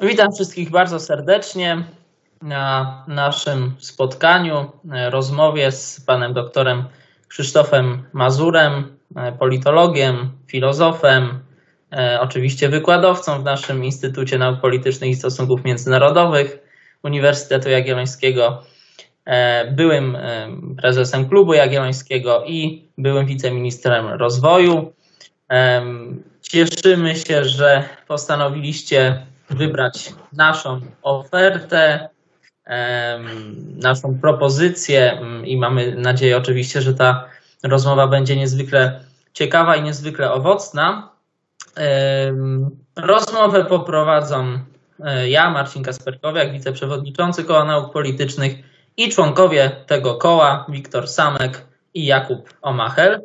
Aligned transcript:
Witam 0.00 0.32
wszystkich 0.32 0.70
bardzo 0.70 1.00
serdecznie 1.00 1.84
na 2.42 3.04
naszym 3.08 3.74
spotkaniu, 3.78 4.72
e, 4.92 5.10
rozmowie 5.10 5.72
z 5.72 6.00
panem 6.00 6.34
doktorem 6.34 6.84
Krzysztofem 7.28 8.02
Mazurem, 8.12 8.96
e, 9.16 9.32
politologiem, 9.32 10.30
filozofem, 10.46 11.40
e, 11.92 12.20
oczywiście 12.20 12.68
wykładowcą 12.68 13.40
w 13.40 13.44
naszym 13.44 13.84
Instytucie 13.84 14.38
Nauk 14.38 14.60
Politycznych 14.60 15.10
i 15.10 15.14
Stosunków 15.14 15.64
Międzynarodowych 15.64 16.58
Uniwersytetu 17.02 17.70
Jagiellońskiego, 17.70 18.62
byłym 19.72 20.16
prezesem 20.76 21.28
Klubu 21.28 21.54
Jagiellońskiego 21.54 22.44
i 22.46 22.88
byłym 22.98 23.26
wiceministrem 23.26 24.06
rozwoju. 24.06 24.92
Cieszymy 26.42 27.16
się, 27.16 27.44
że 27.44 27.84
postanowiliście 28.08 29.26
wybrać 29.50 30.12
naszą 30.32 30.80
ofertę, 31.02 32.08
naszą 33.76 34.18
propozycję 34.20 35.20
i 35.44 35.56
mamy 35.56 35.94
nadzieję 35.96 36.36
oczywiście, 36.36 36.82
że 36.82 36.94
ta 36.94 37.28
rozmowa 37.62 38.06
będzie 38.06 38.36
niezwykle 38.36 39.00
ciekawa 39.32 39.76
i 39.76 39.82
niezwykle 39.82 40.32
owocna. 40.32 41.08
Rozmowę 42.96 43.64
poprowadzą 43.64 44.58
e, 45.04 45.28
ja, 45.28 45.50
Marcin 45.50 45.82
Kasperkowiak, 45.82 46.52
wiceprzewodniczący 46.52 47.44
Koła 47.44 47.64
Nauk 47.64 47.92
Politycznych 47.92 48.52
i 48.96 49.08
członkowie 49.08 49.70
tego 49.86 50.14
koła, 50.14 50.66
Wiktor 50.68 51.08
Samek 51.08 51.66
i 51.94 52.06
Jakub 52.06 52.54
Omachel. 52.62 53.22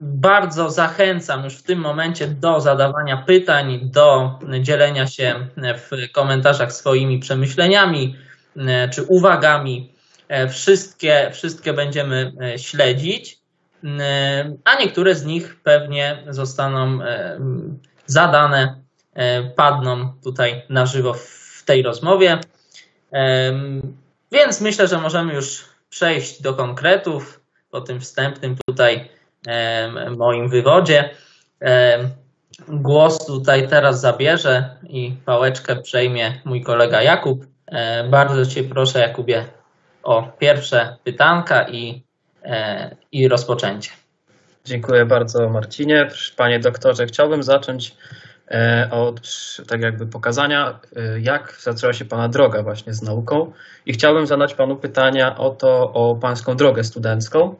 Bardzo 0.00 0.70
zachęcam 0.70 1.44
już 1.44 1.54
w 1.54 1.62
tym 1.62 1.78
momencie 1.78 2.26
do 2.26 2.60
zadawania 2.60 3.16
pytań, 3.16 3.80
do 3.82 4.38
dzielenia 4.60 5.06
się 5.06 5.46
w 5.56 6.12
komentarzach 6.12 6.72
swoimi 6.72 7.18
przemyśleniami 7.18 8.16
e, 8.56 8.88
czy 8.88 9.02
uwagami. 9.02 9.94
E, 10.28 10.48
wszystkie, 10.48 11.30
wszystkie 11.32 11.72
będziemy 11.72 12.32
e, 12.40 12.58
śledzić, 12.58 13.40
a 14.64 14.74
niektóre 14.80 15.14
z 15.14 15.24
nich 15.24 15.60
pewnie 15.62 16.24
zostaną 16.28 16.98
zadane, 18.06 18.74
padną 19.56 20.12
tutaj 20.24 20.62
na 20.68 20.86
żywo 20.86 21.14
w 21.14 21.62
tej 21.64 21.82
rozmowie. 21.82 22.38
Więc 24.32 24.60
myślę, 24.60 24.88
że 24.88 24.98
możemy 24.98 25.34
już 25.34 25.64
przejść 25.90 26.42
do 26.42 26.54
konkretów 26.54 27.40
po 27.70 27.80
tym 27.80 28.00
wstępnym 28.00 28.56
tutaj 28.66 29.08
moim 30.16 30.48
wywodzie. 30.48 31.10
Głos 32.68 33.26
tutaj 33.26 33.68
teraz 33.68 34.00
zabierze 34.00 34.76
i 34.82 35.16
pałeczkę 35.24 35.76
przejmie 35.76 36.40
mój 36.44 36.62
kolega 36.62 37.02
Jakub. 37.02 37.46
Bardzo 38.10 38.46
Cię 38.46 38.64
proszę, 38.64 38.98
Jakubie, 38.98 39.44
o 40.02 40.22
pierwsze 40.38 40.96
pytanka 41.04 41.68
i, 41.68 42.02
e, 42.44 42.96
i 43.12 43.28
rozpoczęcie. 43.28 43.90
Dziękuję 44.64 45.06
bardzo, 45.06 45.48
Marcinie. 45.48 46.08
Panie 46.36 46.58
doktorze, 46.58 47.06
chciałbym 47.06 47.42
zacząć 47.42 47.96
e, 48.50 48.88
od 48.90 49.20
tak 49.68 49.80
jakby 49.80 50.06
pokazania, 50.06 50.80
e, 50.96 51.20
jak 51.20 51.56
zaczęła 51.60 51.92
się 51.92 52.04
Pana 52.04 52.28
droga 52.28 52.62
właśnie 52.62 52.94
z 52.94 53.02
nauką 53.02 53.52
i 53.86 53.92
chciałbym 53.92 54.26
zadać 54.26 54.54
Panu 54.54 54.76
pytania 54.76 55.38
o 55.38 55.50
to, 55.50 55.92
o 55.92 56.16
Pańską 56.16 56.56
drogę 56.56 56.84
studencką. 56.84 57.54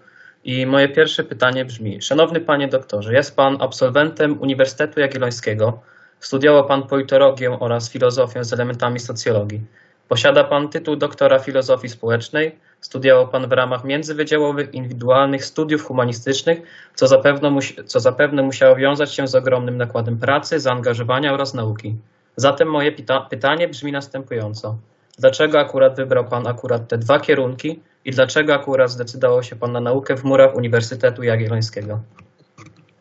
I 0.45 0.67
moje 0.67 0.89
pierwsze 0.89 1.25
pytanie 1.25 1.65
brzmi: 1.65 2.03
Szanowny 2.03 2.41
panie 2.41 2.69
doktorze, 2.69 3.15
jest 3.15 3.37
pan 3.37 3.57
absolwentem 3.61 4.41
Uniwersytetu 4.41 5.01
Jagiellońskiego. 5.01 5.81
Studiował 6.21 6.67
pan 6.67 6.83
politologię 6.83 7.61
oraz 7.61 7.91
filozofię 7.91 8.45
z 8.45 8.53
elementami 8.53 9.01
socjologii. 9.01 9.61
Posiada 10.09 10.45
pan 10.45 10.69
tytuł 10.69 10.97
doktora 10.97 11.39
filozofii 11.39 11.89
społecznej. 11.89 12.59
Studiował 12.81 13.29
pan 13.29 13.49
w 13.49 13.53
ramach 13.53 13.85
międzywydziałowych 13.85 14.75
indywidualnych 14.75 15.45
studiów 15.45 15.85
humanistycznych, 15.85 16.63
co 16.95 17.07
zapewne, 17.07 17.59
co 17.87 18.01
zapewne 18.01 18.43
musiało 18.43 18.77
wiązać 18.77 19.15
się 19.15 19.29
z 19.29 19.35
ogromnym 19.35 19.77
nakładem 19.77 20.19
pracy, 20.19 20.61
zaangażowania 20.61 21.35
oraz 21.35 21.55
nauki. 21.55 21.97
Zatem 22.37 22.71
moje 22.71 22.93
pytanie 23.31 23.69
brzmi 23.69 23.93
następująco. 23.93 24.79
Dlaczego 25.19 25.61
akurat 25.61 25.97
wybrał 25.97 26.25
Pan 26.25 26.47
akurat 26.47 26.89
te 26.89 26.99
dwa 26.99 27.21
kierunki 27.21 27.81
i 28.05 28.11
dlaczego 28.11 28.55
akurat 28.55 28.91
zdecydował 28.91 29.43
się 29.43 29.57
Pan 29.57 29.73
na 29.73 29.81
naukę 29.81 30.17
w 30.17 30.25
murach 30.25 30.57
Uniwersytetu 30.57 31.23
Jagiellońskiego? 31.23 31.99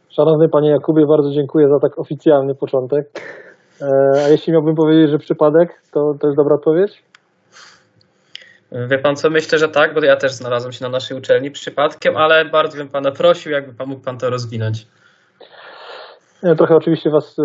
Szanowny 0.09 0.49
Panie 0.49 0.69
Jakubie, 0.69 1.05
bardzo 1.07 1.31
dziękuję 1.31 1.67
za 1.69 1.79
tak 1.79 1.99
oficjalny 1.99 2.55
początek. 2.55 3.21
E, 3.81 3.87
a 4.25 4.27
jeśli 4.27 4.53
miałbym 4.53 4.75
powiedzieć, 4.75 5.09
że 5.09 5.17
przypadek, 5.17 5.81
to, 5.91 6.13
to 6.21 6.27
jest 6.27 6.37
dobra 6.37 6.55
odpowiedź? 6.55 7.03
Wie 8.71 8.99
pan 8.99 9.15
co, 9.15 9.29
myślę, 9.29 9.59
że 9.59 9.69
tak, 9.69 9.93
bo 9.93 10.05
ja 10.05 10.15
też 10.15 10.31
znalazłem 10.31 10.71
się 10.71 10.83
na 10.83 10.89
naszej 10.89 11.17
uczelni 11.17 11.51
przypadkiem, 11.51 12.17
ale 12.17 12.45
bardzo 12.45 12.77
bym 12.77 12.89
pana 12.89 13.11
prosił, 13.11 13.51
jakby 13.51 13.73
pan 13.73 13.87
mógł 13.89 14.01
pan 14.01 14.17
to 14.17 14.29
rozwinąć. 14.29 14.87
Ja 16.43 16.55
trochę 16.55 16.75
oczywiście 16.75 17.09
was 17.09 17.39
e, 17.39 17.43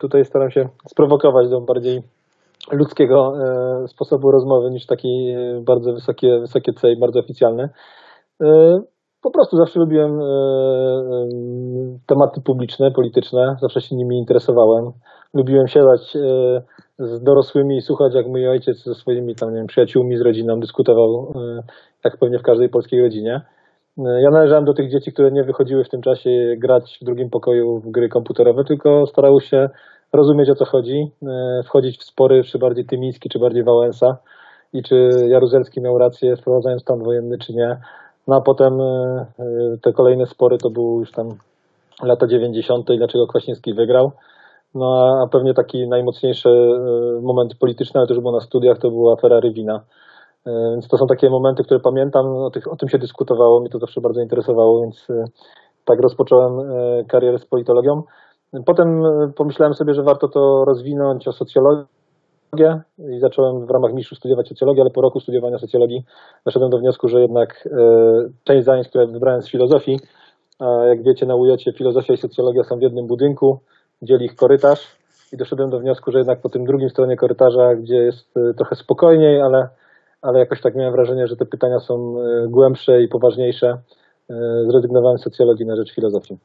tutaj 0.00 0.24
staram 0.24 0.50
się 0.50 0.68
sprowokować 0.90 1.50
do 1.50 1.60
bardziej 1.60 2.02
ludzkiego 2.72 3.32
e, 3.84 3.88
sposobu 3.88 4.30
rozmowy 4.30 4.70
niż 4.70 4.86
taki 4.86 5.08
e, 5.08 5.60
bardzo 5.60 5.92
wysokie, 5.92 6.38
wysokie 6.40 6.72
C 6.72 6.92
i 6.92 6.98
bardzo 6.98 7.20
oficjalny. 7.20 7.68
E, 8.42 8.78
po 9.22 9.30
prostu 9.30 9.56
zawsze 9.56 9.80
lubiłem 9.80 10.20
tematy 12.06 12.40
publiczne, 12.40 12.90
polityczne, 12.90 13.56
zawsze 13.60 13.80
się 13.80 13.96
nimi 13.96 14.18
interesowałem. 14.18 14.92
Lubiłem 15.34 15.66
siadać 15.66 16.16
z 16.98 17.22
dorosłymi 17.22 17.76
i 17.76 17.82
słuchać, 17.82 18.14
jak 18.14 18.26
mój 18.26 18.48
ojciec 18.48 18.84
ze 18.84 18.94
swoimi 18.94 19.34
tam, 19.34 19.50
nie 19.50 19.56
wiem, 19.56 19.66
przyjaciółmi 19.66 20.16
z 20.16 20.20
rodziną 20.20 20.60
dyskutował, 20.60 21.32
jak 22.04 22.16
pewnie 22.16 22.38
w 22.38 22.42
każdej 22.42 22.68
polskiej 22.68 23.02
rodzinie. 23.02 23.40
Ja 23.96 24.30
należałem 24.30 24.64
do 24.64 24.74
tych 24.74 24.90
dzieci, 24.90 25.12
które 25.12 25.30
nie 25.30 25.44
wychodziły 25.44 25.84
w 25.84 25.88
tym 25.88 26.02
czasie 26.02 26.30
grać 26.58 26.98
w 27.02 27.04
drugim 27.04 27.30
pokoju 27.30 27.80
w 27.80 27.90
gry 27.90 28.08
komputerowe, 28.08 28.64
tylko 28.64 29.06
starały 29.06 29.40
się 29.40 29.68
rozumieć 30.12 30.50
o 30.50 30.54
co 30.54 30.64
chodzi, 30.64 31.10
e, 31.22 31.62
wchodzić 31.62 31.98
w 31.98 32.04
spory, 32.04 32.44
czy 32.44 32.58
bardziej 32.58 32.84
Tymiński, 32.86 33.28
czy 33.28 33.38
bardziej 33.38 33.64
Wałęsa 33.64 34.16
i 34.72 34.82
czy 34.82 35.10
Jaruzelski 35.28 35.80
miał 35.80 35.98
rację 35.98 36.36
wprowadzając 36.36 36.82
stan 36.82 37.02
wojenny, 37.02 37.38
czy 37.38 37.54
nie. 37.54 37.80
No 38.28 38.36
a 38.36 38.40
potem 38.40 38.80
e, 38.80 39.26
e, 39.38 39.78
te 39.82 39.92
kolejne 39.92 40.26
spory 40.26 40.58
to 40.58 40.70
były 40.70 41.00
już 41.00 41.12
tam 41.12 41.28
lata 42.02 42.26
90. 42.26 42.90
i 42.90 42.98
dlaczego 42.98 43.26
Kwaśniewski 43.26 43.74
wygrał. 43.74 44.12
No 44.74 45.18
a 45.22 45.28
pewnie 45.28 45.54
taki 45.54 45.88
najmocniejszy 45.88 46.48
moment 47.22 47.54
polityczny, 47.54 48.00
ale 48.00 48.06
to 48.06 48.14
już 48.14 48.20
było 48.20 48.32
na 48.32 48.40
studiach, 48.40 48.78
to 48.78 48.90
była 48.90 49.12
afera 49.12 49.40
Rywina. 49.40 49.80
Więc 50.46 50.88
to 50.88 50.98
są 50.98 51.06
takie 51.06 51.30
momenty, 51.30 51.64
które 51.64 51.80
pamiętam, 51.80 52.26
o, 52.26 52.50
tych, 52.50 52.72
o 52.72 52.76
tym 52.76 52.88
się 52.88 52.98
dyskutowało, 52.98 53.60
mnie 53.60 53.70
to 53.70 53.78
zawsze 53.78 54.00
bardzo 54.00 54.20
interesowało, 54.20 54.82
więc 54.82 55.06
tak 55.84 56.00
rozpocząłem 56.00 56.52
karierę 57.08 57.38
z 57.38 57.46
politologią. 57.46 58.02
Potem 58.66 59.04
e, 59.04 59.32
pomyślałem 59.36 59.74
sobie, 59.74 59.94
że 59.94 60.02
warto 60.02 60.28
to 60.28 60.64
rozwinąć 60.64 61.28
o 61.28 61.32
socjologię 61.32 62.80
i 62.98 63.20
zacząłem 63.20 63.66
w 63.66 63.70
ramach 63.70 63.92
miszu 63.92 64.14
studiować 64.14 64.48
socjologię, 64.48 64.82
ale 64.82 64.90
po 64.90 65.00
roku 65.00 65.20
studiowania 65.20 65.58
socjologii 65.58 66.04
doszedłem 66.44 66.70
do 66.70 66.78
wniosku, 66.78 67.08
że 67.08 67.20
jednak 67.20 67.66
e, 67.66 67.70
część 68.44 68.64
zajęć, 68.64 68.88
które 68.88 69.06
wybrałem 69.06 69.42
z 69.42 69.50
filozofii, 69.50 69.98
a 70.58 70.84
jak 70.84 71.02
wiecie 71.02 71.26
na 71.26 71.36
ujocie 71.36 71.72
filozofia 71.72 72.14
i 72.14 72.16
socjologia 72.16 72.64
są 72.64 72.78
w 72.78 72.82
jednym 72.82 73.06
budynku, 73.06 73.58
dzieli 74.02 74.24
ich 74.24 74.36
korytarz 74.36 74.96
i 75.32 75.36
doszedłem 75.36 75.70
do 75.70 75.78
wniosku, 75.78 76.12
że 76.12 76.18
jednak 76.18 76.40
po 76.40 76.48
tym 76.48 76.64
drugim 76.64 76.90
stronie 76.90 77.16
korytarza, 77.16 77.74
gdzie 77.74 77.96
jest 77.96 78.36
e, 78.36 78.54
trochę 78.54 78.76
spokojniej, 78.76 79.40
ale, 79.40 79.68
ale 80.22 80.38
jakoś 80.38 80.60
tak 80.60 80.74
miałem 80.74 80.92
wrażenie, 80.92 81.26
że 81.26 81.36
te 81.36 81.46
pytania 81.46 81.78
są 81.78 82.14
głębsze 82.48 83.02
i 83.02 83.08
poważniejsze, 83.08 83.78
zrezygnowałem 84.70 85.18
z 85.18 85.22
socjologii 85.22 85.66
na 85.66 85.76
rzecz 85.76 85.94
filozofii. 85.94 86.38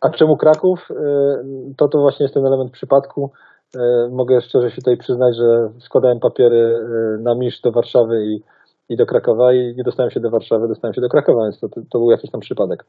A 0.00 0.10
czemu 0.10 0.36
Kraków? 0.36 0.88
Y, 0.90 1.74
to 1.76 1.88
to 1.88 1.98
właśnie 1.98 2.24
jest 2.24 2.34
ten 2.34 2.46
element 2.46 2.72
przypadku. 2.72 3.32
Y, 3.76 3.78
mogę 4.10 4.40
szczerze 4.40 4.70
się 4.70 4.76
tutaj 4.76 4.96
przyznać, 4.96 5.36
że 5.36 5.70
składałem 5.80 6.20
papiery 6.20 6.56
y, 6.56 7.22
na 7.22 7.34
Misz 7.34 7.60
do 7.60 7.72
Warszawy 7.72 8.24
i, 8.24 8.42
i 8.88 8.96
do 8.96 9.06
Krakowa 9.06 9.52
i 9.52 9.74
nie 9.76 9.84
dostałem 9.84 10.10
się 10.10 10.20
do 10.20 10.30
Warszawy, 10.30 10.68
dostałem 10.68 10.94
się 10.94 11.00
do 11.00 11.08
Krakowa, 11.08 11.42
więc 11.42 11.60
to, 11.60 11.68
to 11.68 11.98
był 11.98 12.10
jakiś 12.10 12.30
tam 12.30 12.40
przypadek. 12.40 12.84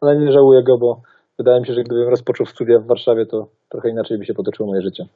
Ale 0.00 0.16
nie 0.16 0.32
żałuję 0.32 0.62
go, 0.62 0.78
bo 0.78 1.00
wydaje 1.38 1.60
mi 1.60 1.66
się, 1.66 1.74
że 1.74 1.82
gdybym 1.82 2.08
rozpoczął 2.08 2.46
studia 2.46 2.78
w 2.78 2.86
Warszawie, 2.86 3.26
to 3.26 3.46
trochę 3.68 3.88
inaczej 3.88 4.18
by 4.18 4.26
się 4.26 4.34
potoczyło 4.34 4.68
moje 4.68 4.82
życie. 4.82 5.06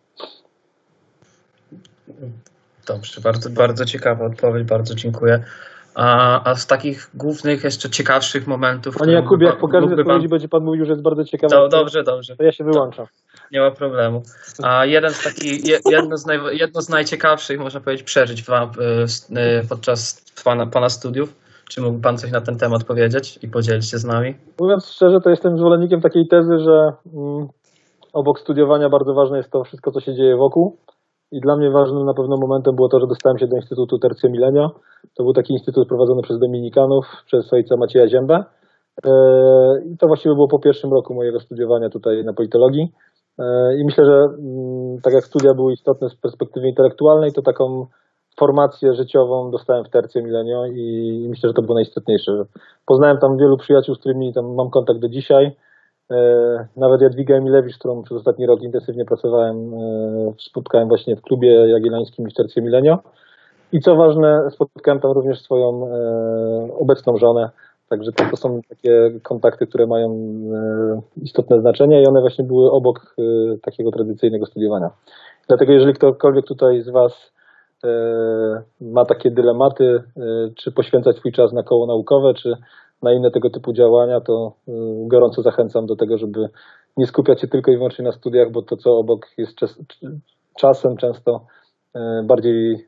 Dobrze, 2.88 3.20
bardzo, 3.20 3.50
bardzo 3.50 3.85
ciekawa 3.85 4.26
odpowiedź, 4.26 4.69
bardzo 4.69 4.94
dziękuję. 4.94 5.44
A, 5.94 6.40
a 6.50 6.54
z 6.54 6.66
takich 6.66 7.10
głównych, 7.14 7.64
jeszcze 7.64 7.90
ciekawszych 7.90 8.46
momentów. 8.46 8.96
Panie 8.98 9.12
Jakubie, 9.12 9.46
jak 9.46 9.58
po 9.58 9.69
każdej 9.69 10.00
odpowiedzi 10.00 10.28
pan... 10.28 10.31
będzie 10.31 10.48
Pan 10.48 10.64
mówił, 10.64 10.84
że 10.84 10.90
jest 10.90 11.02
bardzo 11.02 11.25
ciekawe. 11.25 11.56
Do, 11.56 11.69
dobrze, 11.69 12.02
dobrze. 12.02 12.37
To 12.37 12.44
ja 12.44 12.52
się 12.52 12.64
wyłączam. 12.64 13.06
Nie 13.52 13.60
ma 13.60 13.70
problemu. 13.70 14.22
A 14.62 14.87
jeden 14.87 15.10
z 15.10 15.25
takich, 15.25 15.64
jedno 15.90 16.16
z, 16.16 16.26
naj, 16.26 16.38
jedno 16.52 16.82
z 16.82 16.88
najciekawszych, 16.88 17.60
można 17.60 17.81
powiedzieć, 17.81 18.02
przeżyć 18.02 18.44
wam, 18.44 18.70
e, 19.37 19.62
podczas 19.69 20.25
pana, 20.44 20.66
pana 20.66 20.88
studiów. 20.88 21.37
Czy 21.70 21.81
mógłby 21.81 22.02
Pan 22.02 22.19
coś 22.19 22.31
na 22.31 22.40
ten 22.40 22.56
temat 22.58 22.84
powiedzieć 22.84 23.38
i 23.42 23.48
podzielić 23.48 23.90
się 23.90 23.98
z 23.98 24.04
nami? 24.04 24.34
Mówiąc 24.60 24.87
szczerze, 24.87 25.20
to 25.25 25.31
jestem 25.31 25.58
zwolennikiem 25.58 26.00
takiej 26.00 26.28
tezy, 26.28 26.58
że 26.58 26.76
mm, 27.14 27.48
obok 28.12 28.40
studiowania 28.40 28.88
bardzo 28.88 29.14
ważne 29.14 29.37
jest 29.37 29.50
to 29.50 29.64
wszystko, 29.64 29.90
co 29.90 30.00
się 30.00 30.14
dzieje 30.14 30.37
wokół. 30.37 30.76
I 31.32 31.40
dla 31.40 31.56
mnie 31.56 31.70
ważnym 31.70 32.04
na 32.04 32.14
pewno 32.14 32.37
momentem 32.37 32.76
było 32.76 32.88
to, 32.88 33.00
że 33.00 33.06
dostałem 33.06 33.38
się 33.38 33.46
do 33.46 33.56
Instytutu 33.56 33.98
Tercio 33.98 34.28
Milenio. 34.28 34.70
To 35.20 35.25
był 35.25 35.32
taki 35.32 35.52
instytut 35.52 35.88
prowadzony 35.88 36.22
przez 36.22 36.38
Dominikanów, 36.38 37.06
przez 37.26 37.52
ojca 37.52 37.76
Macieja 37.76 38.08
Ziębę. 38.08 38.44
E, 39.05 39.11
I 39.84 39.96
to 39.96 40.06
właściwie 40.06 40.34
było 40.34 40.49
po 40.49 40.58
pierwszym 40.58 40.93
roku 40.93 41.14
mojego 41.14 41.40
studiowania 41.40 41.90
tutaj 41.90 42.25
na 42.25 42.32
politologii. 42.32 42.93
E, 43.38 43.76
I 43.78 43.84
myślę, 43.84 44.05
że 44.05 44.12
mm, 44.12 45.00
tak 45.02 45.14
jak 45.14 45.25
studia 45.25 45.55
były 45.55 45.72
istotne 45.72 46.08
z 46.08 46.14
perspektywy 46.14 46.69
intelektualnej, 46.69 47.32
to 47.32 47.43
taką 47.43 47.87
formację 48.38 48.94
życiową 48.94 49.50
dostałem 49.50 49.84
w 49.84 49.90
Tercie 49.90 50.22
Milenio 50.22 50.67
i 50.67 51.26
myślę, 51.28 51.49
że 51.49 51.55
to 51.55 51.62
było 51.62 51.75
najistotniejsze. 51.75 52.32
Poznałem 52.87 53.19
tam 53.19 53.37
wielu 53.37 53.56
przyjaciół, 53.56 53.94
z 53.94 53.99
którymi 53.99 54.32
tam 54.34 54.55
mam 54.55 54.70
kontakt 54.70 55.00
do 55.00 55.08
dzisiaj. 55.08 55.56
E, 56.11 56.16
nawet 56.76 57.00
Jadwiga 57.00 57.34
Emilewicz, 57.37 57.75
z 57.75 57.78
którą 57.78 58.02
przez 58.02 58.19
ostatni 58.19 58.46
rok 58.46 58.62
intensywnie 58.62 59.05
pracowałem, 59.05 59.70
spotkałem 60.38 60.88
właśnie 60.88 61.16
w 61.16 61.23
klubie 61.23 61.69
jagiellońskim 61.69 62.31
w 62.31 62.34
Tercie 62.34 62.62
Milenio. 62.62 62.99
I 63.72 63.81
co 63.81 63.96
ważne, 63.96 64.50
spotkałem 64.50 65.00
tam 65.00 65.12
również 65.12 65.43
swoją 65.43 65.88
obecną 66.78 67.17
żonę, 67.17 67.50
Także 67.90 68.12
to, 68.12 68.37
są 68.37 68.61
takie 68.69 69.20
kontakty, 69.22 69.67
które 69.67 69.87
mają 69.87 70.08
e, 70.08 71.00
istotne 71.22 71.61
znaczenie 71.61 72.02
i 72.02 72.06
one 72.06 72.20
właśnie 72.20 72.44
były 72.44 72.70
obok 72.70 73.14
e, 73.19 73.22
takiego 73.62 73.90
tradycyjnego 73.90 74.46
studiowania. 74.46 74.90
Dlatego 75.49 75.72
jeżeli 75.72 75.94
ktokolwiek 75.94 76.46
tutaj 76.46 76.82
z 76.82 76.90
Was 76.90 77.32
e, 77.84 77.88
ma 78.81 79.05
takie 79.05 79.31
dylematy, 79.31 80.02
czy 80.56 80.73
poświęcać 80.73 81.16
swój 81.16 81.32
czas 81.32 81.52
na 81.52 81.62
koło 81.62 81.87
naukowe, 81.87 82.34
czy 82.34 82.52
na 83.02 83.12
inne 83.12 83.31
tego 83.31 83.50
typu 83.50 83.73
działania, 83.73 84.20
to 84.20 84.52
gorąco 85.06 85.43
zachęcam 85.43 85.87
do 85.87 85.96
tego, 85.96 86.19
żeby 86.19 86.49
nie 86.96 87.06
skupiać 87.06 87.40
się 87.40 87.49
tylko 87.49 87.70
i 87.70 87.76
wyłącznie 87.76 88.05
na 88.05 88.12
studiach, 88.12 88.50
bo 88.52 88.62
to, 88.62 88.76
co 88.76 88.90
obok 88.90 89.26
jest 89.38 89.58
czasem 90.61 90.96
często 90.96 91.40
bardziej 92.25 92.87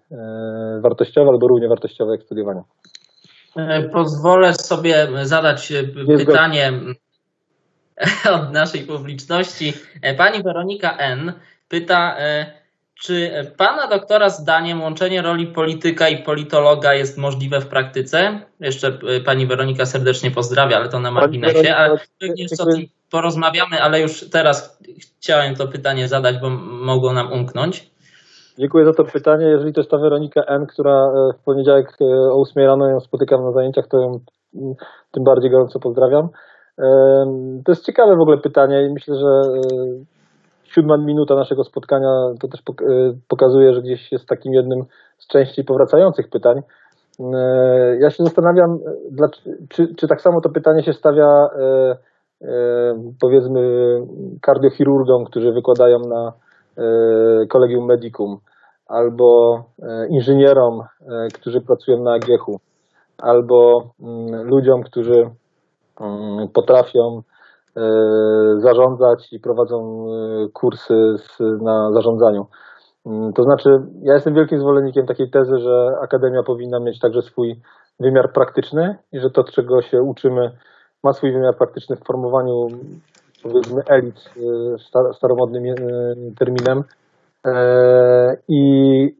wartościowe 0.81 1.31
albo 1.31 1.49
równie 1.49 1.69
wartościowe 1.69 2.12
jak 2.12 2.22
studiowanie. 2.22 2.62
E, 3.56 3.82
pozwolę 3.82 4.54
sobie 4.54 5.08
zadać 5.22 5.72
e, 5.72 5.84
pytanie 6.16 6.72
od 8.34 8.52
naszej 8.52 8.82
publiczności. 8.82 9.72
E, 10.02 10.14
pani 10.14 10.43
Weronika 10.43 10.96
N. 10.96 11.32
pyta, 11.69 12.16
czy 12.94 13.31
pana 13.56 13.87
doktora 13.87 14.31
zdaniem 14.31 14.82
łączenie 14.82 15.22
roli 15.22 15.46
polityka 15.46 16.08
i 16.08 16.22
politologa 16.22 16.94
jest 16.94 17.19
możliwe 17.19 17.60
w 17.60 17.66
praktyce? 17.66 18.40
Jeszcze 18.60 18.99
pani 19.25 19.46
Weronika 19.46 19.87
serdecznie 19.87 20.31
pozdrawia, 20.31 20.76
ale 20.76 20.88
to 20.88 21.00
na 21.00 21.10
marginesie. 21.10 21.75
Ale 21.76 21.99
jeszcze 22.37 22.62
o 22.62 22.66
tym 22.66 22.87
porozmawiamy, 23.10 23.82
ale 23.82 24.00
już 24.00 24.31
teraz 24.31 24.78
chciałem 24.99 25.56
to 25.56 25.69
pytanie 25.69 26.08
zadać, 26.08 26.38
bo 26.38 26.50
mogło 26.50 27.12
nam 27.12 27.32
umknąć. 27.32 27.91
Dziękuję 28.58 28.84
za 28.84 28.93
to 28.93 29.04
pytanie. 29.04 29.46
Jeżeli 29.46 29.72
to 29.72 29.81
jest 29.81 29.90
ta 29.90 29.99
Weronika 29.99 30.43
N, 30.43 30.66
która 30.66 30.93
e, 30.93 31.32
w 31.38 31.44
poniedziałek 31.44 31.88
e, 32.00 32.04
o 32.04 32.40
8 32.40 32.66
rano 32.66 32.88
ją 32.88 33.00
spotykam 33.00 33.43
na 33.44 33.52
zajęciach, 33.52 33.87
to 33.88 34.00
ją 34.00 34.19
tym 35.12 35.25
bardziej 35.25 35.50
gorąco 35.50 35.81
pozdrawiam. 35.81 36.28
E, 36.78 36.87
to 37.64 37.72
jest 37.72 37.84
ciekawe 37.84 38.16
w 38.16 38.20
ogóle 38.20 38.38
pytanie 38.38 38.87
i 38.87 38.93
myślę, 38.93 39.16
że 39.16 39.43
siódma 40.64 40.96
minuta 40.96 41.34
naszego 41.34 41.64
spotkania 41.64 42.34
to 42.40 42.49
też 42.49 42.62
pokazuje, 43.28 43.75
że 43.75 43.82
gdzieś 43.82 44.12
jest 44.12 44.26
takim 44.26 44.54
jednym 44.54 44.84
z 45.19 45.26
częściej 45.26 45.64
powracających 45.64 46.31
pytań. 46.31 46.60
Ja 48.00 48.10
się 48.10 48.25
zastanawiam, 48.25 48.78
czy, 49.69 49.94
czy 49.94 50.08
tak 50.08 50.20
samo 50.20 50.40
to 50.40 50.49
pytanie 50.49 50.82
się 50.82 50.93
stawia 50.93 51.49
powiedzmy 53.20 53.60
kardiochirurgom, 54.43 55.25
którzy 55.25 55.52
wykładają 55.52 55.99
na 55.99 56.32
Kolegium 57.48 57.86
Medicum 57.86 58.38
albo 58.92 59.62
e, 59.82 60.08
inżynierom, 60.08 60.80
e, 60.80 61.28
którzy 61.34 61.60
pracują 61.60 62.02
na 62.02 62.12
AGH-u, 62.12 62.60
albo 63.19 63.90
mm, 64.00 64.46
ludziom, 64.46 64.82
którzy 64.82 65.30
mm, 66.00 66.48
potrafią 66.48 67.22
e, 67.76 67.82
zarządzać 68.58 69.32
i 69.32 69.40
prowadzą 69.40 70.06
kursy 70.52 70.94
na 71.60 71.92
zarządzaniu. 71.92 72.46
Mm, 73.06 73.32
to 73.32 73.42
znaczy, 73.42 73.70
ja 74.02 74.14
jestem 74.14 74.34
wielkim 74.34 74.58
zwolennikiem 74.58 75.06
takiej 75.06 75.30
tezy, 75.30 75.58
że 75.58 75.96
akademia 76.02 76.42
powinna 76.42 76.80
mieć 76.80 77.00
także 77.00 77.22
swój 77.22 77.60
wymiar 78.00 78.32
praktyczny 78.32 78.96
i 79.12 79.20
że 79.20 79.30
to, 79.30 79.44
czego 79.44 79.82
się 79.82 80.02
uczymy, 80.02 80.50
ma 81.02 81.12
swój 81.12 81.32
wymiar 81.32 81.56
praktyczny 81.56 81.96
w 81.96 82.04
formowaniu, 82.04 82.66
powiedzmy, 83.42 83.82
elit 83.88 84.30
staromodnym 85.12 85.64
terminem, 86.38 86.84
E, 87.46 88.36
I, 88.48 88.60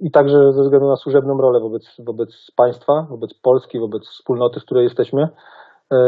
I 0.01 0.11
także 0.11 0.53
ze 0.53 0.63
względu 0.63 0.89
na 0.89 0.97
służebną 0.97 1.39
rolę 1.39 1.61
wobec, 1.61 1.97
wobec 1.99 2.51
państwa, 2.57 3.07
wobec 3.11 3.35
Polski, 3.35 3.79
wobec 3.79 4.03
wspólnoty, 4.09 4.61
w 4.61 4.65
której 4.65 4.85
jesteśmy. 4.85 5.29
E, 5.93 5.99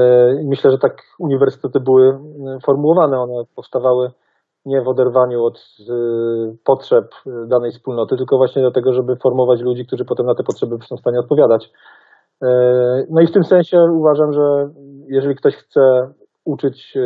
myślę, 0.45 0.71
że 0.71 0.79
tak 0.79 1.03
uniwersytety 1.19 1.81
były 1.81 2.09
e, 2.09 2.19
formułowane. 2.67 3.21
One 3.21 3.45
powstawały 3.57 4.11
nie 4.67 4.83
w 4.83 4.89
oderwaniu 4.89 5.45
od 5.45 5.61
potrzeb 6.65 7.05
danej 7.47 7.73
wspólnoty, 7.73 8.17
tylko 8.17 8.37
właśnie 8.37 8.63
dlatego, 8.63 8.93
żeby 8.93 9.17
formować 9.17 9.61
ludzi, 9.61 9.87
którzy 9.87 10.05
potem 10.05 10.27
na 10.27 10.35
te 10.35 10.43
potrzeby 10.43 10.77
są 10.89 10.97
w 10.97 11.01
stanie 11.01 11.19
odpowiadać. 11.21 11.71
No 13.11 13.21
i 13.21 13.27
w 13.27 13.33
tym 13.33 13.45
sensie 13.45 13.79
uważam, 13.93 14.33
że 14.33 14.71
jeżeli 15.09 15.35
ktoś 15.35 15.57
chce 15.57 15.81
uczyć 16.45 16.99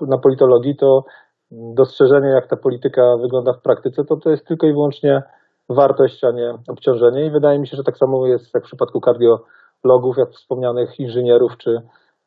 na 0.00 0.18
politologii, 0.18 0.76
to 0.76 1.04
dostrzeżenie, 1.50 2.28
jak 2.28 2.46
ta 2.46 2.56
polityka 2.56 3.16
wygląda 3.16 3.52
w 3.52 3.62
praktyce, 3.62 4.04
to 4.04 4.16
to 4.16 4.30
jest 4.30 4.46
tylko 4.46 4.66
i 4.66 4.72
wyłącznie 4.72 5.22
wartość, 5.68 6.24
a 6.24 6.30
nie 6.30 6.54
obciążenie. 6.68 7.26
I 7.26 7.30
wydaje 7.30 7.58
mi 7.58 7.66
się, 7.66 7.76
że 7.76 7.84
tak 7.84 7.96
samo 7.96 8.26
jest 8.26 8.54
jak 8.54 8.62
w 8.62 8.66
przypadku 8.66 9.00
kardiologów, 9.00 10.16
jak 10.16 10.30
wspomnianych 10.30 11.00
inżynierów 11.00 11.56
czy 11.58 11.82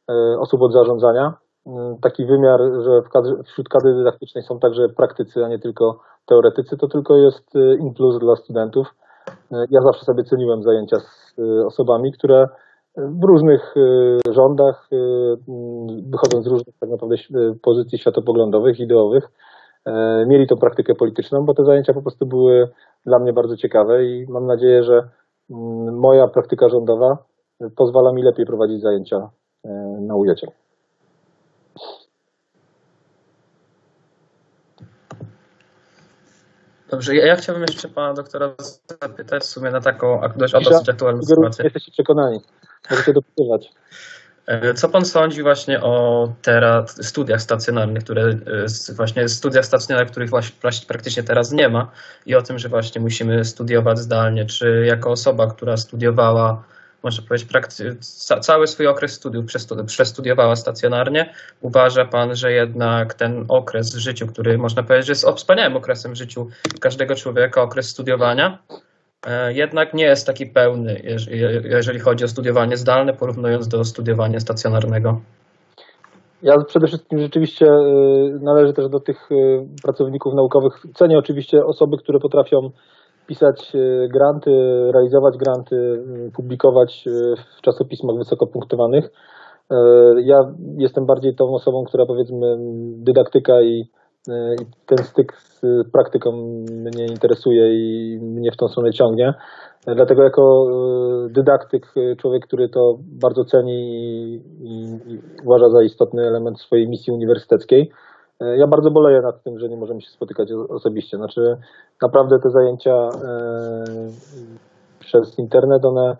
e, 0.10 0.40
osób 0.40 0.62
od 0.62 0.74
zarządzania. 0.74 1.34
Mm, 1.68 1.98
taki 1.98 2.26
wymiar, 2.26 2.60
że 2.60 3.02
wśród 3.46 3.70
kadry 3.70 3.94
dydaktycznej 3.94 4.44
są 4.44 4.60
także 4.60 4.90
praktycy, 4.90 5.46
a 5.46 5.48
nie 5.48 5.60
tylko 5.60 6.00
teoretycy, 6.26 6.78
to 6.78 6.88
tylko 6.88 7.16
jest 7.16 7.56
e, 7.56 7.76
in 7.76 7.94
plus 7.94 8.20
dla 8.20 8.36
studentów. 8.36 8.96
E, 9.52 9.66
ja 9.70 9.82
zawsze 9.82 10.06
sobie 10.06 10.24
ceniłem 10.24 10.64
zajęcia 10.64 11.00
z 11.00 11.36
osobami, 11.66 12.12
które 12.12 12.48
w 13.08 13.24
różnych 13.24 13.78
y, 13.78 14.34
rządach, 14.34 14.88
y, 14.92 14.98
wychodząc 16.10 16.46
z 16.46 16.48
różnych 16.48 16.76
tak 16.80 16.90
naprawdę 16.90 17.16
pozycji 17.62 17.98
światopoglądowych, 17.98 18.80
ideowych, 18.80 19.30
e, 19.86 20.26
mieli 20.28 20.48
tą 20.48 20.58
praktykę 20.58 20.96
polityczną, 20.96 21.46
bo 21.46 21.54
te 21.54 21.64
zajęcia 21.64 21.94
po 21.94 22.02
prostu 22.02 22.26
były 22.26 22.70
dla 23.06 23.20
mnie 23.20 23.34
bardzo 23.34 23.58
ciekawe 23.58 24.06
i 24.06 24.26
mam 24.30 24.46
nadzieję, 24.46 24.84
że 24.84 25.10
mm, 25.50 26.00
moja 26.00 26.28
praktyka 26.28 26.70
rządowa 26.70 27.18
pozwala 27.76 28.14
mi 28.14 28.24
lepiej 28.24 28.46
prowadzić 28.46 28.82
zajęcia 28.82 29.30
e, 29.66 29.70
na 30.02 30.16
ujecie. 30.16 30.48
Dobrze, 36.92 37.16
ja, 37.16 37.26
ja 37.26 37.36
chciałbym 37.36 37.62
jeszcze 37.62 37.88
pana 37.88 38.14
doktora 38.14 38.54
zapytać 39.02 39.44
w 39.44 39.46
sumie 39.46 39.72
na 39.72 39.82
taką 39.82 40.22
dość, 40.36 40.54
dosyć 40.54 40.90
aktualną 40.90 41.24
sytuację. 41.24 41.64
Jesteście 41.64 41.92
przekonani. 41.92 42.42
Możecie 42.92 43.14
dopytywać. 43.14 43.70
E, 44.50 44.74
co 44.74 44.90
pan 44.90 45.06
sądzi 45.06 45.44
właśnie 45.44 45.82
o 45.82 46.28
teraz 46.42 47.08
studiach 47.08 47.42
stacjonarnych, 47.42 48.04
które 48.04 48.24
e, 48.24 48.94
właśnie 48.94 49.30
studiach 49.30 49.66
stacjonarnych, 49.66 50.12
których 50.12 50.30
właśnie 50.30 50.86
praktycznie 50.88 51.24
teraz 51.24 51.52
nie 51.52 51.70
ma 51.70 51.92
i 52.26 52.36
o 52.36 52.42
tym, 52.42 52.60
że 52.60 52.70
właśnie 52.70 53.02
musimy 53.02 53.46
studiować 53.46 54.00
zdalnie, 54.00 54.46
czy 54.46 54.86
jako 54.86 55.12
osoba, 55.12 55.48
która 55.48 55.78
studiowała, 55.78 56.64
można 57.04 57.28
powiedzieć, 57.28 57.50
cały 58.42 58.68
swój 58.68 58.88
okres 58.88 59.12
studiów 59.12 59.46
przestudiowała 59.86 60.56
stacjonarnie, 60.56 61.34
uważa 61.62 62.06
pan, 62.06 62.36
że 62.36 62.52
jednak 62.52 63.14
ten 63.14 63.46
okres 63.48 63.96
w 63.96 64.00
życiu, 64.00 64.28
który 64.28 64.58
można 64.58 64.84
powiedzieć, 64.84 65.10
jest 65.10 65.28
wspaniałym 65.36 65.76
okresem 65.76 66.14
w 66.14 66.18
życiu 66.18 66.48
każdego 66.80 67.16
człowieka, 67.16 67.62
okres 67.62 67.90
studiowania, 67.90 68.60
E, 69.28 69.54
jednak 69.54 69.94
nie 69.94 70.04
jest 70.04 70.28
taki 70.28 70.46
pełny, 70.46 71.02
jeżeli 71.64 72.00
chodzi 72.00 72.26
o 72.26 72.28
studiowanie 72.28 72.78
zdalne, 72.78 73.14
porównując 73.14 73.68
do 73.68 73.84
studiowania 73.84 74.40
stacjonarnego. 74.40 75.22
Ja 76.42 76.56
przede 76.68 76.88
wszystkim 76.88 77.20
rzeczywiście 77.20 77.66
e, 77.66 77.80
należę 78.42 78.74
też 78.74 78.90
do 78.90 79.00
tych 79.00 79.30
e, 79.32 79.36
pracowników 79.84 80.34
naukowych. 80.34 80.74
Cenię 80.96 81.18
oczywiście 81.18 81.66
osoby, 81.66 81.98
które 81.98 82.20
potrafią 82.20 82.58
pisać 83.30 83.74
granty, 84.14 84.52
realizować 84.94 85.38
granty, 85.38 86.04
publikować 86.36 87.06
w 87.58 87.62
czasopismach 87.62 88.18
wysoko 88.18 88.48
punktowanych. 88.48 89.10
Ja 90.24 90.54
jestem 90.78 91.06
bardziej 91.06 91.36
tą 91.36 91.54
osobą, 91.54 91.84
która 91.88 92.06
powiedzmy 92.06 92.58
dydaktyka 92.98 93.62
i 93.62 93.90
E, 94.30 94.56
ten 94.86 94.98
styk 94.98 95.34
z 95.38 95.62
praktyką 95.92 96.32
mnie 96.70 97.06
interesuje 97.06 97.74
i 97.74 98.20
mnie 98.22 98.52
w 98.52 98.58
tą 98.58 98.68
stronę 98.68 98.94
ciągnie. 98.94 99.34
E, 99.88 99.96
dlatego 99.96 100.24
jako 100.24 100.68
e, 100.72 101.30
dydaktyk, 101.30 101.94
człowiek, 102.18 102.46
który 102.46 102.70
to 102.70 102.98
bardzo 103.00 103.44
ceni 103.44 103.74
i, 103.74 104.42
i 104.64 105.00
uważa 105.46 105.70
za 105.70 105.84
istotny 105.84 106.28
element 106.28 106.60
swojej 106.60 106.90
misji 106.90 107.14
uniwersyteckiej, 107.14 107.92
Ja 108.40 108.68
bardzo 108.68 108.92
boleję 108.92 109.22
nad 109.22 109.44
tym, 109.44 109.60
że 109.60 109.70
nie 109.70 109.78
możemy 109.78 110.02
się 110.02 110.10
spotykać 110.10 110.52
osobiście. 110.70 111.18
Znaczy, 111.18 111.58
naprawdę 112.02 112.40
te 112.40 112.50
zajęcia 112.50 113.10
przez 115.00 115.40
internet, 115.40 115.86
one 115.86 116.18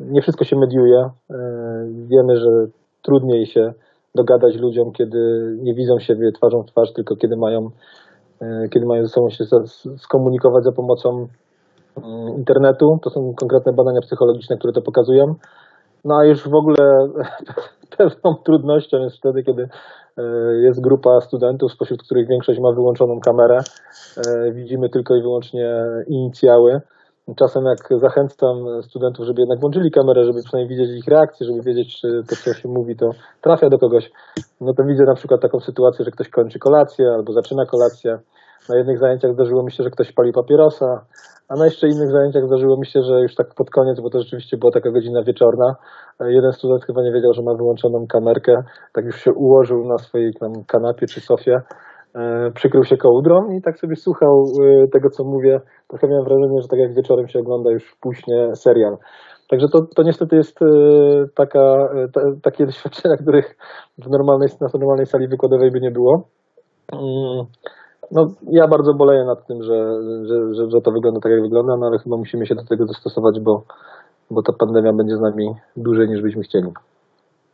nie 0.00 0.22
wszystko 0.22 0.44
się 0.44 0.56
mediuje. 0.56 1.10
Wiemy, 2.08 2.36
że 2.36 2.66
trudniej 3.02 3.46
się 3.46 3.72
dogadać 4.14 4.56
ludziom, 4.56 4.92
kiedy 4.92 5.52
nie 5.62 5.74
widzą 5.74 5.98
siebie 5.98 6.32
twarzą 6.32 6.62
w 6.62 6.66
twarz, 6.66 6.92
tylko 6.92 7.16
kiedy 7.16 7.36
mają, 7.36 7.70
e, 8.40 8.68
kiedy 8.68 8.86
mają 8.86 9.02
ze 9.02 9.08
sobą 9.08 9.30
się 9.30 9.44
skomunikować 9.96 10.64
za 10.64 10.72
pomocą 10.72 11.26
mm, 11.96 12.36
internetu. 12.36 12.98
To 13.02 13.10
są 13.10 13.34
konkretne 13.34 13.72
badania 13.72 14.00
psychologiczne, 14.00 14.56
które 14.56 14.72
to 14.72 14.82
pokazują. 14.82 15.34
No 16.04 16.16
a 16.16 16.24
już 16.24 16.48
w 16.48 16.54
ogóle 16.54 17.08
pewną 17.98 18.34
trudnością 18.44 18.98
jest 18.98 19.16
wtedy, 19.16 19.42
kiedy 19.42 19.62
e, 19.62 19.68
jest 20.62 20.80
grupa 20.80 21.20
studentów, 21.20 21.72
spośród 21.72 22.02
których 22.02 22.28
większość 22.28 22.60
ma 22.60 22.72
wyłączoną 22.72 23.20
kamerę. 23.20 23.58
E, 24.16 24.52
widzimy 24.52 24.88
tylko 24.88 25.16
i 25.16 25.22
wyłącznie 25.22 25.84
inicjały. 26.08 26.80
Czasem 27.36 27.64
jak 27.64 28.00
zachęcam 28.00 28.82
studentów, 28.82 29.26
żeby 29.26 29.40
jednak 29.40 29.60
włączyli 29.60 29.90
kamerę, 29.90 30.24
żeby 30.24 30.42
przynajmniej 30.42 30.78
widzieć 30.78 30.98
ich 30.98 31.08
reakcję, 31.08 31.46
żeby 31.46 31.62
wiedzieć, 31.62 32.00
czy 32.00 32.22
to, 32.28 32.36
co 32.36 32.54
się 32.54 32.68
mówi, 32.68 32.96
to 32.96 33.10
trafia 33.40 33.70
do 33.70 33.78
kogoś, 33.78 34.10
no 34.60 34.74
to 34.74 34.84
widzę 34.84 35.04
na 35.04 35.14
przykład 35.14 35.40
taką 35.40 35.60
sytuację, 35.60 36.04
że 36.04 36.10
ktoś 36.10 36.28
kończy 36.28 36.58
kolację 36.58 37.12
albo 37.14 37.32
zaczyna 37.32 37.66
kolację. 37.66 38.18
Na 38.68 38.76
jednych 38.76 38.98
zajęciach 38.98 39.32
zdarzyło 39.32 39.62
mi 39.62 39.72
się, 39.72 39.84
że 39.84 39.90
ktoś 39.90 40.12
pali 40.12 40.32
papierosa, 40.32 41.04
a 41.48 41.56
na 41.56 41.64
jeszcze 41.64 41.88
innych 41.88 42.10
zajęciach 42.10 42.46
zdarzyło 42.46 42.76
mi 42.76 42.86
się, 42.86 43.02
że 43.02 43.20
już 43.20 43.34
tak 43.34 43.54
pod 43.54 43.70
koniec, 43.70 44.00
bo 44.00 44.10
to 44.10 44.18
rzeczywiście 44.20 44.56
była 44.56 44.72
taka 44.72 44.90
godzina 44.90 45.22
wieczorna, 45.22 45.74
jeden 46.20 46.52
student 46.52 46.84
chyba 46.84 47.02
nie 47.02 47.12
wiedział, 47.12 47.32
że 47.32 47.42
ma 47.42 47.54
wyłączoną 47.54 48.06
kamerkę, 48.06 48.62
tak 48.92 49.04
już 49.04 49.16
się 49.16 49.32
ułożył 49.32 49.84
na 49.84 49.98
swojej 49.98 50.34
tam 50.34 50.52
kanapie 50.66 51.06
czy 51.06 51.20
sofie, 51.20 51.60
e, 52.14 52.50
przykrył 52.54 52.84
się 52.84 52.96
kołdrą 52.96 53.50
i 53.50 53.62
tak 53.62 53.78
sobie 53.78 53.96
słuchał 53.96 54.44
e, 54.62 54.88
tego, 54.88 55.10
co 55.10 55.24
mówię. 55.24 55.60
Trochę 55.88 56.08
miałem 56.08 56.24
wrażenie, 56.24 56.62
że 56.62 56.68
tak 56.68 56.78
jak 56.78 56.94
wieczorem 56.94 57.28
się 57.28 57.38
ogląda 57.38 57.70
już 57.70 57.96
później 58.00 58.56
serial. 58.56 58.96
Także 59.50 59.66
to, 59.68 59.78
to 59.96 60.02
niestety 60.02 60.36
jest 60.36 60.62
e, 60.62 60.66
taka, 61.34 61.88
ta, 62.14 62.20
takie 62.42 62.66
doświadczenia, 62.70 63.16
których 63.16 63.56
w 63.98 64.10
normalnej, 64.10 64.48
na 64.60 64.68
normalnej 64.74 65.06
sali 65.06 65.28
wykładowej 65.28 65.70
by 65.70 65.80
nie 65.80 65.90
było. 65.90 66.28
No, 68.12 68.34
ja 68.50 68.68
bardzo 68.68 68.94
boleję 68.94 69.24
nad 69.24 69.46
tym, 69.46 69.62
że, 69.62 70.02
że, 70.26 70.54
że, 70.54 70.70
że 70.70 70.80
to 70.80 70.92
wygląda 70.92 71.20
tak, 71.20 71.32
jak 71.32 71.42
wygląda, 71.42 71.76
no 71.76 71.86
ale 71.86 71.98
chyba 71.98 72.16
musimy 72.16 72.46
się 72.46 72.54
do 72.54 72.64
tego 72.64 72.86
dostosować, 72.86 73.40
bo, 73.40 73.64
bo 74.30 74.42
ta 74.42 74.52
pandemia 74.52 74.92
będzie 74.92 75.16
z 75.16 75.20
nami 75.20 75.54
dłużej 75.76 76.08
niż 76.08 76.22
byśmy 76.22 76.42
chcieli. 76.42 76.68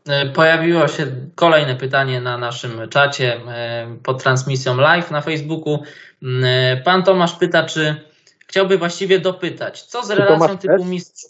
E, 0.08 0.26
pojawiło 0.26 0.88
się 0.88 1.06
kolejne 1.34 1.74
pytanie 1.74 2.20
na 2.20 2.38
naszym 2.38 2.88
czacie 2.90 3.40
e, 3.48 3.86
pod 4.02 4.22
transmisją 4.22 4.76
live 4.76 5.10
na 5.10 5.20
Facebooku. 5.20 5.78
Mm, 6.22 6.82
pan 6.84 7.02
Tomasz 7.02 7.34
pyta, 7.34 7.62
czy 7.62 7.96
chciałby 8.46 8.78
właściwie 8.78 9.20
dopytać, 9.20 9.82
co 9.82 10.02
z 10.02 10.10
relacją 10.10 10.58
typu 10.58 10.84
mistrz 10.84 11.24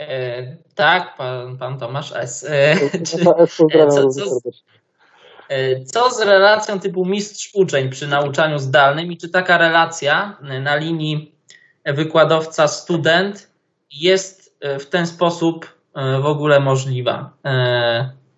E, 0.00 0.56
tak, 0.74 1.16
pan, 1.16 1.58
pan 1.58 1.78
Tomasz 1.78 2.12
S. 2.16 2.46
E, 2.48 2.76
czy, 2.90 3.16
e, 3.74 3.88
co, 3.88 4.08
co, 4.08 4.22
e, 4.22 4.50
co 5.84 6.10
z 6.10 6.20
relacją 6.20 6.80
typu 6.80 7.04
mistrz-uczeń 7.06 7.88
przy 7.88 8.08
nauczaniu 8.08 8.58
zdalnym 8.58 9.12
i 9.12 9.16
czy 9.16 9.28
taka 9.28 9.58
relacja 9.58 10.36
na 10.62 10.76
linii 10.76 11.34
wykładowca-student 11.86 13.50
jest 14.00 14.58
w 14.80 14.86
ten 14.86 15.06
sposób 15.06 15.66
w 16.22 16.26
ogóle 16.26 16.60
możliwa? 16.60 17.30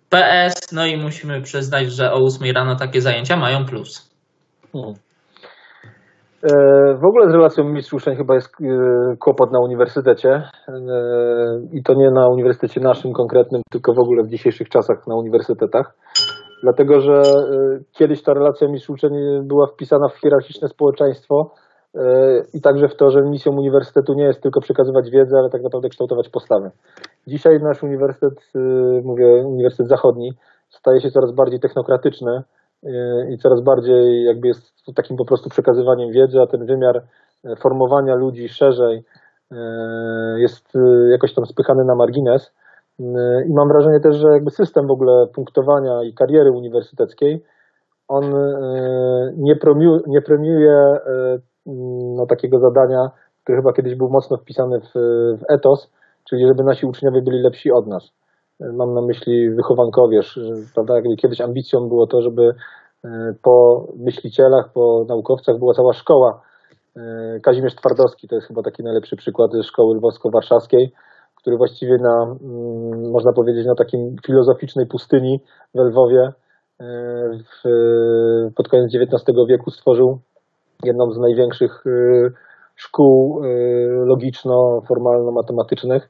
PS, 0.09 0.71
no 0.71 0.85
i 0.85 0.97
musimy 0.97 1.41
przyznać, 1.41 1.91
że 1.91 2.13
o 2.13 2.25
8 2.25 2.55
rano 2.55 2.75
takie 2.75 3.01
zajęcia 3.01 3.37
mają 3.37 3.65
plus. 3.65 4.13
Hmm. 4.73 4.93
E, 6.43 6.49
w 7.01 7.05
ogóle 7.05 7.29
z 7.29 7.33
relacją 7.33 7.63
mistrz 7.63 7.93
uczeń 7.93 8.15
chyba 8.15 8.35
jest 8.35 8.49
e, 8.61 9.17
kłopot 9.19 9.51
na 9.51 9.59
uniwersytecie 9.59 10.29
e, 10.29 10.73
i 11.73 11.83
to 11.83 11.93
nie 11.93 12.11
na 12.11 12.27
uniwersytecie 12.27 12.81
naszym 12.81 13.13
konkretnym, 13.13 13.61
tylko 13.71 13.93
w 13.93 13.99
ogóle 13.99 14.23
w 14.23 14.29
dzisiejszych 14.29 14.69
czasach 14.69 15.07
na 15.07 15.15
uniwersytetach. 15.15 15.93
Dlatego, 16.63 16.99
że 16.99 17.21
kiedyś 17.91 18.23
ta 18.23 18.33
relacja 18.33 18.67
mistrz 18.67 18.89
uczeń 18.89 19.13
była 19.43 19.67
wpisana 19.67 20.07
w 20.07 20.19
hierarchiczne 20.19 20.67
społeczeństwo 20.67 21.51
i 22.53 22.61
także 22.61 22.87
w 22.87 22.95
to, 22.95 23.09
że 23.09 23.21
misją 23.21 23.51
uniwersytetu 23.51 24.13
nie 24.13 24.23
jest 24.23 24.41
tylko 24.41 24.61
przekazywać 24.61 25.09
wiedzę, 25.09 25.37
ale 25.39 25.49
tak 25.49 25.63
naprawdę 25.63 25.89
kształtować 25.89 26.29
postawy. 26.29 26.71
Dzisiaj 27.27 27.59
nasz 27.59 27.83
uniwersytet, 27.83 28.51
mówię 29.03 29.25
Uniwersytet 29.45 29.87
Zachodni, 29.87 30.33
staje 30.69 31.01
się 31.01 31.09
coraz 31.11 31.31
bardziej 31.31 31.59
technokratyczny 31.59 32.43
i 33.29 33.37
coraz 33.37 33.61
bardziej 33.61 34.23
jakby 34.25 34.47
jest 34.47 34.73
takim 34.95 35.17
po 35.17 35.25
prostu 35.25 35.49
przekazywaniem 35.49 36.11
wiedzy, 36.11 36.41
a 36.41 36.47
ten 36.47 36.65
wymiar 36.65 37.03
formowania 37.61 38.15
ludzi 38.15 38.49
szerzej 38.49 39.03
jest 40.37 40.73
jakoś 41.11 41.33
tam 41.33 41.45
spychany 41.45 41.83
na 41.85 41.95
margines. 41.95 42.53
I 43.49 43.53
mam 43.53 43.67
wrażenie 43.67 43.99
też, 43.99 44.15
że 44.15 44.27
jakby 44.27 44.51
system 44.51 44.87
w 44.87 44.91
ogóle 44.91 45.27
punktowania 45.27 46.03
i 46.03 46.13
kariery 46.13 46.51
uniwersyteckiej, 46.51 47.43
on 48.07 48.23
nie, 49.37 49.55
promiu, 49.55 49.99
nie 50.07 50.21
premiuje 50.21 50.97
no, 52.15 52.25
takiego 52.25 52.59
zadania, 52.59 53.11
który 53.43 53.57
chyba 53.57 53.73
kiedyś 53.73 53.95
był 53.95 54.09
mocno 54.09 54.37
wpisany 54.37 54.79
w, 54.79 54.91
w 55.39 55.43
etos, 55.49 55.91
czyli 56.29 56.47
żeby 56.47 56.63
nasi 56.63 56.85
uczniowie 56.85 57.21
byli 57.21 57.41
lepsi 57.41 57.71
od 57.71 57.87
nas. 57.87 58.11
Mam 58.59 58.93
na 58.93 59.01
myśli 59.01 59.49
wychowankowie, 59.49 60.21
prawda? 60.73 60.95
Jakby 60.95 61.15
kiedyś 61.15 61.41
ambicją 61.41 61.87
było 61.87 62.07
to, 62.07 62.21
żeby 62.21 62.53
e, 63.05 63.33
po 63.41 63.87
myślicielach, 63.97 64.71
po 64.73 65.05
naukowcach 65.09 65.59
była 65.59 65.73
cała 65.73 65.93
szkoła. 65.93 66.41
E, 66.97 67.39
Kazimierz 67.39 67.75
Twardowski 67.75 68.27
to 68.27 68.35
jest 68.35 68.47
chyba 68.47 68.61
taki 68.61 68.83
najlepszy 68.83 69.15
przykład 69.15 69.51
szkoły 69.63 69.95
lwowsko-warszawskiej, 69.95 70.87
który 71.43 71.57
właściwie 71.57 71.97
na, 71.97 72.23
mm, 72.23 73.11
można 73.11 73.33
powiedzieć, 73.33 73.65
na 73.65 73.75
takim 73.75 74.15
filozoficznej 74.25 74.87
pustyni 74.87 75.39
w 75.75 75.79
Lwowie 75.79 76.21
e, 76.21 76.33
w, 77.33 77.63
pod 78.55 78.67
koniec 78.67 78.95
XIX 78.95 79.23
wieku 79.49 79.71
stworzył 79.71 80.19
jedną 80.83 81.11
z 81.11 81.19
największych 81.19 81.83
szkół 82.75 83.41
logiczno-formalno-matematycznych 84.05 86.09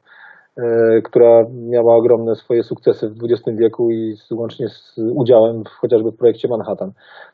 E, 0.58 1.02
która 1.02 1.46
miała 1.54 1.96
ogromne 1.96 2.36
swoje 2.36 2.64
sukcesy 2.64 3.10
w 3.10 3.24
XX 3.24 3.58
wieku 3.58 3.92
i 3.92 4.16
łącznie 4.32 4.70
z 4.70 4.96
udziałem 5.16 5.64
w, 5.64 5.68
chociażby 5.68 6.12
w 6.12 6.18
projekcie 6.18 6.48
Manhattan. 6.48 6.92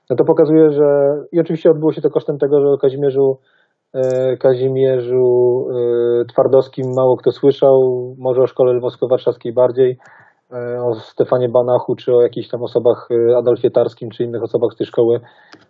No 0.10 0.16
to 0.16 0.26
pokazuje, 0.26 0.72
że 0.72 1.18
i 1.32 1.40
oczywiście 1.40 1.72
odbyło 1.72 1.94
się 1.94 2.02
to 2.02 2.10
kosztem 2.10 2.38
tego, 2.38 2.62
że 2.62 2.68
o 2.68 2.78
Kazimierzu, 2.78 3.32
e, 3.32 3.38
Kazimierzu 4.40 5.66
e, 6.22 6.26
Twardowskim 6.26 6.86
mało 6.96 7.18
kto 7.18 7.32
słyszał, 7.32 7.76
może 8.18 8.42
o 8.42 8.48
szkole 8.48 8.74
lwowsko-warszawskiej 8.74 9.54
bardziej, 9.54 9.98
o 10.86 10.96
Stefanie 10.96 11.50
Banachu, 11.50 11.96
czy 11.96 12.16
o 12.16 12.22
jakichś 12.22 12.48
tam 12.50 12.64
osobach 12.64 13.10
Adolfie 13.38 13.72
Tarskim, 13.72 14.10
czy 14.10 14.24
innych 14.24 14.44
osobach 14.44 14.74
z 14.74 14.78
tej 14.78 14.88
szkoły 14.88 15.20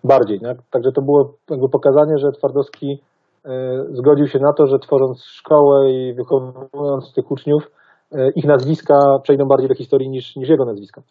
bardziej. 0.03 0.39
Nie? 0.41 0.55
Także 0.71 0.91
to 0.91 1.01
było 1.01 1.33
jakby 1.49 1.69
pokazanie, 1.69 2.17
że 2.17 2.31
Twardowski 2.31 3.01
E, 3.45 3.85
zgodził 3.91 4.27
się 4.27 4.39
na 4.39 4.53
to, 4.53 4.67
że 4.67 4.79
tworząc 4.79 5.23
szkołę 5.23 5.91
i 5.91 6.13
wychowując 6.13 7.13
tych 7.13 7.31
uczniów, 7.31 7.71
e, 8.11 8.31
ich 8.31 8.45
nazwiska 8.45 9.19
przejdą 9.23 9.45
bardziej 9.45 9.69
do 9.69 9.75
historii 9.75 10.09
niż, 10.09 10.35
niż 10.35 10.49
jego 10.49 10.65
nazwiska. 10.65 11.01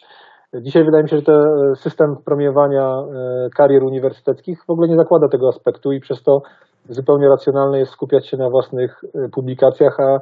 Dzisiaj 0.54 0.84
wydaje 0.84 1.02
mi 1.02 1.08
się, 1.08 1.16
że 1.16 1.22
ten 1.22 1.44
system 1.74 2.16
premiowania 2.24 2.86
e, 2.86 3.50
karier 3.56 3.82
uniwersyteckich 3.84 4.64
w 4.66 4.70
ogóle 4.70 4.88
nie 4.88 4.96
zakłada 4.96 5.28
tego 5.28 5.48
aspektu 5.48 5.92
i 5.92 6.00
przez 6.00 6.22
to 6.22 6.42
zupełnie 6.88 7.28
racjonalne 7.28 7.78
jest 7.78 7.92
skupiać 7.92 8.26
się 8.26 8.36
na 8.36 8.50
własnych 8.50 9.04
publikacjach, 9.32 10.00
a 10.00 10.18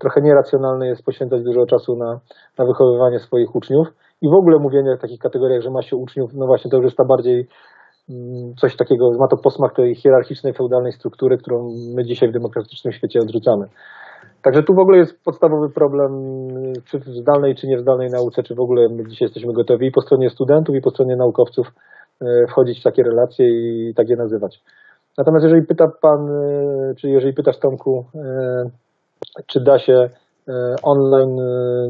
trochę 0.00 0.20
nieracjonalne 0.22 0.86
jest 0.86 1.04
poświęcać 1.04 1.42
dużo 1.42 1.66
czasu 1.66 1.96
na, 1.96 2.20
na 2.58 2.64
wychowywanie 2.64 3.18
swoich 3.18 3.54
uczniów. 3.54 3.88
I 4.22 4.28
w 4.28 4.34
ogóle 4.34 4.58
mówienie 4.58 4.96
w 4.96 5.00
takich 5.00 5.20
kategoriach, 5.20 5.62
że 5.62 5.70
ma 5.70 5.82
się 5.82 5.96
uczniów, 5.96 6.34
no 6.34 6.46
właśnie 6.46 6.70
to 6.70 6.76
już 6.76 6.84
jest 6.84 6.96
ta 6.96 7.04
bardziej 7.04 7.48
Mm, 8.10 8.54
coś 8.54 8.76
takiego, 8.76 9.10
ma 9.18 9.28
to 9.28 9.36
posmak 9.36 9.74
tej 9.74 9.94
hierarchicznej, 9.94 10.52
feudalnej 10.52 10.92
struktury, 10.92 11.38
którą 11.38 11.74
my 11.94 12.04
dzisiaj 12.04 12.28
w 12.28 12.32
demokratycznym 12.32 12.92
świecie 12.92 13.20
odrzucamy. 13.20 13.66
Także 14.46 14.62
tu 14.62 14.74
w 14.74 14.78
ogóle 14.78 14.98
jest 14.98 15.24
podstawowy 15.24 15.70
problem, 15.70 16.12
czy 16.84 16.98
w 16.98 17.04
zdalnej, 17.04 17.54
czy 17.54 17.66
nie 17.66 17.76
w 17.76 17.80
zdalnej 17.80 18.10
nauce, 18.10 18.42
czy 18.42 18.54
w 18.54 18.60
ogóle 18.60 18.88
my 18.88 19.08
dzisiaj 19.08 19.26
jesteśmy 19.26 19.52
gotowi 19.52 19.86
i 19.86 19.90
po 19.90 20.00
stronie 20.00 20.30
studentów, 20.30 20.74
i 20.74 20.80
po 20.80 20.90
stronie 20.90 21.16
naukowców 21.16 21.72
e, 22.20 22.46
wchodzić 22.46 22.80
w 22.80 22.82
takie 22.82 23.02
relacje 23.02 23.46
i 23.48 23.94
tak 23.94 24.08
je 24.08 24.16
nazywać. 24.16 24.62
Natomiast 25.18 25.44
jeżeli 25.44 25.66
pyta 25.66 25.88
Pan, 26.00 26.30
e, 26.30 26.94
czy 26.94 27.08
jeżeli 27.08 27.34
pytasz 27.34 27.58
Tomku, 27.58 28.04
czy 29.46 29.60
da 29.60 29.78
się 29.78 30.10
online 30.82 31.36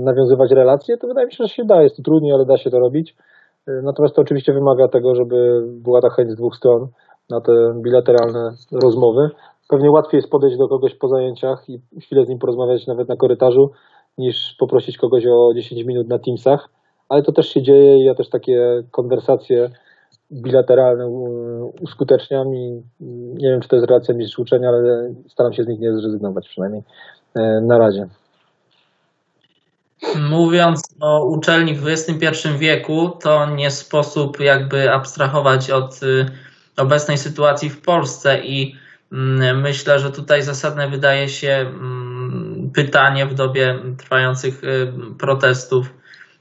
nawiązywać 0.01 0.51
relacje, 0.51 0.97
to 0.99 1.07
wydaje 1.07 1.27
mi 1.27 1.33
się, 1.33 1.45
że 1.45 1.49
się 1.49 1.65
da. 1.65 1.83
Jest 1.83 1.97
to 1.97 2.03
trudniej, 2.03 2.33
ale 2.33 2.45
da 2.47 2.57
się 2.57 2.71
to 2.71 2.79
robić. 2.79 3.17
Natomiast 3.67 4.15
to 4.15 4.23
oczywiście 4.23 4.53
wymaga 4.53 4.89
tego, 4.89 5.15
żeby 5.15 5.63
była 5.67 6.01
ta 6.01 6.11
chęć 6.11 6.31
z 6.31 6.37
dwóch 6.37 6.57
stron 6.57 6.87
na 7.31 7.41
te 7.41 7.53
bilateralne 7.83 8.51
rozmowy. 8.73 9.31
Pewnie 9.69 9.91
łatwiej 9.91 10.19
jest 10.19 10.31
podejść 10.31 10.57
do 10.57 10.69
kogoś 10.69 10.95
po 10.95 11.09
zajęciach 11.09 11.69
i 11.69 11.81
chwilę 12.01 12.27
z 12.27 12.29
nim 12.29 12.39
porozmawiać 12.39 12.87
nawet 12.87 13.09
na 13.09 13.17
korytarzu, 13.17 13.71
niż 14.19 14.57
poprosić 14.59 14.99
kogoś 14.99 15.25
o 15.27 15.55
10 15.55 15.85
minut 15.85 16.09
na 16.09 16.19
Teamsach, 16.19 16.69
ale 17.09 17.23
to 17.23 17.33
też 17.33 17.49
się 17.49 17.63
dzieje 17.63 17.99
i 17.99 18.05
ja 18.05 18.15
też 18.15 18.29
takie 18.29 18.83
konwersacje 18.91 19.71
bilateralne 20.33 21.09
uskuteczniam 21.81 22.55
i 22.55 22.83
nie 23.35 23.51
wiem, 23.51 23.61
czy 23.61 23.69
to 23.69 23.77
jest 23.77 23.89
racja 23.89 24.15
mistrz 24.15 24.39
uczenia, 24.39 24.69
ale 24.69 25.15
staram 25.29 25.53
się 25.53 25.65
z 25.65 25.69
nich 25.69 25.81
nie 25.81 25.93
zrezygnować 25.93 26.49
przynajmniej 26.49 26.83
na 27.63 27.79
razie. 27.79 28.09
Mówiąc 30.31 30.83
o 31.01 31.25
uczelni 31.25 31.75
w 31.75 31.89
XXI 31.89 32.49
wieku, 32.59 33.11
to 33.23 33.47
nie 33.47 33.71
sposób 33.71 34.41
jakby 34.41 34.93
abstrahować 34.93 35.71
od 35.71 36.03
y, 36.03 36.27
obecnej 36.77 37.19
sytuacji 37.19 37.71
w 37.71 37.83
Polsce 37.83 38.45
i 38.45 38.75
myślę, 39.55 39.99
że 39.99 40.11
tutaj 40.11 40.43
zasadne 40.43 40.89
wydaje 40.89 41.29
się 41.29 41.49
mm, 41.49 42.71
pytanie 42.75 43.27
w 43.27 43.35
dobie 43.35 43.79
trwających 43.99 44.65
y, 44.65 44.93
protestów 45.19 45.95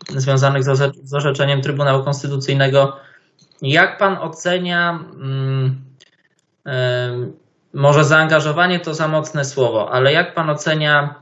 związanych 0.09 0.63
z 1.03 1.13
orzeczeniem 1.13 1.61
Trybunału 1.61 2.03
Konstytucyjnego. 2.03 2.97
Jak 3.61 3.97
pan 3.97 4.17
ocenia, 4.17 4.99
mm, 5.13 5.85
może 7.73 8.03
zaangażowanie 8.03 8.79
to 8.79 8.93
za 8.93 9.07
mocne 9.07 9.45
słowo, 9.45 9.91
ale 9.91 10.13
jak 10.13 10.33
pan 10.33 10.49
ocenia 10.49 11.15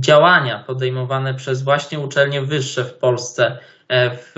działania 0.00 0.64
podejmowane 0.66 1.34
przez 1.34 1.62
właśnie 1.62 2.00
uczelnie 2.00 2.42
wyższe 2.42 2.84
w 2.84 2.94
Polsce 2.94 3.58
e, 3.88 4.10
w 4.16 4.34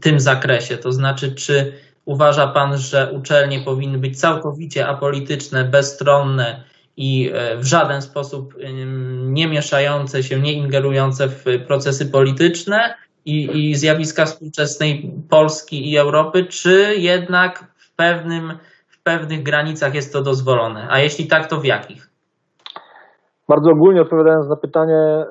tym 0.00 0.20
zakresie? 0.20 0.76
To 0.76 0.92
znaczy, 0.92 1.34
czy 1.34 1.72
uważa 2.04 2.46
Pan, 2.46 2.78
że 2.78 3.12
uczelnie 3.12 3.60
powinny 3.60 3.98
być 3.98 4.20
całkowicie 4.20 4.86
apolityczne, 4.86 5.64
bezstronne 5.64 6.64
i 6.96 7.30
e, 7.34 7.56
w 7.56 7.64
żaden 7.64 8.02
sposób 8.02 8.54
nie 9.22 9.48
mieszające 9.48 10.22
się, 10.22 10.40
nie 10.40 10.52
ingerujące 10.52 11.28
w 11.28 11.44
procesy 11.66 12.10
polityczne 12.10 12.94
i, 13.24 13.68
i 13.70 13.74
zjawiska 13.74 14.24
współczesnej 14.24 15.12
Polski 15.30 15.90
i 15.90 15.98
Europy, 15.98 16.44
czy 16.44 16.94
jednak 16.96 17.64
w, 17.76 17.96
pewnym, 17.96 18.52
w 18.88 19.02
pewnych 19.02 19.42
granicach 19.42 19.94
jest 19.94 20.12
to 20.12 20.22
dozwolone? 20.22 20.86
A 20.90 20.98
jeśli 20.98 21.26
tak, 21.26 21.46
to 21.46 21.60
w 21.60 21.64
jakich? 21.64 22.10
Bardzo 23.48 23.70
ogólnie 23.70 24.02
odpowiadając 24.02 24.48
na 24.48 24.56
pytanie, 24.56 24.94
e, 24.94 25.26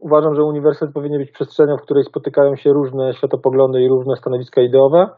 uważam, 0.00 0.34
że 0.34 0.42
uniwersytet 0.42 0.94
powinien 0.94 1.18
być 1.20 1.30
przestrzenią, 1.30 1.76
w 1.76 1.82
której 1.82 2.04
spotykają 2.04 2.56
się 2.56 2.70
różne 2.70 3.14
światopoglądy 3.14 3.82
i 3.82 3.88
różne 3.88 4.16
stanowiska 4.16 4.60
ideowe 4.60 5.08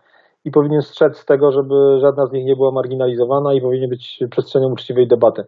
i 0.45 0.51
powinien 0.51 0.83
strzec 0.83 1.19
z 1.19 1.25
tego, 1.25 1.53
żeby 1.53 2.01
żadna 2.01 2.27
z 2.27 2.33
nich 2.33 2.45
nie 2.45 2.57
była 2.57 2.73
marginalizowana 2.73 3.55
i 3.55 3.61
powinien 3.61 3.91
być 3.91 4.19
przestrzenią 4.31 4.73
uczciwej 4.73 5.09
debaty. 5.09 5.45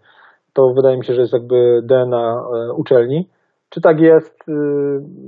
To 0.52 0.72
wydaje 0.75 0.96
mi 0.96 1.04
się, 1.04 1.14
że 1.14 1.20
jest 1.20 1.32
jakby 1.32 1.80
DNA 1.84 2.44
e, 2.54 2.72
uczelni. 2.72 3.28
Czy 3.68 3.80
tak 3.80 4.00
jest? 4.00 4.49
E, 4.49 4.52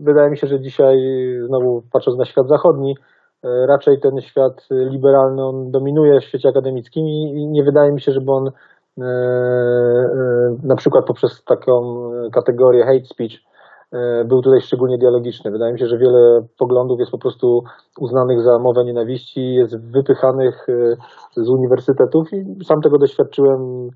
wydaje 0.03 0.31
mi 0.31 0.39
się, 0.39 0.47
że 0.47 0.61
dzisiaj, 0.61 0.99
znowu 1.47 1.83
patrząc 1.93 2.19
na 2.19 2.25
świat 2.25 2.49
zachodni, 2.49 2.97
raczej 3.69 4.01
ten 4.01 4.21
świat 4.21 4.69
liberalny 4.71 5.45
on 5.45 5.71
dominuje 5.71 6.21
w 6.21 6.25
świecie 6.25 6.49
akademickim 6.49 7.07
i 7.07 7.47
nie 7.47 7.65
wydaje 7.65 7.93
mi 7.93 8.01
się, 8.01 8.13
żeby 8.13 8.33
on 8.33 8.51
E, 9.01 9.05
e, 9.05 10.57
na 10.63 10.77
przykład 10.77 11.05
poprzez 11.05 11.45
taką 11.45 12.11
kategorię 12.33 12.85
hate 12.85 13.05
speech 13.05 13.33
e, 13.33 13.39
był 14.25 14.43
tutaj 14.43 14.61
szczególnie 14.61 14.99
dialogiczny. 14.99 15.51
Wydaje 15.51 15.73
mi 15.73 15.79
się, 15.79 15.87
że 15.87 15.99
wiele 15.99 16.47
poglądów 16.59 17.01
jest 17.01 17.13
po 17.13 17.19
prostu 17.19 17.63
uznanych 18.01 18.43
za 18.43 18.59
mowę 18.59 18.85
nienawiści, 18.85 19.55
jest 19.55 19.91
wypychanych 19.91 20.67
z 21.37 21.49
uniwersytetów 21.49 22.33
i 22.33 22.65
sam 22.65 22.81
tego 22.81 22.99
doświadczyłem. 22.99 23.89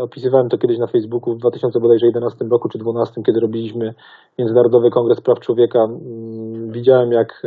Opisywałem 0.00 0.48
to 0.48 0.58
kiedyś 0.58 0.78
na 0.78 0.86
Facebooku 0.86 1.34
w 1.34 1.38
2011 1.38 2.44
roku 2.50 2.68
czy 2.68 2.78
2012, 2.78 3.22
kiedy 3.22 3.40
robiliśmy 3.40 3.94
Międzynarodowy 4.38 4.90
Kongres 4.90 5.20
Praw 5.20 5.40
Człowieka. 5.40 5.78
Mm, 5.78 6.70
widziałem, 6.72 7.12
jak 7.12 7.42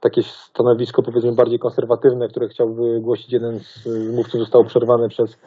takie 0.00 0.22
stanowisko, 0.22 1.02
powiedzmy, 1.02 1.32
bardziej 1.32 1.58
konserwatywne, 1.58 2.28
które 2.28 2.48
chciał 2.48 2.74
wygłosić 2.74 3.32
jeden 3.32 3.58
z 3.58 3.86
mówców, 4.16 4.40
zostało 4.40 4.64
przerwane 4.64 5.08
przez 5.08 5.38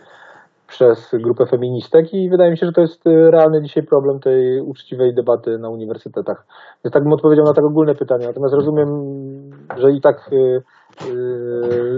przez 0.71 1.09
grupę 1.13 1.45
feministek 1.45 2.13
i 2.13 2.29
wydaje 2.29 2.51
mi 2.51 2.57
się, 2.57 2.65
że 2.65 2.71
to 2.71 2.81
jest 2.81 3.07
y, 3.07 3.31
realny 3.31 3.61
dzisiaj 3.61 3.83
problem 3.83 4.19
tej 4.19 4.61
uczciwej 4.61 5.13
debaty 5.13 5.57
na 5.57 5.69
uniwersytetach. 5.69 6.45
Więc 6.83 6.93
tak 6.93 7.03
bym 7.03 7.13
odpowiedział 7.13 7.45
na 7.45 7.53
tak 7.53 7.65
ogólne 7.65 7.95
pytania. 7.95 8.27
Natomiast 8.27 8.53
rozumiem, 8.53 8.89
że 9.77 9.91
i 9.91 10.01
tak 10.01 10.29
y, 10.33 10.35
y, 10.35 10.61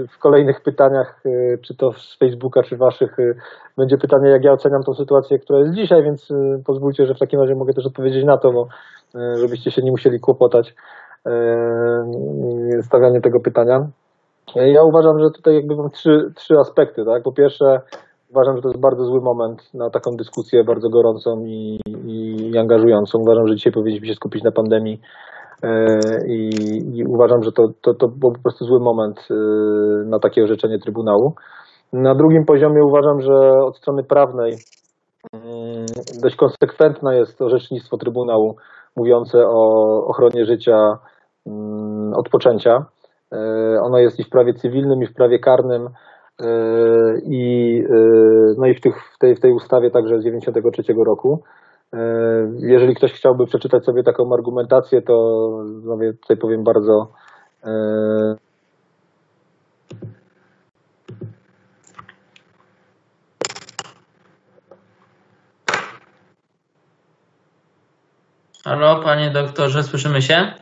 w 0.07 0.19
kolejnych 0.19 0.61
pytaniach, 0.61 1.23
czy 1.61 1.75
to 1.75 1.93
z 1.93 2.17
Facebooka, 2.17 2.63
czy 2.63 2.77
waszych, 2.77 3.17
będzie 3.77 3.97
pytanie, 3.97 4.29
jak 4.29 4.43
ja 4.43 4.51
oceniam 4.51 4.83
tą 4.83 4.93
sytuację, 4.93 5.39
która 5.39 5.59
jest 5.59 5.73
dzisiaj, 5.73 6.03
więc 6.03 6.29
pozwólcie, 6.65 7.05
że 7.05 7.15
w 7.15 7.19
takim 7.19 7.39
razie 7.39 7.55
mogę 7.55 7.73
też 7.73 7.85
odpowiedzieć 7.85 8.25
na 8.25 8.37
to, 8.37 8.51
bo 8.51 8.67
żebyście 9.35 9.71
się 9.71 9.81
nie 9.81 9.91
musieli 9.91 10.19
kłopotać 10.19 10.75
stawianie 12.81 13.21
tego 13.21 13.39
pytania. 13.39 13.87
Ja 14.55 14.83
uważam, 14.83 15.19
że 15.19 15.31
tutaj 15.31 15.55
jakby 15.55 15.75
mam 15.75 15.89
trzy, 15.89 16.31
trzy 16.35 16.57
aspekty. 16.59 17.05
Tak? 17.05 17.23
Po 17.23 17.31
pierwsze, 17.31 17.81
Uważam, 18.33 18.55
że 18.55 18.61
to 18.61 18.69
jest 18.69 18.81
bardzo 18.81 19.05
zły 19.05 19.21
moment 19.21 19.73
na 19.73 19.89
taką 19.89 20.11
dyskusję 20.11 20.63
bardzo 20.63 20.89
gorącą 20.89 21.45
i, 21.45 21.79
i 22.05 22.57
angażującą. 22.57 23.19
Uważam, 23.19 23.47
że 23.47 23.55
dzisiaj 23.55 23.73
powinniśmy 23.73 24.07
się 24.07 24.15
skupić 24.15 24.43
na 24.43 24.51
pandemii 24.51 25.01
e, 25.63 25.99
i, 26.27 26.49
i 26.97 27.05
uważam, 27.05 27.43
że 27.43 27.51
to, 27.51 27.63
to, 27.81 27.93
to 27.93 28.07
był 28.07 28.31
po 28.31 28.41
prostu 28.43 28.65
zły 28.65 28.79
moment 28.79 29.27
e, 29.31 29.33
na 30.05 30.19
takie 30.19 30.43
orzeczenie 30.43 30.79
Trybunału. 30.79 31.33
Na 31.93 32.15
drugim 32.15 32.45
poziomie 32.45 32.83
uważam, 32.83 33.21
że 33.21 33.51
od 33.65 33.77
strony 33.77 34.03
prawnej 34.03 34.57
mm, 35.33 35.85
dość 36.21 36.35
konsekwentne 36.35 37.17
jest 37.17 37.41
orzecznictwo 37.41 37.97
Trybunału 37.97 38.55
mówiące 38.95 39.47
o 39.47 39.83
ochronie 40.07 40.45
życia 40.45 40.97
mm, 41.47 42.13
od 42.13 42.29
poczęcia. 42.29 42.85
E, 43.33 43.37
ono 43.81 43.97
jest 43.97 44.19
i 44.19 44.23
w 44.23 44.29
prawie 44.29 44.53
cywilnym, 44.53 45.03
i 45.03 45.07
w 45.07 45.13
prawie 45.13 45.39
karnym. 45.39 45.89
E, 46.39 46.47
I, 47.25 47.77
e, 47.89 48.53
no 48.57 48.65
i 48.67 48.75
w, 48.75 48.81
tych, 48.81 48.95
w, 49.15 49.17
tej, 49.17 49.35
w 49.35 49.39
tej 49.39 49.51
ustawie 49.51 49.91
także 49.91 50.19
z 50.19 50.23
93 50.23 50.83
roku. 51.05 51.43
E, 51.93 51.99
jeżeli 52.59 52.95
ktoś 52.95 53.13
chciałby 53.13 53.45
przeczytać 53.45 53.85
sobie 53.85 54.03
taką 54.03 54.33
argumentację, 54.33 55.01
to 55.01 55.13
no, 55.83 55.97
tutaj 56.21 56.37
powiem 56.37 56.63
bardzo 56.63 57.11
Halo, 68.65 69.03
panie 69.03 69.31
doktorze, 69.31 69.83
słyszymy 69.83 70.21
się? 70.21 70.53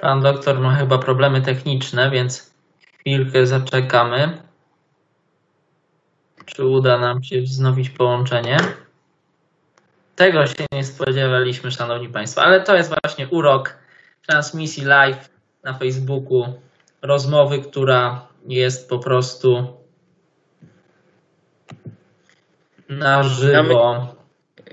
Pan 0.00 0.20
doktor 0.22 0.60
ma 0.60 0.74
chyba 0.74 0.98
problemy 0.98 1.42
techniczne, 1.42 2.10
więc 2.10 2.54
chwilkę 2.98 3.46
zaczekamy. 3.46 4.38
Czy 6.46 6.66
uda 6.66 6.98
nam 6.98 7.22
się 7.22 7.40
wznowić 7.40 7.90
połączenie? 7.90 8.56
Tego 10.16 10.46
się 10.46 10.66
nie 10.72 10.84
spodziewaliśmy, 10.84 11.70
Szanowni 11.70 12.08
Państwo, 12.08 12.42
ale 12.42 12.60
to 12.60 12.76
jest 12.76 12.94
właśnie 13.02 13.28
urok 13.28 13.76
transmisji 14.26 14.84
live 14.84 15.28
na 15.64 15.74
Facebooku, 15.74 16.44
rozmowy, 17.02 17.58
która 17.58 18.26
jest 18.46 18.88
po 18.88 18.98
prostu 18.98 19.76
na 22.88 23.22
żywo. 23.22 24.14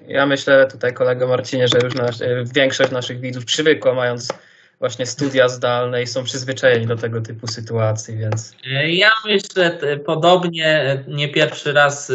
Ja, 0.07 0.25
myślę 0.25 0.67
tutaj, 0.67 0.93
kolego 0.93 1.27
Marcinie, 1.27 1.67
że 1.67 1.79
już 1.83 1.95
nasz, 1.95 2.15
większość 2.55 2.91
naszych 2.91 3.19
widzów 3.19 3.45
przywykła, 3.45 3.93
mając 3.93 4.33
właśnie 4.79 5.05
studia 5.05 5.49
zdalne 5.49 6.03
i 6.03 6.07
są 6.07 6.23
przyzwyczajeni 6.23 6.87
do 6.87 6.95
tego 6.95 7.21
typu 7.21 7.47
sytuacji, 7.47 8.17
więc. 8.17 8.55
Ja 8.87 9.11
myślę 9.25 9.79
podobnie. 10.05 11.03
Nie 11.07 11.29
pierwszy 11.29 11.73
raz 11.73 12.11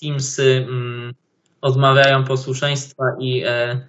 Teamsy 0.00 0.66
mm, 0.68 1.14
odmawiają 1.60 2.24
posłuszeństwa 2.24 3.04
i 3.18 3.42
e, 3.46 3.80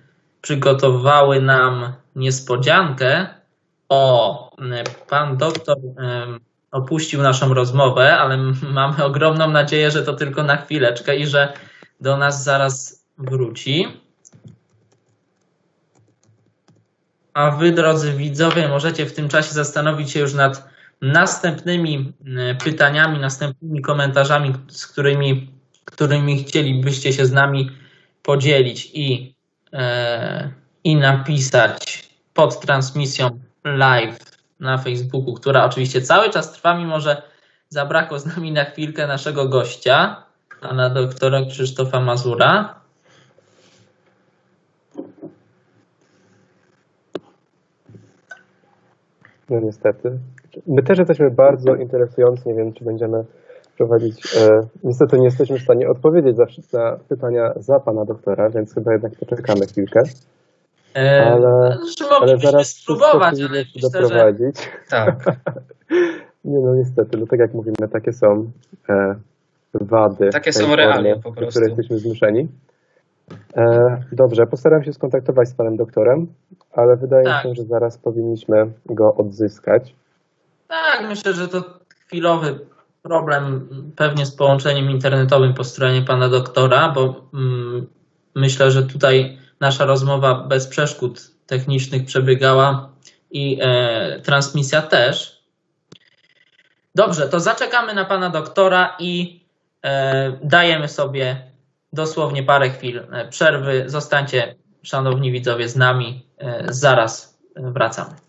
przygotowały 0.42 1.42
nam 1.42 1.94
niespodziankę. 2.16 3.28
O, 3.90 4.52
pan 5.10 5.38
doktor 5.38 5.78
opuścił 6.72 7.22
naszą 7.22 7.54
rozmowę, 7.54 8.18
ale 8.18 8.38
mamy 8.72 9.04
ogromną 9.04 9.52
nadzieję, 9.52 9.92
że 9.92 10.04
to 10.04 10.13
tylko 10.13 10.44
na 10.44 10.58
chwileczkę 10.58 11.18
i 11.18 11.28
że 11.28 11.54
do 12.02 12.18
nas 12.18 12.44
zaraz 12.44 13.06
wróci. 13.18 13.88
A 17.38 17.52
wy, 17.52 17.71
drodzy 17.71 18.13
widzowie, 18.13 18.67
możecie 18.67 19.06
w 19.06 19.13
tym 19.13 19.30
czasie 19.30 19.54
zastanowić 19.54 20.12
się 20.12 20.19
już 20.19 20.34
nad 20.34 20.69
następnymi 21.02 22.13
e, 22.38 22.56
pytaniami, 22.56 23.19
następnymi 23.19 23.82
komentarzami, 23.82 24.54
z 24.67 24.88
którymi, 24.88 25.52
którymi 25.86 26.43
chcielibyście 26.43 27.13
się 27.13 27.26
z 27.26 27.32
nami 27.32 27.71
podzielić 28.23 28.91
i, 28.93 29.36
e, 29.73 30.52
i 30.84 30.95
napisać 30.95 32.10
pod 32.34 32.60
transmisją 32.60 33.39
live 33.63 34.19
na 34.60 34.78
Facebooku, 34.78 35.34
która 35.34 35.65
oczywiście 35.65 36.02
cały 36.02 36.30
czas 36.30 36.52
trwa, 36.52 36.78
mimo 36.78 37.00
że 37.00 37.21
zabrakło 37.69 38.19
z 38.19 38.26
nami 38.26 38.52
na 38.52 38.65
chwilkę 38.65 39.08
naszego 39.08 39.50
gościa, 39.50 40.23
pana 40.62 40.89
doktora 40.89 41.45
Krzysztofa 41.45 42.00
Mazura. 42.00 42.77
No 49.49 49.60
niestety. 49.60 50.12
My 50.67 50.83
też 50.83 50.97
jesteśmy 50.97 51.31
bardzo 51.31 51.75
interesujący, 51.75 52.49
nie 52.49 52.55
wiem 52.55 52.73
czy 52.73 52.83
będziemy 52.86 53.23
prowadzić. 53.77 54.38
E, 54.38 54.60
niestety 54.83 55.19
nie 55.19 55.25
jesteśmy 55.25 55.60
w 55.60 55.62
stanie 55.62 55.89
odpowiedzieć 55.89 56.38
na 56.73 56.97
pytania 57.10 57.53
za 57.55 57.79
pana 57.79 58.05
doktora, 58.05 58.49
więc 58.49 58.73
chyba 58.73 58.91
jednak 58.93 59.12
poczekamy 59.15 59.65
chwilkę. 59.65 60.03
E, 60.95 61.25
Ale- 61.25 61.77
znaczy, 61.95 62.13
Ale 62.21 62.38
zaraz 62.38 62.67
spróbować, 62.67 63.39
ale 63.39 63.49
myślę, 63.49 63.81
że 63.81 63.89
doprowadzić. 63.89 64.55
Tak. 64.89 65.15
Nie 66.45 66.60
no 66.60 66.75
niestety, 66.75 67.17
no 67.17 67.27
tak 67.27 67.39
jak 67.39 67.53
mówimy, 67.53 67.75
takie 67.91 68.13
są 68.13 68.51
e, 68.89 69.15
wady. 69.73 70.29
Takie 70.29 70.53
są 70.53 70.75
realia 70.75 71.15
po 71.15 71.29
do 71.29 71.36
prostu. 71.36 71.49
której 71.49 71.69
jesteśmy 71.69 71.99
zmuszeni. 71.99 72.47
E, 73.58 73.98
dobrze, 74.12 74.48
postaram 74.48 74.84
się 74.84 74.94
skontaktować 74.94 75.50
z 75.50 75.54
panem 75.54 75.78
doktorem, 75.78 76.28
ale 76.74 76.98
wydaje 76.98 77.26
Tak. 77.26 77.46
mi 77.46 77.50
się, 77.56 77.62
że 77.62 77.68
zaraz 77.68 77.98
powinniśmy 77.98 78.72
go 78.86 79.16
odzyskać. 79.16 79.96
tak, 80.68 81.08
myślę, 81.10 81.34
że 81.34 81.48
to 81.48 81.63
chwilowy 82.08 82.60
problem 83.04 83.70
pewnie 83.96 84.26
z 84.26 84.36
połączeniem 84.36 84.90
internetowym 84.92 85.54
po 85.54 85.63
stronie 85.63 86.02
pana 86.02 86.30
doktora, 86.30 86.90
bo 86.90 87.30
mm, 87.34 87.88
myślę, 88.36 88.72
że 88.72 88.84
tutaj 88.84 89.38
nasza 89.60 89.86
rozmowa 89.86 90.44
bez 90.44 90.68
przeszkód 90.68 91.32
technicznych 91.48 92.06
przebiegała 92.06 92.90
i 93.32 93.60
e, 93.62 94.20
transmisja 94.22 94.82
też. 94.82 95.42
Dobrze, 96.96 97.30
to 97.30 97.40
zaczekamy 97.40 97.94
na 97.94 98.06
pana 98.06 98.30
doktora 98.30 98.96
i 99.00 99.42
e, 99.84 100.32
dajemy 100.44 100.88
sobie 100.88 101.42
dosłownie 101.97 102.43
parę 102.43 102.69
chwil 102.69 102.99
e, 103.12 103.27
przerwy. 103.27 103.83
Zostańcie, 103.88 104.55
szanowni 104.83 105.31
widzowie, 105.31 105.69
z 105.69 105.75
nami. 105.75 106.25
E, 106.38 106.65
zaraz 106.69 107.39
wracamy. 107.55 108.27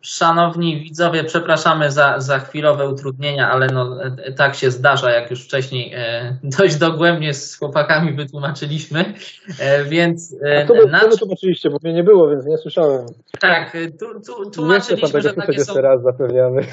Szanowni 0.00 0.80
widzowie, 0.80 1.24
przepraszamy 1.24 1.90
za, 1.90 2.20
za 2.20 2.38
chwilowe 2.38 2.88
utrudnienia, 2.88 3.50
ale 3.50 3.66
no, 3.66 3.98
tak 4.36 4.54
się 4.54 4.70
zdarza, 4.70 5.10
jak 5.10 5.30
już 5.30 5.44
wcześniej 5.44 5.92
e, 5.94 6.36
dość 6.58 6.76
dogłębnie 6.76 7.34
z 7.34 7.58
chłopakami 7.58 8.16
wytłumaczyliśmy. 8.16 9.14
E, 9.60 9.84
więc 9.84 10.36
e, 10.46 10.66
A 10.70 10.74
wy, 10.74 10.86
na, 10.86 11.00
wy 11.00 11.16
tłumaczyliście, 11.18 11.70
bo 11.70 11.78
mnie 11.82 11.92
nie 11.92 12.04
było, 12.04 12.28
więc 12.30 12.46
nie 12.46 12.58
słyszałem. 12.58 13.06
tak, 13.40 13.76
tu, 14.00 14.20
tu, 14.20 14.42
pan 14.42 14.50
tłumaczyliśmy, 14.52 15.08
tego 15.08 15.20
że 15.20 15.34
takie 15.34 15.52
są, 15.52 15.58
jeszcze 15.58 15.82
raz, 15.82 16.02
zapewniamy. 16.02 16.60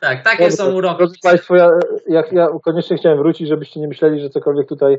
tak, 0.00 0.24
takie 0.24 0.50
są 0.50 0.64
Dobrze. 0.64 0.78
uroki. 0.78 0.98
Drodzy 0.98 1.18
Państwo, 1.22 1.56
ja, 1.56 1.68
jak, 2.08 2.32
ja 2.32 2.46
koniecznie 2.64 2.96
chciałem 2.96 3.18
wrócić, 3.18 3.48
żebyście 3.48 3.80
nie 3.80 3.88
myśleli, 3.88 4.20
że 4.20 4.30
cokolwiek 4.30 4.68
tutaj 4.68 4.98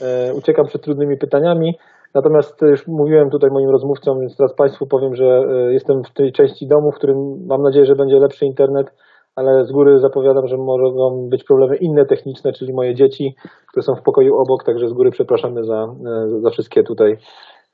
e, 0.00 0.34
uciekam 0.34 0.66
przed 0.66 0.82
trudnymi 0.82 1.16
pytaniami. 1.16 1.74
Natomiast 2.14 2.62
już 2.62 2.86
mówiłem 2.86 3.30
tutaj 3.30 3.50
moim 3.50 3.70
rozmówcom, 3.70 4.20
więc 4.20 4.36
teraz 4.36 4.54
Państwu 4.54 4.86
powiem, 4.86 5.14
że 5.14 5.24
e, 5.24 5.72
jestem 5.72 6.04
w 6.04 6.12
tej 6.12 6.32
części 6.32 6.66
domu, 6.68 6.92
w 6.92 6.94
którym 6.94 7.46
mam 7.46 7.62
nadzieję, 7.62 7.86
że 7.86 7.96
będzie 7.96 8.18
lepszy 8.18 8.46
internet, 8.46 8.92
ale 9.36 9.64
z 9.64 9.72
góry 9.72 9.98
zapowiadam, 9.98 10.46
że 10.46 10.56
mogą 10.56 11.28
być 11.28 11.44
problemy 11.44 11.76
inne 11.76 12.06
techniczne, 12.06 12.52
czyli 12.52 12.72
moje 12.72 12.94
dzieci, 12.94 13.34
które 13.68 13.82
są 13.82 13.94
w 13.94 14.02
pokoju 14.02 14.34
obok, 14.38 14.64
także 14.64 14.88
z 14.88 14.92
góry 14.92 15.10
przepraszamy 15.10 15.64
za, 15.64 15.94
e, 16.06 16.40
za 16.40 16.50
wszystkie 16.50 16.82
tutaj 16.82 17.16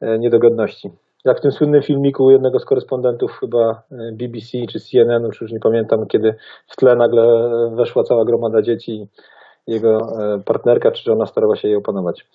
e, 0.00 0.18
niedogodności. 0.18 0.90
Jak 1.24 1.38
w 1.38 1.40
tym 1.40 1.52
słynnym 1.52 1.82
filmiku 1.82 2.30
jednego 2.30 2.58
z 2.58 2.64
korespondentów 2.64 3.30
chyba 3.40 3.82
e, 3.92 4.12
BBC 4.12 4.58
czy 4.70 4.80
CNN, 4.80 5.22
już 5.24 5.52
nie 5.52 5.60
pamiętam, 5.60 6.06
kiedy 6.06 6.34
w 6.68 6.76
tle 6.76 6.96
nagle 6.96 7.50
weszła 7.76 8.02
cała 8.02 8.24
gromada 8.24 8.62
dzieci 8.62 9.08
jego 9.66 9.98
e, 9.98 10.42
partnerka 10.44 10.90
czy 10.90 11.02
żona 11.02 11.26
starała 11.26 11.56
się 11.56 11.68
jej 11.68 11.76
opanować. 11.76 12.26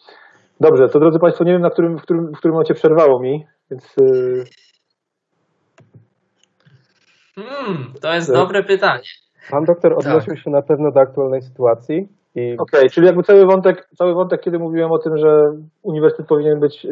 Dobrze, 0.62 0.90
to 0.90 1.00
drodzy 1.00 1.20
Państwo, 1.20 1.44
nie 1.44 1.52
wiem 1.52 1.62
na 1.62 1.70
którym, 1.70 1.98
w 1.98 2.02
którym, 2.02 2.28
w 2.28 2.38
którym 2.38 2.54
momencie 2.54 2.74
przerwało 2.74 3.20
mi, 3.20 3.46
więc 3.72 3.96
e, 4.02 4.44
Hmm, 7.36 7.94
to 8.02 8.14
jest 8.14 8.28
Tak. 8.28 8.36
dobre 8.36 8.64
pytanie. 8.64 9.04
Pan 9.52 9.66
doktor 9.66 9.94
odnosił 9.94 10.38
się 10.38 10.50
na 10.50 10.62
pewno 10.62 10.92
do 10.92 11.00
aktualnej 11.00 11.42
sytuacji 11.42 12.08
i 12.36 12.58
okej, 12.58 12.90
czyli 12.90 13.08
jakby 13.08 13.24
cały 13.24 13.46
wątek, 13.46 13.90
cały 13.98 14.14
wątek, 14.14 14.42
kiedy 14.42 14.60
mówiłem 14.60 14.92
o 14.92 15.00
tym, 15.00 15.18
że 15.18 15.58
uniwersytet 15.82 16.28
powinien 16.28 16.60
być 16.60 16.86
e, 16.86 16.90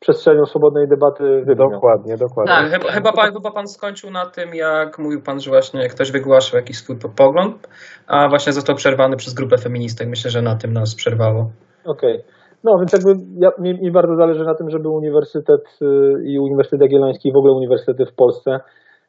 przestrzenią 0.00 0.46
swobodnej 0.46 0.88
debaty, 0.88 1.44
dokładnie, 1.56 2.16
dokładnie. 2.16 2.54
Tak. 2.54 2.70
Chyba, 2.70 2.92
chyba, 2.92 3.12
pan, 3.12 3.32
chyba 3.32 3.50
pan 3.50 3.68
skończył 3.68 4.10
na 4.10 4.26
tym, 4.26 4.54
jak 4.54 4.98
mówił 4.98 5.22
pan, 5.22 5.40
że 5.40 5.50
właśnie 5.50 5.88
ktoś 5.88 6.12
wygłaszał 6.12 6.60
jakiś 6.60 6.78
swój 6.78 6.96
pogląd, 7.16 7.68
a 8.06 8.28
właśnie 8.28 8.52
został 8.52 8.76
przerwany 8.76 9.16
przez 9.16 9.34
grupę 9.34 9.58
feministek. 9.58 10.08
Myślę, 10.08 10.30
że 10.30 10.42
na 10.42 10.56
tym 10.56 10.72
nas 10.72 10.94
przerwało. 10.94 11.50
Okej. 11.84 12.24
No 12.64 12.78
więc 12.78 12.92
jakby 12.92 13.14
ja, 13.38 13.50
mi, 13.58 13.80
mi 13.80 13.90
bardzo 13.90 14.16
zależy 14.16 14.44
na 14.44 14.54
tym, 14.54 14.70
żeby 14.70 14.88
Uniwersytet 14.88 15.78
y, 15.82 16.22
i 16.24 16.38
Uniwersytet 16.38 16.80
Jagielloński 16.80 17.28
i 17.28 17.32
w 17.32 17.36
ogóle 17.36 17.52
uniwersytety 17.52 18.06
w 18.06 18.14
Polsce 18.14 18.60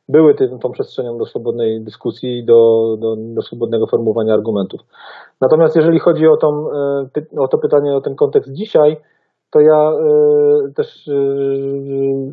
były 0.09 0.35
tym, 0.35 0.59
tą 0.59 0.71
przestrzenią 0.71 1.17
do 1.17 1.25
swobodnej 1.25 1.83
dyskusji 1.83 2.45
do, 2.45 2.95
do, 2.99 3.15
do 3.17 3.41
swobodnego 3.41 3.87
formułowania 3.87 4.33
argumentów. 4.33 4.81
Natomiast 5.41 5.75
jeżeli 5.75 5.99
chodzi 5.99 6.27
o, 6.27 6.37
tą, 6.37 6.47
y, 7.17 7.39
o 7.39 7.47
to 7.47 7.57
pytanie, 7.57 7.95
o 7.95 8.01
ten 8.01 8.15
kontekst 8.15 8.53
dzisiaj, 8.53 8.97
to 9.51 9.59
ja 9.59 9.91
y, 9.91 10.73
też 10.73 11.09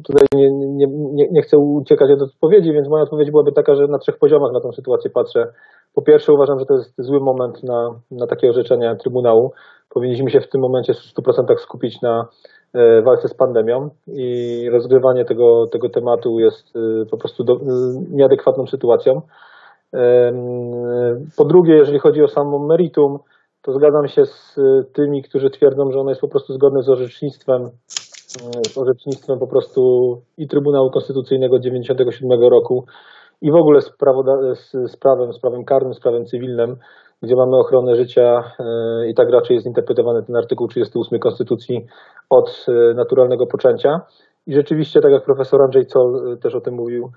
tutaj 0.07 0.27
nie, 0.35 0.51
nie, 0.53 0.87
nie, 0.91 1.29
nie 1.33 1.43
chcę 1.43 1.59
uciekać 1.59 2.11
od 2.11 2.23
odpowiedzi, 2.23 2.73
więc 2.73 2.89
moja 2.89 3.03
odpowiedź 3.03 3.31
byłaby 3.31 3.53
taka, 3.53 3.75
że 3.75 3.87
na 3.87 3.99
trzech 3.99 4.19
poziomach 4.19 4.53
na 4.53 4.61
tę 4.61 4.73
sytuację 4.73 5.11
patrzę. 5.11 5.53
Po 5.95 6.03
pierwsze 6.03 6.33
uważam, 6.33 6.59
że 6.59 6.67
to 6.67 6.75
jest 6.75 6.95
zły 6.99 7.21
moment 7.21 7.63
na, 7.63 8.01
na 8.11 8.27
takie 8.27 8.51
orzeczenia 8.51 8.97
Trybunału. 8.97 9.53
Powinniśmy 9.91 10.31
się 10.31 10.41
w 10.41 10.49
tym 10.49 10.61
momencie 10.61 10.95
w 10.95 10.97
100% 10.97 11.57
skupić 11.59 12.01
na 12.03 12.29
e, 12.75 13.03
walce 13.03 13.29
z 13.29 13.35
pandemią 13.35 13.91
i 14.07 14.69
rozgrywanie 14.73 15.25
tego, 15.25 15.67
tego 15.67 15.89
tematu 15.89 16.41
jest 16.41 16.77
e, 16.77 17.07
po 17.07 17.19
prostu 17.19 17.45
do, 17.45 17.53
e, 17.55 17.59
nieadekwatną 18.11 18.67
sytuacją. 18.67 19.23
Em, 19.93 20.35
Po 21.37 21.45
drugie, 21.45 21.75
jeżeli 21.75 21.99
chodzi 21.99 22.23
o 22.23 22.29
samo 22.29 22.59
meritum, 22.59 23.19
to 23.63 23.73
zgadzam 23.73 24.09
się 24.09 24.27
z 24.27 24.59
e, 24.59 24.85
tymi, 24.93 25.23
którzy 25.23 25.51
twierdzą, 25.51 25.93
że 25.93 26.01
ono 26.01 26.11
jest 26.11 26.21
po 26.21 26.29
prostu 26.29 26.53
zgodne 26.53 26.83
z 26.83 26.89
orzecznictwem, 26.89 27.63
e, 27.63 28.69
z 28.69 28.79
orzecznictwem 28.79 29.39
po 29.39 29.47
prostu 29.47 29.81
i 30.39 30.49
Trybunału 30.49 30.91
Konstytucyjnego 30.91 31.59
97 31.59 32.43
roku 32.43 32.85
i 33.43 33.51
w 33.51 33.55
ogóle 33.55 33.81
z, 33.81 33.91
prawoda- 33.91 34.55
z, 34.55 34.93
z 34.93 34.97
prawem, 34.97 35.33
z 35.33 35.41
prawem 35.41 35.65
karnym, 35.65 35.95
z 35.95 36.01
prawem 36.01 36.27
cywilnym, 36.27 36.77
gdzie 37.23 37.37
mamy 37.37 37.57
ochronę 37.57 37.97
życia 37.97 38.53
e, 38.59 39.09
i 39.09 39.15
tak 39.15 39.31
raczej 39.31 39.55
jest 39.55 39.67
interpretowany 39.67 40.23
ten 40.23 40.37
artykuł 40.37 40.69
38 40.69 41.19
Konstytucji 41.19 41.87
od 42.31 42.67
e, 42.69 42.95
naturalnego 42.95 43.47
poczęcia. 43.47 44.01
I 44.47 44.55
rzeczywiście, 44.55 45.01
tak 45.01 45.13
jak 45.13 45.25
profesor 45.25 45.63
Andrzej 45.63 45.85
Zoll 45.89 46.33
e, 46.33 46.37
też 46.37 46.55
o 46.55 46.61
tym 46.61 46.75
mówił, 46.75 47.11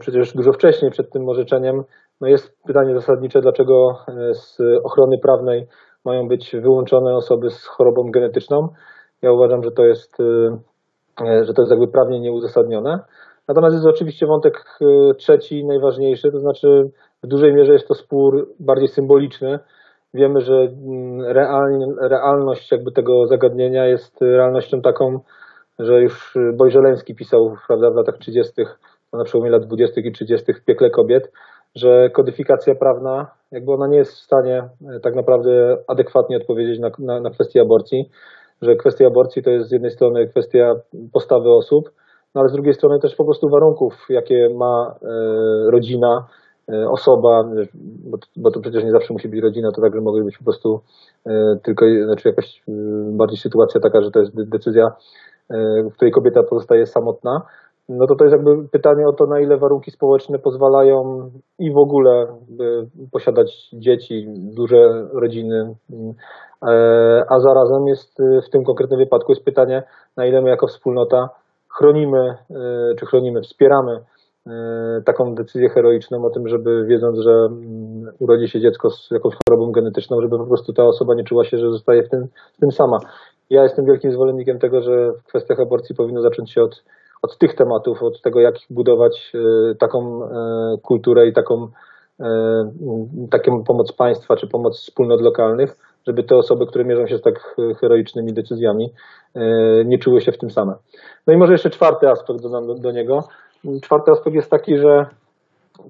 przecież 0.00 0.32
dużo 0.32 0.52
wcześniej 0.52 0.90
przed 0.90 1.10
tym 1.10 1.28
orzeczeniem, 1.28 1.84
no 2.20 2.28
jest 2.28 2.62
pytanie 2.66 2.94
zasadnicze, 2.94 3.40
dlaczego 3.40 3.92
z 4.32 4.58
ochrony 4.84 5.18
prawnej 5.18 5.66
mają 6.04 6.28
być 6.28 6.56
wyłączone 6.56 7.16
osoby 7.16 7.50
z 7.50 7.66
chorobą 7.66 8.10
genetyczną. 8.10 8.68
Ja 9.22 9.32
uważam, 9.32 9.62
że 9.62 9.70
to 9.70 9.84
jest, 9.84 10.16
że 11.42 11.54
to 11.54 11.62
jest 11.62 11.70
jakby 11.70 11.88
prawnie 11.88 12.20
nieuzasadnione. 12.20 13.00
Natomiast 13.48 13.74
jest 13.74 13.86
oczywiście 13.86 14.26
wątek 14.26 14.78
trzeci, 15.16 15.64
najważniejszy, 15.64 16.32
to 16.32 16.40
znaczy 16.40 16.90
w 17.22 17.26
dużej 17.26 17.54
mierze 17.54 17.72
jest 17.72 17.88
to 17.88 17.94
spór 17.94 18.54
bardziej 18.60 18.88
symboliczny 18.88 19.58
wiemy, 20.14 20.40
że 20.40 20.54
mm, 20.54 21.20
realność 22.00 22.72
jakby 22.72 22.92
tego 22.92 23.26
zagadnienia 23.26 23.86
jest 23.86 24.20
realnością 24.20 24.80
taką, 24.80 25.20
że 25.78 26.02
już 26.02 26.38
Bojżeleński 26.54 27.14
pisał 27.14 27.56
prawda, 27.66 27.90
w 27.90 27.94
latach 27.94 28.18
30., 28.18 28.52
na 29.12 29.24
przełomie 29.24 29.50
lat 29.50 29.66
20. 29.66 30.00
i 30.00 30.12
30. 30.12 30.52
w 30.52 30.64
piekle 30.64 30.90
kobiet, 30.90 31.32
że 31.74 32.10
kodyfikacja 32.10 32.74
prawna, 32.74 33.30
jakby 33.52 33.72
ona 33.72 33.86
nie 33.86 33.98
jest 33.98 34.12
w 34.12 34.24
stanie 34.24 34.68
e, 34.96 35.00
tak 35.00 35.14
naprawdę 35.14 35.76
adekwatnie 35.86 36.36
odpowiedzieć 36.36 36.78
na, 36.80 36.90
na, 36.98 37.20
na 37.20 37.30
kwestię 37.30 37.60
aborcji, 37.60 38.10
że 38.62 38.76
kwestia 38.76 39.06
aborcji 39.06 39.42
to 39.42 39.50
jest 39.50 39.68
z 39.68 39.72
jednej 39.72 39.90
strony 39.90 40.28
kwestia 40.28 40.74
postawy 41.12 41.50
osób, 41.50 41.90
no 42.34 42.40
ale 42.40 42.48
z 42.48 42.52
drugiej 42.52 42.74
strony 42.74 42.98
też 42.98 43.16
po 43.16 43.24
prostu 43.24 43.48
warunków, 43.48 44.06
jakie 44.08 44.48
ma 44.54 44.94
e, 45.02 45.70
rodzina, 45.70 46.26
osoba, 46.88 47.44
bo, 48.04 48.18
bo, 48.36 48.50
to 48.50 48.60
przecież 48.60 48.84
nie 48.84 48.92
zawsze 48.92 49.12
musi 49.12 49.28
być 49.28 49.40
rodzina, 49.42 49.72
to 49.72 49.82
także 49.82 50.00
może 50.00 50.24
być 50.24 50.38
po 50.38 50.44
prostu 50.44 50.80
tylko, 51.62 51.86
znaczy 52.04 52.28
jakaś 52.28 52.62
bardziej 53.12 53.38
sytuacja 53.38 53.80
taka, 53.80 54.02
że 54.02 54.10
to 54.10 54.20
jest 54.20 54.50
decyzja, 54.50 54.92
w 55.90 55.92
której 55.92 56.12
kobieta 56.12 56.42
pozostaje 56.42 56.86
samotna. 56.86 57.42
No 57.88 58.06
to 58.06 58.14
to 58.14 58.24
jest 58.24 58.36
jakby 58.36 58.68
pytanie 58.68 59.08
o 59.08 59.12
to, 59.12 59.26
na 59.26 59.40
ile 59.40 59.56
warunki 59.56 59.90
społeczne 59.90 60.38
pozwalają 60.38 61.30
i 61.58 61.72
w 61.72 61.78
ogóle 61.78 62.26
posiadać 63.12 63.68
dzieci, 63.72 64.26
duże 64.28 65.08
rodziny, 65.12 65.74
e, 66.62 67.24
a 67.28 67.40
zarazem 67.40 67.86
jest 67.86 68.18
w 68.46 68.50
tym 68.50 68.64
konkretnym 68.64 68.98
wypadku 68.98 69.32
jest 69.32 69.44
pytanie, 69.44 69.82
na 70.16 70.26
ile 70.26 70.42
my 70.42 70.50
jako 70.50 70.66
wspólnota 70.66 71.28
chronimy, 71.68 72.18
e, 72.28 72.94
czy 72.98 73.06
chronimy, 73.06 73.40
wspieramy 73.40 73.92
e, 73.92 74.02
taką 75.04 75.34
decyzję 75.34 75.68
heroiczną 75.68 76.24
o 76.24 76.30
tym, 76.30 76.48
żeby 76.48 76.84
wiedząc, 76.86 77.18
że 77.18 77.30
mm, 77.30 78.12
urodzi 78.18 78.48
się 78.48 78.60
dziecko 78.60 78.90
z 78.90 79.10
jakąś 79.10 79.34
chorobą 79.48 79.72
genetyczną, 79.72 80.20
żeby 80.20 80.38
po 80.38 80.46
prostu 80.46 80.72
ta 80.72 80.84
osoba 80.84 81.14
nie 81.14 81.24
czuła 81.24 81.44
się, 81.44 81.58
że 81.58 81.70
zostaje 81.70 82.02
w 82.02 82.08
tym, 82.08 82.28
w 82.56 82.60
tym 82.60 82.72
sama. 82.72 82.98
Ja 83.50 83.62
jestem 83.62 83.84
wielkim 83.84 84.12
zwolennikiem 84.12 84.58
tego, 84.58 84.82
że 84.82 85.12
w 85.12 85.22
kwestiach 85.22 85.60
aborcji 85.60 85.94
powinno 85.94 86.22
zacząć 86.22 86.52
się 86.52 86.62
od 86.62 86.82
od 87.22 87.38
tych 87.38 87.54
tematów, 87.54 88.02
od 88.02 88.22
tego, 88.22 88.40
jak 88.40 88.54
budować 88.70 89.32
e, 89.34 89.74
taką 89.74 90.24
e, 90.24 90.28
kulturę 90.82 91.26
i 91.26 91.32
taką, 91.32 91.68
e, 92.20 92.70
taką 93.30 93.64
pomoc 93.64 93.92
państwa 93.92 94.36
czy 94.36 94.46
pomoc 94.46 94.80
wspólnot 94.80 95.20
lokalnych, 95.20 95.76
żeby 96.06 96.22
te 96.22 96.36
osoby, 96.36 96.66
które 96.66 96.84
mierzą 96.84 97.06
się 97.06 97.18
z 97.18 97.22
tak 97.22 97.56
heroicznymi 97.80 98.32
decyzjami, 98.32 98.92
nie 99.84 99.98
czuły 99.98 100.20
się 100.20 100.32
w 100.32 100.38
tym 100.38 100.50
same. 100.50 100.74
No 101.26 101.32
i 101.32 101.36
może 101.36 101.52
jeszcze 101.52 101.70
czwarty 101.70 102.10
aspekt 102.10 102.42
dodam 102.42 102.66
do, 102.66 102.74
do 102.74 102.92
niego. 102.92 103.24
Czwarty 103.82 104.10
aspekt 104.10 104.36
jest 104.36 104.50
taki, 104.50 104.78
że 104.78 105.06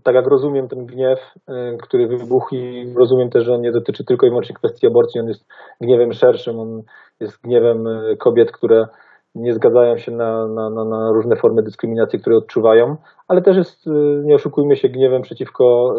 tak 0.03 0.15
jak 0.15 0.27
rozumiem 0.27 0.69
ten 0.69 0.87
gniew, 0.87 1.35
który 1.83 2.07
wybuchł 2.07 2.55
i 2.55 2.95
rozumiem 2.97 3.31
też, 3.31 3.45
że 3.45 3.55
on 3.55 3.61
nie 3.61 3.73
dotyczy 3.73 4.05
tylko 4.05 4.27
i 4.27 4.29
wyłącznie 4.29 4.55
kwestii 4.55 4.87
aborcji, 4.87 5.21
on 5.21 5.29
jest 5.29 5.45
gniewem 5.81 6.13
szerszym, 6.13 6.61
on 6.61 6.83
jest 7.21 7.43
gniewem 7.43 7.85
kobiet, 8.19 8.53
które 8.53 8.87
nie 9.35 9.55
zgadzają 9.55 9.99
się 9.99 10.13
na, 10.13 10.49
na, 10.49 10.71
na, 10.71 11.13
różne 11.13 11.37
formy 11.37 11.63
dyskryminacji, 11.63 12.21
które 12.21 12.37
odczuwają, 12.37 12.97
ale 13.29 13.43
też 13.43 13.57
jest, 13.57 13.87
y, 13.87 13.91
nie 14.25 14.35
oszukujmy 14.35 14.77
się, 14.77 14.89
gniewem 14.89 15.23
przeciwko 15.23 15.95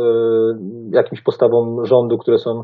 jakimś 0.92 1.22
postawom 1.22 1.86
rządu, 1.86 2.18
które 2.18 2.38
są 2.38 2.64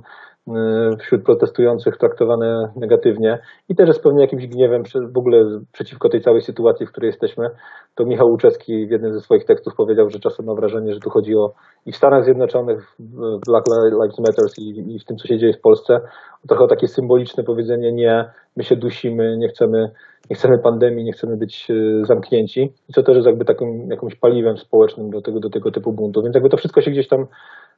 wśród 0.99 1.23
protestujących 1.23 1.97
traktowane 1.97 2.71
negatywnie 2.75 3.39
i 3.69 3.75
też 3.75 3.87
jest 3.87 4.03
pewnie 4.03 4.21
jakimś 4.21 4.47
gniewem 4.47 4.83
w 5.13 5.17
ogóle 5.17 5.61
przeciwko 5.71 6.09
tej 6.09 6.21
całej 6.21 6.41
sytuacji, 6.41 6.85
w 6.85 6.91
której 6.91 7.07
jesteśmy. 7.07 7.49
To 7.95 8.05
Michał 8.05 8.27
Łuczewski 8.27 8.87
w 8.87 8.91
jednym 8.91 9.13
ze 9.13 9.19
swoich 9.19 9.45
tekstów 9.45 9.75
powiedział, 9.75 10.09
że 10.09 10.19
czasem 10.19 10.45
ma 10.45 10.53
wrażenie, 10.53 10.93
że 10.93 10.99
tu 10.99 11.09
chodzi 11.09 11.35
o 11.35 11.53
i 11.85 11.91
w 11.91 11.95
Stanach 11.95 12.23
Zjednoczonych, 12.23 12.95
w 12.99 13.39
Black 13.47 13.65
Lives 14.01 14.19
Matter 14.19 14.45
i, 14.57 14.95
i 14.95 14.99
w 14.99 15.05
tym, 15.05 15.17
co 15.17 15.27
się 15.27 15.37
dzieje 15.37 15.53
w 15.53 15.61
Polsce, 15.61 16.01
trochę 16.47 16.63
o 16.63 16.67
takie 16.67 16.87
symboliczne 16.87 17.43
powiedzenie 17.43 17.91
nie, 17.91 18.29
my 18.57 18.63
się 18.63 18.75
dusimy, 18.75 19.37
nie 19.37 19.47
chcemy 19.47 19.91
nie 20.29 20.35
chcemy 20.35 20.59
pandemii, 20.59 21.03
nie 21.03 21.11
chcemy 21.11 21.37
być 21.37 21.67
e, 21.71 22.05
zamknięci, 22.05 22.73
co 22.93 23.03
też 23.03 23.15
jest 23.15 23.27
jakby 23.27 23.45
takim 23.45 23.87
jakimś 23.89 24.15
paliwem 24.15 24.57
społecznym 24.57 25.09
do 25.09 25.21
tego, 25.21 25.39
do 25.39 25.49
tego 25.49 25.71
typu 25.71 25.93
buntu. 25.93 26.23
Więc 26.23 26.35
jakby 26.35 26.49
to 26.49 26.57
wszystko 26.57 26.81
się 26.81 26.91
gdzieś 26.91 27.07
tam 27.07 27.25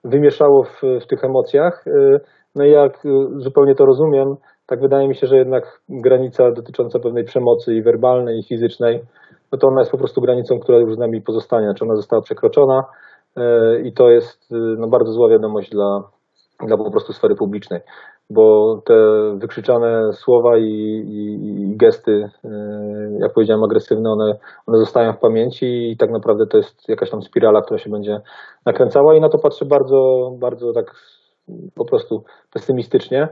wymieszało 0.04 0.64
w, 0.64 0.82
w 1.02 1.08
tych 1.08 1.24
emocjach. 1.24 1.88
E, 1.88 2.20
no 2.56 2.66
i 2.66 2.72
jak 2.72 3.06
e, 3.06 3.10
zupełnie 3.38 3.76
to 3.76 3.86
rozumiem, 3.86 4.36
tak 4.66 4.82
wydaje 4.82 5.08
mi 5.08 5.16
się, 5.16 5.28
że 5.28 5.38
jednak 5.38 5.82
granica 5.90 6.52
dotycząca 6.52 7.00
pewnej 7.00 7.24
przemocy 7.24 7.76
i 7.76 7.82
werbalnej, 7.82 8.40
i 8.40 8.44
fizycznej, 8.44 9.04
no 9.52 9.58
to 9.58 9.68
ona 9.68 9.82
jest 9.82 9.92
po 9.92 9.98
prostu 9.98 10.22
granicą, 10.22 10.60
która 10.60 10.78
już 10.78 10.96
z 10.96 10.98
nami 10.98 11.22
pozostanie, 11.22 11.74
czy 11.78 11.86
ona 11.86 11.96
została 11.96 12.22
przekroczona 12.22 12.84
i 13.84 13.94
to 13.94 14.10
jest 14.10 14.48
no, 14.78 14.88
bardzo 14.88 15.12
zła 15.12 15.30
wiadomość 15.30 15.70
dla, 15.70 16.04
dla 16.68 16.78
po 16.78 16.92
prostu 16.92 17.14
sfery 17.14 17.36
publicznej 17.36 17.82
bo 18.30 18.78
te 18.86 18.94
wykrzyczane 19.38 20.14
słowa 20.14 20.58
i, 20.58 20.64
i, 20.64 21.72
i, 21.72 21.78
gesty, 21.78 22.30
e, 22.44 22.50
jak 23.20 23.34
powiedziałem, 23.34 23.64
agresywne, 23.64 24.12
one, 24.12 24.38
one 24.66 24.78
zostają 24.78 25.14
w 25.14 25.20
pamięci 25.20 25.92
i 25.92 25.98
tak 25.98 26.12
naprawdę 26.12 26.48
to 26.48 26.58
jest 26.58 26.90
jakaś 26.90 27.10
tam 27.10 27.22
spirala, 27.22 27.62
która 27.62 27.78
się 27.78 27.90
będzie 27.90 28.22
nakręcała 28.66 29.16
i 29.16 29.22
na 29.22 29.30
to 29.30 29.38
patrzę 29.38 29.66
bardzo, 29.66 30.32
bardzo 30.40 30.74
tak 30.74 30.96
po 31.76 31.86
prostu 31.86 32.24
pesymistycznie. 32.54 33.28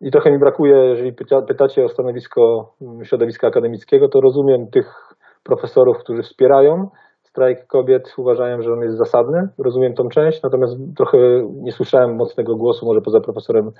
I 0.00 0.10
trochę 0.10 0.30
mi 0.30 0.38
brakuje, 0.38 0.76
jeżeli 0.76 1.12
pytacie 1.48 1.84
o 1.84 1.88
stanowisko 1.88 2.72
środowiska 3.02 3.48
akademickiego, 3.48 4.08
to 4.08 4.20
rozumiem 4.20 4.66
tych 4.66 5.14
profesorów, 5.42 5.98
którzy 5.98 6.22
wspierają 6.22 6.88
strajk 7.30 7.66
kobiet, 7.66 8.14
uważają, 8.18 8.62
że 8.62 8.72
on 8.72 8.80
jest 8.80 8.98
zasadny. 8.98 9.48
Rozumiem 9.58 9.94
tą 9.94 10.08
część, 10.08 10.42
natomiast 10.42 10.76
trochę 10.96 11.18
nie 11.62 11.72
słyszałem 11.72 12.16
mocnego 12.16 12.56
głosu, 12.56 12.86
może 12.86 13.00
poza 13.00 13.20
profesorem 13.20 13.70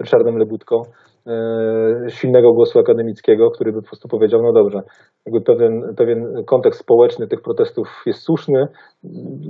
Ryszardem 0.00 0.38
Lebutką, 0.38 0.82
e, 1.26 2.04
silnego 2.08 2.52
głosu 2.52 2.78
akademickiego, 2.78 3.50
który 3.50 3.72
by 3.72 3.82
po 3.82 3.88
prostu 3.88 4.08
powiedział, 4.08 4.42
no 4.42 4.52
dobrze, 4.52 4.80
jakby 5.26 5.40
pewien, 5.40 5.94
pewien 5.96 6.44
kontekst 6.46 6.80
społeczny 6.80 7.28
tych 7.28 7.42
protestów 7.42 8.02
jest 8.06 8.22
słuszny 8.22 8.66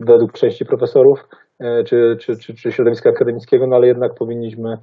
według 0.07 0.33
części 0.33 0.64
profesorów 0.64 1.19
e, 1.61 1.85
czy, 1.85 2.17
czy, 2.21 2.37
czy, 2.37 2.55
czy 2.55 2.73
środowiska 2.73 3.11
akademickiego, 3.11 3.67
no 3.67 3.77
ale 3.77 3.87
jednak 3.87 4.14
powinniśmy 4.14 4.79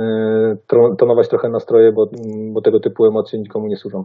e, 0.00 0.56
tonować 0.98 1.28
trochę 1.28 1.48
nastroje, 1.48 1.92
bo, 1.92 2.06
bo 2.52 2.60
tego 2.62 2.80
typu 2.80 3.06
emocje 3.06 3.38
nikomu 3.38 3.66
nie 3.66 3.76
służą. 3.76 4.04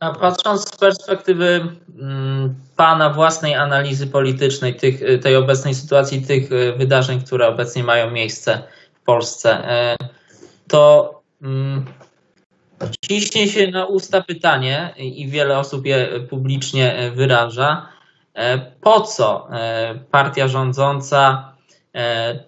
A 0.00 0.10
patrząc 0.10 0.68
z 0.68 0.76
perspektywy 0.76 1.76
mm, 2.00 2.54
Pana 2.76 3.10
własnej 3.10 3.54
analizy 3.54 4.06
politycznej 4.06 4.74
tych, 4.74 5.02
y, 5.02 5.18
tej 5.18 5.36
obecnej 5.36 5.74
sytuacji, 5.74 6.22
tych 6.22 6.52
y, 6.52 6.72
wydarzeń, 6.76 7.20
które 7.20 7.48
obecnie 7.48 7.84
mają 7.84 8.10
miejsce 8.10 8.62
w 8.94 9.04
Polsce, 9.04 9.64
y, 9.94 9.96
to 10.68 11.14
mm, 11.42 11.84
ciśnie 13.04 13.48
się 13.48 13.70
na 13.70 13.86
usta 13.86 14.22
pytanie 14.22 14.94
i 14.96 15.28
wiele 15.28 15.58
osób 15.58 15.86
je 15.86 16.08
publicznie 16.30 17.12
wyraża, 17.14 17.88
po 18.80 19.00
co 19.00 19.48
partia 20.10 20.48
rządząca, 20.48 21.52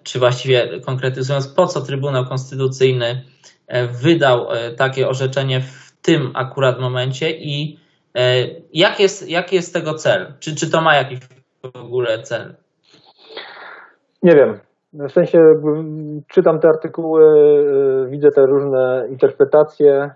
czy 0.03 0.19
właściwie 0.19 0.79
konkretyzując, 0.79 1.47
po 1.47 1.67
co 1.67 1.81
Trybunał 1.81 2.25
Konstytucyjny 2.25 3.23
wydał 4.01 4.47
takie 4.77 5.09
orzeczenie 5.09 5.61
w 5.61 5.82
tym 6.03 6.31
akurat 6.33 6.79
momencie 6.79 7.31
i 7.31 7.79
e, 8.15 8.45
jak 8.73 8.99
jest, 8.99 9.29
jaki 9.29 9.55
jest 9.55 9.73
tego 9.73 9.93
cel? 9.93 10.33
Czy, 10.39 10.55
czy 10.55 10.71
to 10.71 10.81
ma 10.81 10.95
jakiś 10.95 11.19
w 11.73 11.75
ogóle 11.75 12.19
cel? 12.19 12.55
Nie 14.23 14.35
wiem. 14.35 14.59
W 14.93 15.11
sensie 15.11 15.39
czytam 16.27 16.59
te 16.59 16.67
artykuły, 16.67 17.23
e, 17.23 18.09
widzę 18.09 18.31
te 18.31 18.45
różne 18.45 19.07
interpretacje. 19.09 19.93
E, 19.93 20.11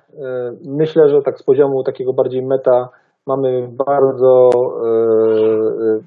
myślę, 0.66 1.10
że 1.10 1.22
tak 1.22 1.40
z 1.40 1.44
poziomu 1.44 1.84
takiego 1.84 2.14
bardziej 2.14 2.46
meta 2.46 2.90
mamy 3.26 3.70
bardzo 3.88 4.50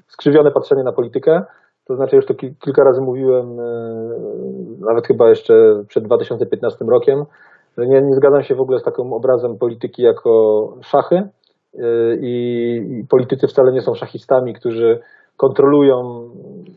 skrzywione 0.07 0.51
patrzenie 0.51 0.83
na 0.83 0.91
politykę. 0.91 1.43
To 1.85 1.95
znaczy, 1.95 2.15
już 2.15 2.25
to 2.25 2.33
kilka 2.33 2.83
razy 2.83 3.01
mówiłem, 3.01 3.57
nawet 4.79 5.07
chyba 5.07 5.29
jeszcze 5.29 5.83
przed 5.87 6.03
2015 6.03 6.85
rokiem, 6.85 7.25
nie, 7.77 8.01
nie 8.01 8.15
zgadzam 8.15 8.43
się 8.43 8.55
w 8.55 8.61
ogóle 8.61 8.79
z 8.79 8.83
takim 8.83 9.13
obrazem 9.13 9.57
polityki 9.57 10.01
jako 10.01 10.63
szachy 10.81 11.15
y, 11.15 12.19
i, 12.21 13.03
politycy 13.09 13.47
wcale 13.47 13.71
nie 13.71 13.81
są 13.81 13.93
szachistami, 13.93 14.53
którzy 14.53 14.99
kontrolują 15.37 15.95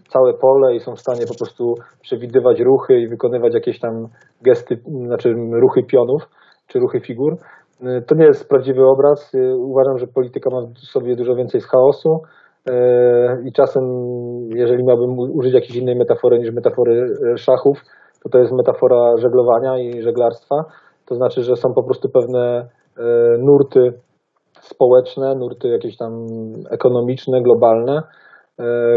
całe 0.09 0.35
pole 0.35 0.74
i 0.74 0.80
są 0.80 0.94
w 0.94 1.00
stanie 1.00 1.26
po 1.26 1.35
prostu 1.38 1.74
przewidywać 2.02 2.61
ruchy 2.61 3.00
i 3.00 3.09
wykonywać 3.09 3.54
jakieś 3.54 3.80
tam 3.80 4.07
gesty, 4.42 4.76
znaczy 5.07 5.35
ruchy 5.52 5.83
pionów 5.83 6.22
czy 6.66 6.78
ruchy 6.78 7.00
figur. 7.00 7.33
Y, 7.33 8.02
to 8.07 8.14
nie 8.14 8.24
jest 8.24 8.48
prawdziwy 8.48 8.87
obraz. 8.87 9.35
Y, 9.35 9.57
uważam, 9.57 9.98
że 9.98 10.07
polityka 10.07 10.50
ma 10.50 10.61
w 10.66 10.78
sobie 10.78 11.16
dużo 11.16 11.35
więcej 11.35 11.61
z 11.61 11.66
chaosu 11.66 12.18
i 13.44 13.52
czasem, 13.52 13.85
jeżeli 14.54 14.85
miałbym 14.85 15.18
użyć 15.18 15.54
jakiejś 15.54 15.76
innej 15.76 15.96
metafory 15.96 16.38
niż 16.38 16.50
metafory 16.52 17.07
szachów, 17.37 17.78
to 18.24 18.28
to 18.28 18.38
jest 18.38 18.52
metafora 18.52 19.16
żeglowania 19.16 19.78
i 19.78 20.02
żeglarstwa. 20.02 20.56
To 21.06 21.14
znaczy, 21.14 21.42
że 21.42 21.56
są 21.56 21.74
po 21.74 21.82
prostu 21.82 22.08
pewne 22.08 22.68
e, 22.98 23.02
nurty 23.38 23.92
społeczne, 24.60 25.34
nurty 25.34 25.68
jakieś 25.68 25.96
tam 25.96 26.26
ekonomiczne, 26.70 27.42
globalne, 27.42 28.02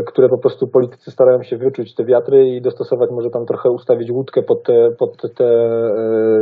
które 0.07 0.29
po 0.29 0.37
prostu 0.37 0.67
politycy 0.67 1.11
starają 1.11 1.43
się 1.43 1.57
wyczuć 1.57 1.95
te 1.95 2.05
wiatry 2.05 2.47
i 2.47 2.61
dostosować, 2.61 3.09
może 3.11 3.29
tam 3.29 3.45
trochę 3.45 3.69
ustawić 3.69 4.11
łódkę 4.11 4.43
pod 4.43 4.63
te, 4.63 4.89
pod 4.99 5.35
te 5.35 5.69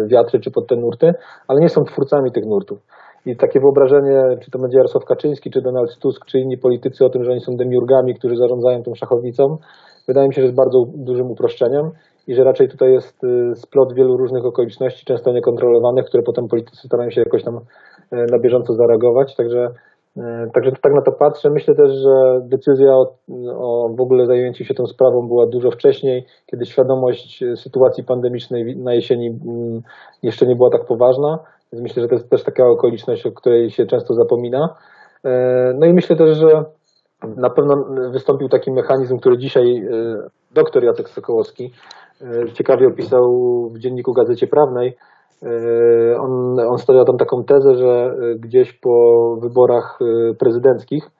wiatry 0.08 0.40
czy 0.40 0.52
pod 0.52 0.68
te 0.68 0.76
nurty, 0.76 1.14
ale 1.48 1.60
nie 1.60 1.70
są 1.70 1.84
twórcami 1.84 2.32
tych 2.32 2.46
nurtów. 2.46 2.80
I 3.26 3.38
takie 3.38 3.60
wyobrażenie, 3.60 4.38
czy 4.42 4.52
to 4.52 4.60
będzie 4.60 4.78
Jarosław 4.78 5.06
Kaczyński, 5.06 5.52
czy 5.52 5.62
Donald 5.62 5.98
Tusk, 6.02 6.26
czy 6.26 6.40
inni 6.40 6.58
politycy 6.58 7.06
o 7.06 7.10
tym, 7.10 7.24
że 7.24 7.32
oni 7.32 7.42
są 7.42 7.52
demiurgami, 7.56 8.16
którzy 8.16 8.36
zarządzają 8.36 8.84
tą 8.84 8.96
szachownicą, 8.96 9.58
wydaje 10.08 10.28
mi 10.28 10.34
się, 10.34 10.42
że 10.42 10.46
jest 10.46 10.58
bardzo 10.58 10.86
dużym 10.96 11.32
uproszczeniem 11.32 11.92
i 12.28 12.36
że 12.36 12.44
raczej 12.44 12.70
tutaj 12.70 12.94
jest 12.94 13.24
y, 13.24 13.56
splot 13.56 13.94
wielu 13.94 14.18
różnych 14.18 14.46
okoliczności, 14.46 15.06
często 15.06 15.32
niekontrolowanych, 15.32 16.06
które 16.06 16.24
potem 16.24 16.48
politycy 16.48 16.88
starają 16.88 17.12
się 17.12 17.22
jakoś 17.22 17.44
tam 17.44 17.56
y, 17.58 17.62
na 18.32 18.40
bieżąco 18.40 18.74
zareagować. 18.74 19.36
Także, 19.36 19.70
y, 20.18 20.22
także 20.54 20.72
tak 20.82 20.94
na 20.94 21.02
to 21.02 21.12
patrzę. 21.12 21.50
Myślę 21.50 21.76
też, 21.76 21.92
że 21.92 22.42
decyzja 22.44 22.94
o, 22.94 23.14
o 23.58 23.90
w 23.98 24.02
ogóle 24.02 24.26
zajęciu 24.26 24.66
się 24.66 24.74
tą 24.74 24.88
sprawą 24.88 25.28
była 25.28 25.48
dużo 25.48 25.72
wcześniej, 25.72 26.26
kiedy 26.46 26.66
świadomość 26.66 27.44
sytuacji 27.56 28.04
pandemicznej 28.04 28.78
na 28.78 28.94
jesieni 28.94 29.28
mm, 29.28 29.82
jeszcze 30.24 30.46
nie 30.46 30.56
była 30.56 30.70
tak 30.70 30.86
poważna. 30.86 31.40
Więc 31.74 31.84
myślę, 31.84 32.02
że 32.02 32.10
to 32.10 32.16
jest 32.16 32.30
też 32.30 32.44
taka 32.44 32.68
okoliczność, 32.68 33.26
o 33.26 33.32
której 33.32 33.70
się 33.70 33.86
często 33.86 34.14
zapomina. 34.14 34.76
No 35.76 35.86
i 35.86 35.94
myślę 35.94 36.16
też, 36.16 36.38
że 36.38 36.64
na 37.38 37.50
pewno 37.50 37.86
wystąpił 38.12 38.50
taki 38.50 38.72
mechanizm, 38.72 39.18
który 39.18 39.38
dzisiaj 39.38 39.88
doktor 40.52 40.84
Jacek 40.84 41.10
Sokołowski 41.10 41.72
ciekawie 42.54 42.88
opisał 42.88 43.24
w 43.74 43.80
dzienniku 43.80 44.14
Gazecie 44.14 44.48
Prawnej. 44.48 44.98
E, 45.44 45.50
on, 46.20 46.60
on 46.60 46.78
stawiał 46.78 47.06
tam 47.06 47.18
taką 47.18 47.44
tezę, 47.44 47.76
że 47.76 47.88
e, 47.88 48.36
gdzieś 48.36 48.74
po 48.74 48.90
wyborach 49.42 50.00
prezydenckich 50.40 51.12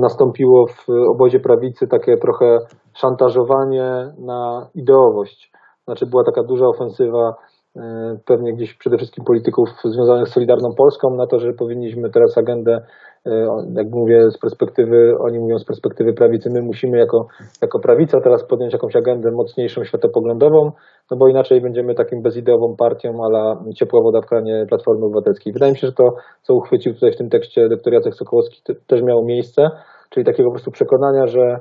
nastąpiło 0.00 0.66
w 0.66 0.86
obozie 1.14 1.40
prawicy 1.40 1.86
takie 1.88 2.16
trochę 2.16 2.58
szantażowanie 2.94 4.12
na 4.18 4.66
ideowość. 4.74 5.52
Znaczy 5.84 6.06
była 6.06 6.24
taka 6.24 6.42
duża 6.42 6.66
ofensywa 6.66 7.34
pewnie 8.26 8.54
gdzieś 8.54 8.74
przede 8.74 8.96
wszystkim 8.96 9.24
polityków 9.24 9.68
związanych 9.84 10.28
z 10.28 10.32
Solidarną 10.32 10.74
Polską 10.76 11.16
na 11.16 11.26
to, 11.26 11.38
że 11.38 11.52
powinniśmy 11.52 12.10
teraz 12.10 12.38
agendę 12.38 12.80
E, 13.26 13.46
jak 13.74 13.86
mówię 13.90 14.30
z 14.30 14.38
perspektywy, 14.38 15.14
oni 15.20 15.38
mówią 15.38 15.58
z 15.58 15.64
perspektywy 15.64 16.12
prawicy, 16.12 16.50
my 16.50 16.62
musimy 16.62 16.98
jako, 16.98 17.26
jako 17.62 17.78
prawica 17.80 18.20
teraz 18.20 18.46
podjąć 18.48 18.72
jakąś 18.72 18.96
agendę 18.96 19.30
mocniejszą 19.30 19.84
światopoglądową, 19.84 20.72
no 21.10 21.16
bo 21.16 21.28
inaczej 21.28 21.60
będziemy 21.60 21.94
takim 21.94 22.22
bezideową 22.22 22.76
partią, 22.78 23.18
ale 23.24 23.56
ciepła 23.74 24.02
woda 24.02 24.20
w 24.20 24.26
kranie 24.26 24.66
Platformy 24.68 25.06
Obywatelskiej. 25.06 25.52
Wydaje 25.52 25.72
mi 25.72 25.78
się, 25.78 25.86
że 25.86 25.92
to, 25.92 26.04
co 26.42 26.54
uchwycił 26.54 26.94
tutaj 26.94 27.12
w 27.12 27.16
tym 27.16 27.30
tekście 27.30 27.68
dr 27.68 27.92
Jacek 27.92 28.14
Sokołowski, 28.14 28.62
też 28.86 29.02
miało 29.02 29.24
miejsce, 29.24 29.70
czyli 30.10 30.26
takiego 30.26 30.48
po 30.48 30.52
prostu 30.52 30.70
przekonania, 30.70 31.26
że 31.26 31.40
e, 31.40 31.60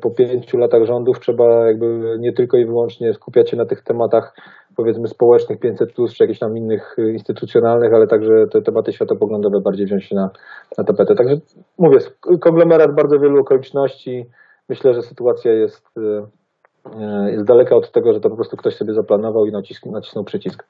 po 0.00 0.10
pięciu 0.10 0.58
latach 0.58 0.84
rządów 0.84 1.20
trzeba 1.20 1.66
jakby 1.66 2.16
nie 2.18 2.32
tylko 2.32 2.56
i 2.56 2.66
wyłącznie 2.66 3.14
skupiać 3.14 3.50
się 3.50 3.56
na 3.56 3.66
tych 3.66 3.82
tematach 3.82 4.34
powiedzmy 4.76 5.08
społecznych 5.08 5.60
500 5.60 5.92
plus, 5.92 6.14
czy 6.14 6.24
jakichś 6.24 6.40
tam 6.40 6.56
innych 6.56 6.98
y, 6.98 7.12
instytucjonalnych, 7.12 7.94
ale 7.94 8.06
także 8.06 8.46
te 8.52 8.62
tematy 8.62 8.92
światopoglądowe 8.92 9.60
bardziej 9.60 9.86
wziąć 9.86 10.04
się 10.04 10.14
na, 10.14 10.30
na 10.78 10.84
tapetę. 10.84 11.14
Także 11.14 11.36
mówię, 11.78 11.98
konglomerat 12.40 12.94
bardzo 12.94 13.18
wielu 13.18 13.40
okoliczności. 13.40 14.26
Myślę, 14.68 14.94
że 14.94 15.02
sytuacja 15.02 15.52
jest, 15.52 15.86
y, 15.98 17.32
jest 17.32 17.44
daleka 17.44 17.76
od 17.76 17.92
tego, 17.92 18.12
że 18.12 18.20
to 18.20 18.30
po 18.30 18.36
prostu 18.36 18.56
ktoś 18.56 18.76
sobie 18.76 18.94
zaplanował 18.94 19.46
i 19.46 19.52
nacisk, 19.52 19.86
nacisnął 19.86 20.24
przycisk. 20.24 20.64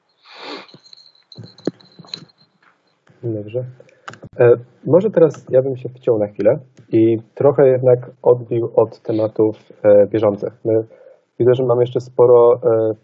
Dobrze. 3.23 3.65
E, 4.39 4.51
może 4.85 5.11
teraz 5.11 5.45
ja 5.49 5.61
bym 5.61 5.77
się 5.77 5.89
wciął 5.89 6.19
na 6.19 6.27
chwilę 6.27 6.59
i 6.91 7.17
trochę 7.35 7.67
jednak 7.67 8.11
odbił 8.21 8.69
od 8.75 9.01
tematów 9.01 9.55
e, 9.83 10.07
bieżących. 10.07 10.53
My 10.65 10.83
Widzę, 11.39 11.53
że 11.53 11.63
mam 11.63 11.81
jeszcze 11.81 11.99
sporo 11.99 12.53
e, 12.53 12.59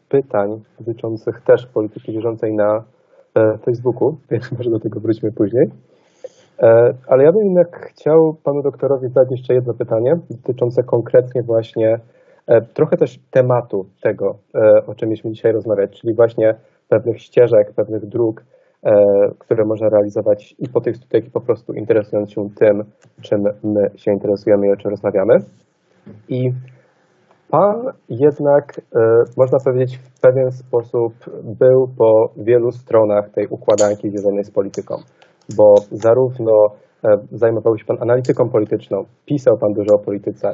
pytań 0.10 0.62
dotyczących 0.80 1.42
też 1.42 1.66
polityki 1.66 2.14
bieżącej 2.14 2.54
na 2.54 2.84
Facebooku, 3.66 4.18
więc 4.32 4.52
może 4.52 4.70
do 4.70 4.80
tego 4.80 5.00
wróćmy 5.00 5.32
później. 5.32 5.70
Ale 7.08 7.24
ja 7.24 7.32
bym 7.32 7.46
jednak 7.46 7.90
chciał 7.90 8.38
panu 8.44 8.62
doktorowi 8.62 9.08
zadać 9.08 9.32
jeszcze 9.32 9.54
jedno 9.54 9.74
pytanie 9.74 10.20
dotyczące 10.30 10.84
konkretnie 10.84 11.44
właśnie 11.44 12.00
trochę 12.74 12.98
też 12.98 13.20
tematu 13.32 13.86
tego, 14.02 14.36
o 14.88 14.96
czym 14.96 15.10
mieliśmy 15.10 15.32
dzisiaj 15.32 15.52
rozmawiać, 15.52 16.02
czyli 16.02 16.14
właśnie 16.14 16.56
pewnych 16.90 17.22
ścieżek, 17.22 17.74
pewnych 17.76 18.06
dróg, 18.06 18.44
które 19.40 19.66
można 19.66 19.90
realizować 19.90 20.56
i 20.60 20.70
po 20.70 20.82
tych 20.82 20.98
studiach, 20.98 21.26
i 21.26 21.32
po 21.32 21.42
prostu 21.42 21.74
interesując 21.74 22.32
się 22.32 22.50
tym, 22.60 22.84
czym 23.22 23.44
my 23.64 23.90
się 23.96 24.12
interesujemy 24.12 24.68
i 24.68 24.72
o 24.72 24.76
czym 24.76 24.92
rozmawiamy. 24.92 25.34
I 26.30 26.52
Pan 27.54 27.92
jednak, 28.10 28.82
e, 28.96 29.24
można 29.38 29.58
powiedzieć, 29.66 29.98
w 29.98 30.20
pewien 30.22 30.52
sposób 30.52 31.14
był 31.44 31.88
po 31.98 32.30
wielu 32.38 32.72
stronach 32.72 33.30
tej 33.30 33.48
układanki 33.48 34.10
związanej 34.10 34.44
z 34.44 34.52
polityką, 34.52 34.96
bo 35.58 35.76
zarówno 35.92 36.52
e, 36.66 36.70
zajmował 37.32 37.78
się 37.78 37.86
Pan 37.86 37.98
analityką 38.02 38.50
polityczną, 38.50 39.04
pisał 39.26 39.58
Pan 39.58 39.74
dużo 39.74 39.96
o 39.96 40.06
polityce, 40.06 40.48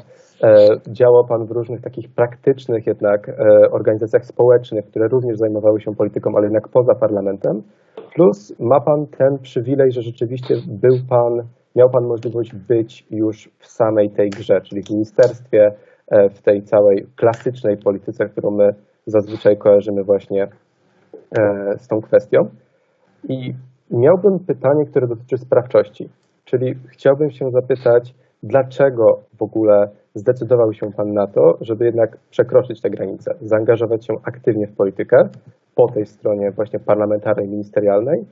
e, 0.43 0.67
działał 0.87 1.23
Pan 1.29 1.45
w 1.45 1.51
różnych 1.51 1.81
takich 1.81 2.13
praktycznych 2.15 2.87
jednak 2.87 3.31
organizacjach 3.71 4.25
społecznych, 4.25 4.85
które 4.85 5.07
również 5.07 5.37
zajmowały 5.37 5.81
się 5.81 5.91
polityką, 5.95 6.31
ale 6.35 6.45
jednak 6.45 6.67
poza 6.67 6.95
parlamentem, 6.95 7.61
plus 8.15 8.55
ma 8.59 8.79
Pan 8.81 9.07
ten 9.17 9.37
przywilej, 9.41 9.91
że 9.91 10.01
rzeczywiście 10.01 10.55
był 10.67 10.95
Pan, 11.09 11.33
miał 11.75 11.89
Pan 11.89 12.03
możliwość 12.07 12.55
być 12.55 13.07
już 13.11 13.49
w 13.59 13.67
samej 13.67 14.09
tej 14.09 14.29
grze, 14.29 14.61
czyli 14.61 14.81
w 14.83 14.89
ministerstwie, 14.89 15.71
E, 16.11 16.29
w 16.29 16.41
tej 16.41 16.63
całej 16.63 17.07
klasycznej 17.15 17.77
polityce, 17.77 18.25
którą 18.25 18.51
my 18.51 18.69
zazwyczaj 19.05 19.57
kojarzymy 19.57 20.03
właśnie 20.03 20.43
e, 20.43 20.49
z 21.77 21.87
tą 21.87 22.01
kwestią. 22.01 22.39
I 23.29 23.53
miałbym 23.91 24.39
pytanie, 24.47 24.85
które 24.85 25.07
dotyczy 25.07 25.37
sprawczości, 25.37 26.09
czyli 26.49 26.75
chciałbym 26.91 27.31
się 27.31 27.49
zapytać, 27.51 28.15
dlaczego 28.43 29.05
w 29.39 29.43
ogóle 29.43 29.89
zdecydował 30.15 30.73
się 30.73 30.91
Pan 30.97 31.13
na 31.13 31.27
to, 31.27 31.41
żeby 31.61 31.85
jednak 31.85 32.17
przekroczyć 32.29 32.81
te 32.81 32.89
granice, 32.89 33.31
zaangażować 33.41 34.05
się 34.05 34.13
aktywnie 34.23 34.67
w 34.67 34.75
politykę 34.75 35.17
po 35.75 35.87
tej 35.87 36.05
stronie 36.05 36.51
właśnie 36.51 36.79
parlamentarnej, 36.79 37.47
ministerialnej 37.47 38.25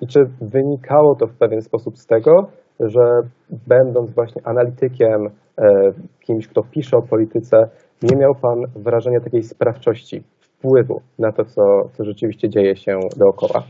i 0.00 0.06
czy 0.06 0.20
wynikało 0.40 1.14
to 1.14 1.26
w 1.26 1.36
pewien 1.38 1.60
sposób 1.60 1.98
z 1.98 2.06
tego, 2.06 2.32
że 2.80 3.20
będąc 3.66 4.14
właśnie 4.14 4.42
analitykiem, 4.44 5.26
e, 5.58 5.92
kimś, 6.20 6.48
kto 6.48 6.62
pisze 6.70 6.96
o 6.96 7.02
polityce, 7.02 7.56
nie 8.02 8.16
miał 8.16 8.34
Pan 8.42 8.58
wrażenia 8.76 9.20
takiej 9.20 9.42
sprawczości, 9.42 10.22
wpływu 10.40 11.00
na 11.18 11.32
to, 11.32 11.44
co, 11.44 11.62
co 11.92 12.04
rzeczywiście 12.04 12.48
dzieje 12.48 12.76
się 12.76 12.98
dookoła? 13.16 13.62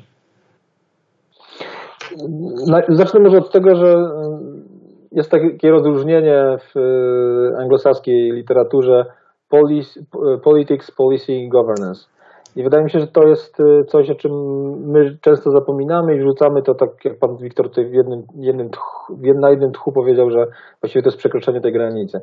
Zacznę 2.89 3.21
może 3.21 3.39
od 3.39 3.53
tego, 3.53 3.77
że 3.77 3.97
jest 5.13 5.31
takie 5.31 5.71
rozróżnienie 5.71 6.57
w 6.59 6.77
e, 6.77 7.59
anglosaskiej 7.59 8.33
literaturze 8.33 9.05
politics, 10.43 10.91
policy, 10.91 11.33
governance. 11.49 12.07
I 12.57 12.63
wydaje 12.63 12.85
mi 12.85 12.91
się, 12.91 13.01
że 13.01 13.07
to 13.07 13.29
jest 13.29 13.57
coś, 13.89 14.11
o 14.11 14.15
czym 14.15 14.33
my 14.91 15.19
często 15.21 15.51
zapominamy 15.51 16.17
i 16.17 16.21
wrzucamy 16.21 16.63
to 16.63 16.75
tak, 16.75 17.05
jak 17.05 17.19
pan 17.19 17.37
Wiktor 17.37 17.69
tutaj 17.69 17.87
w 17.87 17.93
jednym, 17.93 18.23
jednym 18.37 18.71
tchu, 18.71 19.17
na 19.41 19.51
jednym 19.51 19.73
tchu 19.73 19.93
powiedział, 19.93 20.31
że 20.31 20.47
właściwie 20.81 21.03
to 21.03 21.09
jest 21.09 21.19
przekroczenie 21.19 21.61
tej 21.61 21.73
granicy. 21.73 22.21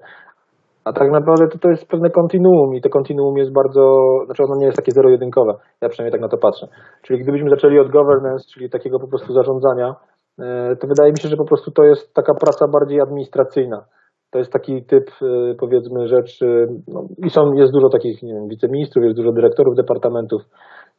A 0.89 0.93
tak 0.93 1.11
naprawdę 1.11 1.47
to, 1.47 1.57
to 1.59 1.69
jest 1.69 1.87
pewne 1.87 2.09
kontinuum 2.09 2.75
i 2.75 2.81
to 2.81 2.89
kontinuum 2.89 3.37
jest 3.37 3.53
bardzo, 3.53 3.83
znaczy 4.25 4.43
ono 4.43 4.55
nie 4.59 4.65
jest 4.65 4.77
takie 4.77 4.91
zero-jedynkowe. 4.91 5.53
Ja 5.81 5.89
przynajmniej 5.89 6.11
tak 6.11 6.21
na 6.21 6.29
to 6.29 6.37
patrzę. 6.37 6.67
Czyli 7.01 7.23
gdybyśmy 7.23 7.49
zaczęli 7.49 7.79
od 7.79 7.91
governance, 7.91 8.45
czyli 8.53 8.69
takiego 8.69 8.99
po 8.99 9.07
prostu 9.07 9.33
zarządzania, 9.33 9.89
y, 9.91 10.75
to 10.79 10.87
wydaje 10.87 11.11
mi 11.11 11.19
się, 11.19 11.29
że 11.29 11.37
po 11.37 11.45
prostu 11.45 11.71
to 11.71 11.83
jest 11.83 12.13
taka 12.13 12.33
praca 12.33 12.67
bardziej 12.67 13.01
administracyjna 13.01 13.85
to 14.31 14.37
jest 14.39 14.53
taki 14.53 14.83
typ, 14.85 15.09
y, 15.21 15.55
powiedzmy, 15.59 16.07
rzeczy, 16.07 16.67
no, 16.87 17.07
i 17.17 17.29
są, 17.29 17.53
jest 17.53 17.73
dużo 17.73 17.89
takich 17.89 18.23
nie 18.23 18.33
wiem, 18.33 18.47
wiceministrów, 18.47 19.05
jest 19.05 19.17
dużo 19.17 19.31
dyrektorów 19.31 19.75
departamentów, 19.75 20.41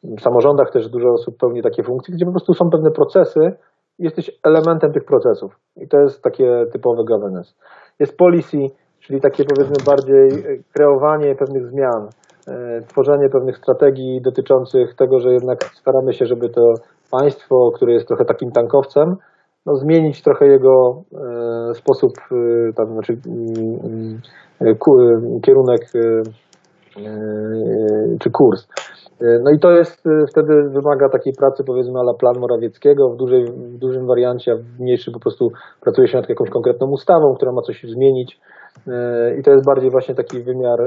w 0.04 0.20
samorządach 0.20 0.70
też 0.72 0.88
dużo 0.88 1.08
osób 1.08 1.36
pełni 1.40 1.62
takie 1.62 1.82
funkcje, 1.82 2.14
gdzie 2.14 2.24
po 2.24 2.30
prostu 2.30 2.54
są 2.54 2.70
pewne 2.70 2.90
procesy 2.90 3.40
jesteś 3.98 4.30
elementem 4.44 4.92
tych 4.92 5.04
procesów. 5.04 5.58
I 5.76 5.88
to 5.88 6.00
jest 6.00 6.22
takie 6.22 6.64
typowe 6.72 7.04
governance. 7.04 7.54
Jest 8.00 8.16
policy, 8.16 8.58
czyli 9.00 9.20
takie 9.20 9.44
powiedzmy 9.44 9.76
bardziej 9.86 10.28
kreowanie 10.74 11.34
pewnych 11.34 11.66
zmian, 11.66 12.08
y, 12.48 12.86
tworzenie 12.86 13.28
pewnych 13.28 13.56
strategii 13.56 14.20
dotyczących 14.22 14.94
tego, 14.94 15.20
że 15.20 15.32
jednak 15.32 15.64
staramy 15.64 16.12
się, 16.12 16.26
żeby 16.26 16.48
to 16.48 16.74
państwo, 17.10 17.70
które 17.74 17.92
jest 17.92 18.08
trochę 18.08 18.24
takim 18.24 18.50
tankowcem, 18.50 19.16
no, 19.66 19.76
zmienić 19.76 20.22
trochę 20.22 20.46
jego 20.46 21.02
e, 21.70 21.74
sposób, 21.74 22.12
e, 22.32 22.72
tam, 22.72 22.92
znaczy 22.92 23.18
e, 24.60 24.74
kierunek 25.42 25.80
czy 28.20 28.30
kurs. 28.30 28.68
No 29.20 29.50
i 29.50 29.58
to 29.58 29.70
jest 29.70 30.04
wtedy 30.30 30.68
wymaga 30.68 31.08
takiej 31.08 31.32
pracy 31.38 31.64
powiedzmy 31.66 32.00
ala 32.00 32.14
plan 32.14 32.38
Morawieckiego 32.38 33.08
w, 33.08 33.16
dużej, 33.16 33.44
w 33.44 33.78
dużym 33.78 34.06
wariancie, 34.06 34.52
a 34.52 34.56
w 34.56 34.80
mniejszym 34.80 35.14
po 35.14 35.20
prostu 35.20 35.50
pracuje 35.80 36.08
się 36.08 36.16
nad 36.16 36.28
jakąś 36.28 36.50
konkretną 36.50 36.90
ustawą, 36.90 37.34
która 37.36 37.52
ma 37.52 37.62
coś 37.62 37.82
zmienić 37.82 38.40
i 39.38 39.42
to 39.42 39.50
jest 39.50 39.66
bardziej 39.66 39.90
właśnie 39.90 40.14
taki 40.14 40.42
wymiar, 40.42 40.78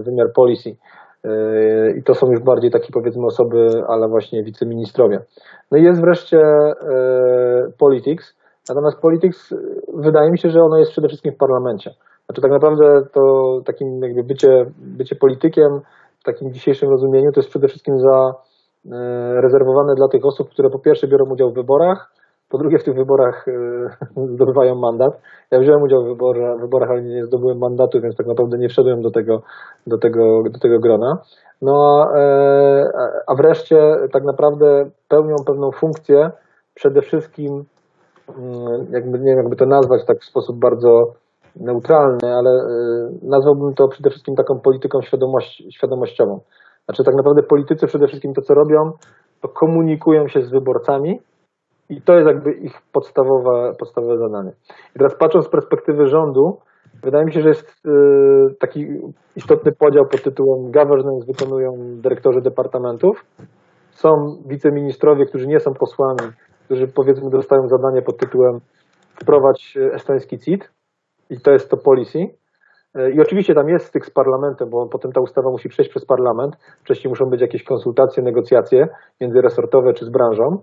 wymiar 0.00 0.32
policy. 0.34 0.76
I 1.98 2.02
to 2.02 2.14
są 2.14 2.30
już 2.30 2.40
bardziej 2.40 2.70
takie 2.70 2.92
powiedzmy 2.92 3.26
osoby, 3.26 3.82
ale 3.88 4.08
właśnie 4.08 4.42
wiceministrowie. 4.42 5.20
No 5.72 5.78
i 5.78 5.82
jest 5.82 6.00
wreszcie 6.00 6.42
politics. 7.78 8.36
Natomiast 8.68 9.00
politics 9.00 9.54
wydaje 9.94 10.30
mi 10.30 10.38
się, 10.38 10.50
że 10.50 10.60
ono 10.60 10.78
jest 10.78 10.90
przede 10.90 11.08
wszystkim 11.08 11.32
w 11.32 11.36
parlamencie. 11.36 11.90
Znaczy 12.26 12.42
tak 12.42 12.50
naprawdę 12.50 13.02
to 13.12 13.60
takim 13.64 14.02
jakby 14.02 14.24
bycie, 14.24 14.66
bycie 14.78 15.16
politykiem 15.16 15.80
w 16.20 16.24
takim 16.24 16.52
dzisiejszym 16.52 16.90
rozumieniu 16.90 17.32
to 17.32 17.40
jest 17.40 17.50
przede 17.50 17.68
wszystkim 17.68 17.98
za 17.98 18.34
rezerwowane 19.40 19.94
dla 19.94 20.08
tych 20.08 20.24
osób, 20.24 20.50
które 20.50 20.70
po 20.70 20.78
pierwsze 20.78 21.08
biorą 21.08 21.24
udział 21.30 21.50
w 21.50 21.54
wyborach, 21.54 22.12
po 22.54 22.58
drugie 22.58 22.78
w 22.78 22.84
tych 22.84 22.94
wyborach 22.94 23.46
zdobywają 24.34 24.74
mandat. 24.74 25.20
Ja 25.50 25.60
wziąłem 25.60 25.82
udział 25.82 26.04
w 26.04 26.18
wyborach, 26.60 26.90
ale 26.90 27.02
nie 27.02 27.24
zdobyłem 27.24 27.58
mandatu, 27.58 28.00
więc 28.00 28.16
tak 28.16 28.26
naprawdę 28.26 28.58
nie 28.58 28.68
wszedłem 28.68 29.02
do 29.02 29.10
tego, 29.10 29.42
do 29.86 29.98
tego, 29.98 30.42
do 30.50 30.58
tego 30.58 30.78
grona. 30.78 31.18
No 31.62 32.06
a 33.26 33.34
wreszcie 33.34 33.96
tak 34.12 34.24
naprawdę 34.24 34.90
pełnią 35.08 35.36
pewną 35.46 35.70
funkcję 35.72 36.30
przede 36.74 37.02
wszystkim, 37.02 37.64
jakby, 38.90 39.18
nie 39.18 39.30
wiem 39.30 39.38
jakby 39.38 39.56
to 39.56 39.66
nazwać 39.66 40.06
tak 40.06 40.18
w 40.20 40.24
sposób 40.24 40.58
bardzo 40.58 41.12
neutralny, 41.56 42.34
ale 42.34 42.50
nazwałbym 43.22 43.74
to 43.74 43.88
przede 43.88 44.10
wszystkim 44.10 44.34
taką 44.34 44.60
polityką 44.60 45.02
świadomość, 45.02 45.62
świadomościową. 45.70 46.40
Znaczy 46.84 47.04
tak 47.04 47.14
naprawdę 47.14 47.42
politycy 47.42 47.86
przede 47.86 48.06
wszystkim 48.06 48.34
to 48.34 48.42
co 48.42 48.54
robią, 48.54 48.92
to 49.40 49.48
komunikują 49.48 50.28
się 50.28 50.42
z 50.42 50.50
wyborcami 50.50 51.20
i 51.88 52.02
to 52.02 52.14
jest 52.14 52.26
jakby 52.26 52.52
ich 52.52 52.82
podstawowe, 52.92 53.72
podstawowe 53.78 54.18
zadanie. 54.18 54.52
I 54.96 54.98
teraz 54.98 55.14
patrząc 55.14 55.46
z 55.46 55.48
perspektywy 55.48 56.06
rządu, 56.06 56.58
wydaje 57.02 57.24
mi 57.24 57.32
się, 57.32 57.40
że 57.40 57.48
jest 57.48 57.82
taki 58.60 58.86
istotny 59.36 59.72
podział 59.72 60.04
pod 60.06 60.22
tytułem 60.22 60.70
governance 60.70 61.26
wykonują 61.26 61.70
dyrektorzy 61.78 62.40
departamentów. 62.40 63.24
Są 63.90 64.36
wiceministrowie, 64.46 65.26
którzy 65.26 65.46
nie 65.46 65.60
są 65.60 65.74
posłami, 65.74 66.32
którzy 66.64 66.88
powiedzmy 66.88 67.30
dostają 67.30 67.68
zadanie 67.68 68.02
pod 68.02 68.16
tytułem 68.18 68.60
wprowadź 69.22 69.78
estoński 69.92 70.38
CIT 70.38 70.70
i 71.30 71.40
to 71.40 71.50
jest 71.52 71.70
to 71.70 71.76
policy. 71.76 72.18
I 73.14 73.20
oczywiście 73.20 73.54
tam 73.54 73.68
jest 73.68 73.86
styk 73.86 74.06
z 74.06 74.10
parlamentem, 74.10 74.70
bo 74.70 74.88
potem 74.88 75.12
ta 75.12 75.20
ustawa 75.20 75.50
musi 75.50 75.68
przejść 75.68 75.90
przez 75.90 76.06
parlament. 76.06 76.56
Wcześniej 76.80 77.08
muszą 77.08 77.24
być 77.24 77.40
jakieś 77.40 77.64
konsultacje, 77.64 78.22
negocjacje 78.22 78.88
międzyresortowe 79.20 79.92
czy 79.92 80.04
z 80.04 80.10
branżą. 80.10 80.58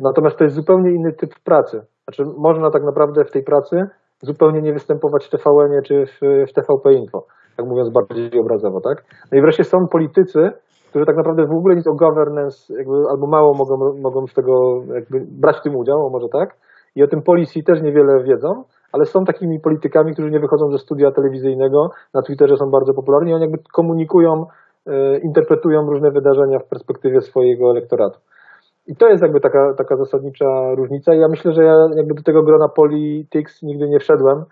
Natomiast 0.00 0.36
to 0.36 0.44
jest 0.44 0.56
zupełnie 0.56 0.90
inny 0.90 1.12
typ 1.12 1.30
pracy. 1.44 1.82
Znaczy 2.04 2.32
można 2.38 2.70
tak 2.70 2.82
naprawdę 2.82 3.24
w 3.24 3.30
tej 3.30 3.42
pracy 3.42 3.86
zupełnie 4.22 4.62
nie 4.62 4.72
występować 4.72 5.26
w 5.26 5.30
tvn 5.30 5.82
czy 5.84 6.06
w, 6.06 6.20
w 6.50 6.52
TVP 6.52 6.92
Info, 6.92 7.26
tak 7.56 7.66
mówiąc 7.66 7.90
bardziej 7.90 8.40
obrazowo, 8.40 8.80
tak? 8.80 9.04
No 9.32 9.38
i 9.38 9.40
wreszcie 9.40 9.64
są 9.64 9.88
politycy, 9.88 10.50
którzy 10.90 11.06
tak 11.06 11.16
naprawdę 11.16 11.46
w 11.46 11.56
ogóle 11.56 11.76
nic 11.76 11.86
o 11.86 11.94
governance 11.94 12.74
jakby, 12.74 12.92
albo 13.10 13.26
mało 13.26 13.54
mogą, 13.54 14.00
mogą 14.00 14.26
z 14.26 14.34
tego 14.34 14.82
jakby 14.94 15.20
brać 15.20 15.56
w 15.56 15.62
tym 15.62 15.76
udział, 15.76 16.10
może 16.10 16.28
tak, 16.28 16.56
i 16.96 17.02
o 17.02 17.08
tym 17.08 17.22
policy 17.22 17.62
też 17.62 17.82
niewiele 17.82 18.24
wiedzą, 18.24 18.64
ale 18.92 19.04
są 19.04 19.24
takimi 19.24 19.60
politykami, 19.60 20.12
którzy 20.12 20.30
nie 20.30 20.40
wychodzą 20.40 20.70
ze 20.70 20.78
studia 20.78 21.10
telewizyjnego, 21.12 21.90
na 22.14 22.22
Twitterze 22.22 22.56
są 22.56 22.70
bardzo 22.70 22.94
popularni, 22.94 23.34
oni 23.34 23.42
jakby 23.42 23.58
komunikują, 23.72 24.46
e, 24.86 25.18
interpretują 25.18 25.86
różne 25.86 26.10
wydarzenia 26.10 26.58
w 26.58 26.68
perspektywie 26.68 27.20
swojego 27.20 27.70
elektoratu. 27.70 28.18
I 28.86 28.96
to 28.96 29.08
jest 29.08 29.22
jakby 29.22 29.40
taka, 29.40 29.74
taka 29.74 29.96
zasadnicza 29.96 30.74
różnica. 30.74 31.14
Ja 31.14 31.28
myślę, 31.28 31.52
że 31.52 31.64
ja 31.64 31.76
jakby 31.96 32.14
do 32.14 32.22
tego 32.22 32.42
grona 32.42 32.68
politics 32.68 33.62
nigdy 33.62 33.88
nie 33.88 33.98
wszedłem. 33.98 34.44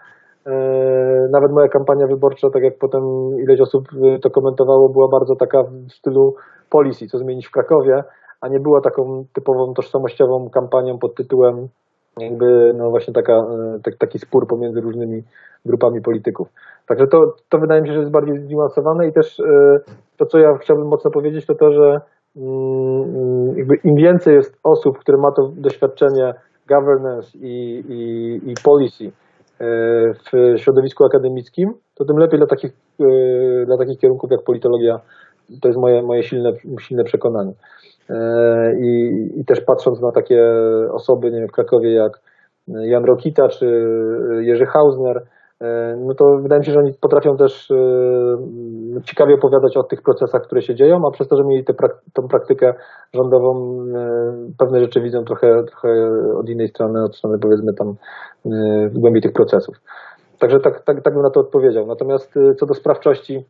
Nawet 1.30 1.52
moja 1.52 1.68
kampania 1.68 2.06
wyborcza, 2.06 2.50
tak 2.50 2.62
jak 2.62 2.78
potem 2.78 3.02
ileś 3.38 3.60
osób 3.60 3.88
to 4.22 4.30
komentowało, 4.30 4.88
była 4.88 5.08
bardzo 5.08 5.36
taka 5.36 5.62
w 5.62 5.92
stylu 5.92 6.34
policji, 6.70 7.08
co 7.08 7.18
zmienić 7.18 7.46
w 7.46 7.50
Krakowie, 7.50 8.04
a 8.40 8.48
nie 8.48 8.60
była 8.60 8.80
taką 8.80 9.24
typową 9.32 9.74
tożsamościową 9.74 10.50
kampanią 10.50 10.98
pod 10.98 11.14
tytułem 11.14 11.68
jakby 12.18 12.72
no 12.76 12.90
właśnie 12.90 13.14
taka, 13.14 13.46
tak, 13.84 13.96
taki 13.96 14.18
spór 14.18 14.46
pomiędzy 14.46 14.80
różnymi 14.80 15.22
grupami 15.66 16.00
polityków. 16.00 16.48
Także 16.86 17.06
to, 17.06 17.34
to 17.48 17.58
wydaje 17.58 17.82
mi 17.82 17.88
się, 17.88 17.94
że 17.94 18.00
jest 18.00 18.12
bardziej 18.12 18.38
zniuansowane 18.38 19.08
i 19.08 19.12
też 19.12 19.42
to, 20.16 20.26
co 20.26 20.38
ja 20.38 20.58
chciałbym 20.58 20.86
mocno 20.86 21.10
powiedzieć, 21.10 21.46
to 21.46 21.54
to, 21.54 21.72
że 21.72 22.00
jakby 23.56 23.74
im 23.84 23.96
więcej 23.96 24.34
jest 24.34 24.58
osób, 24.62 24.98
które 24.98 25.18
ma 25.18 25.32
to 25.32 25.50
doświadczenie 25.56 26.34
governance 26.68 27.38
i, 27.38 27.84
i, 27.88 28.50
i 28.50 28.54
policy 28.64 29.04
e, 29.04 29.10
w 30.14 30.54
środowisku 30.56 31.04
akademickim, 31.04 31.72
to 31.94 32.04
tym 32.04 32.16
lepiej 32.16 32.38
dla 32.38 32.46
takich, 32.46 32.72
dla 33.66 33.78
takich 33.78 33.98
kierunków 33.98 34.30
jak 34.30 34.44
politologia. 34.44 35.00
To 35.62 35.68
jest 35.68 35.80
moje, 35.80 36.02
moje 36.02 36.22
silne, 36.22 36.52
silne 36.80 37.04
przekonanie. 37.04 37.52
I, 38.80 39.12
I 39.36 39.44
też 39.44 39.60
patrząc 39.60 40.00
na 40.00 40.12
takie 40.12 40.52
osoby 40.92 41.30
nie 41.30 41.38
wiem, 41.38 41.48
w 41.48 41.52
Krakowie 41.52 41.92
jak 41.92 42.20
Jan 42.68 43.04
Rokita 43.04 43.48
czy 43.48 43.86
Jerzy 44.40 44.66
Hausner, 44.66 45.22
no 46.06 46.14
to 46.14 46.24
wydaje 46.42 46.58
mi 46.58 46.66
się, 46.66 46.72
że 46.72 46.78
oni 46.78 46.92
potrafią 47.00 47.36
też 47.36 47.70
e, 47.70 47.76
ciekawie 49.04 49.34
opowiadać 49.34 49.76
o 49.76 49.82
tych 49.82 50.02
procesach, 50.02 50.42
które 50.42 50.62
się 50.62 50.74
dzieją, 50.74 51.00
a 51.08 51.10
przez 51.10 51.28
to, 51.28 51.36
że 51.36 51.44
mieli 51.44 51.64
tę 51.64 51.74
tą 52.14 52.28
praktykę 52.28 52.74
rządową, 53.14 53.76
e, 53.94 54.32
pewne 54.58 54.80
rzeczy 54.80 55.00
widzą 55.00 55.24
trochę, 55.24 55.64
trochę 55.64 55.88
od 56.40 56.48
innej 56.48 56.68
strony, 56.68 57.04
od 57.04 57.16
strony 57.16 57.38
powiedzmy 57.38 57.74
tam 57.74 57.94
w 58.90 58.98
głębi 58.98 59.20
tych 59.20 59.32
procesów. 59.32 59.76
Także 60.38 60.60
tak, 60.60 60.84
tak, 60.84 61.02
tak 61.02 61.14
bym 61.14 61.22
na 61.22 61.30
to 61.30 61.40
odpowiedział. 61.40 61.86
Natomiast 61.86 62.34
co 62.58 62.66
do 62.66 62.74
sprawczości, 62.74 63.44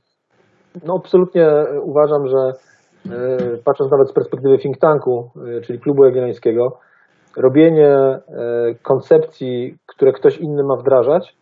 no 0.87 0.95
absolutnie 0.99 1.49
uważam, 1.83 2.27
że 2.27 2.53
patrząc 3.65 3.91
nawet 3.91 4.09
z 4.09 4.13
perspektywy 4.13 4.59
think 4.59 4.79
tanku, 4.79 5.31
czyli 5.63 5.81
klubu 5.81 6.05
jagiellońskiego, 6.05 6.79
robienie 7.37 8.19
koncepcji, 8.83 9.77
które 9.87 10.13
ktoś 10.13 10.39
inny 10.39 10.65
ma 10.65 10.77
wdrażać, 10.77 11.37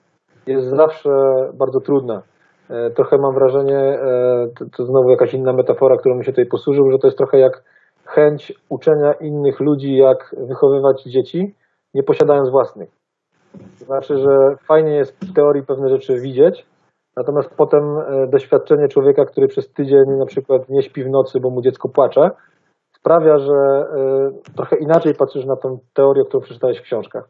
jest 0.47 0.69
zawsze 0.69 1.11
bardzo 1.55 1.81
trudne. 1.81 2.23
E, 2.71 2.91
trochę 2.91 3.19
mam 3.19 3.35
wrażenie, 3.35 3.79
e, 3.79 4.49
to, 4.59 4.65
to 4.77 4.85
znowu 4.85 5.11
jakaś 5.11 5.35
inna 5.35 5.53
metafora, 5.53 5.97
którą 5.97 6.15
mi 6.15 6.25
się 6.25 6.33
tutaj 6.33 6.47
posłużył, 6.47 6.91
że 6.91 6.99
to 6.99 7.07
jest 7.07 7.19
trochę 7.19 7.39
jak 7.39 7.63
chęć 8.05 8.53
uczenia 8.69 9.13
innych 9.13 9.61
ludzi, 9.61 9.97
jak 9.97 10.37
wychowywać 10.49 11.03
dzieci, 11.03 11.55
nie 11.95 12.03
posiadając 12.03 12.51
własnych. 12.51 12.91
To 13.79 13.85
znaczy, 13.85 14.19
że 14.19 14.57
fajnie 14.69 14.95
jest 14.95 15.25
w 15.25 15.33
teorii 15.33 15.63
pewne 15.63 15.89
rzeczy 15.89 16.21
widzieć, 16.21 16.67
natomiast 17.17 17.51
potem 17.57 17.99
e, 17.99 18.27
doświadczenie 18.27 18.89
człowieka, 18.89 19.25
który 19.25 19.49
przez 19.49 19.73
tydzień 19.73 20.05
na 20.19 20.27
przykład 20.27 20.69
nie 20.69 20.83
śpi 20.83 21.05
w 21.05 21.11
nocy, 21.11 21.41
bo 21.41 21.51
mu 21.51 21.63
dziecko 21.63 21.89
płacze, 21.89 22.31
sprawia, 22.97 23.39
że 23.39 23.87
trochę 24.57 24.77
inaczej 24.77 25.15
patrzysz 25.15 25.47
na 25.47 25.57
tę 25.57 25.79
teorię, 25.95 26.25
którą 26.25 26.41
przeczytałeś 26.41 26.79
w 26.79 26.83
książkach. 26.83 27.29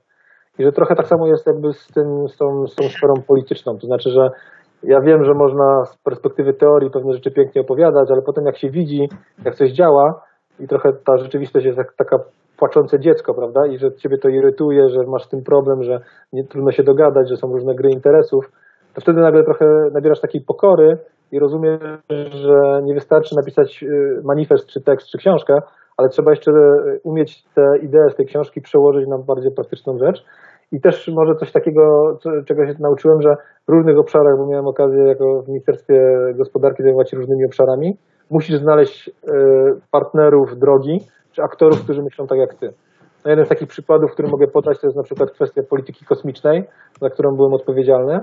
I 0.60 0.64
że 0.64 0.72
trochę 0.72 0.94
tak 0.94 1.06
samo 1.06 1.26
jest 1.26 1.46
jakby 1.46 1.72
z, 1.72 1.86
tym, 1.86 2.28
z, 2.28 2.36
tą, 2.36 2.66
z 2.66 2.74
tą 2.74 2.88
sferą 2.88 3.14
polityczną. 3.28 3.78
To 3.78 3.86
znaczy, 3.86 4.10
że 4.10 4.30
ja 4.82 5.00
wiem, 5.00 5.24
że 5.24 5.34
można 5.34 5.84
z 5.84 5.96
perspektywy 5.96 6.54
teorii 6.54 6.90
pewne 6.90 7.12
rzeczy 7.12 7.30
pięknie 7.30 7.60
opowiadać, 7.60 8.10
ale 8.10 8.22
potem 8.22 8.46
jak 8.46 8.58
się 8.58 8.70
widzi, 8.70 9.08
jak 9.44 9.54
coś 9.54 9.72
działa 9.72 10.22
i 10.60 10.68
trochę 10.68 10.92
ta 10.92 11.18
rzeczywistość 11.18 11.66
jest 11.66 11.78
jak 11.78 11.92
taka 11.96 12.18
płaczące 12.58 13.00
dziecko, 13.00 13.34
prawda? 13.34 13.66
I 13.66 13.78
że 13.78 13.92
ciebie 13.92 14.18
to 14.18 14.28
irytuje, 14.28 14.88
że 14.88 15.02
masz 15.08 15.24
z 15.24 15.28
tym 15.28 15.42
problem, 15.42 15.82
że 15.82 16.00
nie, 16.32 16.44
trudno 16.44 16.72
się 16.72 16.82
dogadać, 16.82 17.28
że 17.28 17.36
są 17.36 17.52
różne 17.52 17.74
gry 17.74 17.90
interesów, 17.90 18.50
to 18.94 19.00
wtedy 19.00 19.20
nagle 19.20 19.44
trochę 19.44 19.66
nabierasz 19.92 20.20
takiej 20.20 20.40
pokory 20.40 20.98
i 21.32 21.38
rozumiesz, 21.38 21.80
że 22.30 22.80
nie 22.82 22.94
wystarczy 22.94 23.36
napisać 23.36 23.82
y, 23.82 24.20
manifest, 24.24 24.66
czy 24.66 24.80
tekst, 24.80 25.08
czy 25.08 25.18
książkę, 25.18 25.58
ale 25.96 26.08
trzeba 26.08 26.30
jeszcze 26.30 26.52
umieć 27.02 27.44
te 27.54 27.78
idee 27.82 28.10
z 28.10 28.16
tej 28.16 28.26
książki 28.26 28.60
przełożyć 28.60 29.08
na 29.08 29.18
bardziej 29.18 29.52
praktyczną 29.52 29.98
rzecz. 29.98 30.24
I 30.72 30.80
też 30.80 31.08
może 31.08 31.34
coś 31.34 31.52
takiego, 31.52 32.16
czego 32.46 32.66
się 32.66 32.74
nauczyłem, 32.80 33.22
że 33.22 33.36
w 33.68 33.72
różnych 33.72 33.98
obszarach, 33.98 34.36
bo 34.38 34.46
miałem 34.46 34.66
okazję 34.66 35.04
jako 35.04 35.42
w 35.42 35.48
Ministerstwie 35.48 36.16
Gospodarki 36.34 36.82
zajmować 36.82 37.10
się 37.10 37.16
różnymi 37.16 37.44
obszarami, 37.44 37.96
musisz 38.30 38.56
znaleźć 38.56 39.08
e, 39.08 39.12
partnerów 39.90 40.58
drogi, 40.58 41.00
czy 41.32 41.42
aktorów, 41.42 41.84
którzy 41.84 42.02
myślą 42.02 42.26
tak 42.26 42.38
jak 42.38 42.54
ty. 42.54 42.72
No 43.24 43.30
jeden 43.30 43.46
z 43.46 43.48
takich 43.48 43.68
przykładów, 43.68 44.12
który 44.12 44.28
mogę 44.28 44.46
podać, 44.46 44.80
to 44.80 44.86
jest 44.86 44.96
na 44.96 45.02
przykład 45.02 45.30
kwestia 45.30 45.62
polityki 45.62 46.04
kosmicznej, 46.04 46.64
za 47.00 47.10
którą 47.10 47.36
byłem 47.36 47.52
odpowiedzialny. 47.52 48.20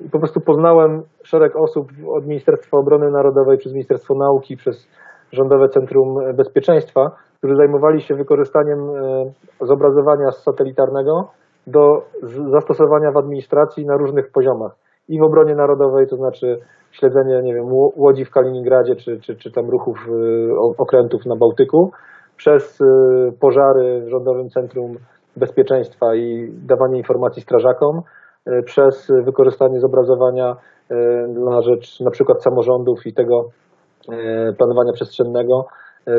I 0.00 0.10
po 0.10 0.18
prostu 0.18 0.40
poznałem 0.40 1.02
szereg 1.22 1.56
osób 1.56 1.88
od 2.08 2.26
Ministerstwa 2.26 2.76
Obrony 2.78 3.10
Narodowej, 3.10 3.58
przez 3.58 3.72
Ministerstwo 3.72 4.14
Nauki, 4.14 4.56
przez 4.56 4.88
Rządowe 5.32 5.68
Centrum 5.68 6.34
Bezpieczeństwa, 6.34 7.10
którzy 7.38 7.56
zajmowali 7.56 8.00
się 8.00 8.14
wykorzystaniem 8.14 8.78
e, 8.80 9.32
zobrazowania 9.60 10.30
satelitarnego 10.30 11.28
do 11.66 12.02
zastosowania 12.52 13.12
w 13.12 13.16
administracji 13.16 13.86
na 13.86 13.96
różnych 13.96 14.32
poziomach. 14.32 14.76
i 15.08 15.20
w 15.20 15.22
obronie 15.22 15.54
narodowej, 15.54 16.06
to 16.06 16.16
znaczy 16.16 16.58
śledzenie, 16.92 17.42
nie 17.42 17.54
wiem, 17.54 17.66
łodzi 17.96 18.24
w 18.24 18.30
Kaliningradzie, 18.30 18.96
czy, 18.96 19.20
czy, 19.20 19.36
czy 19.36 19.52
tam 19.52 19.70
ruchów 19.70 20.08
okrętów 20.78 21.26
na 21.26 21.36
Bałtyku, 21.36 21.90
przez 22.36 22.78
pożary 23.40 24.02
w 24.06 24.08
Rządowym 24.08 24.48
Centrum 24.48 24.96
Bezpieczeństwa 25.36 26.14
i 26.14 26.52
dawanie 26.66 26.98
informacji 26.98 27.42
strażakom, 27.42 28.02
przez 28.64 29.12
wykorzystanie 29.24 29.80
zobrazowania 29.80 30.56
na 31.28 31.62
rzecz 31.62 32.00
na 32.00 32.10
przykład 32.10 32.42
samorządów 32.42 33.06
i 33.06 33.14
tego 33.14 33.44
planowania 34.58 34.92
przestrzennego, 34.92 35.66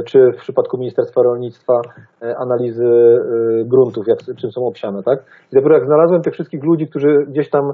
czy 0.06 0.32
w 0.32 0.42
przypadku 0.42 0.78
Ministerstwa 0.78 1.22
Rolnictwa 1.22 1.74
e, 2.22 2.38
analizy 2.38 2.86
e, 2.86 3.66
gruntów, 3.66 4.08
jak, 4.08 4.20
czym 4.42 4.52
są 4.52 4.68
obsiane, 4.68 5.04
tak? 5.04 5.20
I 5.52 5.56
dopiero 5.56 5.76
jak 5.76 5.86
znalazłem 5.86 6.22
tych 6.22 6.34
wszystkich 6.34 6.64
ludzi, 6.64 6.88
którzy 6.88 7.26
gdzieś 7.28 7.50
tam 7.50 7.72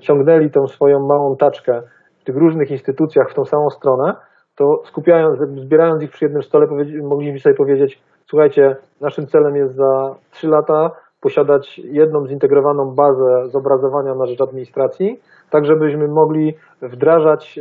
ciągnęli 0.00 0.50
tą 0.50 0.66
swoją 0.66 1.06
małą 1.06 1.36
taczkę 1.36 1.82
w 2.20 2.24
tych 2.24 2.36
różnych 2.36 2.70
instytucjach 2.70 3.30
w 3.30 3.34
tą 3.34 3.44
samą 3.44 3.70
stronę, 3.70 4.14
to 4.56 4.82
skupiając, 4.84 5.38
zbierając 5.64 6.02
ich 6.02 6.10
przy 6.10 6.24
jednym 6.24 6.42
stole, 6.42 6.66
mogliśmy 7.02 7.38
sobie 7.38 7.54
powiedzieć, 7.54 8.02
słuchajcie, 8.26 8.76
naszym 9.00 9.26
celem 9.26 9.56
jest 9.56 9.74
za 9.74 10.14
trzy 10.30 10.48
lata 10.48 10.90
posiadać 11.20 11.78
jedną 11.78 12.26
zintegrowaną 12.26 12.94
bazę 12.94 13.48
zobrazowania 13.48 14.14
na 14.14 14.26
rzecz 14.26 14.40
administracji, 14.40 15.20
tak 15.50 15.64
żebyśmy 15.64 16.08
mogli 16.08 16.54
wdrażać 16.82 17.58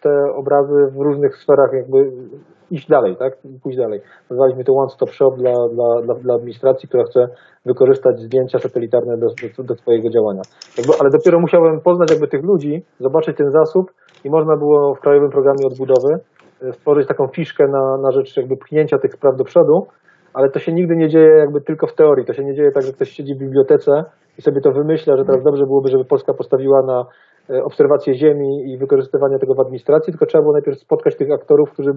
te 0.00 0.34
obrazy 0.34 0.86
w 0.92 0.96
różnych 0.96 1.36
sferach 1.36 1.72
jakby 1.72 2.10
iść 2.74 2.88
dalej, 2.88 3.16
tak? 3.16 3.32
Pójść 3.62 3.78
dalej. 3.78 4.00
Nazwaliśmy 4.30 4.64
to 4.64 4.72
One 4.72 4.88
Stop 4.88 5.10
Shop 5.10 5.32
dla, 5.36 5.52
dla, 5.68 6.16
dla, 6.16 6.34
administracji, 6.34 6.88
która 6.88 7.04
chce 7.04 7.28
wykorzystać 7.66 8.20
zdjęcia 8.20 8.58
satelitarne 8.58 9.18
do, 9.18 9.26
do, 9.56 9.64
do 9.64 9.74
swojego 9.74 10.10
działania. 10.10 10.42
Jakby, 10.78 10.92
ale 11.00 11.10
dopiero 11.10 11.40
musiałem 11.40 11.80
poznać 11.80 12.10
jakby 12.10 12.28
tych 12.28 12.42
ludzi, 12.44 12.84
zobaczyć 13.00 13.36
ten 13.36 13.50
zasób 13.50 13.92
i 14.24 14.30
można 14.30 14.56
było 14.56 14.94
w 14.94 15.00
Krajowym 15.00 15.30
Programie 15.30 15.66
Odbudowy 15.66 16.12
e, 16.62 16.72
stworzyć 16.72 17.08
taką 17.08 17.28
fiszkę 17.28 17.64
na, 17.68 17.96
na 18.02 18.10
rzecz 18.10 18.36
jakby 18.36 18.56
pchnięcia 18.56 18.98
tych 18.98 19.12
spraw 19.12 19.36
do 19.36 19.44
przodu, 19.44 19.86
ale 20.34 20.50
to 20.50 20.58
się 20.58 20.72
nigdy 20.72 20.96
nie 20.96 21.08
dzieje 21.08 21.28
jakby 21.38 21.60
tylko 21.60 21.86
w 21.86 21.94
teorii. 21.94 22.26
To 22.26 22.32
się 22.32 22.44
nie 22.44 22.54
dzieje 22.54 22.70
tak, 22.72 22.82
że 22.82 22.92
ktoś 22.92 23.10
siedzi 23.10 23.34
w 23.34 23.38
bibliotece 23.38 24.04
i 24.38 24.42
sobie 24.42 24.60
to 24.60 24.72
wymyśla, 24.72 25.16
że 25.16 25.24
teraz 25.24 25.42
dobrze 25.42 25.66
byłoby, 25.66 25.88
żeby 25.88 26.04
Polska 26.04 26.34
postawiła 26.34 26.82
na 26.82 27.04
obserwację 27.64 28.14
ziemi 28.14 28.72
i 28.72 28.78
wykorzystywanie 28.78 29.38
tego 29.38 29.54
w 29.54 29.60
administracji, 29.60 30.12
tylko 30.12 30.26
trzeba 30.26 30.42
było 30.42 30.52
najpierw 30.52 30.78
spotkać 30.78 31.16
tych 31.16 31.32
aktorów, 31.32 31.70
którzy 31.72 31.90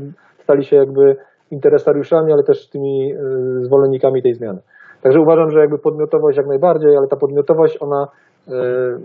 stali 0.44 0.64
się 0.64 0.76
jakby 0.76 1.16
interesariuszami, 1.52 2.34
ale 2.34 2.44
też 2.44 2.70
tymi 2.70 3.14
e, 3.14 3.18
zwolennikami 3.62 4.24
tej 4.24 4.34
zmiany. 4.34 4.60
Także 5.02 5.22
uważam, 5.22 5.52
że 5.52 5.60
jakby 5.60 5.78
podmiotowość 5.78 6.38
jak 6.38 6.48
najbardziej, 6.48 6.98
ale 6.98 7.08
ta 7.08 7.16
podmiotowość, 7.16 7.78
ona 7.82 8.08
e, 8.48 8.52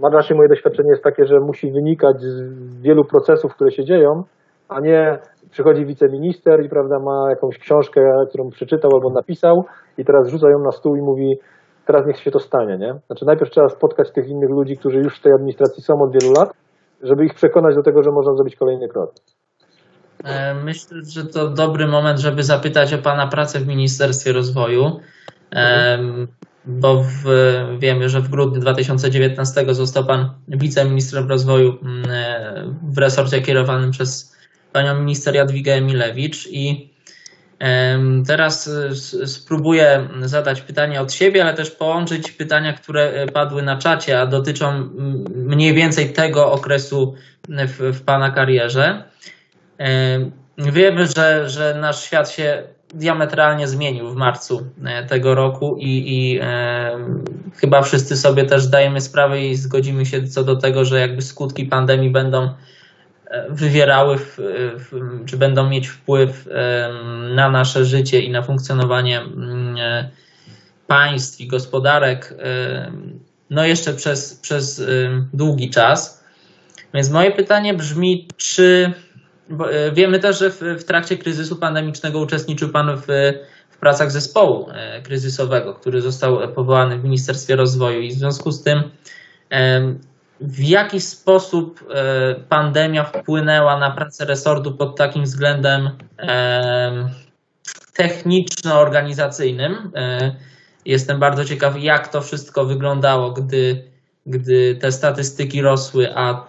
ma 0.01 0.09
raczej 0.11 0.37
moje 0.37 0.49
doświadczenie 0.49 0.91
jest 0.91 1.03
takie, 1.03 1.27
że 1.27 1.41
musi 1.41 1.73
wynikać 1.73 2.21
z 2.21 2.83
wielu 2.83 3.05
procesów, 3.05 3.55
które 3.55 3.71
się 3.71 3.85
dzieją, 3.85 4.23
a 4.69 4.81
nie 4.81 5.19
przychodzi 5.51 5.87
wiceminister 5.87 6.65
i 6.65 6.69
prawda, 6.69 6.99
ma 6.99 7.31
jakąś 7.31 7.59
książkę, 7.59 8.01
którą 8.29 8.51
przeczytał 8.51 8.91
albo 8.95 9.11
napisał 9.11 9.65
i 9.99 10.05
teraz 10.05 10.29
rzuca 10.29 10.51
ją 10.51 10.59
na 10.59 10.73
stół 10.73 10.97
i 10.97 11.03
mówi 11.03 11.39
teraz 11.87 12.07
niech 12.07 12.21
się 12.21 12.31
to 12.31 12.41
stanie, 12.41 12.79
nie? 12.79 12.95
Znaczy 13.07 13.25
najpierw 13.25 13.51
trzeba 13.51 13.69
spotkać 13.69 14.13
tych 14.13 14.29
innych 14.29 14.51
ludzi, 14.51 14.77
którzy 14.77 14.99
już 14.99 15.19
w 15.19 15.23
tej 15.23 15.33
administracji 15.33 15.83
są 15.83 16.03
od 16.03 16.13
wielu 16.13 16.33
lat, 16.33 16.53
żeby 17.03 17.25
ich 17.25 17.35
przekonać 17.35 17.75
do 17.75 17.83
tego, 17.83 18.03
że 18.03 18.11
można 18.11 18.35
zrobić 18.35 18.57
kolejny 18.57 18.89
krok. 18.89 19.15
E, 20.25 20.55
myślę, 20.55 20.99
że 21.09 21.25
to 21.25 21.49
dobry 21.49 21.87
moment, 21.87 22.19
żeby 22.19 22.43
zapytać 22.43 22.95
o 22.95 22.99
Pana 22.99 23.27
pracę 23.27 23.59
w 23.59 23.67
Ministerstwie 23.67 24.33
Rozwoju, 24.33 25.01
bo 26.65 27.03
w, 27.03 27.25
wiemy, 27.79 28.09
że 28.09 28.21
w 28.21 28.29
grudniu 28.29 28.61
2019 28.61 29.75
został 29.75 30.05
Pan 30.05 30.31
wiceministrem 30.49 31.29
rozwoju 31.29 31.79
mm, 31.83 32.11
e, 32.11 32.75
w 32.83 32.99
resorcie 32.99 33.43
kierowanym 33.43 33.91
przez 33.91 34.37
Panią 34.73 35.01
minister 35.01 35.35
Jadwigę 35.35 35.73
Emilewicz 35.73 36.49
i 36.51 36.92
Teraz 38.27 38.67
y, 38.67 39.27
spróbuję 39.27 40.09
zadać 40.21 40.61
pytanie 40.61 41.01
od 41.01 41.13
siebie, 41.13 41.43
ale 41.43 41.55
też 41.55 41.71
połączyć 41.71 42.33
pytania, 42.33 42.73
które 42.73 43.03
e, 43.03 43.27
padły 43.27 43.63
na 43.63 43.79
czacie, 43.79 44.21
a 44.21 44.27
dotyczą 44.27 44.89
mniej 45.35 45.75
więcej 45.75 46.13
tego 46.13 46.53
okresu 46.53 47.15
w, 47.49 47.99
w 47.99 48.03
Pana 48.03 48.31
karierze. 48.31 49.05
Wiemy, 50.59 51.07
że, 51.07 51.49
że 51.49 51.75
nasz 51.81 52.05
świat 52.05 52.31
się 52.31 52.63
diametralnie 52.95 53.69
zmienił 53.69 54.11
w 54.11 54.17
marcu 54.17 54.67
e, 54.85 55.05
tego 55.05 55.35
roku 55.35 55.77
i, 55.79 56.15
i 56.15 56.39
e, 56.43 56.99
chyba 57.57 57.83
wszyscy 57.83 58.17
sobie 58.17 58.45
też 58.45 58.63
zdajemy 58.63 59.01
sprawę 59.01 59.43
i 59.43 59.57
zgodzimy 59.57 60.07
się 60.07 60.29
co 60.29 60.45
do 60.45 60.57
tego, 60.57 60.85
że 60.85 61.01
jakby 61.01 61.23
skutki 61.23 61.67
pandemii 61.67 62.11
będą 62.11 62.55
wywierały, 63.49 64.19
w, 64.19 64.37
w, 64.79 65.21
czy 65.27 65.37
będą 65.37 65.69
mieć 65.69 65.89
wpływ 65.89 66.49
na 67.35 67.51
nasze 67.51 67.85
życie 67.85 68.21
i 68.21 68.31
na 68.31 68.43
funkcjonowanie 68.43 69.21
mm, 69.21 69.77
e, 69.77 70.11
państw 70.87 71.41
i 71.41 71.47
gospodarek, 71.47 72.35
no 73.51 73.65
jeszcze 73.65 73.93
przez, 73.95 74.35
przez 74.35 74.83
długi 75.33 75.71
czas. 75.71 76.23
Więc 76.95 77.11
moje 77.11 77.31
pytanie 77.31 77.75
brzmi, 77.75 78.29
czy 78.37 78.93
e, 79.71 79.93
wiemy 79.93 80.19
też, 80.19 80.39
że 80.39 80.51
w, 80.51 80.61
w 80.61 80.85
trakcie 80.85 81.17
kryzysu 81.17 81.57
pandemicznego 81.57 82.19
uczestniczył 82.19 82.69
Pan 82.69 82.97
w, 82.97 83.07
w 83.71 83.79
pracach 83.79 84.11
zespołu 84.11 84.71
e, 84.71 85.03
kryzysowego, 85.03 85.75
który 85.75 86.01
został 86.01 86.53
powołany 86.55 86.99
w 86.99 87.05
Ministerstwie 87.05 87.57
Rozwoju 87.57 88.01
i 88.01 88.11
w 88.11 88.15
związku 88.15 88.51
z 88.51 88.63
tym 88.63 88.83
w 90.43 90.59
jaki 90.59 91.01
sposób 91.01 91.85
e, 91.91 92.35
pandemia 92.35 93.05
wpłynęła 93.05 93.79
na 93.79 93.91
pracę 93.91 94.25
resortu 94.25 94.73
pod 94.73 94.97
takim 94.97 95.25
względem 95.25 95.91
techniczno-organizacyjnym. 97.95 99.91
E, 99.95 100.35
jestem 100.87 101.21
bardzo 101.21 101.45
ciekaw, 101.45 101.83
jak 101.83 102.09
to 102.09 102.21
wszystko 102.21 102.65
wyglądało, 102.65 103.31
gdy, 103.31 103.85
gdy 104.27 104.77
te 104.81 104.93
statystyki 104.93 105.63
rosły, 105.63 106.17
a 106.17 106.47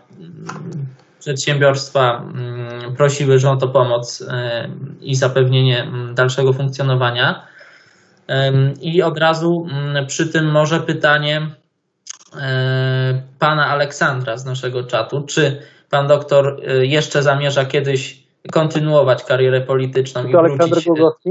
przedsiębiorstwa 1.20 2.22
mm, 2.22 2.96
prosiły 2.96 3.40
rząd 3.40 3.64
o 3.64 3.68
pomoc 3.68 4.22
e, 4.22 4.70
i 5.02 5.16
zapewnienie 5.16 5.84
mm, 5.84 6.16
dalszego 6.16 6.54
funkcjonowania. 6.54 7.48
I 8.82 9.02
od 9.02 9.20
razu 9.20 9.68
mm, 9.72 10.08
przy 10.08 10.28
tym 10.28 10.52
może 10.52 10.80
pytanie, 10.80 11.48
pana 13.40 13.68
Aleksandra 13.68 14.38
z 14.38 14.46
naszego 14.46 14.84
czatu. 14.84 15.24
Czy 15.28 15.62
pan 15.90 16.08
doktor 16.08 16.62
e, 16.68 16.86
jeszcze 16.86 17.24
zamierza 17.24 17.66
kiedyś 17.66 18.24
kontynuować 18.52 19.24
karierę 19.24 19.62
polityczną? 19.62 20.32
To 20.32 20.40
Aleksander 20.40 20.84
Głogowski? 20.84 21.30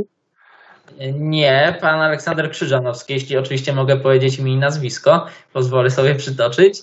E, 0.99 1.13
nie, 1.13 1.79
pan 1.81 2.01
Aleksander 2.01 2.51
Krzyżanowski, 2.51 3.13
jeśli 3.13 3.37
oczywiście 3.37 3.73
mogę 3.73 3.97
powiedzieć 3.97 4.39
mi 4.39 4.57
nazwisko, 4.57 5.27
pozwolę 5.53 5.91
sobie 5.91 6.15
przytoczyć. 6.15 6.83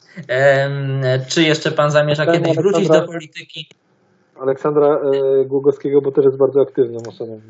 Czy 1.27 1.43
jeszcze 1.43 1.71
pan 1.71 1.91
zamierza 1.91 2.25
kiedyś 2.25 2.41
Aleksandra, 2.41 2.71
wrócić 2.71 2.89
do 2.89 3.01
polityki? 3.01 3.67
Aleksandra 4.41 4.99
Głogowskiego, 5.45 6.01
bo 6.01 6.11
też 6.11 6.25
jest 6.25 6.37
bardzo 6.37 6.61
aktywną 6.61 6.99
osobą. 7.07 7.41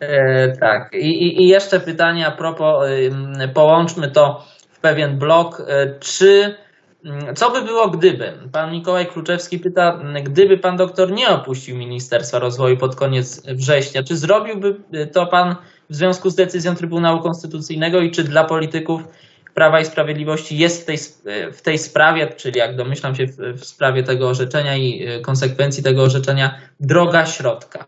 E, 0.00 0.56
tak. 0.56 0.92
I, 0.92 1.42
I 1.42 1.48
jeszcze 1.48 1.80
pytanie 1.80 2.26
a 2.26 2.30
propos, 2.30 2.88
połączmy 3.54 4.10
to 4.10 4.44
pewien 4.80 5.18
blok. 5.18 5.62
E, 5.66 5.94
czy 6.00 6.54
mm, 7.04 7.36
co 7.36 7.50
by 7.50 7.62
było 7.62 7.88
gdyby? 7.88 8.32
Pan 8.52 8.72
Mikołaj 8.72 9.06
Kluczewski 9.06 9.58
pyta, 9.58 10.00
gdyby 10.22 10.58
pan 10.58 10.76
doktor 10.76 11.12
nie 11.12 11.28
opuścił 11.28 11.76
Ministerstwa 11.76 12.38
Rozwoju 12.38 12.76
pod 12.76 12.96
koniec 12.96 13.42
września, 13.46 14.02
czy 14.02 14.16
zrobiłby 14.16 14.74
to 15.12 15.26
pan 15.26 15.56
w 15.90 15.94
związku 15.94 16.30
z 16.30 16.34
decyzją 16.34 16.74
Trybunału 16.74 17.20
Konstytucyjnego 17.20 18.00
i 18.00 18.10
czy 18.10 18.24
dla 18.24 18.44
polityków 18.44 19.02
Prawa 19.54 19.80
i 19.80 19.84
Sprawiedliwości 19.84 20.58
jest 20.58 20.82
w 20.82 20.86
tej, 20.86 20.96
w 21.52 21.62
tej 21.62 21.78
sprawie, 21.78 22.26
czyli 22.26 22.58
jak 22.58 22.76
domyślam 22.76 23.14
się 23.14 23.26
w, 23.26 23.36
w 23.36 23.64
sprawie 23.64 24.02
tego 24.02 24.28
orzeczenia 24.28 24.76
i 24.76 25.06
e, 25.06 25.20
konsekwencji 25.20 25.82
tego 25.82 26.02
orzeczenia, 26.02 26.58
droga 26.80 27.26
środka? 27.26 27.84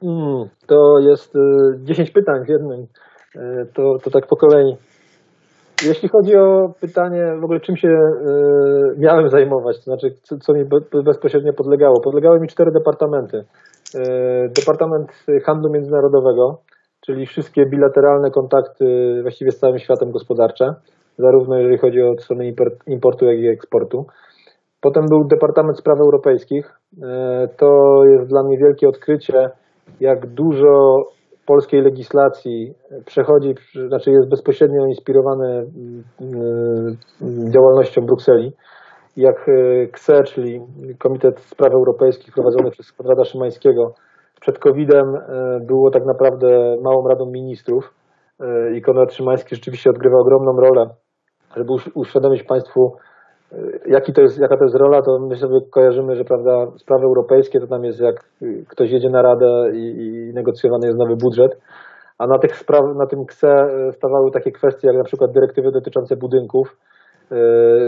Hmm, 0.00 0.48
to 0.66 0.98
jest 0.98 1.34
10 1.76 2.08
e, 2.08 2.12
pytań 2.12 2.44
w 2.44 2.48
jednym. 2.48 2.86
To, 3.74 3.98
to 4.04 4.10
tak 4.10 4.26
po 4.26 4.36
kolei. 4.36 4.76
Jeśli 5.86 6.08
chodzi 6.08 6.36
o 6.36 6.74
pytanie 6.80 7.36
w 7.40 7.44
ogóle 7.44 7.60
czym 7.60 7.76
się 7.76 7.88
y, 7.88 8.98
miałem 8.98 9.28
zajmować, 9.28 9.76
to 9.76 9.82
znaczy 9.82 10.14
co, 10.22 10.38
co 10.38 10.54
mi 10.54 10.64
bezpośrednio 11.04 11.52
podlegało. 11.52 12.00
Podlegały 12.00 12.40
mi 12.40 12.48
cztery 12.48 12.70
departamenty. 12.70 13.36
Y, 13.36 13.44
Departament 14.60 15.24
Handlu 15.44 15.70
Międzynarodowego, 15.70 16.58
czyli 17.00 17.26
wszystkie 17.26 17.66
bilateralne 17.66 18.30
kontakty 18.30 19.18
właściwie 19.22 19.50
z 19.50 19.58
całym 19.58 19.78
światem 19.78 20.10
gospodarcze, 20.10 20.74
zarówno 21.18 21.58
jeżeli 21.58 21.78
chodzi 21.78 22.02
o 22.02 22.14
stronę 22.18 22.44
importu, 22.86 23.24
jak 23.24 23.38
i 23.38 23.48
eksportu. 23.48 24.06
Potem 24.80 25.06
był 25.06 25.24
Departament 25.24 25.78
Spraw 25.78 26.00
Europejskich. 26.00 26.80
Y, 26.92 26.98
to 27.56 28.00
jest 28.04 28.28
dla 28.28 28.42
mnie 28.42 28.58
wielkie 28.58 28.88
odkrycie, 28.88 29.50
jak 30.00 30.26
dużo 30.26 31.02
polskiej 31.46 31.82
legislacji 31.82 32.74
przechodzi, 33.04 33.54
znaczy 33.88 34.10
jest 34.10 34.28
bezpośrednio 34.30 34.86
inspirowany 34.86 35.66
działalnością 37.54 38.02
Brukseli. 38.06 38.52
Jak 39.16 39.46
KSE, 39.92 40.22
czyli 40.22 40.60
Komitet 40.98 41.40
Spraw 41.40 41.72
Europejskich 41.72 42.34
prowadzony 42.34 42.70
przez 42.70 42.92
Konrada 42.92 43.24
Szymańskiego, 43.24 43.94
przed 44.40 44.58
COVID-em 44.58 45.06
było 45.66 45.90
tak 45.90 46.06
naprawdę 46.06 46.76
małą 46.82 47.08
radą 47.08 47.26
ministrów 47.26 47.94
i 48.74 48.82
Konrad 48.82 49.12
Szymański 49.12 49.54
rzeczywiście 49.54 49.90
odgrywa 49.90 50.16
ogromną 50.18 50.52
rolę, 50.52 50.86
żeby 51.56 51.72
uświadomić 51.94 52.42
Państwu, 52.42 52.92
jaki 53.86 54.12
to 54.12 54.22
jest, 54.22 54.40
jaka 54.40 54.56
to 54.56 54.64
jest 54.64 54.76
rola, 54.76 55.02
to 55.02 55.18
my 55.18 55.36
sobie 55.36 55.60
kojarzymy, 55.70 56.16
że 56.16 56.24
prawda, 56.24 56.66
sprawy 56.76 57.04
europejskie 57.04 57.60
to 57.60 57.66
tam 57.66 57.84
jest 57.84 58.00
jak 58.00 58.24
ktoś 58.68 58.90
jedzie 58.90 59.10
na 59.10 59.22
radę 59.22 59.70
i, 59.74 59.84
i 60.30 60.34
negocjowany 60.34 60.86
jest 60.86 60.98
nowy 60.98 61.16
budżet, 61.16 61.58
a 62.18 62.26
na 62.26 62.38
tych 62.38 62.56
spraw, 62.56 62.82
na 62.96 63.06
tym 63.06 63.26
KSE 63.26 63.66
stawały 63.92 64.30
takie 64.30 64.52
kwestie 64.52 64.88
jak 64.88 64.96
na 64.96 65.04
przykład 65.04 65.32
dyrektywy 65.32 65.70
dotyczące 65.72 66.16
budynków, 66.16 66.76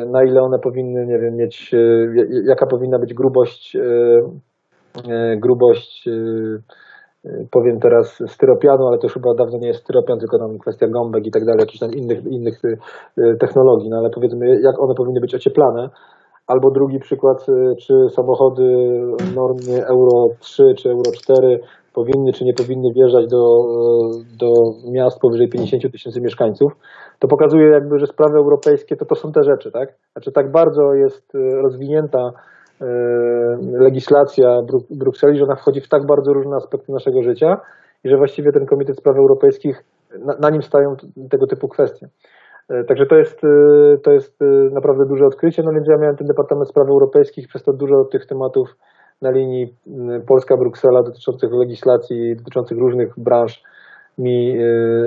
na 0.06 0.24
ile 0.24 0.40
one 0.40 0.58
powinny, 0.58 1.06
nie 1.06 1.18
wiem, 1.18 1.36
mieć, 1.36 1.74
jaka 2.44 2.66
powinna 2.66 2.98
być 2.98 3.14
grubość, 3.14 3.76
grubość 5.36 6.08
powiem 7.50 7.80
teraz 7.80 8.22
styropianu, 8.26 8.86
ale 8.86 8.98
to 8.98 9.06
już 9.06 9.14
chyba 9.14 9.34
dawno 9.34 9.58
nie 9.58 9.68
jest 9.68 9.80
styropian, 9.80 10.18
tylko 10.18 10.38
tam 10.38 10.58
kwestia 10.58 10.88
gąbek 10.88 11.26
i 11.26 11.30
tak 11.30 11.44
dalej, 11.44 11.60
jakichś 11.60 11.78
tam 11.78 11.92
innych, 11.92 12.24
innych 12.26 12.62
technologii, 13.40 13.90
no 13.90 13.96
ale 13.96 14.10
powiedzmy, 14.10 14.60
jak 14.60 14.82
one 14.82 14.94
powinny 14.94 15.20
być 15.20 15.34
ocieplane. 15.34 15.90
Albo 16.46 16.70
drugi 16.70 16.98
przykład, 16.98 17.46
czy 17.80 17.94
samochody 18.10 18.62
normie 19.34 19.86
Euro 19.86 20.26
3 20.40 20.74
czy 20.78 20.90
Euro 20.90 21.12
4 21.12 21.60
powinny 21.94 22.32
czy 22.32 22.44
nie 22.44 22.54
powinny 22.54 22.92
wjeżdżać 22.92 23.26
do, 23.26 23.42
do 24.40 24.52
miast 24.92 25.20
powyżej 25.20 25.48
50 25.48 25.92
tysięcy 25.92 26.20
mieszkańców, 26.20 26.72
to 27.18 27.28
pokazuje 27.28 27.66
jakby, 27.66 27.98
że 27.98 28.06
sprawy 28.06 28.38
europejskie 28.38 28.96
to 28.96 29.04
to 29.04 29.14
są 29.14 29.32
te 29.32 29.42
rzeczy, 29.44 29.72
tak? 29.72 29.94
Znaczy 30.12 30.32
tak 30.32 30.52
bardzo 30.52 30.94
jest 30.94 31.32
rozwinięta 31.62 32.32
legislacja 33.80 34.60
Brukseli, 34.90 35.38
że 35.38 35.44
ona 35.44 35.56
wchodzi 35.56 35.80
w 35.80 35.88
tak 35.88 36.06
bardzo 36.06 36.32
różne 36.32 36.56
aspekty 36.56 36.92
naszego 36.92 37.22
życia 37.22 37.60
i 38.04 38.08
że 38.08 38.16
właściwie 38.16 38.52
ten 38.52 38.66
Komitet 38.66 38.96
Spraw 38.96 39.16
Europejskich, 39.16 39.84
na, 40.24 40.34
na 40.40 40.50
nim 40.50 40.62
stają 40.62 40.96
tego 41.30 41.46
typu 41.46 41.68
kwestie. 41.68 42.06
Także 42.88 43.06
to 43.06 43.16
jest, 43.16 43.40
to 44.02 44.12
jest 44.12 44.40
naprawdę 44.72 45.04
duże 45.08 45.26
odkrycie, 45.26 45.62
no 45.62 45.72
więc 45.72 45.88
ja 45.88 45.96
miałem 45.98 46.16
ten 46.16 46.26
Departament 46.26 46.68
Spraw 46.68 46.88
Europejskich, 46.88 47.48
przez 47.48 47.62
to 47.62 47.72
dużo 47.72 48.04
tych 48.04 48.26
tematów 48.26 48.68
na 49.22 49.30
linii 49.30 49.74
Polska-Bruksela 50.26 51.02
dotyczących 51.02 51.52
legislacji, 51.52 52.36
dotyczących 52.36 52.78
różnych 52.78 53.12
branż 53.16 53.62
mi, 54.18 54.58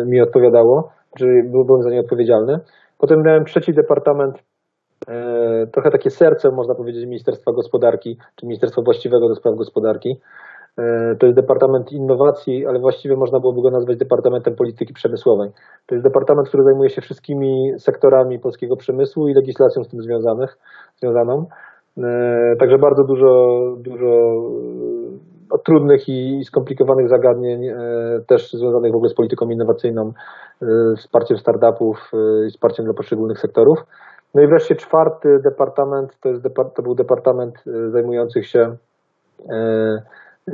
mi 0.06 0.22
odpowiadało, 0.22 0.92
czyli 1.18 1.32
byłem 1.50 1.82
za 1.82 1.90
nie 1.90 2.00
odpowiedzialny. 2.00 2.60
Potem 2.98 3.22
miałem 3.26 3.46
trzeci 3.46 3.74
departament 3.74 4.36
trochę 5.74 5.92
takie 5.92 6.10
serce, 6.10 6.52
można 6.52 6.76
powiedzieć, 6.76 7.06
Ministerstwa 7.06 7.52
Gospodarki, 7.52 8.18
czy 8.36 8.46
Ministerstwa 8.46 8.82
Właściwego 8.82 9.30
do 9.30 9.36
Spraw 9.36 9.56
Gospodarki. 9.56 10.20
E, 10.78 11.16
to 11.16 11.26
jest 11.26 11.40
Departament 11.40 11.92
Innowacji, 11.92 12.66
ale 12.68 12.80
właściwie 12.80 13.16
można 13.16 13.40
byłoby 13.40 13.62
go 13.62 13.72
nazwać 13.72 13.98
Departamentem 13.98 14.56
Polityki 14.56 14.94
Przemysłowej. 14.94 15.50
To 15.86 15.96
jest 15.96 16.08
departament, 16.08 16.48
który 16.48 16.64
zajmuje 16.64 16.90
się 16.90 17.02
wszystkimi 17.02 17.72
sektorami 17.78 18.40
polskiego 18.40 18.76
przemysłu 18.76 19.28
i 19.28 19.34
legislacją 19.34 19.84
z 19.84 19.88
tym 19.90 20.02
związanych, 20.02 20.58
związaną. 20.96 21.46
E, 21.98 22.56
także 22.60 22.78
bardzo 22.78 23.04
dużo, 23.04 23.58
dużo 23.80 24.42
trudnych 25.66 26.10
i 26.10 26.44
skomplikowanych 26.46 27.10
zagadnień, 27.10 27.62
też 28.28 28.52
związanych 28.52 28.92
w 28.92 28.96
ogóle 28.96 29.10
z 29.10 29.14
polityką 29.14 29.50
innowacyjną, 29.50 30.12
wsparciem 30.98 31.38
startupów 31.38 32.12
i 32.48 32.50
wsparciem 32.50 32.86
dla 32.86 32.94
poszczególnych 32.94 33.40
sektorów. 33.40 33.80
No 34.38 34.44
i 34.44 34.48
wreszcie 34.48 34.76
czwarty 34.76 35.40
departament 35.44 36.20
to, 36.20 36.30
jest, 36.30 36.44
to 36.76 36.82
był 36.84 36.96
departament 36.96 37.64
e, 37.68 37.90
zajmujący 37.90 38.44
się 38.44 38.76
e, 39.50 39.56
e, 40.48 40.54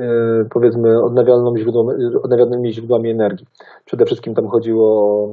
powiedzmy 0.50 1.04
odnawialnymi 1.04 1.62
źródłami, 1.62 2.06
odnawialnymi 2.24 2.74
źródłami 2.74 3.10
energii. 3.10 3.48
Przede 3.86 4.06
wszystkim 4.06 4.36
tam 4.36 4.48
chodziło 4.48 4.88
o 4.88 5.30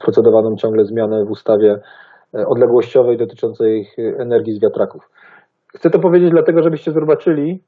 procedowaną 0.00 0.56
ciągle 0.56 0.84
zmianę 0.84 1.24
w 1.24 1.30
ustawie 1.30 1.80
odległościowej 2.32 3.16
dotyczącej 3.16 3.88
energii 3.98 4.54
z 4.54 4.60
wiatraków. 4.60 5.10
Chcę 5.74 5.90
to 5.90 5.98
powiedzieć 5.98 6.30
dlatego, 6.30 6.62
żebyście 6.62 6.92
zobaczyli, 6.92 7.62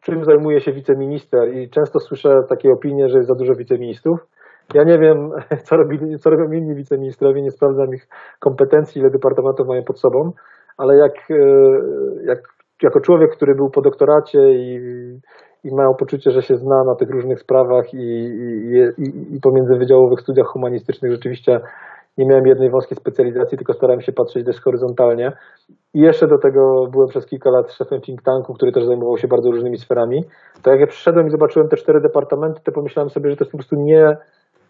czym 0.00 0.24
zajmuje 0.24 0.60
się 0.60 0.72
wiceminister 0.72 1.54
i 1.54 1.70
często 1.70 2.00
słyszę 2.00 2.42
takie 2.48 2.72
opinie, 2.72 3.08
że 3.08 3.16
jest 3.16 3.28
za 3.28 3.34
dużo 3.34 3.54
wiceministrów. 3.54 4.26
Ja 4.74 4.84
nie 4.84 4.98
wiem, 4.98 5.30
co, 5.66 5.76
robili, 5.76 6.18
co 6.18 6.30
robią 6.30 6.52
inni 6.52 6.74
wiceministrowie, 6.74 7.42
nie 7.42 7.50
sprawdzam 7.50 7.94
ich 7.94 8.08
kompetencji, 8.40 9.00
ile 9.00 9.10
departamentów 9.10 9.66
mają 9.66 9.82
pod 9.84 10.00
sobą, 10.00 10.32
ale 10.76 10.96
jak, 10.96 11.30
e, 11.30 11.34
jak 12.24 12.38
jako 12.82 13.00
człowiek, 13.00 13.36
który 13.36 13.54
był 13.54 13.70
po 13.70 13.82
doktoracie 13.82 14.38
i, 14.52 14.80
i 15.64 15.74
miał 15.74 15.94
poczucie, 15.94 16.30
że 16.30 16.42
się 16.42 16.56
zna 16.56 16.84
na 16.84 16.94
tych 16.94 17.10
różnych 17.10 17.40
sprawach 17.40 17.94
i, 17.94 17.98
i, 17.98 18.76
i, 18.98 19.36
i 19.36 19.40
pomiędzy 19.40 19.76
wydziałowych 19.76 20.20
studiach 20.20 20.46
humanistycznych 20.46 21.12
rzeczywiście 21.12 21.60
nie 22.18 22.26
miałem 22.26 22.46
jednej 22.46 22.70
wąskiej 22.70 22.96
specjalizacji, 22.96 23.58
tylko 23.58 23.72
starałem 23.72 24.00
się 24.00 24.12
patrzeć 24.12 24.44
dość 24.44 24.60
horyzontalnie. 24.60 25.32
I 25.94 26.00
jeszcze 26.00 26.26
do 26.26 26.38
tego 26.38 26.86
byłem 26.90 27.08
przez 27.08 27.26
kilka 27.26 27.50
lat 27.50 27.72
szefem 27.72 28.00
think 28.00 28.22
tanku, 28.22 28.54
który 28.54 28.72
też 28.72 28.84
zajmował 28.84 29.18
się 29.18 29.28
bardzo 29.28 29.50
różnymi 29.50 29.78
sferami. 29.78 30.24
To 30.62 30.70
jak 30.70 30.80
ja 30.80 30.86
przyszedłem 30.86 31.26
i 31.26 31.30
zobaczyłem 31.30 31.68
te 31.68 31.76
cztery 31.76 32.00
departamenty, 32.00 32.60
to 32.64 32.72
pomyślałem 32.72 33.10
sobie, 33.10 33.30
że 33.30 33.36
to 33.36 33.44
jest 33.44 33.52
po 33.52 33.58
prostu 33.58 33.76
nie, 33.76 34.16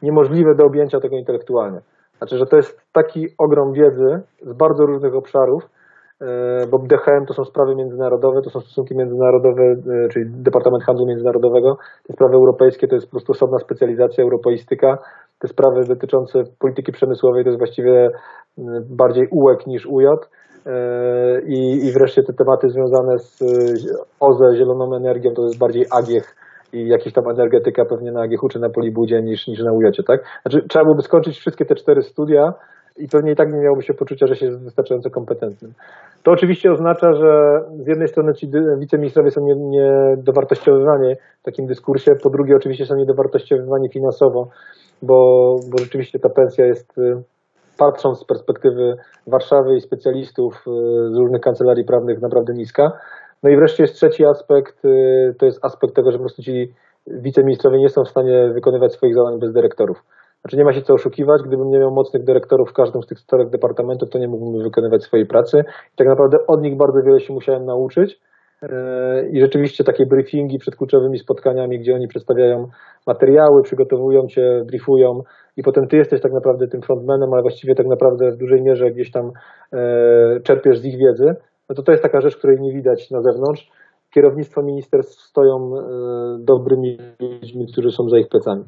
niemożliwe 0.03 0.55
do 0.55 0.65
objęcia 0.65 1.01
tego 1.01 1.17
intelektualnie. 1.17 1.81
Znaczy, 2.19 2.39
że 2.39 2.47
to 2.47 2.57
jest 2.57 2.81
taki 2.93 3.27
ogrom 3.39 3.73
wiedzy 3.73 4.21
z 4.43 4.53
bardzo 4.53 4.87
różnych 4.87 5.15
obszarów, 5.15 5.63
e, 6.21 6.67
bo 6.67 6.79
DHM 6.79 7.27
to 7.27 7.35
są 7.35 7.45
sprawy 7.45 7.75
międzynarodowe, 7.75 8.43
to 8.43 8.51
są 8.51 8.61
stosunki 8.61 8.97
międzynarodowe, 8.97 9.63
e, 9.63 10.09
czyli 10.09 10.25
Departament 10.31 10.85
Handlu 10.85 11.07
Międzynarodowego, 11.07 11.77
te 12.07 12.13
sprawy 12.13 12.35
europejskie 12.35 12.89
to 12.89 12.95
jest 12.95 13.07
po 13.07 13.11
prostu 13.11 13.33
osobna 13.33 13.59
specjalizacja, 13.59 14.25
europeistyka, 14.25 14.99
te 15.39 15.49
sprawy 15.49 15.85
dotyczące 15.85 16.43
polityki 16.59 16.93
przemysłowej 16.93 17.45
to 17.45 17.51
jest 17.51 17.59
właściwie 17.59 18.11
bardziej 18.91 19.29
UEK 19.31 19.67
niż 19.67 19.87
UJ 19.87 20.07
e, 20.07 21.43
i, 21.47 21.87
i 21.87 21.93
wreszcie 21.93 22.23
te 22.23 22.33
tematy 22.33 22.71
związane 22.71 23.19
z 23.19 23.43
OZE, 24.21 24.57
zieloną 24.57 24.97
energią 24.97 25.31
to 25.35 25.43
jest 25.43 25.59
bardziej 25.59 25.87
AGIEch, 25.91 26.37
i 26.73 26.89
jakieś 26.89 27.13
tam 27.13 27.29
energetyka 27.31 27.85
pewnie 27.85 28.13
na 28.13 28.23
AGH 28.23 28.41
czy 28.53 28.59
na 28.59 28.71
Polibudzie 28.71 29.23
niż, 29.23 29.47
niż 29.49 29.61
na 29.61 29.73
UJ, 29.73 29.87
tak? 30.07 30.21
Znaczy 30.43 30.69
trzeba 30.69 30.85
byłoby 30.85 31.03
skończyć 31.03 31.39
wszystkie 31.39 31.65
te 31.65 31.75
cztery 31.75 32.03
studia 32.03 32.53
i 32.97 33.09
pewnie 33.09 33.33
i 33.33 33.37
tak 33.37 33.53
nie 33.53 33.61
miałoby 33.61 33.83
się 33.83 33.95
poczucia, 33.95 34.27
że 34.27 34.37
się 34.37 34.47
jest 34.47 34.65
wystarczająco 34.65 35.11
kompetentnym. 35.11 35.73
To 36.23 36.31
oczywiście 36.31 36.73
oznacza, 36.73 37.13
że 37.13 37.61
z 37.85 37.87
jednej 37.87 38.09
strony 38.09 38.35
ci 38.35 38.51
wiceministrowie 38.79 39.31
są 39.31 39.41
niedowartościowywani 39.57 41.09
nie 41.09 41.17
w 41.41 41.43
takim 41.43 41.67
dyskursie, 41.67 42.13
po 42.23 42.31
drugie 42.31 42.57
oczywiście 42.57 42.87
są 42.87 42.97
niedowartościowywani 42.97 43.89
finansowo, 43.93 44.49
bo, 45.03 45.57
bo 45.71 45.79
rzeczywiście 45.79 46.19
ta 46.19 46.29
pensja 46.29 46.67
jest 46.67 46.99
y, 46.99 47.23
patrząc 47.79 48.19
z 48.19 48.25
perspektywy 48.25 48.97
Warszawy 49.27 49.77
i 49.77 49.81
specjalistów 49.81 50.55
y, 50.55 50.71
z 51.13 51.17
różnych 51.17 51.41
kancelarii 51.41 51.85
prawnych 51.85 52.21
naprawdę 52.21 52.53
niska. 52.55 52.93
No 53.43 53.51
i 53.51 53.57
wreszcie 53.57 53.83
jest 53.83 53.95
trzeci 53.95 54.25
aspekt, 54.25 54.85
y, 54.85 55.35
to 55.39 55.47
jest 55.47 55.65
aspekt 55.65 55.95
tego, 55.95 56.13
że 56.13 56.19
po 56.19 56.23
prostu 56.23 56.43
ci 56.43 56.73
wiceministrowie 57.07 57.79
nie 57.79 57.89
są 57.89 58.05
w 58.05 58.09
stanie 58.09 58.51
wykonywać 58.55 58.93
swoich 58.93 59.15
zadań 59.15 59.39
bez 59.39 59.53
dyrektorów. 59.53 60.03
Znaczy 60.41 60.57
nie 60.57 60.65
ma 60.65 60.73
się 60.73 60.83
co 60.83 60.95
oszukiwać, 60.95 61.43
gdybym 61.43 61.71
nie 61.71 61.79
miał 61.79 61.91
mocnych 61.91 62.25
dyrektorów 62.25 62.71
w 62.71 62.73
każdym 62.73 63.03
z 63.03 63.07
tych 63.07 63.19
czterech 63.19 63.51
departamentów, 63.51 64.11
to 64.11 64.19
nie 64.19 64.29
mógłbym 64.29 64.63
wykonywać 64.63 65.03
swojej 65.03 65.27
pracy. 65.27 65.65
I 65.95 65.97
tak 65.97 66.07
naprawdę 66.07 66.47
od 66.47 66.63
nich 66.63 66.77
bardzo 66.77 67.03
wiele 67.03 67.21
się 67.21 67.33
musiałem 67.33 67.65
nauczyć. 67.65 68.21
Y, 68.63 68.69
I 69.33 69.41
rzeczywiście 69.41 69.85
takie 69.85 70.07
briefingi 70.07 70.59
przed 70.59 70.77
kluczowymi 70.77 71.19
spotkaniami, 71.19 71.79
gdzie 71.79 71.95
oni 71.95 72.09
przedstawiają 72.09 72.69
materiały, 73.07 73.63
przygotowują 73.63 74.27
cię, 74.27 74.63
briefują 74.67 75.23
i 75.57 75.63
potem 75.63 75.89
ty 75.89 75.97
jesteś 75.97 76.21
tak 76.21 76.33
naprawdę 76.33 76.69
tym 76.69 76.83
frontmanem, 76.83 77.33
ale 77.33 77.43
właściwie 77.43 77.75
tak 77.75 77.87
naprawdę 77.87 78.33
w 78.33 78.37
dużej 78.37 78.63
mierze 78.63 78.91
gdzieś 78.91 79.11
tam 79.11 79.27
y, 79.27 80.41
czerpiesz 80.41 80.79
z 80.79 80.85
ich 80.85 80.99
wiedzy 80.99 81.37
no 81.69 81.75
to 81.75 81.83
to 81.83 81.93
jest 81.93 82.03
taka 82.03 82.21
rzecz, 82.21 82.37
której 82.37 82.61
nie 82.61 82.73
widać 82.73 83.11
na 83.11 83.23
zewnątrz. 83.23 83.71
Kierownictwo 84.15 84.63
ministerstw 84.63 85.23
stoją 85.23 85.57
e, 85.57 85.83
dobrymi 86.39 86.99
ludźmi, 87.21 87.67
którzy 87.73 87.91
są 87.91 88.09
za 88.09 88.19
ich 88.19 88.29
plecami. 88.29 88.65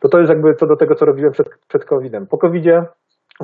To 0.00 0.08
to 0.08 0.18
jest 0.18 0.30
jakby 0.30 0.54
co 0.54 0.66
do 0.66 0.76
tego, 0.76 0.94
co 0.94 1.04
robiłem 1.04 1.32
przed, 1.32 1.48
przed 1.68 1.84
COVID-em. 1.84 2.26
Po 2.26 2.38
COVID-zie, 2.38 2.82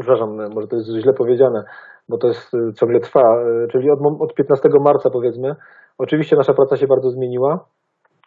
przepraszam, 0.00 0.36
może 0.54 0.68
to 0.68 0.76
jest 0.76 0.88
źle 0.88 1.12
powiedziane, 1.12 1.64
bo 2.08 2.18
to 2.18 2.28
jest 2.28 2.54
e, 2.54 2.72
ciągle 2.74 3.00
trwa, 3.00 3.20
e, 3.20 3.68
czyli 3.72 3.90
od, 3.90 3.98
od 4.20 4.34
15 4.34 4.68
marca 4.80 5.10
powiedzmy, 5.10 5.54
oczywiście 5.98 6.36
nasza 6.36 6.54
praca 6.54 6.76
się 6.76 6.86
bardzo 6.86 7.10
zmieniła. 7.10 7.64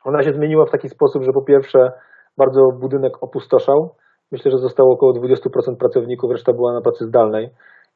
Ona 0.04 0.24
się 0.24 0.34
zmieniła 0.34 0.66
w 0.66 0.72
taki 0.72 0.90
sposób, 0.90 1.24
że 1.24 1.32
po 1.34 1.42
pierwsze 1.42 1.92
bardzo 2.38 2.62
budynek 2.80 3.14
opustoszał. 3.24 3.96
Myślę, 4.32 4.52
że 4.52 4.58
zostało 4.58 4.94
około 4.94 5.14
20% 5.14 5.76
pracowników, 5.80 6.32
reszta 6.32 6.54
była 6.54 6.74
na 6.74 6.82
pracy 6.82 7.06
zdalnej 7.06 7.50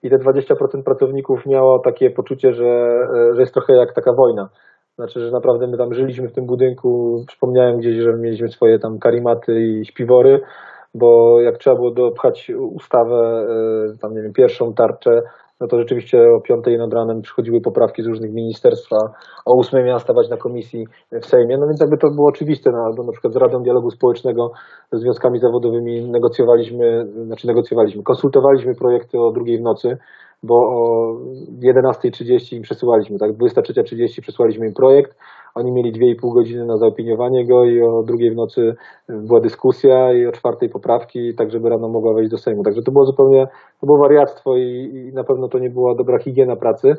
i 0.05 0.09
te 0.09 0.17
20% 0.17 0.83
pracowników 0.83 1.45
miało 1.45 1.79
takie 1.79 2.09
poczucie, 2.09 2.53
że, 2.53 2.99
że 3.33 3.41
jest 3.41 3.53
trochę 3.53 3.73
jak 3.73 3.93
taka 3.93 4.13
wojna. 4.13 4.49
Znaczy, 4.95 5.19
że 5.19 5.31
naprawdę 5.31 5.67
my 5.67 5.77
tam 5.77 5.93
żyliśmy 5.93 6.27
w 6.27 6.33
tym 6.33 6.45
budynku. 6.45 7.23
Przypomniałem 7.27 7.77
gdzieś, 7.77 7.95
że 7.95 8.13
mieliśmy 8.13 8.49
swoje 8.49 8.79
tam 8.79 8.99
karimaty 8.99 9.61
i 9.61 9.85
śpiwory, 9.85 10.41
bo 10.93 11.41
jak 11.41 11.57
trzeba 11.57 11.75
było 11.75 11.91
dopchać 11.91 12.51
ustawę, 12.57 13.47
e, 13.93 13.97
tam 13.97 14.15
nie 14.15 14.21
wiem, 14.21 14.33
pierwszą 14.33 14.73
tarczę, 14.73 15.21
no 15.61 15.67
to 15.67 15.77
rzeczywiście 15.79 16.17
o 16.37 16.41
5 16.41 16.65
nad 16.77 16.93
ranem 16.93 17.21
przychodziły 17.21 17.61
poprawki 17.61 18.03
z 18.03 18.07
różnych 18.07 18.33
ministerstwa, 18.33 18.97
o 19.45 19.59
8 19.59 19.85
miała 19.85 19.99
stawać 19.99 20.29
na 20.29 20.37
komisji 20.37 20.87
w 21.11 21.25
Sejmie, 21.25 21.57
no 21.57 21.67
więc 21.67 21.81
jakby 21.81 21.97
to 21.97 22.07
było 22.09 22.29
oczywiste, 22.29 22.71
no, 22.71 22.77
albo 22.77 23.03
na 23.03 23.11
przykład 23.11 23.33
z 23.33 23.37
Radą 23.37 23.63
Dialogu 23.63 23.91
Społecznego, 23.91 24.51
ze 24.91 24.99
związkami 24.99 25.39
zawodowymi 25.39 26.09
negocjowaliśmy, 26.09 27.07
znaczy 27.25 27.47
negocjowaliśmy, 27.47 28.03
konsultowaliśmy 28.03 28.75
projekty 28.75 29.19
o 29.19 29.31
drugiej 29.31 29.57
w 29.57 29.61
nocy, 29.61 29.97
bo 30.43 30.55
o 30.55 31.11
11.30 31.63 32.55
im 32.55 32.61
przesyłaliśmy, 32.61 33.19
tak, 33.19 33.31
23.30 33.31 34.21
przesłaliśmy 34.21 34.67
im 34.67 34.73
projekt, 34.73 35.17
oni 35.55 35.71
mieli 35.71 35.93
2,5 35.93 36.33
godziny 36.33 36.65
na 36.65 36.77
zaopiniowanie 36.77 37.47
go 37.47 37.65
i 37.65 37.81
o 37.81 38.03
drugiej 38.03 38.31
w 38.31 38.35
nocy 38.35 38.75
była 39.09 39.39
dyskusja 39.39 40.13
i 40.13 40.25
o 40.25 40.31
czwartej 40.31 40.69
poprawki, 40.69 41.35
tak 41.35 41.51
żeby 41.51 41.69
rano 41.69 41.89
mogła 41.89 42.13
wejść 42.13 42.31
do 42.31 42.37
Sejmu. 42.37 42.63
Także 42.63 42.81
to 42.81 42.91
było 42.91 43.05
zupełnie, 43.05 43.47
to 43.81 43.85
było 43.85 43.97
wariactwo 43.97 44.57
i, 44.57 44.91
i 44.93 45.13
na 45.13 45.23
pewno 45.23 45.47
to 45.47 45.59
nie 45.59 45.69
była 45.69 45.95
dobra 45.95 46.19
higiena 46.19 46.55
pracy, 46.55 46.95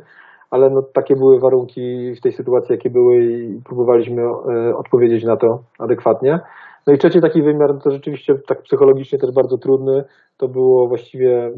ale 0.51 0.71
no, 0.71 0.83
takie 0.83 1.17
były 1.17 1.41
warunki 1.41 2.15
w 2.15 2.21
tej 2.21 2.33
sytuacji, 2.33 2.73
jakie 2.73 2.91
były 2.91 3.25
i 3.25 3.61
próbowaliśmy 3.65 4.23
e, 4.23 4.77
odpowiedzieć 4.77 5.25
na 5.25 5.37
to 5.37 5.59
adekwatnie. 5.79 6.41
No 6.87 6.93
i 6.93 6.99
trzeci 6.99 7.21
taki 7.21 7.43
wymiar, 7.43 7.79
to 7.85 7.91
rzeczywiście 7.91 8.35
tak 8.47 8.63
psychologicznie 8.63 9.19
też 9.19 9.31
bardzo 9.33 9.59
trudny, 9.59 10.05
to 10.37 10.49
było 10.49 10.89
właściwie 10.89 11.53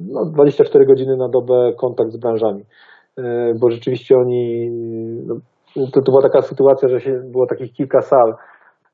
no, 0.00 0.24
24 0.24 0.86
godziny 0.86 1.16
na 1.16 1.28
dobę 1.28 1.72
kontakt 1.76 2.10
z 2.10 2.16
branżami, 2.16 2.64
e, 3.18 3.54
bo 3.60 3.70
rzeczywiście 3.70 4.16
oni, 4.16 4.70
no, 5.26 5.34
to, 5.74 6.02
to 6.02 6.12
była 6.12 6.22
taka 6.22 6.42
sytuacja, 6.42 6.88
że 6.88 7.00
się, 7.00 7.20
było 7.24 7.46
takich 7.46 7.72
kilka 7.72 8.00
sal, 8.00 8.34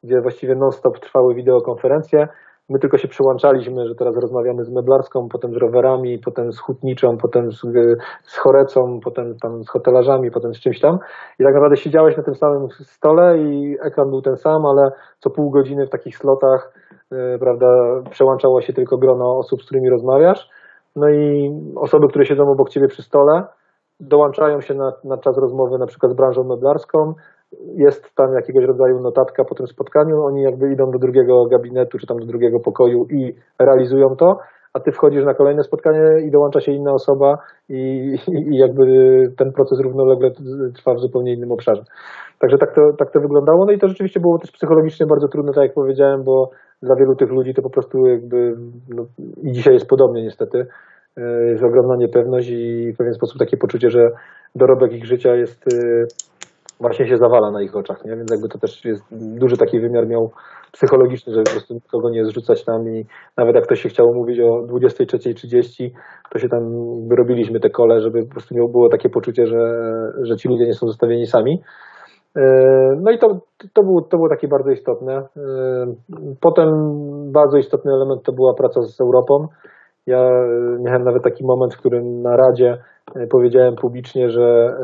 gdzie 0.03 0.20
właściwie 0.20 0.55
non-stop 0.55 0.99
trwały 0.99 1.35
wideokonferencje. 1.35 2.28
My 2.68 2.78
tylko 2.78 2.99
się 2.99 3.09
przyłączaliśmy, 3.09 3.89
że 3.89 3.95
teraz 3.95 4.16
rozmawiamy 4.16 4.64
z 4.64 4.70
meblarską, 4.70 5.28
potem 5.28 5.55
z 5.55 5.57
rowerami, 5.57 6.18
potem 6.18 6.53
z 6.53 6.61
hutniczą, 6.61 7.16
potem 7.22 7.53
z, 7.53 7.61
z 8.22 8.37
chorecą, 8.37 9.01
potem 9.05 9.37
tam 9.43 9.64
z 9.64 9.68
hotelarzami, 9.68 10.31
potem 10.31 10.55
z 10.55 10.61
czymś 10.61 10.81
tam. 10.81 10.99
I 11.39 11.45
tak 11.45 11.55
naprawdę 11.55 11.76
siedziałeś 11.76 12.16
na 12.16 12.22
tym 12.22 12.35
samym 12.35 12.68
stole 12.70 13.39
i 13.39 13.76
ekran 13.83 14.11
był 14.11 14.22
ten 14.22 14.37
sam, 14.37 14.66
ale 14.66 14.91
co 15.18 15.31
pół 15.31 15.51
godziny 15.51 15.87
w 15.87 15.91
takich 15.91 16.16
slotach, 16.16 16.72
yy, 17.11 17.39
prawda, 17.41 17.66
przełączało 18.11 18.61
się 18.61 18.72
tylko 18.72 18.99
grono 18.99 19.39
osób, 19.39 19.62
z 19.62 19.66
którymi 19.66 19.91
rozmawiasz. 19.91 20.51
No 20.97 21.09
i 21.09 21.51
osoby, 21.76 22.09
które 22.09 22.24
siedzą 22.24 22.51
obok 22.51 22.70
ciebie 22.70 22.89
przy 22.89 23.03
stole, 23.03 23.45
dołączają 24.01 24.61
się 24.61 24.74
na, 24.74 24.92
na 25.05 25.18
czas 25.18 25.38
rozmowy 25.38 25.78
na 25.78 25.86
przykład 25.86 26.12
z 26.12 26.16
branżą 26.16 26.44
meblarską, 26.44 27.14
jest 27.76 28.14
tam 28.14 28.34
jakiegoś 28.34 28.64
rodzaju 28.64 29.01
notatka 29.01 29.44
po 29.44 29.55
tym 29.55 29.66
spotkaniu, 29.66 30.22
oni 30.22 30.42
jakby 30.42 30.72
idą 30.72 30.90
do 30.90 30.98
drugiego 30.98 31.46
gabinetu 31.46 31.98
czy 31.98 32.07
tam 32.07 32.18
do 32.18 32.26
drugiego 32.26 32.61
pokoju 32.61 33.07
i 33.11 33.34
realizują 33.59 34.16
to, 34.16 34.38
a 34.72 34.80
ty 34.80 34.92
wchodzisz 34.92 35.24
na 35.24 35.34
kolejne 35.34 35.62
spotkanie 35.62 36.26
i 36.26 36.30
dołącza 36.30 36.61
się 36.61 36.72
inna 36.72 36.92
osoba 36.92 37.38
i, 37.68 38.14
i 38.28 38.57
jakby 38.57 38.84
ten 39.38 39.53
proces 39.53 39.80
równolegle 39.80 40.30
trwa 40.74 40.94
w 40.94 40.98
zupełnie 40.98 41.34
innym 41.34 41.53
obszarze. 41.53 41.82
Także 42.38 42.59
tak 42.59 42.74
to, 42.74 42.80
tak 42.98 43.12
to 43.12 43.20
wyglądało. 43.20 43.64
No 43.66 43.72
i 43.72 43.78
to 43.78 43.88
rzeczywiście 43.88 44.20
było 44.20 44.38
też 44.38 44.51
psychologicznie 44.51 45.07
bardzo 45.07 45.28
trudne, 45.28 45.53
tak 45.53 45.62
jak 45.62 45.74
powiedziałem, 45.74 46.24
bo 46.24 46.51
dla 46.82 46.96
wielu 46.96 47.16
tych 47.16 47.30
ludzi 47.30 47.55
to 47.55 47.62
po 47.62 47.70
prostu 47.70 48.07
jakby 48.07 48.57
no, 48.88 49.05
i 49.42 49.53
dzisiaj 49.53 49.74
jest 49.74 49.88
podobnie 49.88 50.22
niestety. 50.22 50.66
Jest 51.51 51.64
ogromna 51.64 51.97
niepewność 51.97 52.49
i 52.51 52.93
w 52.93 52.97
pewien 52.97 53.14
sposób 53.14 53.39
takie 53.39 53.57
poczucie, 53.57 53.91
że 53.91 54.11
dorobek 54.55 54.93
ich 54.93 55.07
życia 55.07 55.35
jest 55.35 55.64
właśnie 56.81 57.07
się 57.07 57.16
zawala 57.16 57.51
na 57.51 57.62
ich 57.62 57.77
oczach, 57.77 58.05
nie? 58.05 58.16
więc 58.16 58.31
jakby 58.31 58.49
to 58.49 58.59
też 58.59 58.85
jest 58.85 59.05
duży 59.39 59.57
taki 59.57 59.81
wymiar 59.81 60.07
miał 60.07 60.31
psychologiczny, 60.73 61.33
żeby 61.33 61.45
po 61.45 61.51
prostu 61.51 61.75
nikogo 61.75 62.11
nie 62.11 62.25
zrzucać 62.25 62.64
tam 62.64 62.89
i 62.89 63.05
nawet 63.37 63.55
jak 63.55 63.64
ktoś 63.64 63.83
się 63.83 63.89
chciał 63.89 64.07
mówić 64.14 64.41
o 64.41 64.66
23.30, 64.66 65.91
to 66.33 66.39
się 66.39 66.49
tam 66.49 66.62
robiliśmy 67.18 67.61
te 67.61 67.71
kole, 67.71 68.01
żeby 68.01 68.23
po 68.23 68.31
prostu 68.31 68.55
było 68.55 68.89
takie 68.89 69.09
poczucie, 69.09 69.47
że, 69.47 69.75
że 70.23 70.37
ci 70.37 70.49
ludzie 70.49 70.64
nie 70.64 70.73
są 70.73 70.87
zostawieni 70.87 71.27
sami. 71.27 71.62
E, 72.37 72.43
no 73.03 73.11
i 73.11 73.18
to, 73.18 73.29
to, 73.73 73.83
było, 73.83 74.03
to 74.03 74.16
było 74.16 74.29
takie 74.29 74.49
bardzo 74.49 74.71
istotne. 74.71 75.23
Potem 76.41 76.68
bardzo 77.33 77.59
istotny 77.59 77.93
element 77.93 78.23
to 78.23 78.33
była 78.33 78.55
praca 78.55 78.83
z 78.83 79.01
Europą. 79.01 79.47
Ja 80.11 80.31
miałem 80.81 81.05
nawet 81.05 81.23
taki 81.23 81.45
moment, 81.45 81.75
w 81.75 81.79
którym 81.79 82.23
na 82.23 82.37
Radzie 82.37 82.79
powiedziałem 83.31 83.77
publicznie, 83.77 84.31
że 84.31 84.77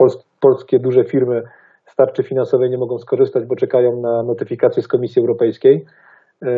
e, 0.00 0.10
polskie 0.40 0.78
duże 0.78 1.04
firmy 1.04 1.42
z 1.86 1.96
tarczy 1.96 2.22
finansowej 2.22 2.70
nie 2.70 2.78
mogą 2.78 2.98
skorzystać, 2.98 3.44
bo 3.44 3.56
czekają 3.56 4.00
na 4.00 4.22
notyfikację 4.22 4.82
z 4.82 4.88
Komisji 4.88 5.20
Europejskiej 5.20 5.86
e, 6.42 6.48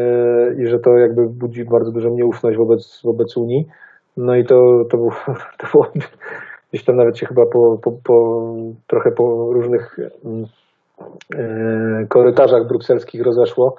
i 0.54 0.66
że 0.66 0.78
to 0.78 0.90
jakby 0.90 1.28
budzi 1.28 1.64
bardzo 1.64 1.92
dużą 1.92 2.10
nieufność 2.14 2.58
wobec, 2.58 3.00
wobec 3.04 3.36
Unii. 3.36 3.66
No 4.16 4.36
i 4.36 4.44
to, 4.44 4.84
to, 4.90 4.96
było, 4.96 5.12
to 5.58 5.66
było 5.72 5.86
gdzieś 6.70 6.84
tam 6.84 6.96
nawet 6.96 7.18
się 7.18 7.26
chyba 7.26 7.46
po, 7.46 7.78
po, 7.82 7.92
po 8.04 8.46
trochę 8.86 9.10
po 9.10 9.52
różnych 9.52 9.96
mm, 10.24 10.44
e, 11.36 12.06
korytarzach 12.08 12.68
brukselskich 12.68 13.22
rozeszło. 13.22 13.76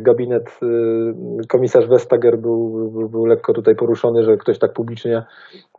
Gabinet, 0.00 0.58
y, 0.62 1.46
komisarz 1.48 1.88
Vestager 1.88 2.38
był, 2.38 2.90
był, 2.90 3.08
był, 3.08 3.26
lekko 3.26 3.52
tutaj 3.52 3.74
poruszony, 3.74 4.22
że 4.22 4.36
ktoś 4.36 4.58
tak 4.58 4.72
publicznie 4.72 5.22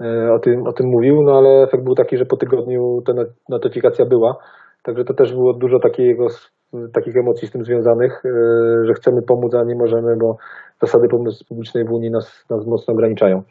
y, 0.01 0.33
o 0.33 0.39
tym, 0.39 0.67
o 0.67 0.73
tym 0.73 0.87
mówił, 0.87 1.23
no 1.23 1.37
ale 1.37 1.63
efekt 1.63 1.83
był 1.83 1.95
taki, 1.95 2.17
że 2.17 2.25
po 2.25 2.37
tygodniu 2.37 3.01
ta 3.05 3.13
notyfikacja 3.49 4.05
była. 4.05 4.37
Także 4.83 5.03
to 5.03 5.13
też 5.13 5.33
było 5.33 5.53
dużo 5.53 5.79
takiego, 5.79 6.27
takich 6.93 7.17
emocji 7.17 7.47
z 7.47 7.51
tym 7.51 7.63
związanych, 7.63 8.25
y, 8.25 8.29
że 8.85 8.93
chcemy 8.93 9.21
pomóc, 9.21 9.55
a 9.55 9.63
nie 9.63 9.75
możemy, 9.75 10.17
bo 10.17 10.37
zasady 10.81 11.07
pomocy 11.07 11.45
publicznej 11.49 11.85
w 11.85 11.91
Unii 11.91 12.11
nas, 12.11 12.45
nas 12.49 12.67
mocno 12.67 12.93
ograniczają. 12.93 13.41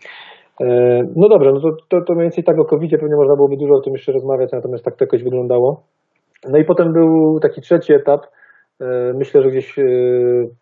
No 1.16 1.28
dobrze, 1.28 1.52
no 1.52 1.60
to, 1.60 1.68
to, 1.88 2.04
to 2.06 2.12
mniej 2.12 2.24
więcej 2.24 2.44
tak 2.44 2.58
o 2.58 2.64
covid 2.64 2.90
pewnie 2.90 3.16
można 3.16 3.36
byłoby 3.36 3.56
dużo 3.56 3.74
o 3.74 3.80
tym 3.80 3.92
jeszcze 3.92 4.12
rozmawiać, 4.12 4.52
natomiast 4.52 4.84
tak 4.84 4.96
to 4.96 5.04
jakoś 5.04 5.22
wyglądało. 5.22 5.82
No 6.48 6.58
i 6.58 6.64
potem 6.64 6.92
był 6.92 7.40
taki 7.40 7.60
trzeci 7.60 7.92
etap, 7.92 8.20
myślę, 9.14 9.42
że 9.42 9.50
gdzieś 9.50 9.78
e, 9.78 9.82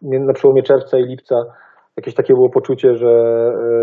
na 0.02 0.32
przełomie 0.32 0.62
czerwca 0.62 0.98
i 0.98 1.04
lipca 1.04 1.36
jakieś 1.96 2.14
takie 2.14 2.34
było 2.34 2.50
poczucie, 2.50 2.94
że, 2.94 3.12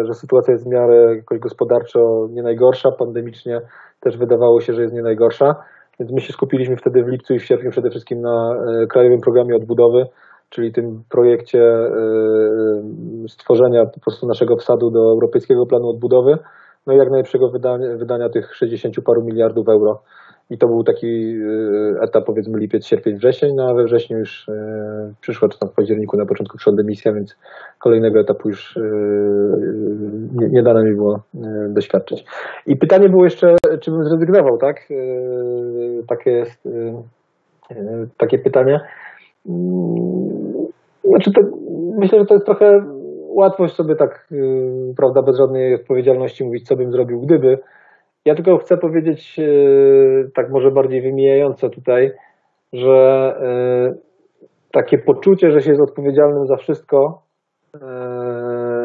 e, 0.01 0.05
że 0.05 0.13
sytuacja 0.13 0.51
jest 0.51 0.65
w 0.65 0.71
miarę 0.71 1.15
jakoś 1.15 1.39
gospodarczo 1.39 2.27
nie 2.29 2.43
najgorsza, 2.43 2.91
pandemicznie 2.91 3.61
też 3.99 4.17
wydawało 4.17 4.61
się, 4.61 4.73
że 4.73 4.81
jest 4.81 4.93
nie 4.93 5.01
najgorsza. 5.01 5.55
Więc 5.99 6.11
my 6.11 6.21
się 6.21 6.33
skupiliśmy 6.33 6.77
wtedy 6.77 7.03
w 7.03 7.07
lipcu 7.07 7.33
i 7.33 7.39
w 7.39 7.45
sierpniu 7.45 7.71
przede 7.71 7.89
wszystkim 7.89 8.21
na 8.21 8.55
Krajowym 8.89 9.21
Programie 9.21 9.55
Odbudowy, 9.55 10.05
czyli 10.49 10.73
tym 10.73 11.03
projekcie 11.09 11.63
stworzenia 13.27 13.85
po 13.85 13.99
prostu 13.99 14.27
naszego 14.27 14.55
wsadu 14.55 14.91
do 14.91 14.99
Europejskiego 14.99 15.65
Planu 15.65 15.89
Odbudowy, 15.89 16.37
no 16.87 16.93
i 16.93 16.97
jak 16.97 17.09
najlepszego 17.09 17.49
wydania, 17.49 17.97
wydania 17.97 18.29
tych 18.29 18.55
60 18.55 18.95
paru 19.05 19.23
miliardów 19.23 19.67
euro 19.69 20.01
i 20.53 20.57
to 20.57 20.67
był 20.67 20.83
taki 20.83 21.37
e, 21.97 22.01
etap, 22.01 22.25
powiedzmy, 22.25 22.59
lipiec, 22.59 22.85
sierpień, 22.85 23.15
wrzesień, 23.15 23.55
no 23.55 23.69
a 23.69 23.73
we 23.73 23.83
wrześniu 23.83 24.17
już 24.17 24.49
e, 24.49 25.13
przyszła, 25.21 25.49
czy 25.49 25.59
tam 25.59 25.69
w 25.69 25.73
październiku 25.73 26.17
na 26.17 26.25
początku 26.25 26.57
przyszła 26.57 26.73
dymisja, 26.73 27.13
więc 27.13 27.37
kolejnego 27.79 28.19
etapu 28.19 28.49
już 28.49 28.77
e, 28.77 28.81
nie, 30.33 30.49
nie 30.49 30.63
dane 30.63 30.83
mi 30.83 30.95
było 30.95 31.19
doświadczyć. 31.69 32.25
I 32.67 32.75
pytanie 32.75 33.09
było 33.09 33.23
jeszcze, 33.23 33.55
czy 33.81 33.91
bym 33.91 34.03
zrezygnował, 34.03 34.57
tak? 34.57 34.89
Takie 36.07 36.31
jest, 36.31 36.67
takie 38.17 38.39
pytanie. 38.39 38.79
Mm, 39.49 40.67
znaczy 41.03 41.31
to, 41.31 41.41
myślę, 41.97 42.19
że 42.19 42.25
to 42.25 42.33
jest 42.33 42.45
trochę 42.45 42.83
łatwość 43.27 43.75
sobie 43.75 43.95
tak, 43.95 44.27
prawda, 44.97 45.21
bez 45.21 45.37
żadnej 45.37 45.75
odpowiedzialności 45.75 46.43
mówić, 46.43 46.67
co 46.67 46.75
bym 46.75 46.91
zrobił, 46.91 47.21
gdyby, 47.21 47.57
ja 48.25 48.35
tylko 48.35 48.57
chcę 48.57 48.77
powiedzieć, 48.77 49.39
e, 49.39 49.43
tak 50.35 50.49
może 50.49 50.71
bardziej 50.71 51.01
wymijająco 51.01 51.69
tutaj, 51.69 52.11
że 52.73 52.91
e, 53.41 53.93
takie 54.71 54.97
poczucie, 54.97 55.51
że 55.51 55.61
się 55.61 55.69
jest 55.69 55.81
odpowiedzialnym 55.81 56.47
za 56.47 56.55
wszystko, 56.55 57.21
e, 57.75 57.79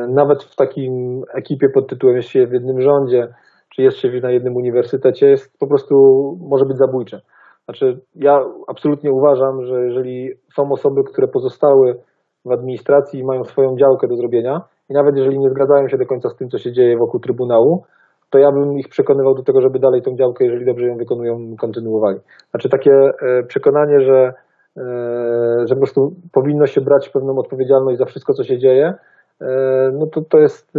nawet 0.09 0.45
w 0.45 0.57
takim 0.57 1.23
ekipie 1.35 1.69
pod 1.69 1.89
tytułem 1.89 2.17
jest 2.17 2.29
się 2.29 2.47
w 2.47 2.53
jednym 2.53 2.81
rządzie, 2.81 3.29
czy 3.75 3.83
jest 3.83 3.97
się 3.97 4.09
na 4.23 4.31
jednym 4.31 4.57
uniwersytecie, 4.57 5.27
jest 5.27 5.59
po 5.59 5.67
prostu, 5.67 5.95
może 6.41 6.65
być 6.65 6.77
zabójcze. 6.77 7.21
Znaczy, 7.65 8.01
ja 8.15 8.45
absolutnie 8.69 9.13
uważam, 9.13 9.65
że 9.67 9.85
jeżeli 9.85 10.31
są 10.55 10.73
osoby, 10.73 11.01
które 11.13 11.29
pozostały 11.29 11.97
w 12.45 12.53
administracji 12.53 13.21
i 13.21 13.25
mają 13.25 13.45
swoją 13.45 13.77
działkę 13.77 14.09
do 14.09 14.17
zrobienia, 14.17 14.61
i 14.91 14.95
nawet 14.95 15.17
jeżeli 15.17 15.39
nie 15.39 15.51
zgadzają 15.51 15.89
się 15.89 15.99
do 15.99 16.07
końca 16.07 16.29
z 16.29 16.37
tym, 16.37 16.49
co 16.49 16.59
się 16.59 16.73
dzieje 16.73 16.97
wokół 16.97 17.21
Trybunału, 17.21 17.85
to 18.31 18.39
ja 18.39 18.53
bym 18.53 18.79
ich 18.79 18.89
przekonywał 18.89 19.35
do 19.35 19.43
tego, 19.43 19.61
żeby 19.61 19.79
dalej 19.79 20.03
tą 20.03 20.17
działkę, 20.17 20.45
jeżeli 20.45 20.67
dobrze 20.67 20.87
ją 20.87 20.97
wykonują, 20.97 21.57
kontynuowali. 21.57 22.19
Znaczy 22.51 22.69
takie 22.69 22.93
e, 22.93 23.43
przekonanie, 23.43 24.01
że, 24.01 24.33
e, 24.77 24.83
że 25.67 25.75
po 25.75 25.81
prostu 25.81 26.13
powinno 26.33 26.67
się 26.67 26.81
brać 26.81 27.09
pewną 27.09 27.39
odpowiedzialność 27.39 27.99
za 27.99 28.05
wszystko, 28.05 28.35
co 28.35 28.45
się 28.45 28.59
dzieje, 28.59 28.95
e, 29.41 29.47
no 29.95 30.07
to 30.07 30.21
to 30.21 30.39
jest, 30.39 30.73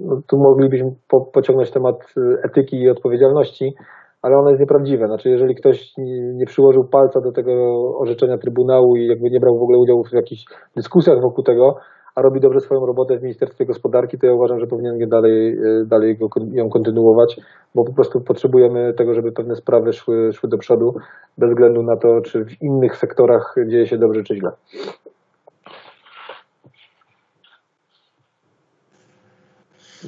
no 0.00 0.20
tu 0.26 0.38
moglibyśmy 0.38 0.90
po, 1.08 1.20
pociągnąć 1.20 1.70
temat 1.70 2.14
etyki 2.44 2.76
i 2.82 2.90
odpowiedzialności, 2.90 3.74
ale 4.22 4.36
ono 4.36 4.48
jest 4.48 4.60
nieprawdziwe. 4.60 5.06
Znaczy, 5.06 5.30
jeżeli 5.30 5.54
ktoś 5.54 5.94
nie 6.34 6.46
przyłożył 6.46 6.84
palca 6.84 7.20
do 7.20 7.32
tego 7.32 7.52
orzeczenia 7.98 8.38
Trybunału 8.38 8.96
i 8.96 9.06
jakby 9.06 9.30
nie 9.30 9.40
brał 9.40 9.58
w 9.58 9.62
ogóle 9.62 9.78
udziału 9.78 10.04
w 10.04 10.12
jakichś 10.12 10.44
dyskusjach 10.76 11.20
wokół 11.20 11.44
tego, 11.44 11.76
a 12.14 12.22
robi 12.22 12.40
dobrze 12.40 12.60
swoją 12.60 12.86
robotę 12.86 13.18
w 13.18 13.22
Ministerstwie 13.22 13.66
Gospodarki, 13.66 14.18
to 14.18 14.26
ja 14.26 14.34
uważam, 14.34 14.60
że 14.60 14.66
powinien 14.66 15.08
dalej, 15.08 15.58
e, 15.58 15.84
dalej 15.86 16.18
ją 16.52 16.70
kontynuować, 16.70 17.40
bo 17.74 17.84
po 17.84 17.92
prostu 17.92 18.20
potrzebujemy 18.20 18.94
tego, 18.94 19.14
żeby 19.14 19.32
pewne 19.32 19.56
sprawy 19.56 19.92
szły, 19.92 20.32
szły 20.32 20.48
do 20.48 20.58
przodu, 20.58 20.94
bez 21.38 21.50
względu 21.50 21.82
na 21.82 21.96
to, 21.96 22.20
czy 22.20 22.44
w 22.44 22.62
innych 22.62 22.96
sektorach 22.96 23.54
dzieje 23.66 23.86
się 23.86 23.98
dobrze, 23.98 24.22
czy 24.22 24.36
źle. 24.36 24.52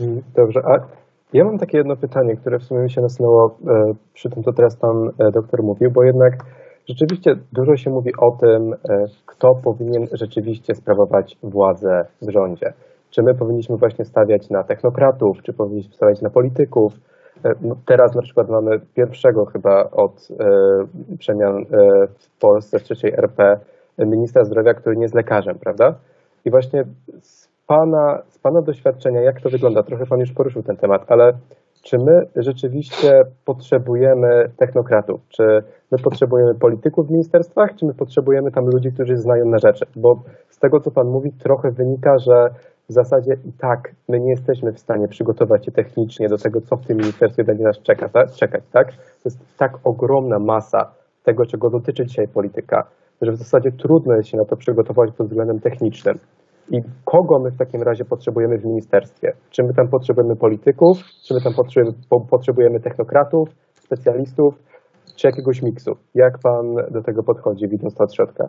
Mm, 0.00 0.22
Dobrze, 0.36 0.60
a 0.64 0.78
ja 1.32 1.44
mam 1.44 1.58
takie 1.58 1.78
jedno 1.78 1.96
pytanie, 1.96 2.36
które 2.36 2.58
w 2.58 2.62
sumie 2.62 2.80
mi 2.80 2.90
się 2.90 3.00
nasunęło 3.00 3.58
e, 3.66 3.94
przy 4.14 4.30
tym, 4.30 4.42
co 4.42 4.52
teraz 4.52 4.76
pan 4.76 5.10
e, 5.18 5.30
doktor 5.30 5.62
mówił, 5.62 5.90
bo 5.90 6.04
jednak 6.04 6.32
rzeczywiście 6.88 7.34
dużo 7.52 7.76
się 7.76 7.90
mówi 7.90 8.10
o 8.18 8.30
tym, 8.30 8.72
e, 8.72 9.04
kto 9.26 9.54
powinien 9.64 10.06
rzeczywiście 10.12 10.74
sprawować 10.74 11.36
władzę 11.42 12.04
w 12.22 12.30
rządzie. 12.30 12.72
Czy 13.10 13.22
my 13.22 13.34
powinniśmy 13.34 13.76
właśnie 13.76 14.04
stawiać 14.04 14.50
na 14.50 14.64
technokratów, 14.64 15.42
czy 15.42 15.52
powinniśmy 15.52 15.94
stawiać 15.94 16.22
na 16.22 16.30
polityków. 16.30 16.92
E, 17.44 17.52
no 17.60 17.74
teraz 17.86 18.14
na 18.14 18.22
przykład 18.22 18.48
mamy 18.48 18.80
pierwszego 18.94 19.44
chyba 19.44 19.90
od 19.90 20.28
e, 20.40 21.16
przemian 21.18 21.64
w 22.18 22.40
Polsce 22.40 22.78
w 22.78 22.82
trzeciej 22.82 23.12
RP 23.12 23.60
ministra 23.98 24.44
zdrowia, 24.44 24.74
który 24.74 24.96
nie 24.96 25.02
jest 25.02 25.14
lekarzem, 25.14 25.58
prawda? 25.58 25.94
I 26.44 26.50
właśnie 26.50 26.84
z 27.20 27.48
pana, 27.66 28.22
z 28.28 28.38
pana 28.38 28.62
doświadczenia, 28.62 29.20
jak 29.20 29.40
to 29.40 29.50
wygląda? 29.50 29.82
Trochę 29.82 30.06
Pan 30.06 30.20
już 30.20 30.32
poruszył 30.32 30.62
ten 30.62 30.76
temat, 30.76 31.04
ale 31.08 31.32
czy 31.84 31.98
my 31.98 32.26
rzeczywiście 32.36 33.24
potrzebujemy 33.44 34.50
technokratów? 34.56 35.20
Czy 35.28 35.62
my 35.92 35.98
potrzebujemy 35.98 36.54
polityków 36.54 37.06
w 37.08 37.10
ministerstwach, 37.10 37.74
czy 37.76 37.86
my 37.86 37.94
potrzebujemy 37.94 38.50
tam 38.50 38.66
ludzi, 38.66 38.92
którzy 38.92 39.16
znają 39.16 39.44
na 39.44 39.58
rzeczy? 39.58 39.86
Bo 39.96 40.22
z 40.50 40.58
tego, 40.58 40.80
co 40.80 40.90
Pan 40.90 41.06
mówi, 41.06 41.32
trochę 41.32 41.70
wynika, 41.70 42.18
że 42.18 42.50
w 42.88 42.92
zasadzie 42.92 43.36
i 43.44 43.52
tak 43.52 43.94
my 44.08 44.20
nie 44.20 44.30
jesteśmy 44.30 44.72
w 44.72 44.78
stanie 44.78 45.08
przygotować 45.08 45.64
się 45.64 45.72
technicznie 45.72 46.28
do 46.28 46.38
tego, 46.38 46.60
co 46.60 46.76
w 46.76 46.86
tym 46.86 46.96
ministerstwie 46.96 47.44
będzie 47.44 47.64
nas 47.64 47.78
czeka, 47.82 48.08
czekać, 48.34 48.62
tak? 48.72 48.92
To 48.92 49.24
jest 49.24 49.38
tak 49.58 49.78
ogromna 49.84 50.38
masa 50.38 50.90
tego, 51.24 51.46
czego 51.46 51.70
dotyczy 51.70 52.06
dzisiaj 52.06 52.28
polityka, 52.28 52.86
że 53.22 53.32
w 53.32 53.36
zasadzie 53.36 53.72
trudno 53.72 54.14
jest 54.14 54.28
się 54.28 54.36
na 54.36 54.44
to 54.44 54.56
przygotować 54.56 55.10
pod 55.10 55.26
względem 55.26 55.60
technicznym. 55.60 56.18
I 56.70 56.82
kogo 57.04 57.38
my 57.38 57.50
w 57.50 57.58
takim 57.58 57.82
razie 57.82 58.04
potrzebujemy 58.04 58.58
w 58.58 58.64
ministerstwie? 58.64 59.32
Czy 59.50 59.62
my 59.62 59.74
tam 59.74 59.88
potrzebujemy 59.88 60.36
polityków, 60.36 60.98
czy 61.24 61.34
my 61.34 61.40
tam 61.40 61.54
potrzebujemy, 61.54 61.96
po- 62.10 62.26
potrzebujemy 62.30 62.80
technokratów, 62.80 63.48
specjalistów, 63.72 64.54
czy 65.16 65.26
jakiegoś 65.26 65.62
miksu? 65.62 65.92
Jak 66.14 66.38
pan 66.42 66.74
do 66.90 67.02
tego 67.02 67.22
podchodzi, 67.22 67.68
widząc 67.68 67.94
to 67.94 68.04
od 68.04 68.14
środka? 68.14 68.48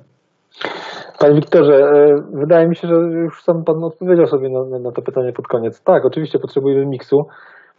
Panie 1.20 1.36
Wiktorze, 1.36 1.74
e, 1.74 2.16
wydaje 2.34 2.68
mi 2.68 2.76
się, 2.76 2.88
że 2.88 2.96
już 2.96 3.44
sam 3.44 3.64
Pan 3.64 3.84
odpowiedział 3.84 4.28
sobie 4.28 4.50
na, 4.50 4.80
na, 4.80 4.92
to 4.92 5.02
pytanie 5.02 5.34
pod 5.34 5.48
koniec. 5.48 5.84
Tak, 5.84 6.06
oczywiście 6.06 6.40
potrzebujemy 6.40 6.86
miksu, 6.86 7.18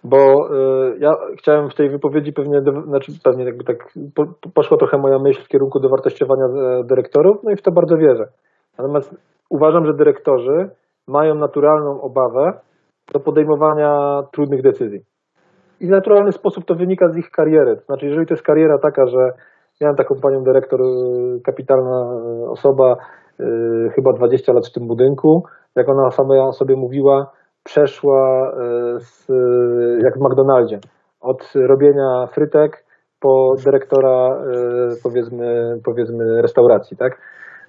bo 0.05 0.17
e, 0.17 0.99
ja 0.99 1.13
chciałem 1.39 1.71
w 1.71 1.75
tej 1.75 1.91
wypowiedzi 1.91 2.33
pewnie, 2.33 2.61
znaczy 2.87 3.13
pewnie 3.25 3.45
jakby 3.45 3.65
tak 3.65 3.77
po, 4.15 4.51
poszła 4.55 4.77
trochę 4.77 4.99
moja 4.99 5.19
myśl 5.19 5.43
w 5.45 5.49
kierunku 5.49 5.81
dowartościowania 5.81 6.45
e, 6.45 6.85
dyrektorów, 6.85 7.37
no 7.45 7.51
i 7.51 7.57
w 7.57 7.63
to 7.63 7.73
bardzo 7.73 7.97
wierzę. 7.97 8.25
Natomiast 8.79 9.15
uważam, 9.51 9.87
że 9.87 9.95
dyrektorzy 9.95 10.71
mają 11.09 11.35
naturalną 11.35 12.01
obawę 12.01 12.61
do 13.13 13.21
podejmowania 13.21 14.23
trudnych 14.33 14.63
decyzji. 14.63 15.01
I 15.81 15.87
w 15.87 15.91
naturalny 15.91 16.33
sposób 16.33 16.65
to 16.65 16.75
wynika 16.75 17.09
z 17.09 17.17
ich 17.17 17.31
kariery. 17.31 17.77
To 17.77 17.85
znaczy, 17.85 18.07
jeżeli 18.07 18.27
to 18.27 18.35
jest 18.35 18.45
kariera 18.45 18.79
taka, 18.79 19.07
że 19.07 19.31
miałem 19.81 19.97
taką 19.97 20.15
panią 20.23 20.43
dyrektor, 20.43 20.81
e, 20.83 20.85
kapitalna 21.45 22.01
e, 22.01 22.51
osoba, 22.51 22.97
e, 23.41 23.45
chyba 23.95 24.13
20 24.13 24.53
lat 24.53 24.67
w 24.67 24.73
tym 24.73 24.87
budynku, 24.87 25.45
jak 25.77 25.89
ona 25.89 26.11
sama 26.11 26.53
sobie 26.53 26.77
mówiła, 26.77 27.31
przeszła 27.65 28.51
e, 28.51 29.01
z, 29.01 29.29
jak 30.03 30.19
w 30.19 30.21
McDonaldzie, 30.21 30.79
od 31.21 31.53
robienia 31.55 32.27
frytek 32.27 32.85
po 33.21 33.55
dyrektora 33.65 34.45
powiedzmy, 35.03 35.79
powiedzmy 35.85 36.43
restauracji, 36.43 36.97
tak? 36.97 37.19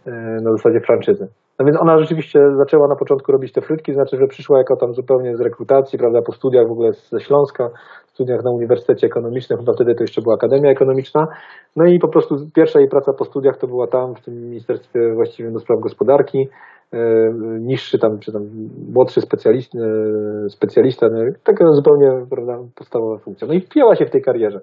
E, 0.07 0.41
Na 0.41 0.51
zasadzie 0.51 0.79
franczyzy. 0.79 1.27
No 1.59 1.65
więc 1.65 1.81
ona 1.81 1.99
rzeczywiście 1.99 2.39
zaczęła 2.57 2.87
na 2.87 2.95
początku 2.95 3.31
robić 3.31 3.51
te 3.53 3.61
frytki, 3.61 3.93
znaczy, 3.93 4.17
że 4.17 4.27
przyszła 4.27 4.57
jako 4.57 4.75
tam 4.75 4.93
zupełnie 4.93 5.37
z 5.37 5.41
rekrutacji, 5.41 5.99
prawda, 5.99 6.21
po 6.21 6.31
studiach 6.31 6.67
w 6.67 6.71
ogóle 6.71 6.93
ze 6.93 7.19
Śląska, 7.19 7.69
studiach 8.07 8.43
na 8.43 8.51
Uniwersytecie 8.51 9.07
Ekonomicznym, 9.07 9.59
chyba 9.59 9.73
wtedy 9.73 9.95
to 9.95 10.03
jeszcze 10.03 10.21
była 10.21 10.35
Akademia 10.35 10.71
Ekonomiczna. 10.71 11.27
No 11.75 11.85
i 11.85 11.99
po 11.99 12.07
prostu 12.07 12.35
pierwsza 12.55 12.79
jej 12.79 12.89
praca 12.89 13.13
po 13.13 13.25
studiach 13.25 13.57
to 13.57 13.67
była 13.67 13.87
tam, 13.87 14.15
w 14.15 14.21
tym 14.21 14.33
Ministerstwie 14.33 15.13
właściwym 15.13 15.53
do 15.53 15.59
spraw 15.59 15.79
gospodarki, 15.79 16.49
e, 16.93 16.99
niższy 17.59 17.99
tam, 17.99 18.19
czy 18.19 18.31
tam 18.31 18.41
młodszy 18.93 19.21
specjalista, 19.21 19.77
specjalista 20.49 21.07
no, 21.11 21.19
taka 21.43 21.65
zupełnie 21.71 22.25
prawda, 22.29 22.57
podstawowa 22.75 23.17
funkcja. 23.17 23.47
No 23.47 23.53
i 23.53 23.61
wpięła 23.61 23.95
się 23.95 24.05
w 24.05 24.11
tej 24.11 24.21
karierze. 24.21 24.59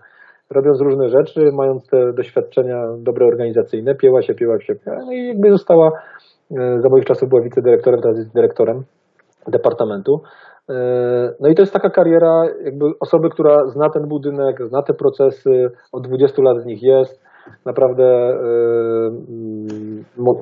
Robiąc 0.55 0.81
różne 0.81 1.09
rzeczy, 1.09 1.51
mając 1.53 1.87
te 1.87 2.13
doświadczenia 2.13 2.87
dobre 2.99 3.27
organizacyjne, 3.27 3.95
pięła 3.95 4.23
się, 4.23 4.35
pięła 4.35 4.61
się, 4.61 4.75
pięła, 4.75 4.97
no 5.07 5.13
i 5.13 5.27
jakby 5.27 5.51
została, 5.51 5.91
e, 6.59 6.81
za 6.81 6.89
moich 6.89 7.05
czasów 7.05 7.29
była 7.29 7.43
wicedyrektorem, 7.43 8.01
teraz 8.01 8.17
jest 8.17 8.35
dyrektorem 8.35 8.83
departamentu. 9.49 10.21
E, 10.71 10.75
No 11.41 11.49
i 11.49 11.55
to 11.55 11.63
jest 11.63 11.73
taka 11.73 11.91
kariera 11.91 12.45
jakby 12.65 12.85
osoby, 13.01 13.31
która 13.31 13.67
zna 13.67 13.91
ten 13.91 14.09
budynek, 14.09 14.67
zna 14.67 14.83
te 14.83 14.95
procesy, 14.95 15.71
od 15.93 16.07
20 16.07 16.43
lat 16.43 16.63
w 16.63 16.67
nich 16.67 16.83
jest. 16.83 17.25
Naprawdę 17.67 18.05
e, 18.05 18.41
no, 20.19 20.33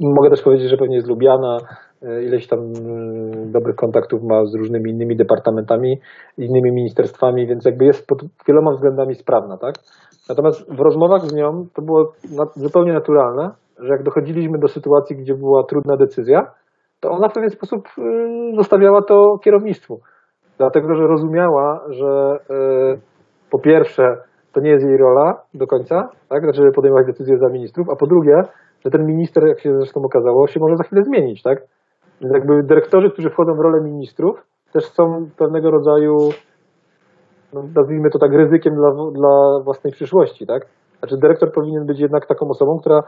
mogę 0.00 0.30
też 0.30 0.42
powiedzieć, 0.42 0.70
że 0.70 0.76
pewnie 0.76 0.96
jest 0.96 1.08
lubiana, 1.08 1.58
ileś 2.02 2.46
tam 2.46 2.58
mm, 2.58 3.52
dobrych 3.52 3.76
kontaktów 3.76 4.22
ma 4.22 4.46
z 4.46 4.54
różnymi 4.54 4.90
innymi 4.90 5.16
departamentami, 5.16 6.00
innymi 6.38 6.72
ministerstwami, 6.72 7.46
więc 7.46 7.64
jakby 7.64 7.84
jest 7.84 8.06
pod 8.06 8.22
wieloma 8.48 8.72
względami 8.72 9.14
sprawna, 9.14 9.56
tak? 9.56 9.74
Natomiast 10.28 10.74
w 10.74 10.80
rozmowach 10.80 11.22
z 11.22 11.34
nią 11.34 11.66
to 11.74 11.82
było 11.82 12.12
zupełnie 12.56 12.92
naturalne, 12.92 13.50
że 13.78 13.88
jak 13.88 14.02
dochodziliśmy 14.02 14.58
do 14.58 14.68
sytuacji, 14.68 15.16
gdzie 15.16 15.34
była 15.34 15.64
trudna 15.64 15.96
decyzja, 15.96 16.50
to 17.00 17.10
ona 17.10 17.28
w 17.28 17.32
pewien 17.32 17.50
sposób 17.50 17.88
y, 17.98 18.56
zostawiała 18.56 19.02
to 19.02 19.38
kierownictwu. 19.44 20.00
Dlatego, 20.58 20.94
że 20.94 21.06
rozumiała, 21.06 21.84
że 21.88 22.38
y, 22.94 23.00
po 23.50 23.58
pierwsze, 23.58 24.16
to 24.52 24.60
nie 24.60 24.70
jest 24.70 24.86
jej 24.86 24.96
rola 24.96 25.42
do 25.54 25.66
końca, 25.66 26.08
tak? 26.28 26.42
Znaczy, 26.42 26.62
podejmować 26.74 27.06
decyzje 27.06 27.38
za 27.38 27.48
ministrów, 27.48 27.88
a 27.92 27.96
po 27.96 28.06
drugie, 28.06 28.42
że 28.84 28.90
ten 28.90 29.06
minister, 29.06 29.46
jak 29.46 29.60
się 29.60 29.76
zresztą 29.76 30.00
okazało, 30.04 30.46
się 30.46 30.60
może 30.60 30.76
za 30.76 30.84
chwilę 30.84 31.02
zmienić, 31.02 31.42
tak? 31.42 31.58
Więc 32.20 32.34
jakby 32.34 32.62
dyrektorzy, 32.62 33.10
którzy 33.10 33.30
wchodzą 33.30 33.54
w 33.54 33.60
rolę 33.60 33.80
ministrów, 33.80 34.46
też 34.72 34.84
są 34.84 35.28
pewnego 35.36 35.70
rodzaju, 35.70 36.16
no, 37.52 37.62
nazwijmy 37.76 38.10
to 38.10 38.18
tak, 38.18 38.32
ryzykiem 38.32 38.74
dla, 38.74 38.90
dla 39.12 39.60
własnej 39.64 39.92
przyszłości, 39.92 40.46
tak? 40.46 40.66
Znaczy, 40.98 41.16
dyrektor 41.16 41.52
powinien 41.52 41.86
być 41.86 42.00
jednak 42.00 42.26
taką 42.26 42.48
osobą, 42.48 42.78
która 42.80 43.02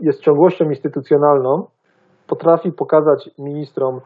jest 0.00 0.20
ciągłością 0.20 0.64
instytucjonalną, 0.64 1.66
potrafi 2.26 2.72
pokazać 2.72 3.30
ministrom, 3.38 4.00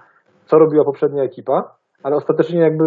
co 0.47 0.59
robiła 0.59 0.85
poprzednia 0.85 1.23
ekipa, 1.23 1.75
ale 2.03 2.17
ostatecznie 2.17 2.61
jakby 2.61 2.85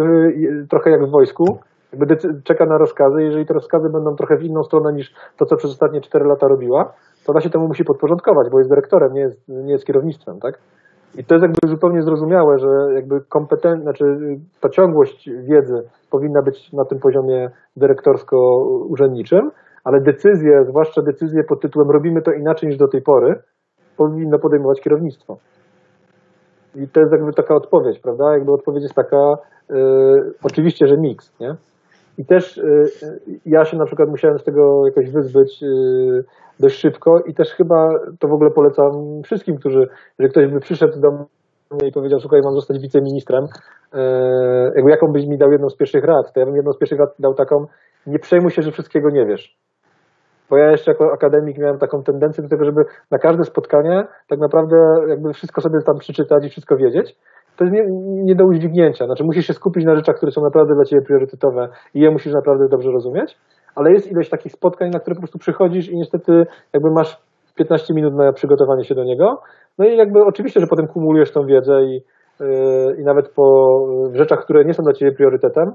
trochę 0.70 0.90
jak 0.90 1.06
w 1.06 1.10
wojsku, 1.10 1.44
jakby 1.92 2.16
czeka 2.44 2.66
na 2.66 2.78
rozkazy. 2.78 3.22
Jeżeli 3.22 3.46
te 3.46 3.54
rozkazy 3.54 3.88
będą 3.90 4.16
trochę 4.16 4.36
w 4.36 4.42
inną 4.42 4.62
stronę 4.62 4.92
niż 4.92 5.14
to, 5.36 5.46
co 5.46 5.56
przez 5.56 5.70
ostatnie 5.70 6.00
4 6.00 6.24
lata 6.24 6.48
robiła, 6.48 6.92
to 7.26 7.32
ona 7.32 7.40
się 7.40 7.50
temu 7.50 7.68
musi 7.68 7.84
podporządkować, 7.84 8.50
bo 8.50 8.58
jest 8.58 8.70
dyrektorem, 8.70 9.12
nie 9.12 9.20
jest, 9.20 9.48
nie 9.48 9.72
jest 9.72 9.86
kierownictwem, 9.86 10.40
tak? 10.40 10.58
I 11.18 11.24
to 11.24 11.34
jest 11.34 11.42
jakby 11.42 11.68
zupełnie 11.68 12.02
zrozumiałe, 12.02 12.58
że 12.58 12.94
jakby 12.94 13.20
kompetent, 13.20 13.82
znaczy 13.82 14.04
y, 14.04 14.38
ta 14.60 14.68
ciągłość 14.68 15.30
wiedzy 15.30 15.82
powinna 16.10 16.42
być 16.42 16.72
na 16.72 16.84
tym 16.84 16.98
poziomie 16.98 17.50
dyrektorsko-urzędniczym, 17.76 19.50
ale 19.84 20.00
decyzje, 20.00 20.64
zwłaszcza 20.64 21.02
decyzje 21.02 21.44
pod 21.44 21.60
tytułem 21.60 21.90
robimy 21.90 22.22
to 22.22 22.32
inaczej 22.32 22.68
niż 22.68 22.78
do 22.78 22.88
tej 22.88 23.02
pory, 23.02 23.42
powinno 23.96 24.38
podejmować 24.38 24.80
kierownictwo. 24.80 25.36
I 26.74 26.88
to 26.88 27.00
jest 27.00 27.12
jakby 27.12 27.32
taka 27.32 27.54
odpowiedź, 27.54 27.98
prawda? 27.98 28.32
Jakby 28.32 28.52
odpowiedź 28.52 28.82
jest 28.82 28.94
taka, 28.94 29.34
y, 29.70 29.74
oczywiście, 30.42 30.86
że 30.86 30.96
miks, 30.96 31.40
nie? 31.40 31.56
I 32.18 32.24
też 32.24 32.58
y, 32.58 32.62
y, 33.02 33.40
ja 33.46 33.64
się 33.64 33.76
na 33.76 33.86
przykład 33.86 34.08
musiałem 34.08 34.38
z 34.38 34.44
tego 34.44 34.86
jakoś 34.86 35.10
wyzbyć 35.10 35.62
y, 35.62 36.24
dość 36.60 36.78
szybko 36.80 37.20
i 37.20 37.34
też 37.34 37.54
chyba 37.54 37.88
to 38.18 38.28
w 38.28 38.32
ogóle 38.32 38.50
polecam 38.50 39.22
wszystkim, 39.24 39.56
którzy, 39.56 39.88
jeżeli 40.18 40.32
ktoś 40.32 40.46
by 40.46 40.60
przyszedł 40.60 41.00
do 41.00 41.10
mnie 41.10 41.88
i 41.88 41.92
powiedział, 41.92 42.20
słuchaj, 42.20 42.40
mam 42.44 42.54
zostać 42.54 42.78
wiceministrem, 42.78 43.46
jakby 44.76 44.90
jaką 44.90 45.12
byś 45.12 45.26
mi 45.26 45.38
dał 45.38 45.52
jedną 45.52 45.70
z 45.70 45.76
pierwszych 45.76 46.04
rad, 46.04 46.32
to 46.32 46.40
ja 46.40 46.46
bym 46.46 46.56
jedną 46.56 46.72
z 46.72 46.78
pierwszych 46.78 46.98
rad 46.98 47.10
dał 47.18 47.34
taką, 47.34 47.66
nie 48.06 48.18
przejmuj 48.18 48.50
się, 48.50 48.62
że 48.62 48.72
wszystkiego 48.72 49.10
nie 49.10 49.26
wiesz. 49.26 49.56
Bo 50.50 50.56
ja 50.56 50.70
jeszcze 50.70 50.90
jako 50.90 51.12
akademik 51.12 51.58
miałem 51.58 51.78
taką 51.78 52.02
tendencję 52.02 52.42
do 52.42 52.48
tego, 52.48 52.64
żeby 52.64 52.84
na 53.10 53.18
każde 53.18 53.44
spotkanie 53.44 54.06
tak 54.28 54.38
naprawdę 54.38 54.76
jakby 55.08 55.32
wszystko 55.32 55.60
sobie 55.60 55.78
tam 55.86 55.98
przeczytać 55.98 56.44
i 56.44 56.48
wszystko 56.48 56.76
wiedzieć. 56.76 57.16
To 57.56 57.64
jest 57.64 57.74
nie, 57.76 57.84
nie 58.24 58.34
do 58.34 58.44
udźwignięcia. 58.44 59.06
Znaczy 59.06 59.24
musisz 59.24 59.46
się 59.46 59.52
skupić 59.52 59.84
na 59.84 59.96
rzeczach, 59.96 60.16
które 60.16 60.32
są 60.32 60.42
naprawdę 60.42 60.74
dla 60.74 60.84
ciebie 60.84 61.02
priorytetowe 61.02 61.68
i 61.94 62.00
je 62.00 62.10
musisz 62.10 62.32
naprawdę 62.32 62.68
dobrze 62.68 62.90
rozumieć. 62.90 63.36
ale 63.74 63.92
jest 63.92 64.12
ileś 64.12 64.28
takich 64.28 64.52
spotkań, 64.52 64.90
na 64.90 65.00
które 65.00 65.14
po 65.14 65.20
prostu 65.20 65.38
przychodzisz 65.38 65.88
i 65.88 65.96
niestety 65.96 66.46
jakby 66.72 66.90
masz 66.90 67.18
15 67.54 67.94
minut 67.94 68.14
na 68.14 68.32
przygotowanie 68.32 68.84
się 68.84 68.94
do 68.94 69.04
niego. 69.04 69.40
No 69.78 69.86
i 69.86 69.96
jakby 69.96 70.24
oczywiście, 70.24 70.60
że 70.60 70.66
potem 70.66 70.86
kumulujesz 70.86 71.32
tą 71.32 71.46
wiedzę 71.46 71.82
i, 71.82 72.02
yy, 72.40 72.96
i 73.00 73.04
nawet 73.04 73.28
po 73.28 73.78
w 74.12 74.16
rzeczach, 74.16 74.44
które 74.44 74.64
nie 74.64 74.74
są 74.74 74.82
dla 74.82 74.92
Ciebie 74.92 75.12
priorytetem, 75.12 75.72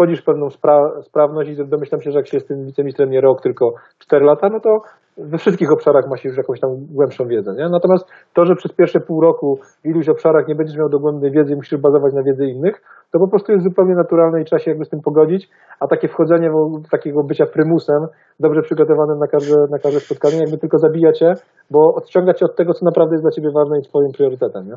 wchodzisz 0.00 0.22
w 0.22 0.24
pewną 0.24 0.50
spra 0.50 1.02
sprawność 1.02 1.50
i 1.50 1.56
domyślam 1.66 2.00
się, 2.00 2.10
że 2.10 2.18
jak 2.18 2.28
się 2.28 2.36
jest 2.36 2.48
tym 2.48 2.66
wiceministrem 2.66 3.10
nie 3.10 3.20
rok, 3.20 3.42
tylko 3.42 3.72
4 3.98 4.24
lata, 4.24 4.48
no 4.48 4.60
to 4.60 4.80
we 5.18 5.38
wszystkich 5.38 5.72
obszarach 5.72 6.04
masz 6.10 6.24
już 6.24 6.36
jakąś 6.36 6.60
tam 6.60 6.70
głębszą 6.94 7.26
wiedzę. 7.26 7.54
Nie? 7.54 7.68
Natomiast 7.68 8.04
to, 8.34 8.46
że 8.46 8.54
przez 8.54 8.72
pierwsze 8.72 9.00
pół 9.00 9.20
roku 9.20 9.58
w 9.84 9.86
iluś 9.86 10.08
obszarach 10.08 10.48
nie 10.48 10.54
będziesz 10.54 10.76
miał 10.76 10.88
dogłębnej 10.88 11.30
wiedzy 11.30 11.52
i 11.52 11.56
musisz 11.56 11.78
bazować 11.78 12.14
na 12.14 12.22
wiedzy 12.22 12.46
innych, 12.46 12.82
to 13.12 13.18
po 13.18 13.28
prostu 13.28 13.52
jest 13.52 13.64
zupełnie 13.64 13.94
naturalne 13.94 14.40
i 14.40 14.44
trzeba 14.44 14.60
się 14.60 14.70
jakby 14.70 14.84
z 14.84 14.88
tym 14.88 15.00
pogodzić, 15.00 15.48
a 15.80 15.86
takie 15.86 16.08
wchodzenie 16.08 16.50
w 16.86 16.90
takiego 16.90 17.22
bycia 17.22 17.46
prymusem, 17.46 18.06
dobrze 18.40 18.62
przygotowanym 18.62 19.18
na 19.18 19.26
każde, 19.26 19.56
na 19.70 19.78
każde 19.78 20.00
spotkanie, 20.00 20.38
jakby 20.38 20.58
tylko 20.58 20.78
zabija 20.78 21.12
cię, 21.12 21.34
bo 21.70 21.94
odciąga 21.94 22.34
cię 22.34 22.44
od 22.44 22.56
tego, 22.56 22.74
co 22.74 22.84
naprawdę 22.84 23.14
jest 23.14 23.24
dla 23.24 23.30
ciebie 23.30 23.50
ważne 23.54 23.78
i 23.78 23.82
twoim 23.82 24.12
priorytetem. 24.12 24.66
Nie? 24.66 24.74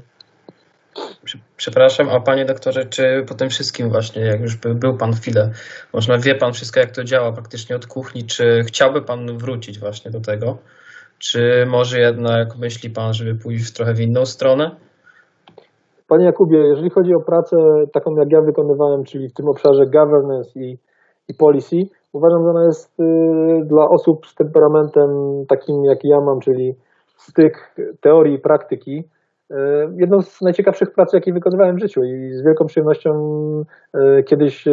Przepraszam, 1.57 2.09
a 2.09 2.19
panie 2.19 2.45
doktorze, 2.45 2.85
czy 2.85 3.25
po 3.27 3.33
tym 3.33 3.49
wszystkim 3.49 3.89
właśnie, 3.89 4.21
jak 4.21 4.41
już 4.41 4.55
był 4.55 4.97
pan 4.97 5.13
chwilę, 5.13 5.51
można 5.93 6.17
wie 6.17 6.35
pan 6.35 6.53
wszystko, 6.53 6.79
jak 6.79 6.91
to 6.91 7.03
działa 7.03 7.31
praktycznie 7.31 7.75
od 7.75 7.87
kuchni, 7.87 8.23
czy 8.23 8.63
chciałby 8.67 9.01
pan 9.01 9.37
wrócić 9.37 9.79
właśnie 9.79 10.11
do 10.11 10.21
tego? 10.21 10.57
Czy 11.19 11.65
może 11.69 11.99
jednak 11.99 12.57
myśli 12.57 12.89
pan, 12.89 13.13
żeby 13.13 13.35
pójść 13.35 13.73
trochę 13.73 13.93
w 13.93 13.99
inną 13.99 14.25
stronę? 14.25 14.75
Panie 16.07 16.25
Jakubie, 16.25 16.57
jeżeli 16.57 16.89
chodzi 16.89 17.13
o 17.13 17.19
pracę 17.19 17.57
taką, 17.93 18.15
jak 18.15 18.31
ja 18.31 18.41
wykonywałem, 18.41 19.03
czyli 19.03 19.29
w 19.29 19.33
tym 19.33 19.47
obszarze 19.49 19.85
governance 19.85 20.59
i, 20.59 20.77
i 21.27 21.33
policy, 21.33 21.75
uważam, 22.13 22.43
że 22.43 22.49
ona 22.49 22.65
jest 22.65 22.99
y, 22.99 23.03
dla 23.65 23.89
osób 23.89 24.27
z 24.27 24.35
temperamentem 24.35 25.09
takim, 25.47 25.85
jak 25.85 25.99
ja 26.03 26.21
mam, 26.21 26.39
czyli 26.39 26.75
styk 27.17 27.75
teorii 28.01 28.35
i 28.35 28.39
praktyki, 28.39 29.03
jedną 29.97 30.21
z 30.21 30.41
najciekawszych 30.41 30.91
prac, 30.91 31.13
jakie 31.13 31.33
wykonywałem 31.33 31.75
w 31.75 31.79
życiu 31.79 32.03
i 32.03 32.33
z 32.33 32.43
wielką 32.43 32.65
przyjemnością 32.65 33.11
e, 33.93 34.23
kiedyś 34.23 34.67
e, 34.67 34.71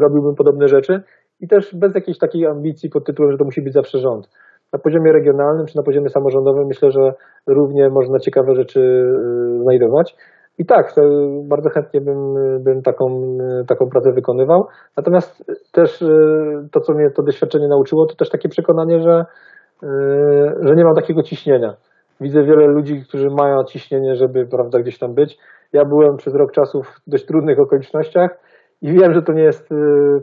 robiłbym 0.00 0.34
podobne 0.34 0.68
rzeczy 0.68 1.02
i 1.40 1.48
też 1.48 1.74
bez 1.74 1.94
jakiejś 1.94 2.18
takiej 2.18 2.46
ambicji 2.46 2.90
pod 2.90 3.04
tytułem, 3.04 3.32
że 3.32 3.38
to 3.38 3.44
musi 3.44 3.62
być 3.62 3.72
zawsze 3.72 3.98
rząd. 3.98 4.28
Na 4.72 4.78
poziomie 4.78 5.12
regionalnym 5.12 5.66
czy 5.66 5.76
na 5.76 5.82
poziomie 5.82 6.08
samorządowym 6.08 6.66
myślę, 6.66 6.90
że 6.90 7.12
równie 7.46 7.90
można 7.90 8.18
ciekawe 8.18 8.54
rzeczy 8.54 9.12
znajdować. 9.62 10.16
I 10.58 10.66
tak, 10.66 10.94
bardzo 11.44 11.70
chętnie 11.70 12.00
bym, 12.00 12.34
bym 12.64 12.82
taką, 12.82 13.38
taką 13.66 13.88
pracę 13.88 14.12
wykonywał. 14.12 14.66
Natomiast 14.96 15.44
też 15.72 16.04
to, 16.72 16.80
co 16.80 16.94
mnie 16.94 17.10
to 17.10 17.22
doświadczenie 17.22 17.68
nauczyło, 17.68 18.06
to 18.06 18.16
też 18.16 18.30
takie 18.30 18.48
przekonanie, 18.48 19.00
że, 19.00 19.24
że 20.60 20.74
nie 20.76 20.84
mam 20.84 20.94
takiego 20.94 21.22
ciśnienia 21.22 21.76
Widzę 22.20 22.42
wiele 22.42 22.66
ludzi, 22.66 23.02
którzy 23.08 23.28
mają 23.30 23.64
ciśnienie, 23.64 24.16
żeby 24.16 24.46
prawda, 24.46 24.78
gdzieś 24.78 24.98
tam 24.98 25.14
być. 25.14 25.38
Ja 25.72 25.84
byłem 25.84 26.16
przez 26.16 26.34
rok 26.34 26.52
czasu 26.52 26.82
w 26.82 27.00
dość 27.06 27.26
trudnych 27.26 27.60
okolicznościach 27.60 28.30
i 28.82 28.92
wiem, 28.92 29.14
że 29.14 29.22
to 29.22 29.32
nie 29.32 29.42
jest 29.42 29.72
y, 29.72 29.76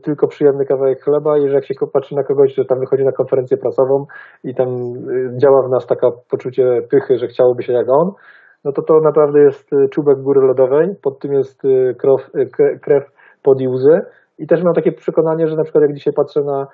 tylko 0.04 0.28
przyjemny 0.28 0.66
kawałek 0.66 1.04
chleba 1.04 1.38
i 1.38 1.50
że 1.50 1.56
jak 1.56 1.66
się 1.66 1.74
patrzy 1.94 2.16
na 2.16 2.24
kogoś, 2.24 2.56
że 2.56 2.66
tam 2.66 2.80
wychodzi 2.80 3.04
na 3.04 3.12
konferencję 3.12 3.58
prasową 3.58 4.06
i 4.44 4.56
tam 4.56 4.68
y, 4.68 5.38
działa 5.38 5.68
w 5.68 5.70
nas 5.70 5.88
taka 5.88 6.12
poczucie 6.30 6.82
pychy, 6.90 7.18
że 7.18 7.28
chciałoby 7.28 7.64
się 7.64 7.74
jak 7.74 7.90
on, 7.90 8.12
no 8.64 8.72
to 8.72 8.82
to 8.82 9.00
naprawdę 9.00 9.40
jest 9.40 9.74
y, 9.74 9.90
czubek 9.90 10.22
góry 10.22 10.42
lodowej, 10.48 10.96
pod 11.02 11.20
tym 11.20 11.34
jest 11.34 11.62
krew, 11.98 12.32
krew 12.82 13.04
pod 13.44 13.62
i 13.62 13.68
łzy. 13.68 14.02
I 14.40 14.48
też 14.48 14.64
mam 14.64 14.74
takie 14.74 14.92
przekonanie, 14.92 15.48
że 15.48 15.56
na 15.56 15.64
przykład 15.64 15.82
jak 15.82 15.94
dzisiaj 15.94 16.14
patrzę 16.14 16.42
na 16.42 16.68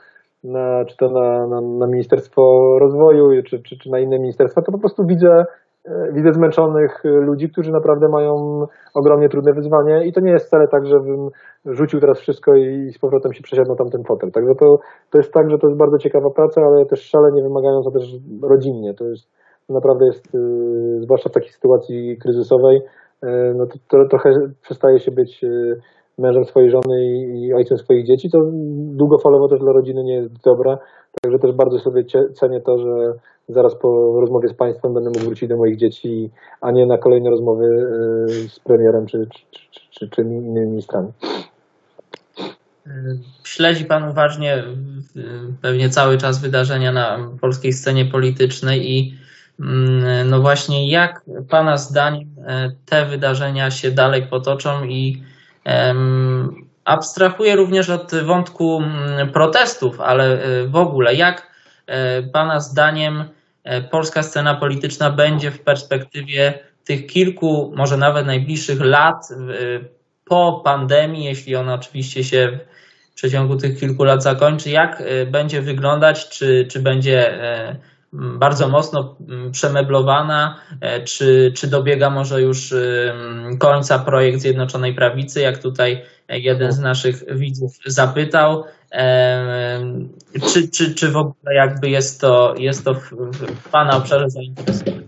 na, 0.43 0.85
czy 0.85 0.97
to 0.97 1.09
na, 1.09 1.47
na, 1.47 1.61
na 1.61 1.87
Ministerstwo 1.87 2.41
Rozwoju, 2.79 3.43
czy, 3.43 3.59
czy, 3.63 3.77
czy 3.77 3.89
na 3.89 3.99
inne 3.99 4.19
ministerstwa, 4.19 4.61
to 4.61 4.71
po 4.71 4.79
prostu 4.79 5.05
widzę, 5.05 5.45
e, 5.85 6.11
widzę 6.13 6.33
zmęczonych 6.33 7.01
ludzi, 7.03 7.49
którzy 7.49 7.71
naprawdę 7.71 8.09
mają 8.09 8.65
ogromnie 8.93 9.29
trudne 9.29 9.53
wyzwanie 9.53 10.05
i 10.05 10.13
to 10.13 10.21
nie 10.21 10.31
jest 10.31 10.47
wcale 10.47 10.67
tak, 10.67 10.85
żebym 10.85 11.29
rzucił 11.65 11.99
teraz 11.99 12.19
wszystko 12.19 12.55
i 12.55 12.91
z 12.91 12.99
powrotem 12.99 13.33
się 13.33 13.43
przesiadł 13.43 13.69
na 13.69 13.75
tamten 13.75 14.03
fotel. 14.03 14.31
Także 14.31 14.55
to, 14.55 14.79
to 15.11 15.17
jest 15.17 15.33
tak, 15.33 15.49
że 15.49 15.57
to 15.57 15.67
jest 15.67 15.79
bardzo 15.79 15.97
ciekawa 15.97 16.29
praca, 16.29 16.61
ale 16.61 16.85
też 16.85 17.01
szalenie 17.01 17.43
wymagająca 17.43 17.91
też 17.91 18.15
rodzinnie. 18.43 18.93
To 18.93 19.05
jest 19.05 19.29
to 19.67 19.73
naprawdę 19.73 20.05
jest, 20.05 20.35
e, 20.35 20.39
zwłaszcza 21.01 21.29
w 21.29 21.33
takiej 21.33 21.49
sytuacji 21.49 22.17
kryzysowej, 22.21 22.81
e, 23.23 23.53
no 23.55 23.65
to, 23.65 23.73
to 23.89 24.05
trochę 24.09 24.29
przestaje 24.61 24.99
się 24.99 25.11
być 25.11 25.45
mężem 26.17 26.45
swojej 26.45 26.71
żony 26.71 27.05
i, 27.05 27.53
ojcem 27.53 27.77
swoich 27.77 28.05
dzieci, 28.05 28.29
to 28.29 28.39
długofalowo 28.73 29.47
też 29.47 29.59
dla 29.59 29.71
rodziny 29.71 30.03
nie 30.03 30.13
jest 30.13 30.43
dobra. 30.43 30.77
Także 31.21 31.39
też 31.39 31.51
bardzo 31.51 31.79
sobie 31.79 32.03
cenię 32.33 32.61
to, 32.61 32.77
że 32.77 33.13
zaraz 33.49 33.75
po 33.75 34.19
rozmowie 34.19 34.49
z 34.49 34.53
Państwem 34.53 34.93
będę 34.93 35.09
mógł 35.09 35.25
wrócić 35.25 35.49
do 35.49 35.57
moich 35.57 35.77
dzieci, 35.77 36.29
a 36.61 36.71
nie 36.71 36.85
na 36.85 36.97
kolejne 36.97 37.29
rozmowy 37.29 37.65
y, 38.45 38.49
z 38.49 38.59
premierem 38.59 39.05
czy, 39.05 39.27
czy, 39.51 39.61
czy, 39.91 40.09
czy, 40.09 40.21
innymi 40.21 40.67
ministrami. 40.67 41.07
Śledzi 43.43 43.85
Pan 43.85 44.09
uważnie 44.09 44.63
pewnie 45.61 45.89
cały 45.89 46.17
czas 46.17 46.41
wydarzenia 46.41 46.91
na 46.91 47.29
polskiej 47.41 47.73
scenie 47.73 48.05
politycznej 48.05 48.91
i 48.91 49.17
mm, 49.59 50.29
no 50.29 50.41
właśnie 50.41 50.91
jak 50.91 51.25
Pana 51.49 51.77
zdaniem 51.77 52.29
e, 52.47 52.71
te 52.85 53.05
wydarzenia 53.05 53.71
się 53.71 53.91
dalej 53.91 54.23
potoczą 54.23 54.83
i 54.83 55.23
Abstrahuję 56.85 57.55
również 57.55 57.89
od 57.89 58.11
wątku 58.15 58.81
mm, 58.83 59.29
protestów, 59.29 60.01
ale 60.01 60.43
e, 60.43 60.67
w 60.67 60.75
ogóle 60.75 61.15
jak 61.15 61.51
e, 61.87 62.23
Pana 62.23 62.59
zdaniem 62.59 63.23
e, 63.63 63.81
polska 63.81 64.23
scena 64.23 64.55
polityczna 64.55 65.09
będzie 65.09 65.51
w 65.51 65.61
perspektywie 65.61 66.59
tych 66.85 67.07
kilku, 67.07 67.73
może 67.75 67.97
nawet 67.97 68.25
najbliższych 68.25 68.81
lat 68.81 69.27
po 70.25 70.61
pandemii, 70.63 71.25
jeśli 71.25 71.55
ona 71.55 71.73
oczywiście 71.73 72.23
się 72.23 72.59
w 73.11 73.13
przeciągu 73.13 73.55
tych 73.55 73.79
kilku 73.79 74.03
lat 74.03 74.23
zakończy, 74.23 74.69
jak 74.69 75.03
będzie 75.31 75.61
wyglądać, 75.61 76.29
czy, 76.29 76.67
czy 76.71 76.79
będzie 76.79 77.39
bardzo 78.13 78.67
mocno 78.69 79.15
przemeblowana, 79.51 80.59
e, 80.81 81.03
czy, 81.03 81.51
czy 81.55 81.67
dobiega 81.67 82.09
może 82.09 82.41
już 82.41 82.73
końca 83.59 83.99
projekt 83.99 84.39
Zjednoczonej 84.39 84.95
Prawicy, 84.95 85.41
jak 85.41 85.57
tutaj 85.57 86.01
jeden 86.29 86.71
z 86.71 86.79
naszych 86.79 87.37
widzów 87.37 87.71
zapytał, 87.85 88.63
czy, 90.53 90.69
czy, 90.69 90.95
czy 90.95 91.11
w 91.11 91.17
ogóle 91.17 91.55
jakby 91.55 91.89
jest 91.89 92.21
to, 92.21 92.53
jest 92.57 92.85
to 92.85 92.93
w 92.93 93.69
Pana 93.71 93.97
obszarze 93.97 94.29
zainteresowania? 94.29 95.01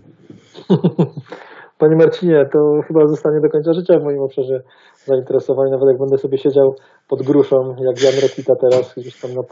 Panie 1.78 1.96
Marcinie, 1.96 2.48
to 2.52 2.80
chyba 2.86 3.06
zostanie 3.06 3.40
do 3.40 3.50
końca 3.50 3.72
życia 3.72 3.98
w 3.98 4.02
moim 4.02 4.20
obszarze 4.20 4.62
zainteresowań, 5.04 5.70
nawet 5.70 5.88
jak 5.88 5.98
będę 5.98 6.18
sobie 6.18 6.38
siedział 6.38 6.76
pod 7.08 7.22
gruszą, 7.22 7.76
jak 7.78 8.02
Jan 8.02 8.14
Rokita 8.22 8.56
teraz, 8.56 8.94
gdzieś 8.96 9.20
tam 9.20 9.34
na 9.34 9.42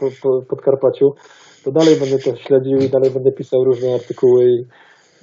Podkarpaciu, 0.49 1.15
to 1.65 1.71
dalej 1.71 1.95
będę 1.99 2.17
to 2.17 2.35
śledził 2.35 2.77
i 2.77 2.89
dalej 2.89 3.11
będę 3.11 3.31
pisał 3.31 3.63
różne 3.63 3.93
artykuły 3.93 4.43
i, 4.45 4.65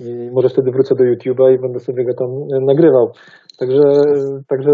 i 0.01 0.31
może 0.33 0.49
wtedy 0.49 0.71
wrócę 0.71 0.95
do 0.95 1.05
YouTube'a 1.05 1.55
i 1.55 1.59
będę 1.59 1.81
sobie 1.81 2.05
go 2.05 2.15
tam 2.15 2.29
e, 2.29 2.61
nagrywał. 2.61 3.13
Także, 3.59 3.83
także 4.49 4.71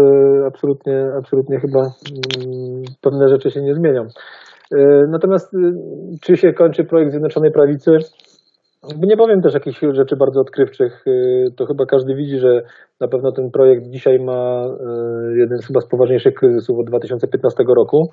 absolutnie, 0.47 1.05
absolutnie 1.17 1.59
chyba 1.59 1.79
mm, 1.79 2.83
pewne 3.01 3.29
rzeczy 3.29 3.51
się 3.51 3.61
nie 3.61 3.75
zmienią. 3.75 4.01
E, 4.75 5.07
natomiast 5.11 5.53
y, 5.53 5.57
czy 6.21 6.37
się 6.37 6.53
kończy 6.53 6.83
projekt 6.83 7.11
Zjednoczonej 7.11 7.51
Prawicy? 7.51 7.91
Nie 8.97 9.17
powiem 9.17 9.41
też 9.41 9.53
jakichś 9.53 9.79
rzeczy 9.91 10.15
bardzo 10.15 10.41
odkrywczych. 10.41 11.07
Y, 11.07 11.45
to 11.57 11.65
chyba 11.65 11.85
każdy 11.85 12.15
widzi, 12.15 12.39
że 12.39 12.61
na 13.01 13.07
pewno 13.07 13.31
ten 13.31 13.51
projekt 13.51 13.87
dzisiaj 13.87 14.19
ma 14.19 14.65
jeden 15.35 15.59
chyba 15.67 15.81
z 15.81 15.87
poważniejszych 15.87 16.33
kryzysów 16.33 16.79
od 16.79 16.85
2015 16.87 17.63
roku. 17.75 18.09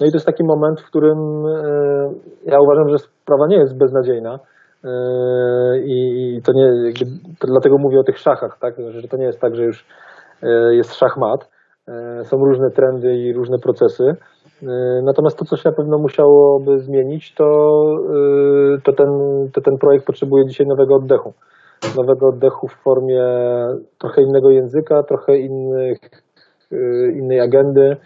No 0.00 0.06
i 0.06 0.10
to 0.10 0.16
jest 0.16 0.26
taki 0.26 0.44
moment, 0.44 0.80
w 0.80 0.86
którym 0.86 1.46
e, 1.46 2.12
ja 2.44 2.60
uważam, 2.60 2.88
że 2.88 2.98
sprawa 2.98 3.46
nie 3.46 3.56
jest 3.56 3.76
beznadziejna. 3.76 4.38
E, 4.84 4.88
I 5.84 6.40
to 6.44 6.52
nie, 6.52 6.92
dlatego 7.40 7.78
mówię 7.78 8.00
o 8.00 8.04
tych 8.04 8.18
szachach, 8.18 8.58
tak? 8.60 8.74
że 8.90 9.08
to 9.08 9.16
nie 9.16 9.24
jest 9.24 9.40
tak, 9.40 9.56
że 9.56 9.64
już 9.64 9.86
e, 10.42 10.74
jest 10.74 10.94
szachmat. 10.94 11.48
Są 12.22 12.44
różne 12.44 12.70
trendy 12.70 13.16
i 13.16 13.32
różne 13.32 13.58
procesy. 13.58 14.16
Natomiast 15.02 15.38
to, 15.38 15.44
co 15.44 15.56
się 15.56 15.68
na 15.68 15.76
pewno 15.76 15.98
musiałoby 15.98 16.78
zmienić, 16.78 17.34
to, 17.34 17.44
to, 18.84 18.92
ten, 18.92 19.08
to 19.52 19.60
ten 19.60 19.78
projekt 19.78 20.06
potrzebuje 20.06 20.46
dzisiaj 20.46 20.66
nowego 20.66 20.94
oddechu. 20.94 21.32
Nowego 21.96 22.28
oddechu 22.28 22.68
w 22.68 22.74
formie 22.74 23.24
trochę 23.98 24.22
innego 24.22 24.50
języka, 24.50 25.02
trochę 25.02 25.38
innych, 25.38 25.98
innej 27.14 27.40
agendy, 27.40 27.96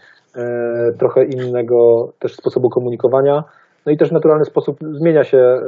trochę 0.98 1.24
innego 1.24 2.08
też 2.18 2.34
sposobu 2.34 2.70
komunikowania. 2.70 3.44
No 3.86 3.92
i 3.92 3.96
też 3.96 4.08
w 4.08 4.12
naturalny 4.12 4.44
sposób 4.44 4.76
zmienia 4.92 5.24
się, 5.24 5.38
e, 5.38 5.60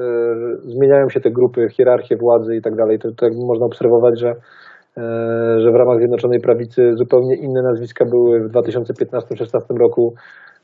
zmieniają 0.65 1.09
się 1.09 1.21
te 1.21 1.31
grupy, 1.31 1.69
hierarchie 1.69 2.17
władzy 2.17 2.57
i 2.57 2.63
tak 2.63 2.77
dalej. 2.77 2.99
To, 2.99 3.09
to 3.13 3.27
można 3.47 3.67
obserwować, 3.67 4.21
że, 4.21 4.29
e, 4.29 5.61
że 5.61 5.71
w 5.73 5.75
ramach 5.75 5.99
Zjednoczonej 5.99 6.41
Prawicy 6.41 6.93
zupełnie 6.95 7.37
inne 7.37 7.63
nazwiska 7.63 8.05
były 8.05 8.49
w 8.49 8.53
2015-2016 8.53 9.77
roku 9.79 10.15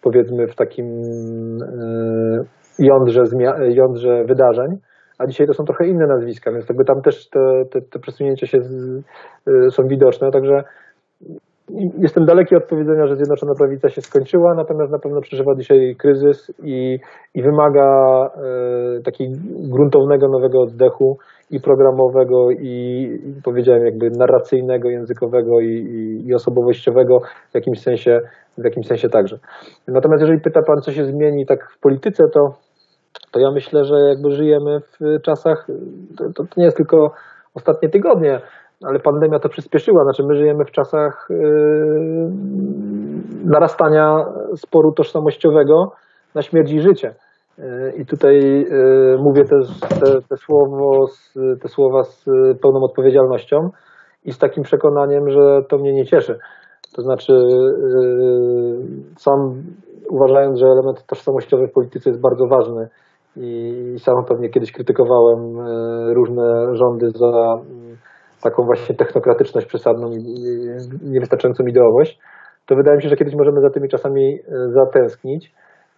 powiedzmy 0.02 0.46
w 0.46 0.54
takim 0.54 0.86
jądrze, 2.78 3.22
jądrze 3.68 4.24
wydarzeń, 4.24 4.78
a 5.18 5.26
dzisiaj 5.26 5.46
to 5.46 5.54
są 5.54 5.64
trochę 5.64 5.86
inne 5.86 6.06
nazwiska, 6.06 6.52
więc 6.52 6.68
jakby 6.68 6.84
tam 6.84 7.02
też 7.02 7.28
te, 7.28 7.40
te, 7.70 7.80
te 7.80 7.98
przesunięcia 7.98 8.46
się 8.46 8.58
z, 8.62 9.02
są 9.70 9.86
widoczne, 9.88 10.30
także 10.30 10.64
Jestem 11.98 12.24
daleki 12.24 12.56
od 12.56 12.64
powiedzenia, 12.64 13.06
że 13.06 13.16
Zjednoczona 13.16 13.52
Prawica 13.58 13.88
się 13.88 14.00
skończyła, 14.00 14.54
natomiast 14.54 14.92
na 14.92 14.98
pewno 14.98 15.20
przeżywa 15.20 15.54
dzisiaj 15.54 15.96
kryzys 15.98 16.52
i, 16.62 16.98
i 17.34 17.42
wymaga 17.42 17.86
e, 18.26 19.02
takiego 19.02 19.32
gruntownego 19.48 20.28
nowego 20.28 20.60
oddechu 20.62 21.18
i 21.50 21.60
programowego, 21.60 22.50
i, 22.50 23.04
i 23.24 23.42
powiedziałem 23.44 23.84
jakby 23.84 24.10
narracyjnego, 24.10 24.90
językowego 24.90 25.60
i, 25.60 25.66
i, 25.66 26.28
i, 26.28 26.34
osobowościowego 26.34 27.20
w 27.50 27.54
jakimś 27.54 27.80
sensie, 27.80 28.20
w 28.58 28.64
jakimś 28.64 28.86
sensie 28.86 29.08
także. 29.08 29.36
Natomiast 29.88 30.20
jeżeli 30.20 30.40
pyta 30.40 30.60
Pan, 30.66 30.80
co 30.80 30.92
się 30.92 31.04
zmieni 31.04 31.46
tak 31.46 31.70
w 31.70 31.80
polityce, 31.80 32.24
to, 32.34 32.40
to 33.32 33.40
ja 33.40 33.50
myślę, 33.50 33.84
że 33.84 33.94
jakby 34.08 34.30
żyjemy 34.30 34.80
w 34.80 35.22
czasach, 35.22 35.66
to, 36.18 36.24
to 36.36 36.44
nie 36.56 36.64
jest 36.64 36.76
tylko 36.76 37.12
ostatnie 37.54 37.88
tygodnie, 37.88 38.40
ale 38.88 38.98
pandemia 38.98 39.38
to 39.38 39.48
przyspieszyła. 39.48 40.02
Znaczy, 40.04 40.22
my 40.28 40.36
żyjemy 40.36 40.64
w 40.64 40.70
czasach 40.70 41.26
yy, 41.30 42.30
narastania 43.44 44.24
sporu 44.56 44.92
tożsamościowego 44.92 45.92
na 46.34 46.42
śmierć 46.42 46.72
i 46.72 46.80
życie. 46.80 47.14
Yy, 47.58 47.64
I 47.98 48.06
tutaj 48.06 48.36
yy, 48.70 49.16
mówię 49.18 49.44
te, 49.44 49.56
te, 49.88 50.20
te, 50.28 50.36
słowo 50.36 51.06
z, 51.06 51.34
te 51.62 51.68
słowa 51.68 52.02
z 52.02 52.24
pełną 52.62 52.80
odpowiedzialnością 52.82 53.70
i 54.24 54.32
z 54.32 54.38
takim 54.38 54.62
przekonaniem, 54.62 55.30
że 55.30 55.60
to 55.68 55.78
mnie 55.78 55.92
nie 55.92 56.04
cieszy. 56.04 56.38
To 56.96 57.02
znaczy, 57.02 57.32
sam 59.16 59.62
uważając, 60.10 60.58
że 60.58 60.66
element 60.66 61.06
tożsamościowy 61.06 61.66
w 61.66 61.72
polityce 61.72 62.10
jest 62.10 62.22
bardzo 62.22 62.46
ważny 62.46 62.88
i 63.36 63.94
sam 63.98 64.14
pewnie 64.28 64.48
kiedyś 64.48 64.72
krytykowałem 64.72 65.40
różne 66.14 66.76
rządy 66.76 67.10
za 67.10 67.54
taką 68.42 68.64
właśnie 68.64 68.94
technokratyczność 68.94 69.66
przesadną 69.66 70.10
i 70.10 70.24
niewystarczającą 71.02 71.64
ideowość, 71.64 72.18
to 72.66 72.76
wydaje 72.76 72.96
mi 72.96 73.02
się, 73.02 73.08
że 73.08 73.16
kiedyś 73.16 73.34
możemy 73.34 73.60
za 73.60 73.70
tymi 73.70 73.88
czasami 73.88 74.34
e, 74.34 74.68
zatęsknić. 74.68 75.52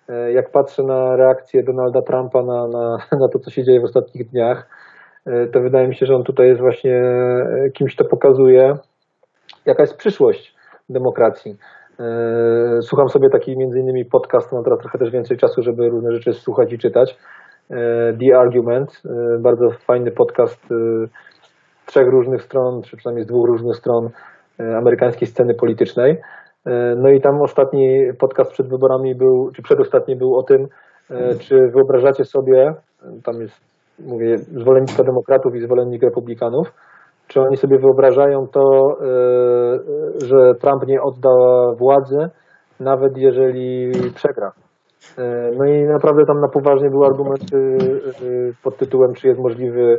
E, 0.09 0.32
jak 0.32 0.51
patrzę 0.51 0.82
na 0.82 1.16
reakcję 1.16 1.62
Donalda 1.62 2.03
Trumpa 2.03 2.42
na, 2.42 2.68
na, 2.68 2.97
na 3.22 3.28
to, 3.32 3.38
co 3.38 3.51
się 3.51 3.64
dzieje 3.64 3.80
w 3.80 3.84
ostatnich 3.84 4.30
dniach, 4.30 4.68
e, 5.26 5.47
to 5.47 5.61
wydaje 5.61 5.88
mi 5.88 5.95
się, 5.95 6.07
że 6.07 6.14
on 6.14 6.24
tutaj 6.24 6.49
jest 6.49 6.61
właśnie 6.61 7.03
kimś, 7.74 7.95
kto 7.95 8.05
pokazuje, 8.05 8.74
jaka 9.66 9.82
jest 9.82 9.97
przyszłość 9.97 10.55
demokracji. 10.88 11.57
Słucham 12.80 13.09
sobie 13.09 13.30
taki 13.30 13.57
między 13.59 13.80
innymi 13.80 14.05
podcast, 14.05 14.53
mam 14.53 14.64
teraz 14.64 14.78
trochę 14.78 14.99
też 14.99 15.11
więcej 15.11 15.36
czasu, 15.36 15.62
żeby 15.62 15.88
różne 15.88 16.12
rzeczy 16.12 16.32
słuchać 16.32 16.72
i 16.72 16.78
czytać. 16.78 17.18
The 18.20 18.38
Argument, 18.38 19.03
bardzo 19.40 19.70
fajny 19.70 20.11
podcast 20.11 20.68
trzech 21.87 22.09
różnych 22.09 22.43
stron, 22.43 22.82
czy 22.82 22.97
przynajmniej 22.97 23.24
z 23.24 23.28
dwóch 23.28 23.47
różnych 23.47 23.76
stron 23.76 24.09
e, 24.61 24.76
amerykańskiej 24.76 25.28
sceny 25.28 25.55
politycznej. 25.55 26.20
E, 26.66 26.95
no 26.97 27.09
i 27.09 27.20
tam 27.20 27.43
ostatni 27.43 27.99
podcast 28.18 28.53
przed 28.53 28.68
wyborami 28.68 29.14
był, 29.14 29.51
czy 29.57 29.62
przedostatni 29.62 30.16
był 30.16 30.35
o 30.35 30.43
tym, 30.43 30.66
e, 31.11 31.35
czy 31.35 31.68
wyobrażacie 31.74 32.24
sobie, 32.24 32.74
tam 33.24 33.41
jest, 33.41 33.61
mówię, 33.99 34.39
zwolennictwo 34.39 35.05
demokratów 35.05 35.55
i 35.55 35.61
zwolennik 35.61 36.03
republikanów, 36.03 36.72
czy 37.28 37.41
oni 37.41 37.57
sobie 37.57 37.78
wyobrażają 37.78 38.47
to, 38.47 38.97
że 40.26 40.55
Trump 40.61 40.87
nie 40.87 41.03
odda 41.03 41.30
władzy, 41.78 42.28
nawet 42.80 43.16
jeżeli 43.16 43.93
przegra. 44.14 44.53
No 45.59 45.64
i 45.64 45.85
naprawdę 45.85 46.24
tam 46.26 46.41
na 46.41 46.49
poważnie 46.49 46.91
były 46.91 47.07
argumenty 47.07 47.76
pod 48.62 48.76
tytułem, 48.76 49.14
czy 49.14 49.28
jest 49.28 49.41
możliwy 49.41 49.99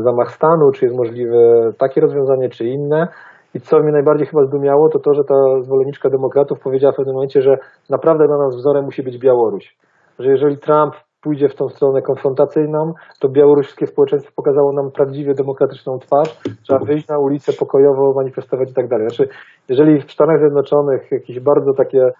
zamach 0.00 0.32
stanu, 0.32 0.70
czy 0.74 0.84
jest 0.84 0.96
możliwe 0.96 1.70
takie 1.78 2.00
rozwiązanie, 2.00 2.48
czy 2.48 2.64
inne. 2.64 3.08
I 3.54 3.60
co 3.60 3.78
mnie 3.80 3.92
najbardziej 3.92 4.26
chyba 4.26 4.44
zdumiało, 4.44 4.88
to 4.88 4.98
to, 4.98 5.14
że 5.14 5.24
ta 5.24 5.34
zwolenniczka 5.62 6.10
demokratów 6.10 6.60
powiedziała 6.60 6.92
w 6.92 6.96
pewnym 6.96 7.14
momencie, 7.14 7.42
że 7.42 7.56
naprawdę 7.90 8.26
dla 8.26 8.38
nas 8.38 8.56
wzorem 8.56 8.84
musi 8.84 9.02
być 9.02 9.18
Białoruś. 9.18 9.76
Że 10.18 10.30
jeżeli 10.30 10.58
Trump 10.58 10.94
pójdzie 11.22 11.48
w 11.48 11.54
tą 11.54 11.68
stronę 11.68 12.02
konfrontacyjną, 12.02 12.92
to 13.20 13.28
białoruskie 13.28 13.86
społeczeństwo 13.86 14.32
pokazało 14.36 14.72
nam 14.72 14.90
prawdziwie 14.90 15.34
demokratyczną 15.34 15.98
twarz. 15.98 16.40
Trzeba 16.62 16.84
wyjść 16.84 17.08
na 17.08 17.18
ulicę 17.18 17.52
pokojowo, 17.58 18.12
manifestować 18.16 18.70
i 18.70 18.74
tak 18.74 18.88
dalej. 18.88 19.08
Znaczy, 19.08 19.28
jeżeli 19.68 20.00
w 20.00 20.12
Stanach 20.12 20.40
Zjednoczonych 20.40 21.12
jakieś 21.12 21.40
bardzo 21.40 21.72
takie 21.72 22.12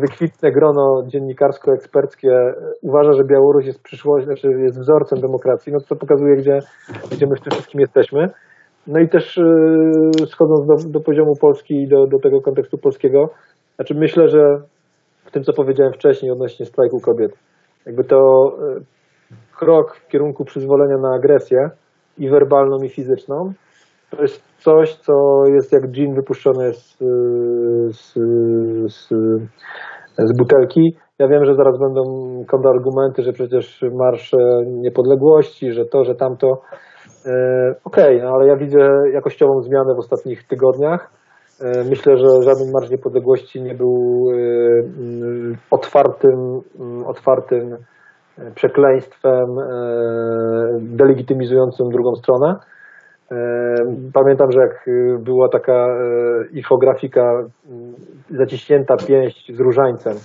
wykwitne 0.00 0.52
grono 0.52 1.02
dziennikarsko-eksperckie 1.06 2.52
uważa, 2.82 3.12
że 3.12 3.24
Białoruś 3.24 3.66
jest 3.66 3.82
przyszłość, 3.82 4.26
znaczy 4.26 4.48
jest 4.48 4.80
wzorcem 4.80 5.20
demokracji, 5.20 5.72
no 5.72 5.78
to 5.88 5.96
pokazuje, 5.96 6.36
gdzie, 6.36 6.58
gdzie 7.12 7.26
my 7.26 7.36
w 7.36 7.40
tym 7.40 7.50
wszystkim 7.50 7.80
jesteśmy. 7.80 8.30
No 8.86 9.00
i 9.00 9.08
też 9.08 9.36
yy, 9.36 10.26
schodząc 10.26 10.66
do, 10.66 10.90
do 10.90 11.00
poziomu 11.00 11.32
Polski 11.40 11.74
i 11.82 11.88
do, 11.88 12.06
do 12.06 12.18
tego 12.18 12.40
kontekstu 12.40 12.78
polskiego, 12.78 13.30
znaczy 13.76 13.94
myślę, 13.94 14.28
że 14.28 14.60
w 15.24 15.30
tym, 15.30 15.42
co 15.42 15.52
powiedziałem 15.52 15.92
wcześniej 15.92 16.32
odnośnie 16.32 16.66
strajku 16.66 17.00
kobiet, 17.00 17.32
jakby 17.86 18.04
to 18.04 18.18
yy, 18.58 18.80
krok 19.56 19.96
w 19.96 20.08
kierunku 20.08 20.44
przyzwolenia 20.44 20.96
na 20.96 21.14
agresję 21.14 21.70
i 22.18 22.28
werbalną, 22.28 22.76
i 22.76 22.88
fizyczną, 22.88 23.52
to 24.10 24.22
jest 24.22 24.42
coś, 24.58 24.96
co 24.96 25.42
jest 25.46 25.72
jak 25.72 25.90
gin 25.90 26.14
wypuszczony 26.14 26.72
z, 26.72 26.98
z, 27.90 28.12
z, 28.94 29.08
z 30.18 30.38
butelki. 30.38 30.96
Ja 31.18 31.28
wiem, 31.28 31.44
że 31.44 31.54
zaraz 31.54 31.78
będą 31.78 32.02
kontrargumenty, 32.48 33.22
że 33.22 33.32
przecież 33.32 33.84
Marsz 33.92 34.34
Niepodległości, 34.66 35.72
że 35.72 35.84
to, 35.84 36.04
że 36.04 36.14
tamto. 36.14 36.46
E, 37.26 37.74
okej, 37.84 38.16
okay, 38.16 38.22
no 38.22 38.34
ale 38.34 38.46
ja 38.46 38.56
widzę 38.56 38.78
jakościową 39.12 39.62
zmianę 39.62 39.94
w 39.94 39.98
ostatnich 39.98 40.46
tygodniach. 40.46 41.10
E, 41.60 41.84
myślę, 41.84 42.16
że 42.16 42.42
żaden 42.42 42.72
Marsz 42.72 42.90
Niepodległości 42.90 43.62
nie 43.62 43.74
był 43.74 44.26
e, 44.30 44.36
otwartym, 45.70 46.60
otwartym 47.06 47.76
przekleństwem 48.54 49.46
delegitymizującym 50.80 51.88
drugą 51.88 52.14
stronę. 52.14 52.56
Pamiętam, 54.12 54.52
że 54.52 54.60
jak 54.60 54.88
y, 54.88 55.18
była 55.20 55.48
taka 55.48 55.86
e, 55.86 55.98
infografika 56.52 57.22
mm, 57.70 57.94
zaciśnięta 58.30 58.96
pięść 58.96 59.56
z 59.56 59.60
różańcem, 59.60 60.16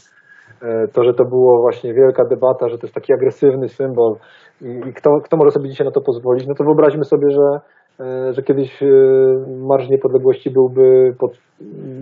e, 0.62 0.88
to, 0.88 1.04
że 1.04 1.14
to 1.14 1.26
było 1.26 1.62
właśnie 1.62 1.94
wielka 1.94 2.26
debata, 2.26 2.70
że 2.70 2.78
to 2.78 2.88
jest 2.88 2.96
taki 2.96 3.14
agresywny 3.14 3.70
symbol 3.70 4.16
i, 4.62 4.94
kto, 4.94 5.10
kto 5.24 5.38
może 5.38 5.52
sobie 5.52 5.70
dzisiaj 5.70 5.88
na 5.88 5.92
to 5.92 6.02
pozwolić, 6.02 6.48
no 6.48 6.56
to 6.56 6.64
wyobraźmy 6.64 7.04
sobie, 7.04 7.28
że, 7.30 7.60
e, 8.06 8.34
że 8.34 8.42
kiedyś 8.42 8.84
Marsz 9.48 9.90
Niepodległości 9.90 10.52
byłby 10.52 11.16
pod, 11.20 11.32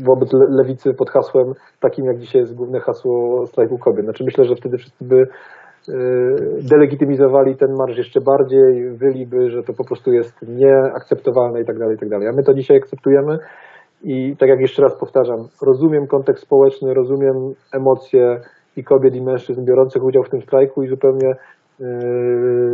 wobec 0.06 0.30
lewicy 0.34 0.94
pod 0.94 1.10
hasłem 1.10 1.54
takim, 1.80 2.06
jak 2.06 2.18
dzisiaj 2.18 2.42
jest 2.42 2.56
główne 2.56 2.80
hasło 2.80 3.46
strajku 3.46 3.78
kobiet. 3.78 4.06
Znaczy 4.06 4.24
myślę, 4.24 4.46
że 4.46 4.56
wtedy 4.56 4.78
wszyscy 4.78 5.06
by 5.06 5.28
delegitymizowali 6.72 7.56
ten 7.56 7.70
marsz 7.78 7.98
jeszcze 7.98 8.22
bardziej, 8.22 8.90
wyliby, 8.90 9.50
że 9.50 9.64
to 9.64 9.74
po 9.74 9.86
prostu 9.86 10.12
jest 10.12 10.36
nieakceptowalne 10.48 11.62
i 11.62 11.66
tak 11.66 11.80
dalej, 11.80 11.96
i 11.96 12.00
tak 12.00 12.10
dalej. 12.10 12.28
A 12.28 12.32
my 12.32 12.44
to 12.44 12.54
dzisiaj 12.54 12.78
akceptujemy 12.78 13.38
i 14.04 14.36
tak 14.40 14.50
jak 14.50 14.60
jeszcze 14.60 14.82
raz 14.82 15.00
powtarzam, 15.00 15.48
rozumiem 15.62 16.08
kontekst 16.08 16.44
społeczny, 16.44 16.94
rozumiem 16.94 17.36
emocje 17.74 18.42
i 18.78 18.84
kobiet, 18.84 19.16
i 19.16 19.22
mężczyzn 19.22 19.66
biorących 19.66 20.04
udział 20.04 20.24
w 20.24 20.30
tym 20.30 20.42
strajku 20.42 20.84
i 20.84 20.88
zupełnie 20.88 21.32
y, 21.32 21.86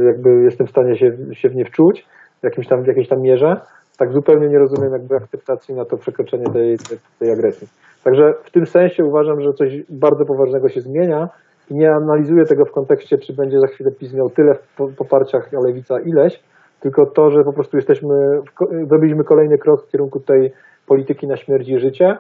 jakby 0.06 0.44
jestem 0.44 0.68
w 0.68 0.70
stanie 0.70 0.96
się, 0.96 1.12
się 1.32 1.50
w 1.50 1.56
nie 1.56 1.66
wczuć 1.66 2.08
w, 2.40 2.44
jakimś 2.44 2.68
tam, 2.68 2.84
w 2.84 2.88
jakiejś 2.88 3.08
tam 3.08 3.22
mierze. 3.22 3.62
Tak 3.98 4.14
zupełnie 4.14 4.48
nie 4.48 4.60
rozumiem 4.60 4.94
jakby 4.94 5.16
akceptacji 5.16 5.76
na 5.76 5.86
to 5.86 5.98
przekroczenie 5.98 6.46
tej, 6.46 6.78
tej, 6.78 6.98
tej 7.20 7.32
agresji. 7.32 7.68
Także 8.04 8.34
w 8.44 8.52
tym 8.52 8.66
sensie 8.66 9.06
uważam, 9.06 9.42
że 9.42 9.54
coś 9.54 9.84
bardzo 9.90 10.26
poważnego 10.26 10.70
się 10.70 10.82
zmienia, 10.82 11.30
nie 11.70 11.92
analizuję 11.92 12.46
tego 12.46 12.66
w 12.66 12.72
kontekście, 12.72 13.18
czy 13.18 13.34
będzie 13.34 13.60
za 13.60 13.68
chwilę 13.68 13.92
PiS 13.92 14.14
miał 14.14 14.30
tyle 14.30 14.54
w 14.56 14.96
poparciach, 14.98 15.50
a 15.58 15.68
Lewica 15.68 16.00
ileś, 16.00 16.44
tylko 16.80 17.06
to, 17.06 17.32
że 17.32 17.44
po 17.44 17.54
prostu 17.54 17.78
jesteśmy, 17.78 18.42
zrobiliśmy 18.90 19.24
kolejny 19.24 19.58
krok 19.58 19.86
w 19.86 19.92
kierunku 19.92 20.20
tej 20.20 20.52
polityki 20.88 21.28
na 21.28 21.38
śmierć 21.38 21.70
i 21.70 21.80
życie 21.80 22.18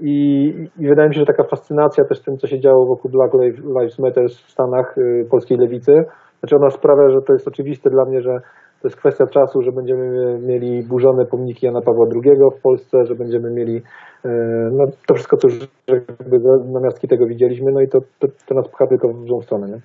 i, 0.00 0.46
i 0.78 0.88
wydaje 0.88 1.08
mi 1.08 1.14
się, 1.14 1.20
że 1.20 1.26
taka 1.26 1.44
fascynacja 1.44 2.04
też 2.04 2.20
tym, 2.20 2.38
co 2.38 2.46
się 2.46 2.60
działo 2.60 2.86
wokół 2.86 3.10
Black 3.10 3.34
Lives 3.78 3.98
Matter 3.98 4.28
w 4.28 4.50
Stanach 4.50 4.98
y, 4.98 5.26
polskiej 5.30 5.58
lewicy, 5.58 6.04
znaczy 6.40 6.56
ona 6.56 6.70
sprawia, 6.70 7.10
że 7.10 7.22
to 7.26 7.32
jest 7.32 7.48
oczywiste 7.48 7.90
dla 7.90 8.04
mnie, 8.04 8.22
że 8.22 8.40
to 8.82 8.88
jest 8.88 8.96
kwestia 8.96 9.26
czasu, 9.26 9.62
że 9.62 9.72
będziemy 9.72 10.38
mieli 10.38 10.82
burzone 10.82 11.26
pomniki 11.26 11.66
Jana 11.66 11.80
Pawła 11.80 12.06
II 12.14 12.32
w 12.58 12.62
Polsce, 12.62 13.04
że 13.04 13.14
będziemy 13.14 13.50
mieli 13.50 13.82
e, 14.24 14.28
no, 14.72 14.84
to 15.06 15.14
wszystko, 15.14 15.36
co 15.36 15.48
już 15.48 15.58
jakby 15.88 16.38
namiastki 16.72 17.08
tego 17.08 17.26
widzieliśmy, 17.26 17.72
no 17.72 17.80
i 17.80 17.88
to, 17.88 17.98
to, 18.18 18.28
to 18.46 18.54
nas 18.54 18.68
pcha 18.68 18.86
tylko 18.86 19.08
w 19.08 19.26
złą 19.26 19.42
stronę. 19.42 19.66
Nie? 19.68 19.80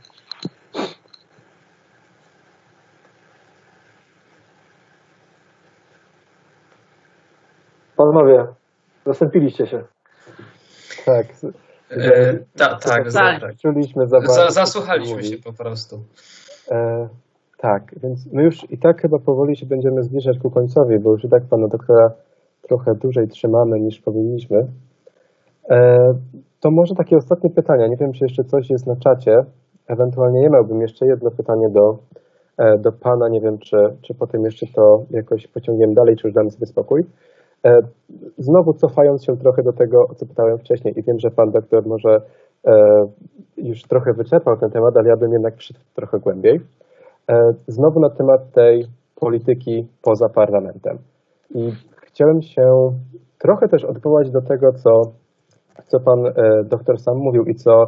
Panowie, 7.97 8.45
zastąpiliście 9.05 9.67
się. 9.67 9.83
Tak. 11.05 11.25
E, 11.91 12.33
ta, 12.57 12.75
tak, 12.75 13.11
Tak. 13.11 13.41
zasłuchaliśmy 14.49 15.23
się 15.23 15.37
po 15.37 15.53
prostu. 15.53 15.95
E, 16.71 17.09
tak, 17.65 17.95
więc 18.03 18.33
my 18.33 18.43
już 18.43 18.71
i 18.71 18.77
tak 18.77 19.01
chyba 19.01 19.19
powoli 19.19 19.55
się 19.55 19.65
będziemy 19.65 20.03
zbliżać 20.03 20.39
ku 20.39 20.51
końcowi, 20.51 20.99
bo 20.99 21.11
już 21.11 21.23
i 21.23 21.29
tak 21.29 21.43
pana 21.43 21.67
doktora 21.67 22.11
trochę 22.61 22.95
dłużej 22.95 23.27
trzymamy 23.27 23.79
niż 23.79 23.99
powinniśmy. 23.99 24.67
E, 25.69 26.13
to 26.59 26.71
może 26.71 26.95
takie 26.95 27.17
ostatnie 27.17 27.49
pytania. 27.49 27.87
Nie 27.87 27.97
wiem, 27.97 28.13
czy 28.13 28.25
jeszcze 28.25 28.43
coś 28.43 28.69
jest 28.69 28.87
na 28.87 28.95
czacie. 28.95 29.43
Ewentualnie 29.87 30.43
ja 30.43 30.49
miałbym 30.49 30.81
jeszcze 30.81 31.05
jedno 31.05 31.31
pytanie 31.31 31.69
do, 31.69 31.97
e, 32.57 32.77
do 32.77 32.91
pana. 32.91 33.29
Nie 33.29 33.41
wiem, 33.41 33.57
czy, 33.57 33.77
czy 34.01 34.13
potem 34.13 34.45
jeszcze 34.45 34.65
to 34.75 35.03
jakoś 35.11 35.47
pociągniemy 35.47 35.93
dalej, 35.93 36.15
czy 36.15 36.27
już 36.27 36.35
damy 36.35 36.51
sobie 36.51 36.65
spokój. 36.65 37.05
E, 37.65 37.79
Znowu 38.37 38.73
cofając 38.73 39.23
się 39.23 39.37
trochę 39.37 39.63
do 39.63 39.73
tego, 39.73 40.07
o 40.07 40.15
co 40.15 40.25
pytałem 40.25 40.57
wcześniej 40.57 40.99
i 40.99 41.03
wiem, 41.03 41.19
że 41.19 41.31
pan 41.31 41.51
doktor 41.51 41.87
może 41.87 42.21
e, 42.67 43.07
już 43.57 43.81
trochę 43.83 44.13
wyczerpał 44.13 44.57
ten 44.57 44.71
temat, 44.71 44.97
ale 44.97 45.09
ja 45.09 45.17
bym 45.17 45.33
jednak 45.33 45.57
wszedł 45.57 45.79
trochę 45.95 46.19
głębiej. 46.19 46.59
E, 47.29 47.53
Znowu 47.67 47.99
na 47.99 48.09
temat 48.09 48.51
tej 48.51 48.85
polityki 49.15 49.87
poza 50.01 50.29
parlamentem. 50.29 50.97
I 51.55 51.71
chciałem 52.01 52.41
się 52.41 52.91
trochę 53.39 53.67
też 53.67 53.85
odwołać 53.85 54.31
do 54.31 54.41
tego, 54.41 54.73
co, 54.73 54.91
co 55.87 55.99
pan 55.99 56.25
e, 56.27 56.31
doktor 56.63 56.99
sam 56.99 57.17
mówił 57.17 57.43
i 57.43 57.55
co 57.55 57.83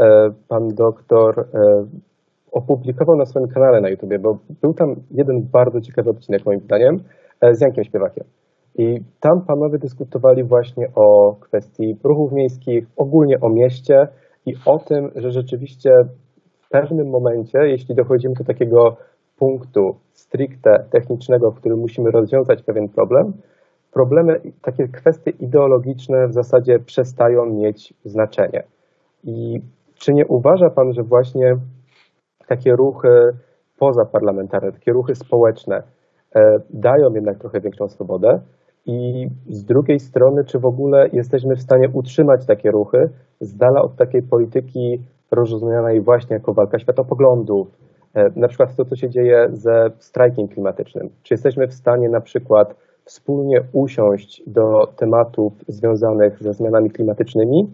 e, 0.00 0.30
pan 0.48 0.68
doktor 0.68 1.48
opublikował 2.52 3.16
na 3.16 3.24
swoim 3.24 3.48
kanale 3.48 3.80
na 3.80 3.88
YouTubie, 3.88 4.18
bo 4.18 4.38
był 4.62 4.74
tam 4.74 4.94
jeden 5.10 5.42
bardzo 5.52 5.80
ciekawy 5.80 6.10
odcinek 6.10 6.46
moim 6.46 6.60
zdaniem 6.60 6.96
z 7.52 7.60
Jankiem 7.60 7.84
Śpiewakiem. 7.84 8.24
I 8.78 9.00
tam 9.20 9.44
panowie 9.46 9.78
dyskutowali 9.78 10.44
właśnie 10.44 10.86
o 10.94 11.36
kwestii 11.40 11.96
ruchów 12.04 12.32
miejskich, 12.32 12.86
ogólnie 12.96 13.40
o 13.40 13.48
mieście 13.48 14.08
i 14.46 14.54
o 14.66 14.78
tym, 14.78 15.10
że 15.16 15.30
rzeczywiście 15.30 15.90
pewnym 16.70 17.08
momencie, 17.08 17.58
jeśli 17.58 17.94
dochodzimy 17.94 18.34
do 18.34 18.44
takiego 18.44 18.96
punktu 19.38 19.96
stricte 20.12 20.84
technicznego, 20.90 21.50
w 21.50 21.56
którym 21.56 21.78
musimy 21.78 22.10
rozwiązać 22.10 22.62
pewien 22.62 22.88
problem, 22.88 23.32
problemy, 23.92 24.40
takie 24.62 24.88
kwestie 24.88 25.30
ideologiczne 25.30 26.28
w 26.28 26.32
zasadzie 26.32 26.78
przestają 26.78 27.46
mieć 27.46 27.94
znaczenie. 28.04 28.62
I 29.24 29.60
czy 29.94 30.12
nie 30.14 30.26
uważa 30.26 30.70
Pan, 30.70 30.92
że 30.92 31.02
właśnie 31.02 31.56
takie 32.46 32.72
ruchy 32.72 33.08
pozaparlamentarne, 33.78 34.72
takie 34.72 34.92
ruchy 34.92 35.14
społeczne 35.14 35.82
e, 36.34 36.58
dają 36.70 37.14
jednak 37.14 37.38
trochę 37.38 37.60
większą 37.60 37.88
swobodę? 37.88 38.40
I 38.86 39.28
z 39.48 39.64
drugiej 39.64 40.00
strony, 40.00 40.44
czy 40.44 40.58
w 40.58 40.64
ogóle 40.64 41.08
jesteśmy 41.12 41.56
w 41.56 41.62
stanie 41.62 41.88
utrzymać 41.92 42.46
takie 42.46 42.70
ruchy 42.70 43.08
z 43.40 43.56
dala 43.56 43.82
od 43.82 43.96
takiej 43.96 44.22
polityki 44.22 45.02
rozumianej 45.30 46.00
właśnie 46.00 46.34
jako 46.34 46.54
walka 46.54 46.78
światopoglądów, 46.78 47.68
e, 48.14 48.30
na 48.36 48.48
przykład 48.48 48.76
to, 48.76 48.84
co 48.84 48.96
się 48.96 49.10
dzieje 49.10 49.48
ze 49.52 49.90
strajkiem 49.98 50.48
klimatycznym. 50.48 51.10
Czy 51.22 51.34
jesteśmy 51.34 51.68
w 51.68 51.74
stanie 51.74 52.08
na 52.08 52.20
przykład 52.20 52.74
wspólnie 53.04 53.60
usiąść 53.72 54.42
do 54.46 54.86
tematów 54.96 55.52
związanych 55.68 56.42
ze 56.42 56.52
zmianami 56.52 56.90
klimatycznymi, 56.90 57.70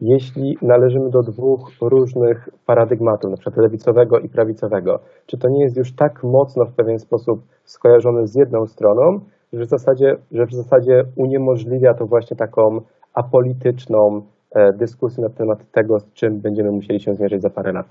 jeśli 0.00 0.58
należymy 0.62 1.10
do 1.10 1.22
dwóch 1.22 1.70
różnych 1.80 2.48
paradygmatów, 2.66 3.30
na 3.30 3.36
przykład 3.36 3.56
lewicowego 3.56 4.18
i 4.18 4.28
prawicowego? 4.28 4.98
Czy 5.26 5.38
to 5.38 5.48
nie 5.48 5.62
jest 5.62 5.76
już 5.76 5.94
tak 5.94 6.24
mocno 6.24 6.64
w 6.64 6.72
pewien 6.72 6.98
sposób 6.98 7.40
skojarzone 7.64 8.26
z 8.26 8.34
jedną 8.34 8.66
stroną, 8.66 9.20
że 9.52 9.64
w 9.64 9.68
zasadzie, 9.68 10.16
że 10.32 10.46
w 10.46 10.52
zasadzie 10.52 11.04
uniemożliwia 11.16 11.94
to 11.94 12.06
właśnie 12.06 12.36
taką 12.36 12.80
apolityczną 13.14 14.22
e, 14.54 14.72
dyskusję 14.72 15.24
na 15.24 15.30
temat 15.30 15.58
tego, 15.72 16.00
z 16.00 16.12
czym 16.12 16.40
będziemy 16.40 16.70
musieli 16.70 17.00
się 17.00 17.14
zmierzyć 17.14 17.42
za 17.42 17.50
parę 17.50 17.72
lat? 17.72 17.86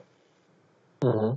Mhm. 1.05 1.35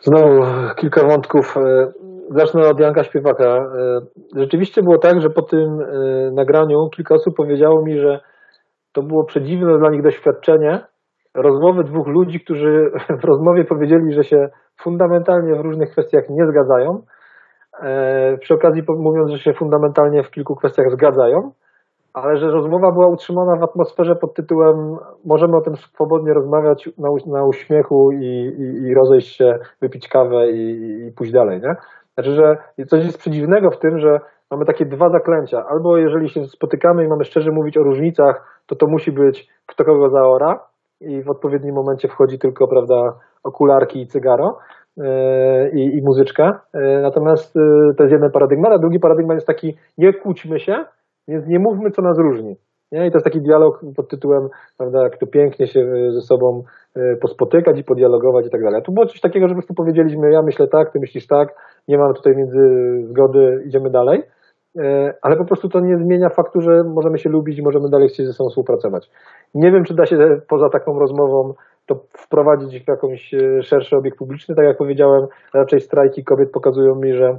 Znowu 0.00 0.42
kilka 0.76 1.08
wątków. 1.08 1.56
E, 1.56 1.92
Zacznę 2.36 2.68
od 2.68 2.80
Janka 2.80 3.04
Śpiewaka. 3.04 3.44
E, 3.44 4.00
Rzeczywiście 4.36 4.82
było 4.82 4.98
tak, 4.98 5.20
że 5.20 5.30
po 5.30 5.42
tym 5.42 5.78
nagraniu 6.34 6.88
kilka 6.96 7.14
osób 7.14 7.36
powiedziało 7.36 7.82
mi, 7.82 7.98
że 7.98 8.20
to 8.92 9.02
było 9.02 9.24
przedziwne 9.24 9.78
dla 9.78 9.90
nich 9.90 10.02
doświadczenie 10.02 10.80
rozmowy 11.34 11.84
dwóch 11.84 12.06
ludzi, 12.06 12.40
którzy 12.40 12.90
w 13.22 13.24
rozmowie 13.24 13.64
powiedzieli, 13.64 14.12
że 14.12 14.24
się 14.24 14.48
fundamentalnie 14.80 15.54
w 15.54 15.60
różnych 15.60 15.90
kwestiach 15.90 16.24
nie 16.30 16.46
zgadzają. 16.46 17.02
Przy 18.40 18.54
okazji 18.54 18.82
mówiąc, 18.88 19.30
że 19.30 19.38
się 19.38 19.52
fundamentalnie 19.52 20.22
w 20.22 20.30
kilku 20.30 20.56
kwestiach 20.56 20.90
zgadzają, 20.90 21.52
ale 22.14 22.36
że 22.36 22.50
rozmowa 22.50 22.92
była 22.92 23.06
utrzymana 23.06 23.56
w 23.56 23.62
atmosferze 23.62 24.16
pod 24.16 24.34
tytułem 24.34 24.96
możemy 25.24 25.56
o 25.56 25.60
tym 25.60 25.76
swobodnie 25.76 26.34
rozmawiać 26.34 26.90
na, 26.98 27.08
na 27.26 27.44
uśmiechu 27.44 28.12
i, 28.12 28.26
i, 28.58 28.88
i 28.88 28.94
rozejść 28.94 29.36
się, 29.36 29.58
wypić 29.80 30.08
kawę 30.08 30.50
i, 30.50 31.06
i 31.08 31.12
pójść 31.12 31.32
dalej, 31.32 31.60
nie? 31.60 31.76
Znaczy, 32.14 32.34
że 32.34 32.56
coś 32.86 33.04
jest 33.04 33.18
przedziwnego 33.18 33.70
w 33.70 33.78
tym, 33.78 33.98
że 33.98 34.20
mamy 34.50 34.64
takie 34.64 34.86
dwa 34.86 35.10
zaklęcia. 35.10 35.64
Albo 35.68 35.96
jeżeli 35.96 36.28
się 36.28 36.44
spotykamy 36.44 37.04
i 37.04 37.08
mamy 37.08 37.24
szczerze 37.24 37.50
mówić 37.50 37.76
o 37.76 37.82
różnicach, 37.82 38.62
to 38.66 38.76
to 38.76 38.86
musi 38.86 39.12
być 39.12 39.48
kto 39.66 39.84
kogo 39.84 40.10
zaora 40.10 40.60
i 41.00 41.22
w 41.22 41.30
odpowiednim 41.30 41.74
momencie 41.74 42.08
wchodzi 42.08 42.38
tylko, 42.38 42.68
prawda, 42.68 43.12
okularki 43.44 44.02
i 44.02 44.06
cygaro 44.06 44.58
e, 45.00 45.70
i, 45.70 45.98
i 45.98 46.02
muzyczka. 46.02 46.60
E, 46.72 47.00
Natomiast 47.02 47.56
e, 47.56 47.60
to 47.96 48.02
jest 48.02 48.12
jeden 48.12 48.30
paradygmat, 48.30 48.72
a 48.72 48.78
drugi 48.78 49.00
paradygmat 49.00 49.36
jest 49.36 49.46
taki, 49.46 49.76
nie 49.98 50.12
kłóćmy 50.12 50.60
się, 50.60 50.84
więc 51.30 51.46
nie 51.46 51.58
mówmy, 51.58 51.90
co 51.90 52.02
nas 52.02 52.18
różni. 52.18 52.56
Nie? 52.92 53.06
I 53.06 53.10
to 53.10 53.16
jest 53.16 53.24
taki 53.24 53.40
dialog 53.40 53.80
pod 53.96 54.08
tytułem, 54.08 54.48
prawda, 54.78 55.02
jak 55.02 55.18
to 55.18 55.26
pięknie 55.26 55.66
się 55.66 55.80
e, 55.80 56.12
ze 56.12 56.20
sobą 56.20 56.62
e, 56.96 57.16
pospotykać 57.16 57.78
i 57.78 57.84
podialogować 57.84 58.46
i 58.46 58.50
tak 58.50 58.62
dalej. 58.62 58.82
Tu 58.82 58.92
było 58.92 59.06
coś 59.06 59.20
takiego, 59.20 59.48
że 59.48 59.54
po 59.54 59.58
prostu 59.58 59.74
powiedzieliśmy, 59.74 60.32
ja 60.32 60.42
myślę 60.42 60.68
tak, 60.68 60.92
ty 60.92 61.00
myślisz 61.00 61.26
tak, 61.26 61.54
nie 61.88 61.98
mam 61.98 62.14
tutaj 62.14 62.36
między 62.36 62.58
zgody, 63.02 63.62
idziemy 63.66 63.90
dalej. 63.90 64.22
E, 64.78 65.14
Ale 65.22 65.36
po 65.36 65.44
prostu 65.44 65.68
to 65.68 65.80
nie 65.80 65.98
zmienia 65.98 66.28
faktu, 66.28 66.60
że 66.60 66.84
możemy 66.84 67.18
się 67.18 67.30
lubić 67.30 67.58
i 67.58 67.62
możemy 67.62 67.88
dalej 67.88 68.08
chcieć 68.08 68.26
ze 68.26 68.32
sobą 68.32 68.48
współpracować. 68.48 69.10
Nie 69.54 69.72
wiem, 69.72 69.84
czy 69.84 69.94
da 69.94 70.06
się 70.06 70.40
poza 70.48 70.68
taką 70.68 70.98
rozmową 70.98 71.54
to 71.86 71.94
wprowadzić 72.12 72.84
w 72.84 72.88
jakąś 72.88 73.34
szerszy 73.62 73.96
obieg 73.96 74.16
publiczny. 74.16 74.54
Tak 74.54 74.64
jak 74.64 74.78
powiedziałem, 74.78 75.26
raczej 75.54 75.80
strajki 75.80 76.24
kobiet 76.24 76.50
pokazują 76.50 76.94
mi, 76.94 77.14
że 77.14 77.38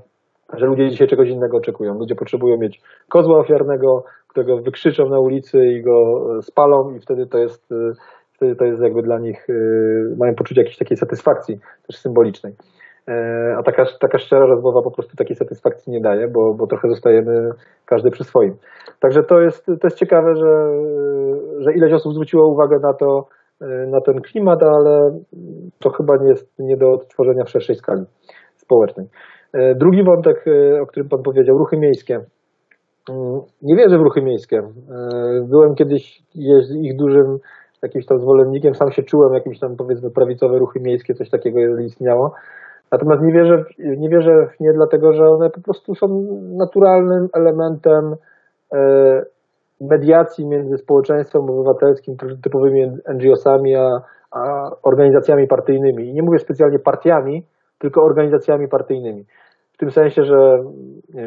że 0.54 0.66
ludzie 0.66 0.90
dzisiaj 0.90 1.08
czegoś 1.08 1.30
innego 1.30 1.58
oczekują. 1.58 1.94
Ludzie 1.94 2.16
potrzebują 2.16 2.58
mieć 2.58 2.82
kozła 3.10 3.40
ofiarnego, 3.40 4.04
którego 4.28 4.58
wykrzyczą 4.58 5.10
na 5.10 5.20
ulicy 5.20 5.66
i 5.66 5.82
go 5.82 6.28
e, 6.38 6.42
spalą 6.42 6.96
i 6.96 7.00
wtedy 7.00 7.28
to 7.28 7.38
jest, 7.38 7.72
e, 7.72 7.76
wtedy 8.34 8.56
to 8.56 8.66
jest 8.66 8.82
jakby 8.82 9.02
dla 9.02 9.20
nich, 9.20 9.48
e, 9.50 9.54
mają 10.18 10.36
poczucie 10.36 10.62
jakiejś 10.62 10.78
takiej 10.78 10.98
satysfakcji, 10.98 11.60
też 11.88 11.98
symbolicznej. 11.98 12.54
A 13.58 13.64
taka, 13.64 13.86
taka 14.00 14.18
szczera 14.18 14.46
rozmowa 14.46 14.82
po 14.82 14.92
prostu 14.92 15.16
takiej 15.16 15.36
satysfakcji 15.36 15.94
nie 15.94 16.02
daje, 16.02 16.28
bo, 16.28 16.54
bo 16.54 16.68
trochę 16.68 16.90
zostajemy 16.90 17.50
każdy 17.86 18.12
przy 18.12 18.24
swoim. 18.24 18.56
Także 19.00 19.24
to 19.24 19.42
jest, 19.42 19.66
to 19.66 19.80
jest 19.84 19.98
ciekawe, 19.98 20.36
że, 20.36 20.72
że 21.60 21.74
ileś 21.74 21.94
osób 21.94 22.14
zwróciło 22.14 22.48
uwagę 22.48 22.80
na 22.80 22.94
to, 22.94 23.28
na 23.88 24.02
ten 24.02 24.22
klimat, 24.22 24.64
ale 24.64 25.20
to 25.80 25.90
chyba 25.90 26.18
nie 26.18 26.30
jest 26.30 26.60
nie 26.60 26.78
do 26.78 26.92
odtworzenia 26.92 27.44
w 27.44 27.50
szerszej 27.50 27.76
skali 27.76 28.06
społecznej. 28.56 29.08
E, 29.54 29.76
Drugi 29.76 30.04
wątek, 30.04 30.46
e, 30.48 30.82
o 30.82 30.86
którym 30.86 31.10
Pan 31.10 31.24
powiedział, 31.24 31.58
ruchy 31.58 31.78
miejskie. 31.78 32.16
Mm, 33.10 33.42
Nie 33.62 33.76
wierzę 33.76 33.98
w 33.98 34.02
ruchy 34.02 34.22
miejskie. 34.22 34.58
E, 34.58 34.68
Byłem 35.50 35.76
kiedyś 35.76 36.24
ich 36.82 36.98
dużym 36.98 37.38
jakimś 37.82 38.06
tam 38.06 38.20
zwolennikiem, 38.20 38.76
sam 38.76 38.92
się 38.92 39.04
czułem 39.04 39.34
jakimś 39.34 39.60
tam 39.60 39.76
powiedzmy 39.76 40.12
prawicowe 40.12 40.58
ruchy 40.58 40.80
miejskie, 40.80 41.14
coś 41.14 41.30
takiego 41.30 41.80
istniało. 41.80 42.34
Natomiast 42.92 43.22
nie 43.22 43.34
wierzę, 43.34 43.64
w, 43.64 43.98
nie 43.98 44.10
wierzę 44.10 44.48
w 44.48 44.60
nie 44.60 44.74
dlatego, 44.74 45.14
że 45.14 45.24
one 45.26 45.50
po 45.50 45.62
prostu 45.62 45.96
są 45.96 46.08
naturalnym 46.58 47.28
elementem 47.34 48.16
mediacji 49.82 50.48
między 50.48 50.78
społeczeństwem 50.78 51.42
obywatelskim, 51.42 52.16
typowymi 52.44 52.92
NGO-sami, 53.14 53.76
a, 53.76 54.02
a 54.32 54.72
organizacjami 54.84 55.48
partyjnymi. 55.48 56.10
I 56.10 56.14
nie 56.14 56.22
mówię 56.24 56.40
specjalnie 56.40 56.80
partiami, 56.80 57.46
tylko 57.82 58.04
organizacjami 58.04 58.68
partyjnymi. 58.68 59.26
W 59.74 59.78
tym 59.78 59.92
sensie, 59.92 60.24
że 60.24 60.64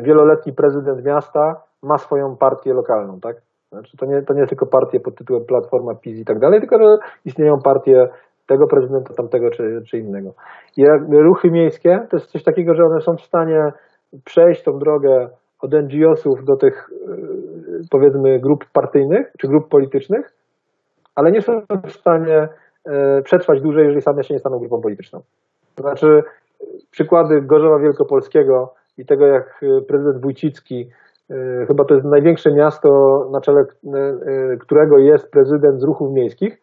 wieloletni 0.03 0.53
prezydent 0.53 1.05
miasta 1.05 1.63
ma 1.83 1.99
swoją 1.99 2.37
partię 2.37 2.75
lokalną, 2.75 3.21
tak? 3.21 3.37
Znaczy 3.73 3.97
to 3.97 4.07
nie, 4.07 4.23
to 4.23 4.35
nie 4.35 4.47
tylko 4.47 4.67
partie 4.67 5.01
pod 5.01 5.15
tytułem 5.17 5.45
Platforma, 5.45 5.95
PiS 5.95 6.19
i 6.19 6.25
tak 6.25 6.39
dalej, 6.39 6.61
tylko 6.61 6.79
że 6.79 6.97
istnieją 7.25 7.59
partie 7.65 8.09
tego 8.47 8.67
prezydenta, 8.67 9.15
tamtego 9.15 9.51
czy, 9.51 9.83
czy 9.87 9.99
innego. 9.99 10.35
I 10.77 10.85
ruchy 11.11 11.51
miejskie 11.51 12.07
to 12.11 12.17
jest 12.17 12.31
coś 12.31 12.43
takiego, 12.45 12.75
że 12.75 12.85
one 12.85 13.01
są 13.01 13.17
w 13.17 13.23
stanie 13.23 13.73
przejść 14.25 14.63
tą 14.63 14.79
drogę 14.79 15.29
od 15.61 15.73
NGO-sów 15.73 16.45
do 16.45 16.57
tych 16.57 16.91
yy, 17.09 17.81
powiedzmy 17.91 18.41
grup 18.41 18.65
partyjnych 18.73 19.33
czy 19.39 19.49
grup 19.49 19.69
politycznych, 19.69 20.33
ale 21.15 21.33
nie 21.33 21.43
są 21.43 21.61
w 21.87 21.93
stanie 21.93 22.49
e, 22.87 23.23
przetrwać 23.23 23.61
dłużej, 23.61 23.85
jeżeli 23.85 24.03
same 24.03 24.25
się 24.25 24.35
nie 24.35 24.41
staną 24.41 24.59
grupą 24.59 24.81
polityczną. 24.81 25.21
To 25.75 25.83
znaczy 25.83 26.23
przykłady 26.91 27.43
Gorzowa 27.43 27.79
Wielkopolskiego 27.79 28.75
i 28.99 29.07
tego, 29.07 29.27
jak 29.27 29.61
e, 29.63 29.83
prezydent 29.83 30.23
Wójcicki 30.23 30.91
e, 31.31 31.67
chyba 31.67 31.85
to 31.85 31.95
jest 31.95 32.07
największe 32.07 32.53
miasto, 32.53 32.89
na 33.33 33.41
czele 33.41 33.65
którego 34.61 34.99
jest 34.99 35.31
prezydent 35.31 35.81
z 35.81 35.85
ruchów 35.85 36.13
miejskich, 36.13 36.61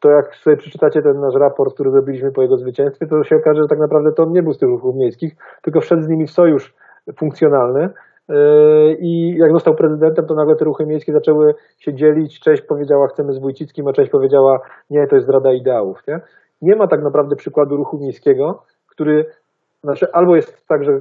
to 0.00 0.10
jak 0.10 0.36
sobie 0.36 0.56
przeczytacie 0.56 1.02
ten 1.02 1.20
nasz 1.20 1.34
raport, 1.34 1.74
który 1.74 1.90
zrobiliśmy 1.90 2.32
po 2.32 2.42
jego 2.42 2.56
zwycięstwie, 2.56 3.06
to 3.06 3.24
się 3.24 3.36
okaże, 3.36 3.62
że 3.62 3.68
tak 3.68 3.78
naprawdę 3.78 4.12
to 4.12 4.22
on 4.22 4.32
nie 4.32 4.42
był 4.42 4.52
z 4.52 4.58
tych 4.58 4.68
ruchów 4.68 4.96
miejskich, 4.96 5.36
tylko 5.62 5.80
wszedł 5.80 6.02
z 6.02 6.08
nimi 6.08 6.26
w 6.26 6.30
sojusz 6.30 6.74
funkcjonalny. 7.18 7.88
I 8.98 9.36
jak 9.38 9.52
został 9.52 9.74
prezydentem, 9.74 10.26
to 10.26 10.34
nagle 10.34 10.56
te 10.56 10.64
ruchy 10.64 10.86
miejskie 10.86 11.12
zaczęły 11.12 11.54
się 11.78 11.94
dzielić. 11.94 12.40
Część 12.40 12.62
powiedziała, 12.62 13.08
chcemy 13.08 13.32
z 13.32 13.38
Wójcickim, 13.38 13.88
a 13.88 13.92
część 13.92 14.10
powiedziała, 14.10 14.60
nie, 14.90 15.06
to 15.06 15.16
jest 15.16 15.26
zdrada 15.26 15.52
ideałów. 15.52 16.02
Nie, 16.08 16.20
nie 16.62 16.76
ma 16.76 16.86
tak 16.86 17.02
naprawdę 17.02 17.36
przykładu 17.36 17.76
ruchu 17.76 17.98
miejskiego, 17.98 18.62
który, 18.94 19.24
znaczy 19.82 20.06
albo 20.12 20.36
jest 20.36 20.66
tak, 20.68 20.84
że 20.84 20.92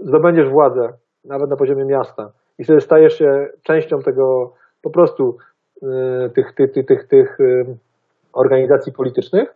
zdobędziesz 0.00 0.50
władzę, 0.50 0.88
nawet 1.24 1.50
na 1.50 1.56
poziomie 1.56 1.84
miasta, 1.84 2.30
i 2.58 2.64
wtedy 2.64 2.80
stajesz 2.80 3.18
się 3.18 3.48
częścią 3.62 3.98
tego 3.98 4.52
po 4.82 4.90
prostu 4.90 5.36
tych, 6.34 6.54
tych, 6.54 6.72
tych, 6.72 6.86
tych, 6.86 7.08
tych 7.08 7.38
organizacji 8.32 8.92
politycznych, 8.92 9.54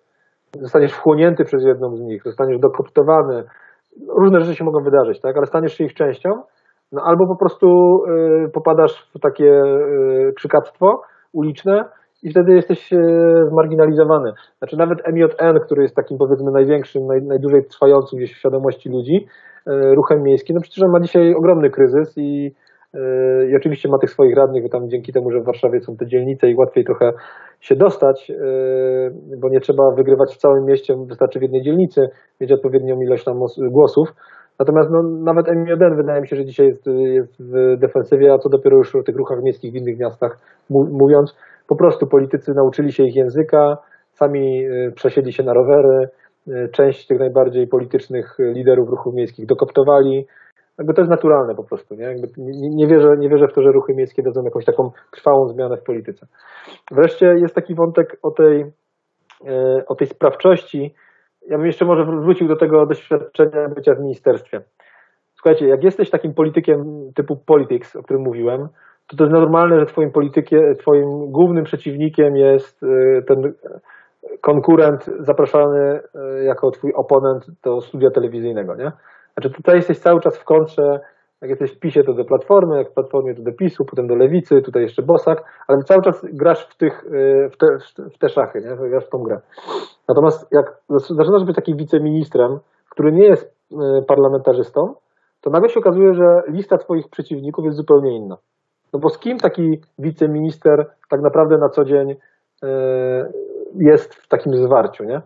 zostaniesz 0.60 0.92
wchłonięty 0.92 1.44
przez 1.44 1.64
jedną 1.64 1.96
z 1.96 2.00
nich, 2.00 2.22
zostaniesz 2.22 2.58
dokoptowany, 2.58 3.44
różne 4.08 4.40
rzeczy 4.40 4.56
się 4.56 4.64
mogą 4.64 4.82
wydarzyć, 4.82 5.20
tak, 5.20 5.36
ale 5.36 5.46
staniesz 5.46 5.74
się 5.74 5.84
ich 5.84 5.94
częścią, 5.94 6.30
no 6.92 7.02
albo 7.04 7.26
po 7.26 7.36
prostu 7.36 7.66
y, 8.46 8.50
popadasz 8.54 9.10
w 9.14 9.20
takie 9.20 9.62
y, 9.62 10.32
krzykactwo 10.36 11.02
uliczne 11.32 11.84
i 12.22 12.30
wtedy 12.30 12.52
jesteś 12.52 12.92
y, 12.92 12.96
zmarginalizowany. 13.48 14.32
Znaczy 14.58 14.76
nawet 14.76 14.98
MJN, 15.12 15.60
który 15.64 15.82
jest 15.82 15.96
takim 15.96 16.18
powiedzmy 16.18 16.50
największym, 16.52 17.06
naj, 17.06 17.22
najdłużej 17.22 17.64
trwającym 17.64 18.18
gdzieś 18.18 18.32
w 18.34 18.38
świadomości 18.38 18.88
ludzi, 18.88 19.26
ruchem 19.94 20.22
miejskim, 20.22 20.56
no 20.56 20.62
przecież 20.62 20.84
on 20.84 20.90
ma 20.92 21.00
dzisiaj 21.00 21.34
ogromny 21.34 21.70
kryzys 21.70 22.14
i 22.16 22.54
i 23.50 23.56
oczywiście 23.56 23.88
ma 23.88 23.98
tych 23.98 24.10
swoich 24.10 24.36
radnych, 24.36 24.62
bo 24.62 24.68
tam 24.68 24.88
dzięki 24.88 25.12
temu, 25.12 25.30
że 25.30 25.40
w 25.40 25.44
Warszawie 25.44 25.80
są 25.80 25.96
te 25.96 26.06
dzielnice 26.06 26.50
i 26.50 26.54
łatwiej 26.54 26.84
trochę 26.84 27.12
się 27.60 27.76
dostać, 27.76 28.32
bo 29.40 29.48
nie 29.48 29.60
trzeba 29.60 29.82
wygrywać 29.96 30.34
w 30.34 30.36
całym 30.36 30.64
mieście, 30.64 30.94
wystarczy 31.08 31.38
w 31.38 31.42
jednej 31.42 31.62
dzielnicy 31.62 32.08
mieć 32.40 32.52
odpowiednią 32.52 33.00
ilość 33.00 33.24
tam 33.24 33.38
głosów. 33.70 34.08
Natomiast 34.58 34.90
no, 34.90 35.02
nawet 35.02 35.46
M1 35.46 35.96
wydaje 35.96 36.20
mi 36.20 36.28
się, 36.28 36.36
że 36.36 36.44
dzisiaj 36.44 36.66
jest, 36.66 36.86
jest 36.86 37.42
w 37.42 37.76
defensywie, 37.78 38.32
a 38.32 38.38
co 38.38 38.48
dopiero 38.48 38.76
już 38.76 38.96
o 38.96 39.02
tych 39.02 39.16
ruchach 39.16 39.42
miejskich 39.42 39.72
w 39.72 39.76
innych 39.76 39.98
miastach 39.98 40.38
mówiąc. 40.70 41.36
Po 41.70 41.76
prostu 41.76 42.06
politycy 42.06 42.54
nauczyli 42.54 42.92
się 42.92 43.04
ich 43.04 43.16
języka, 43.16 43.78
sami 44.12 44.64
przesiedli 44.94 45.32
się 45.32 45.42
na 45.42 45.52
rowery, 45.54 46.08
część 46.72 47.06
tych 47.06 47.18
najbardziej 47.18 47.66
politycznych 47.66 48.36
liderów 48.38 48.88
ruchów 48.88 49.14
miejskich 49.14 49.46
dokoptowali, 49.46 50.26
jakby 50.78 50.94
to 50.94 51.00
jest 51.00 51.10
naturalne 51.10 51.54
po 51.54 51.64
prostu. 51.64 51.94
Nie? 51.94 52.14
nie, 52.36 52.70
nie, 52.70 52.86
wierzę, 52.86 53.16
nie 53.18 53.28
wierzę 53.28 53.48
w 53.48 53.52
to, 53.52 53.62
że 53.62 53.72
ruchy 53.72 53.94
miejskie 53.94 54.22
dadzą 54.22 54.42
jakąś 54.44 54.64
taką 54.64 54.90
trwałą 55.10 55.48
zmianę 55.48 55.76
w 55.76 55.82
polityce. 55.82 56.26
Wreszcie 56.90 57.26
jest 57.26 57.54
taki 57.54 57.74
wątek 57.74 58.18
o 58.22 58.30
tej, 58.30 58.60
e, 59.46 59.84
o 59.86 59.94
tej 59.94 60.06
sprawczości. 60.06 60.94
Ja 61.48 61.56
bym 61.56 61.66
jeszcze 61.66 61.84
może 61.84 62.04
wrócił 62.04 62.48
do 62.48 62.56
tego 62.56 62.86
doświadczenia 62.86 63.68
bycia 63.68 63.94
w 63.94 64.00
ministerstwie. 64.00 64.60
Słuchajcie, 65.34 65.68
jak 65.68 65.84
jesteś 65.84 66.10
takim 66.10 66.34
politykiem 66.34 67.10
typu 67.14 67.36
politics, 67.36 67.96
o 67.96 68.02
którym 68.02 68.22
mówiłem, 68.22 68.68
to 69.10 69.16
to 69.16 69.24
jest 69.24 69.34
normalne, 69.34 69.80
że 69.80 69.86
twoim 69.86 70.10
twoim 70.78 71.32
głównym 71.32 71.64
przeciwnikiem 71.64 72.36
jest 72.36 72.82
e, 72.82 73.22
ten 73.22 73.52
konkurent 74.40 75.10
zapraszany 75.18 76.00
e, 76.14 76.44
jako 76.44 76.70
twój 76.70 76.92
oponent 76.94 77.46
do 77.62 77.80
studia 77.80 78.10
telewizyjnego, 78.10 78.74
nie? 78.74 78.92
Znaczy 79.34 79.50
tutaj 79.50 79.76
jesteś 79.76 79.98
cały 79.98 80.20
czas 80.20 80.38
w 80.38 80.44
kontrze, 80.44 81.00
jak 81.40 81.50
jesteś 81.50 81.76
w 81.76 81.78
PiSie 81.78 82.04
to 82.04 82.14
do 82.14 82.24
Platformy, 82.24 82.78
jak 82.78 82.90
w 82.90 82.94
Platformie 82.94 83.34
to 83.34 83.42
do 83.42 83.52
PiSu, 83.52 83.84
potem 83.84 84.06
do 84.06 84.14
Lewicy, 84.14 84.62
tutaj 84.62 84.82
jeszcze 84.82 85.02
Bosak, 85.02 85.44
ale 85.68 85.82
cały 85.82 86.02
czas 86.02 86.26
grasz 86.32 86.66
w, 86.66 86.76
tych, 86.76 87.04
y, 87.04 87.50
w, 87.52 87.56
te, 87.56 87.66
w 88.14 88.18
te 88.18 88.28
szachy, 88.28 88.60
nie? 88.60 88.90
grasz 88.90 89.06
w 89.06 89.10
tą 89.10 89.18
grę. 89.18 89.40
Natomiast 90.08 90.52
jak 90.52 90.76
zaczynasz 90.88 91.44
być 91.44 91.56
takim 91.56 91.76
wiceministrem, 91.76 92.58
który 92.90 93.12
nie 93.12 93.26
jest 93.26 93.44
y, 93.72 93.76
parlamentarzystą, 94.06 94.94
to 95.40 95.50
nagle 95.50 95.68
się 95.68 95.80
okazuje, 95.80 96.14
że 96.14 96.42
lista 96.48 96.78
twoich 96.78 97.08
przeciwników 97.10 97.64
jest 97.64 97.76
zupełnie 97.76 98.16
inna. 98.16 98.36
No 98.92 99.00
bo 99.00 99.10
z 99.10 99.18
kim 99.18 99.38
taki 99.38 99.80
wiceminister 99.98 100.90
tak 101.10 101.20
naprawdę 101.20 101.58
na 101.58 101.68
co 101.68 101.84
dzień 101.84 102.10
y, 102.10 102.16
jest 103.74 104.14
w 104.14 104.28
takim 104.28 104.54
zwarciu, 104.54 105.04
nie? 105.04 105.22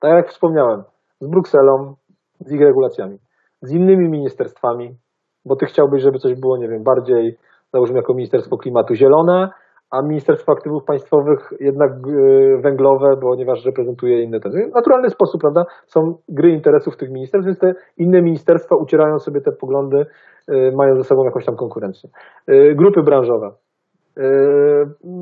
Tak 0.00 0.12
jak 0.12 0.28
wspomniałem, 0.28 0.82
z 1.20 1.26
Brukselą, 1.26 1.94
z 2.40 2.52
ich 2.52 2.60
regulacjami 2.60 3.18
z 3.62 3.72
innymi 3.72 4.08
ministerstwami, 4.08 4.96
bo 5.44 5.56
ty 5.56 5.66
chciałbyś, 5.66 6.02
żeby 6.02 6.18
coś 6.18 6.34
było, 6.34 6.56
nie 6.56 6.68
wiem, 6.68 6.82
bardziej, 6.82 7.38
załóżmy 7.72 7.96
jako 7.96 8.14
Ministerstwo 8.14 8.56
Klimatu 8.56 8.94
zielone, 8.94 9.50
a 9.90 10.02
Ministerstwo 10.02 10.52
Aktywów 10.52 10.84
Państwowych 10.84 11.52
jednak 11.60 11.90
e, 11.92 12.60
węglowe, 12.60 13.16
ponieważ 13.20 13.64
reprezentuje 13.64 14.22
inne 14.22 14.40
te. 14.40 14.50
W 14.50 14.74
naturalny 14.74 15.10
sposób, 15.10 15.40
prawda? 15.40 15.64
Są 15.86 16.14
gry 16.28 16.50
interesów 16.50 16.96
tych 16.96 17.10
ministerstw, 17.10 17.46
więc 17.46 17.58
te 17.58 17.74
inne 17.98 18.22
ministerstwa 18.22 18.76
ucierają 18.76 19.18
sobie 19.18 19.40
te 19.40 19.52
poglądy, 19.52 20.06
e, 20.48 20.72
mają 20.72 20.96
ze 20.96 21.04
sobą 21.04 21.24
jakąś 21.24 21.44
tam 21.44 21.56
konkurencję. 21.56 22.10
E, 22.46 22.74
grupy 22.74 23.02
branżowe, 23.02 23.50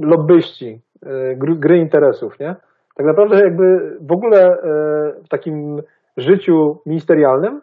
lobbyści, 0.03 0.81
gry 1.37 1.79
interesów, 1.79 2.41
nie? 2.41 2.57
Tak 2.97 3.07
naprawdę 3.07 3.37
jakby 3.37 3.97
w 4.01 4.13
ogóle 4.13 4.57
w 5.25 5.29
takim 5.29 5.83
życiu 6.17 6.79
ministerialnym 6.87 7.61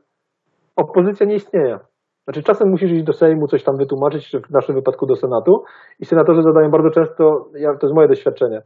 opozycja 0.76 1.26
nie 1.26 1.36
istnieje. 1.36 1.80
Znaczy 2.26 2.44
czasem 2.44 2.70
musisz 2.70 2.92
iść 2.92 3.04
do 3.04 3.14
Sejmu, 3.14 3.48
coś 3.48 3.64
tam 3.64 3.78
wytłumaczyć, 3.78 4.30
czy 4.30 4.42
w 4.42 4.50
naszym 4.50 4.76
wypadku 4.76 5.06
do 5.06 5.16
Senatu 5.16 5.64
i 6.00 6.06
senatorzy 6.06 6.42
zadają 6.42 6.72
bardzo 6.72 6.90
często, 6.90 7.46
ja, 7.54 7.74
to 7.78 7.88
jest 7.88 7.96
moje 7.96 8.08
doświadczenie, 8.08 8.62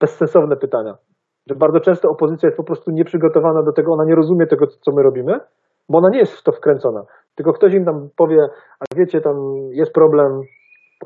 bezsensowne 0.00 0.56
pytania. 0.56 0.94
Że 1.46 1.54
bardzo 1.54 1.80
często 1.80 2.08
opozycja 2.08 2.46
jest 2.46 2.56
po 2.56 2.64
prostu 2.64 2.90
nieprzygotowana 2.90 3.62
do 3.62 3.72
tego, 3.72 3.92
ona 3.92 4.04
nie 4.04 4.14
rozumie 4.14 4.46
tego, 4.46 4.66
co 4.66 4.92
my 4.92 5.02
robimy, 5.02 5.40
bo 5.88 5.98
ona 5.98 6.08
nie 6.08 6.18
jest 6.18 6.32
w 6.32 6.42
to 6.42 6.52
wkręcona. 6.52 7.02
Tylko 7.34 7.52
ktoś 7.52 7.74
im 7.74 7.84
tam 7.84 8.08
powie, 8.16 8.38
a 8.80 8.84
wiecie, 8.96 9.20
tam 9.20 9.36
jest 9.72 9.92
problem 9.92 10.40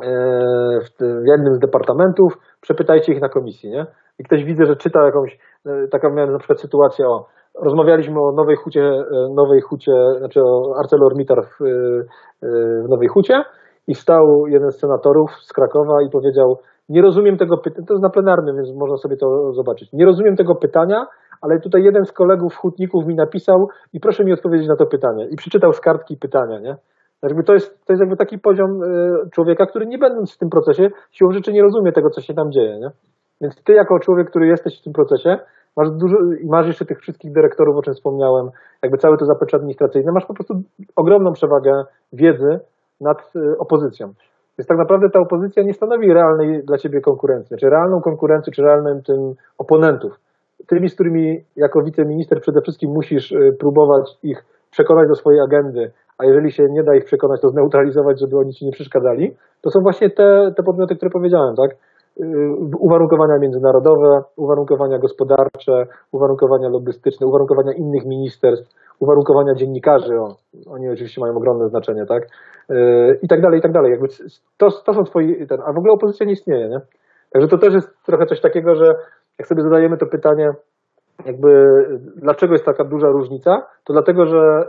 e, 0.03 0.79
w 1.01 1.27
jednym 1.27 1.55
z 1.55 1.59
departamentów, 1.59 2.39
przepytajcie 2.61 3.13
ich 3.13 3.21
na 3.21 3.29
komisji, 3.29 3.71
nie? 3.71 3.87
I 4.19 4.25
ktoś 4.25 4.45
widzę, 4.45 4.67
że 4.67 4.77
czyta 4.77 5.05
jakąś, 5.05 5.39
e, 5.67 5.89
taka 5.89 6.11
miałem 6.11 6.33
na 6.33 6.39
przykład 6.39 6.61
sytuację 6.61 7.07
o 7.09 7.27
Rozmawialiśmy 7.63 8.21
o 8.21 8.33
Nowej 8.33 8.57
Hucie, 8.57 8.83
e, 8.83 9.29
Nowej 9.35 9.61
Hucie 9.61 9.93
znaczy 10.19 10.41
o 10.43 10.79
ArcelorMittal 10.79 11.43
w, 11.43 11.63
e, 11.63 11.67
e, 11.67 12.83
w 12.83 12.89
Nowej 12.89 13.09
Hucie 13.09 13.43
i 13.87 13.95
wstał 13.95 14.47
jeden 14.47 14.71
z 14.71 14.79
senatorów 14.79 15.31
z 15.43 15.53
Krakowa 15.53 16.03
i 16.03 16.11
powiedział, 16.11 16.59
nie 16.89 17.03
rozumiem 17.03 17.37
tego 17.37 17.59
pytania, 17.59 17.87
to 17.87 17.95
jest 17.95 18.03
na 18.03 18.11
plenarnym, 18.11 18.57
więc 18.57 18.75
można 18.75 18.97
sobie 18.97 19.17
to 19.17 19.53
zobaczyć. 19.53 19.93
Nie 19.93 20.05
rozumiem 20.05 20.37
tego 20.37 20.55
pytania, 20.55 21.07
ale 21.41 21.61
tutaj 21.61 21.83
jeden 21.83 22.05
z 22.05 22.13
kolegów 22.13 22.57
hutników 22.57 23.07
mi 23.07 23.15
napisał 23.15 23.69
i 23.93 24.01
proszę 24.01 24.25
mi 24.25 24.33
odpowiedzieć 24.33 24.69
na 24.69 24.77
to 24.77 24.87
pytanie. 24.87 25.27
I 25.31 25.37
przeczytał 25.37 25.73
z 25.73 25.81
kartki 25.81 26.17
pytania, 26.17 26.59
nie? 26.59 26.77
Jakby 27.23 27.43
to, 27.43 27.53
jest, 27.53 27.87
to 27.87 27.93
jest 27.93 28.01
jakby 28.01 28.17
taki 28.17 28.39
poziom 28.39 28.81
człowieka, 29.33 29.67
który 29.67 29.87
nie 29.87 29.99
będąc 29.99 30.35
w 30.35 30.39
tym 30.39 30.51
procesie, 30.51 30.89
siłą 31.13 31.33
rzeczy 31.33 31.53
nie 31.53 31.63
rozumie 31.63 31.93
tego, 31.93 32.11
co 32.11 32.21
się 32.21 32.35
tam 32.35 32.53
dzieje, 32.53 32.79
nie? 32.79 32.91
Więc 33.41 33.63
ty 33.63 33.73
jako 33.73 33.99
człowiek, 33.99 34.31
który 34.31 34.47
jesteś 34.47 34.81
w 34.81 34.85
tym 34.85 34.93
procesie, 34.93 35.39
masz 35.77 35.91
dużo, 35.91 36.17
masz 36.45 36.67
jeszcze 36.67 36.85
tych 36.85 37.01
wszystkich 37.01 37.33
dyrektorów, 37.33 37.77
o 37.77 37.83
czym 37.83 37.95
wspomniałem, 37.95 38.51
jakby 38.83 38.99
całe 38.99 39.17
to 39.17 39.27
zaplecze 39.27 39.57
administracyjne, 39.57 40.13
masz 40.13 40.27
po 40.27 40.35
prostu 40.35 40.63
ogromną 40.97 41.33
przewagę 41.33 41.85
wiedzy 42.13 42.61
nad 43.01 43.37
y, 43.37 43.59
opozycją. 43.59 44.13
Więc 44.59 44.69
tak 44.69 44.79
naprawdę 44.79 45.11
ta 45.11 45.21
opozycja 45.21 45.63
nie 45.63 45.75
stanowi 45.75 46.13
realnej 46.13 46.65
dla 46.65 46.79
ciebie 46.79 47.01
konkurencji, 47.01 47.57
czy 47.57 47.71
realną 47.71 48.01
konkurencję, 48.01 48.53
czy 48.53 48.63
realnym 48.63 49.03
tym 49.03 49.35
oponentów. 49.59 50.21
Tymi, 50.67 50.89
z 50.89 50.95
którymi 50.95 51.45
jako 51.57 51.83
wiceminister 51.83 52.41
przede 52.41 52.61
wszystkim 52.61 52.91
musisz 52.91 53.33
y, 53.33 53.57
próbować 53.61 54.19
ich 54.23 54.45
przekonać 54.71 55.09
do 55.09 55.15
swojej 55.15 55.41
agendy, 55.41 55.91
a 56.19 56.25
jeżeli 56.25 56.53
się 56.53 56.67
nie 56.71 56.83
da 56.83 56.95
ich 56.95 57.05
przekonać, 57.05 57.41
to 57.41 57.49
zneutralizować, 57.49 58.21
żeby 58.21 58.39
oni 58.39 58.53
ci 58.53 58.67
nie 58.67 58.73
przeszkadzali, 58.73 59.37
to 59.61 59.71
są 59.71 59.81
właśnie 59.81 60.11
te, 60.11 60.53
te 60.57 60.63
podmioty, 60.63 60.97
które 60.97 61.11
powiedziałem, 61.11 61.57
tak? 61.57 61.71
Y, 62.21 62.55
uwarunkowania 62.79 63.39
międzynarodowe, 63.39 64.23
uwarunkowania 64.37 64.99
gospodarcze, 64.99 65.87
uwarunkowania 66.13 66.69
lobbystyczne, 66.69 67.27
uwarunkowania 67.27 67.73
innych 67.73 68.05
ministerstw, 68.05 68.75
uwarunkowania 68.99 69.55
dziennikarzy, 69.55 70.21
o, 70.21 70.37
oni 70.71 70.89
oczywiście 70.89 71.21
mają 71.21 71.37
ogromne 71.37 71.69
znaczenie, 71.69 72.07
tak? 72.07 72.23
Y, 72.71 73.19
I 73.23 73.29
tak 73.29 73.41
dalej, 73.41 73.59
i 73.59 73.63
tak 73.63 73.73
dalej. 73.73 73.91
Jakby 73.91 74.09
to, 74.57 74.71
to 74.71 74.95
są 74.95 75.05
twoi, 75.05 75.47
ten, 75.47 75.61
a 75.67 75.73
w 75.73 75.79
ogóle 75.79 75.93
opozycja 75.93 76.27
nie 76.27 76.33
istnieje, 76.33 76.69
nie? 76.69 76.81
Także 77.31 77.49
to 77.49 77.59
też 77.59 77.75
jest 77.75 78.05
trochę 78.07 78.27
coś 78.27 78.41
takiego, 78.41 78.75
że 78.75 78.95
jak 79.39 79.49
sobie 79.49 79.63
zadajemy 79.63 79.97
to 79.97 80.07
pytanie, 80.07 80.53
jakby 81.27 81.67
dlaczego 82.17 82.53
jest 82.53 82.65
taka 82.65 82.85
duża 82.85 83.09
różnica, 83.09 83.67
to 83.85 83.93
dlatego, 83.93 84.27
że 84.27 84.69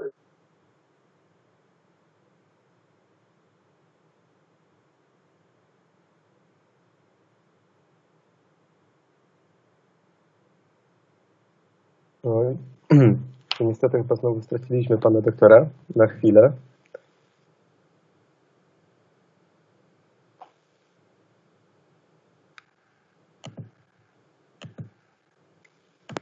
Niestety 13.60 13.98
chyba 13.98 14.16
znowu 14.16 14.42
straciliśmy 14.42 14.98
pana 14.98 15.22
doktora 15.22 15.66
na 15.96 16.08
chwilę. 16.08 16.52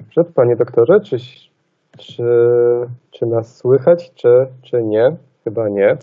Przed 0.10 0.27
panie 0.34 0.56
doktorze, 0.56 1.02
czy, 1.02 1.18
czy, 1.98 2.23
czy 3.11 3.26
nas 3.26 3.57
słychać, 3.57 4.11
czy, 4.15 4.48
czy 4.61 4.84
nie? 4.84 5.15
Chyba 5.44 5.69
nie. 5.69 5.98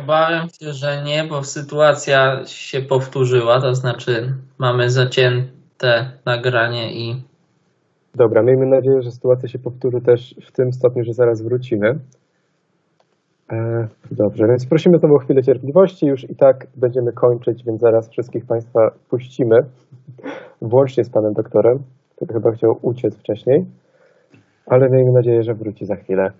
Obawiam 0.00 0.48
się, 0.48 0.72
że 0.72 1.02
nie, 1.02 1.24
bo 1.24 1.44
sytuacja 1.44 2.46
się 2.46 2.82
powtórzyła, 2.82 3.60
to 3.60 3.74
znaczy 3.74 4.34
mamy 4.58 4.90
zacięte 4.90 6.10
nagranie 6.24 6.92
i 6.92 7.29
Dobra, 8.14 8.42
miejmy 8.42 8.66
nadzieję, 8.66 9.02
że 9.02 9.10
sytuacja 9.10 9.48
się 9.48 9.58
powtórzy 9.58 10.00
też 10.00 10.34
w 10.46 10.52
tym 10.52 10.72
stopniu, 10.72 11.04
że 11.04 11.14
zaraz 11.14 11.42
wrócimy. 11.42 11.98
E, 13.52 13.88
dobrze, 14.10 14.46
więc 14.46 14.66
prosimy 14.66 14.98
znowu 14.98 15.14
o 15.14 15.18
chwilę 15.18 15.42
cierpliwości. 15.42 16.06
Już 16.06 16.30
i 16.30 16.36
tak 16.36 16.66
będziemy 16.76 17.12
kończyć, 17.12 17.64
więc 17.64 17.80
zaraz 17.80 18.10
wszystkich 18.10 18.46
Państwa 18.46 18.90
puścimy, 19.08 19.56
włącznie 20.62 21.04
z 21.04 21.10
Panem 21.10 21.32
doktorem, 21.32 21.78
który 22.16 22.34
chyba 22.34 22.52
chciał 22.52 22.78
uciec 22.82 23.16
wcześniej, 23.16 23.64
ale 24.66 24.90
miejmy 24.90 25.12
nadzieję, 25.12 25.42
że 25.42 25.54
wróci 25.54 25.86
za 25.86 25.96
chwilę. 25.96 26.32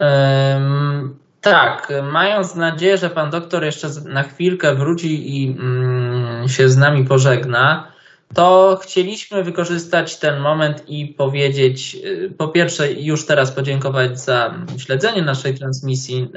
Ym, 0.00 1.16
tak, 1.40 1.92
mając 2.12 2.56
nadzieję, 2.56 2.96
że 2.96 3.10
pan 3.10 3.30
doktor 3.30 3.64
jeszcze 3.64 3.88
na 4.12 4.22
chwilkę 4.22 4.74
wróci 4.74 5.42
i 5.42 5.56
mm, 5.60 6.48
się 6.48 6.68
z 6.68 6.76
nami 6.76 7.04
pożegna, 7.04 7.92
to 8.34 8.78
chcieliśmy 8.82 9.44
wykorzystać 9.44 10.18
ten 10.18 10.40
moment 10.40 10.88
i 10.88 11.06
powiedzieć, 11.06 11.96
y, 12.04 12.34
po 12.38 12.48
pierwsze, 12.48 12.92
już 12.92 13.26
teraz 13.26 13.52
podziękować 13.52 14.20
za 14.20 14.54
śledzenie 14.78 15.22
naszej 15.22 15.54
transmisji, 15.54 16.28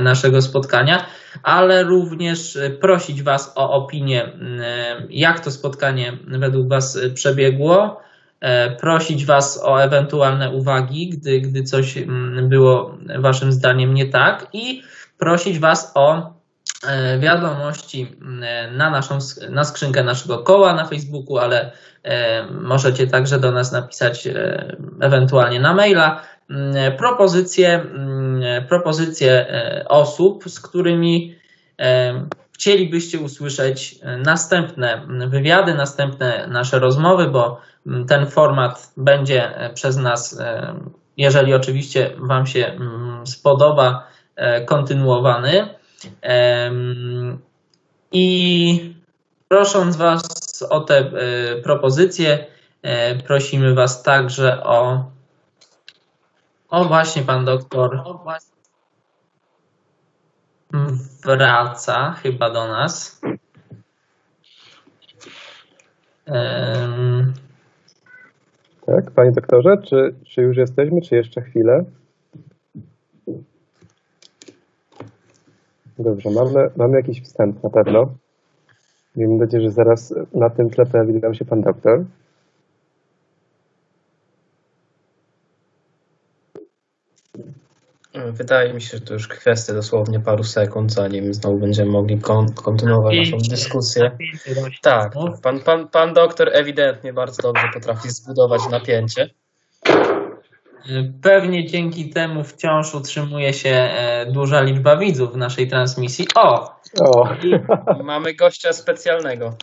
naszego 0.00 0.42
spotkania, 0.42 1.06
ale 1.42 1.82
również 1.84 2.58
prosić 2.80 3.22
Was 3.22 3.52
o 3.56 3.70
opinię, 3.70 4.24
ym, 4.24 4.60
jak 5.10 5.40
to 5.40 5.50
spotkanie 5.50 6.18
według 6.26 6.68
Was 6.68 6.98
przebiegło 7.14 8.02
prosić 8.80 9.24
Was 9.24 9.60
o 9.64 9.82
ewentualne 9.82 10.50
uwagi, 10.50 11.08
gdy, 11.08 11.40
gdy 11.40 11.62
coś 11.62 11.94
było 12.42 12.98
Waszym 13.18 13.52
zdaniem 13.52 13.94
nie 13.94 14.06
tak 14.06 14.46
i 14.52 14.82
prosić 15.18 15.58
Was 15.58 15.92
o 15.94 16.34
wiadomości 17.18 18.16
mm, 18.20 18.76
na 18.76 18.90
naszą 18.90 19.18
na 19.50 19.64
skrzynkę 19.64 20.04
naszego 20.04 20.38
koła 20.38 20.74
na 20.74 20.84
Facebooku, 20.84 21.38
ale 21.38 21.72
e, 22.02 22.46
możecie 22.46 23.06
także 23.06 23.38
do 23.38 23.52
nas 23.52 23.72
napisać 23.72 24.28
ewentualnie 25.00 25.60
na 25.60 25.74
maila 25.74 26.22
mm, 26.50 26.96
propozycje, 26.96 27.84
propozycje 28.68 29.46
osób, 29.88 30.44
z 30.50 30.60
którymi 30.60 31.36
chcielibyście 32.52 33.20
usłyszeć 33.20 33.98
następne 34.24 35.06
wywiady, 35.28 35.74
następne 35.74 36.46
nasze 36.46 36.78
rozmowy, 36.78 37.26
bo 37.26 37.60
ten 38.08 38.26
format 38.26 38.92
będzie 38.96 39.56
e, 39.56 39.70
przez 39.70 39.96
nas, 39.96 40.40
e, 40.40 40.74
jeżeli 41.16 41.54
oczywiście 41.54 42.10
Wam 42.18 42.46
się 42.46 42.66
mm, 42.66 43.26
spodoba, 43.26 44.06
e, 44.36 44.64
kontynuowany. 44.64 45.74
I 48.12 48.94
prosząc 49.48 49.96
Was 49.96 50.22
o 50.70 50.80
te 50.80 51.10
propozycje, 51.62 52.46
prosimy 53.26 53.74
Was 53.74 54.02
także 54.02 54.64
o. 54.64 55.10
O, 56.68 56.84
właśnie 56.84 57.22
pan 57.22 57.44
doktor 57.44 58.02
wraca 61.24 62.12
chyba 62.12 62.50
do 62.50 62.68
nas. 62.68 63.20
Tak, 68.86 69.10
panie 69.10 69.32
doktorze, 69.32 69.76
czy, 69.84 70.14
czy 70.24 70.42
już 70.42 70.56
jesteśmy, 70.56 71.00
czy 71.00 71.16
jeszcze 71.16 71.42
chwilę? 71.42 71.84
Dobrze, 76.02 76.30
mamy, 76.30 76.70
mamy 76.76 76.96
jakiś 76.96 77.22
wstęp 77.22 77.62
na 77.62 77.70
pewno. 77.70 78.14
Miejmy 79.16 79.36
nadzieję, 79.36 79.62
że 79.62 79.70
zaraz 79.70 80.14
na 80.34 80.50
tym 80.50 80.70
tle 80.70 80.86
pojawi 80.86 81.12
nam 81.14 81.34
się 81.34 81.44
pan 81.44 81.60
doktor. 81.60 82.04
Wydaje 88.32 88.74
mi 88.74 88.80
się, 88.80 88.98
że 88.98 89.04
to 89.04 89.14
już 89.14 89.28
kwestia 89.28 89.74
dosłownie 89.74 90.20
paru 90.20 90.44
sekund, 90.44 90.92
zanim 90.92 91.34
znowu 91.34 91.58
będziemy 91.58 91.90
mogli 91.90 92.20
kon 92.20 92.46
kontynuować 92.54 93.16
naszą 93.16 93.36
dyskusję. 93.50 94.10
Tak, 94.82 95.12
pan, 95.42 95.60
pan, 95.60 95.88
pan 95.88 96.14
doktor 96.14 96.48
ewidentnie 96.52 97.12
bardzo 97.12 97.42
dobrze 97.42 97.68
potrafi 97.74 98.10
zbudować 98.10 98.60
napięcie. 98.70 99.30
Pewnie 101.22 101.66
dzięki 101.66 102.10
temu 102.10 102.44
wciąż 102.44 102.94
utrzymuje 102.94 103.52
się 103.52 103.70
e, 103.70 104.26
duża 104.26 104.60
liczba 104.60 104.96
widzów 104.96 105.32
w 105.32 105.36
naszej 105.36 105.68
transmisji. 105.68 106.26
O! 106.34 106.74
o. 107.00 107.28
Mamy 108.04 108.34
gościa 108.34 108.72
specjalnego. 108.72 109.54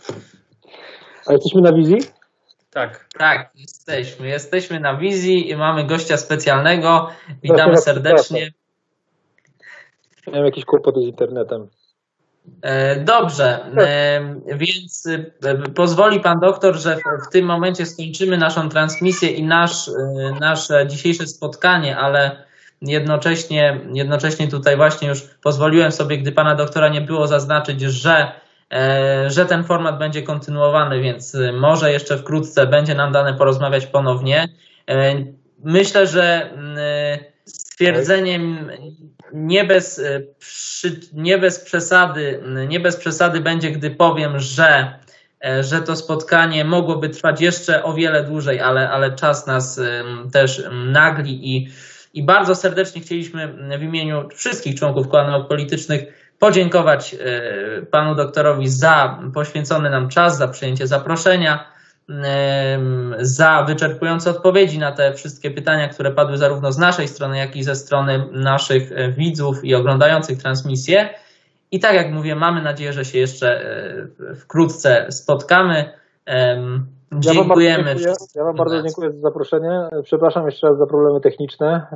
A 1.26 1.32
jesteśmy 1.32 1.60
na 1.60 1.72
wizji? 1.72 1.98
Tak. 2.70 3.08
Tak, 3.18 3.50
jesteśmy. 3.54 4.28
Jesteśmy 4.28 4.80
na 4.80 4.96
wizji 4.96 5.50
i 5.50 5.56
mamy 5.56 5.84
gościa 5.84 6.16
specjalnego. 6.16 7.08
Witamy 7.42 7.76
serdecznie. 7.76 8.50
Miałem 10.26 10.44
jakieś 10.46 10.64
kłopoty 10.64 11.00
z 11.00 11.04
internetem. 11.04 11.68
E, 12.62 12.96
dobrze, 13.00 13.58
e, 13.76 14.56
więc 14.56 15.08
e, 15.42 15.54
pozwoli 15.74 16.20
pan 16.20 16.40
doktor, 16.40 16.76
że 16.76 16.96
w 16.96 17.32
tym 17.32 17.46
momencie 17.46 17.86
skończymy 17.86 18.38
naszą 18.38 18.68
transmisję 18.68 19.30
i 19.30 19.42
nasz, 19.42 19.90
nasze 20.40 20.86
dzisiejsze 20.86 21.26
spotkanie, 21.26 21.96
ale 21.96 22.44
jednocześnie, 22.82 23.80
jednocześnie 23.92 24.48
tutaj 24.48 24.76
właśnie 24.76 25.08
już 25.08 25.22
pozwoliłem 25.22 25.92
sobie, 25.92 26.18
gdy 26.18 26.32
pana 26.32 26.54
doktora 26.54 26.88
nie 26.88 27.00
było, 27.00 27.26
zaznaczyć, 27.26 27.80
że 27.80 28.32
że 29.26 29.46
ten 29.46 29.64
format 29.64 29.98
będzie 29.98 30.22
kontynuowany, 30.22 31.00
więc 31.00 31.36
może 31.52 31.92
jeszcze 31.92 32.18
wkrótce 32.18 32.66
będzie 32.66 32.94
nam 32.94 33.12
dane 33.12 33.34
porozmawiać 33.34 33.86
ponownie. 33.86 34.48
Myślę, 35.64 36.06
że 36.06 36.50
y, 37.16 37.32
stwierdzeniem 37.44 38.70
nie 39.32 39.64
bez, 39.64 39.98
y, 39.98 40.26
nie 41.12 41.38
bez 41.38 41.60
przesady, 41.60 42.42
nie 42.68 42.80
bez 42.80 42.96
przesady 42.96 43.40
będzie, 43.40 43.70
gdy 43.70 43.90
powiem, 43.90 44.38
że, 44.38 44.98
e, 45.44 45.64
że 45.64 45.80
to 45.80 45.96
spotkanie 45.96 46.64
mogłoby 46.64 47.08
trwać 47.08 47.40
jeszcze 47.40 47.84
o 47.84 47.94
wiele 47.94 48.24
dłużej, 48.24 48.60
ale, 48.60 48.90
ale 48.90 49.12
czas 49.12 49.46
nas 49.46 49.80
też 50.32 50.62
nagli 50.72 51.56
i, 51.56 51.68
i 52.14 52.22
bardzo 52.22 52.54
serdecznie 52.54 53.00
chcieliśmy 53.00 53.48
w 53.78 53.82
imieniu 53.82 54.28
wszystkich 54.34 54.78
członków 54.78 55.08
koła 55.08 55.44
politycznych 55.44 56.20
podziękować 56.40 57.14
e, 57.14 57.82
panu 57.82 58.14
doktorowi 58.14 58.68
za 58.68 59.20
poświęcony 59.34 59.90
nam 59.90 60.08
czas, 60.08 60.38
za 60.38 60.48
przyjęcie 60.48 60.86
zaproszenia, 60.86 61.64
za 63.18 63.64
wyczerpujące 63.68 64.30
odpowiedzi 64.30 64.78
na 64.78 64.92
te 64.92 65.12
wszystkie 65.12 65.50
pytania, 65.50 65.88
które 65.88 66.10
padły 66.10 66.36
zarówno 66.36 66.72
z 66.72 66.78
naszej 66.78 67.08
strony, 67.08 67.38
jak 67.38 67.56
i 67.56 67.62
ze 67.62 67.74
strony 67.74 68.28
naszych 68.32 68.92
e, 68.92 69.12
widzów 69.12 69.64
i 69.64 69.74
oglądających 69.74 70.38
transmisję. 70.38 71.08
I 71.72 71.80
tak 71.80 71.94
jak 71.94 72.12
mówię, 72.12 72.36
mamy 72.36 72.62
nadzieję, 72.62 72.92
że 72.92 73.04
się 73.04 73.18
jeszcze 73.18 73.48
e, 73.48 74.34
wkrótce 74.34 75.06
spotkamy. 75.10 76.00
Dziękujemy. 77.18 77.88
Ja 77.88 77.94
wam, 77.94 77.98
dziękuję. 77.98 78.14
Ja 78.34 78.44
wam 78.44 78.56
bardzo 78.56 78.82
dziękuję 78.82 79.12
za 79.12 79.20
zaproszenie. 79.20 79.88
Przepraszam 80.04 80.46
jeszcze 80.46 80.66
raz 80.66 80.78
za 80.78 80.86
problemy 80.86 81.20
techniczne. 81.20 81.86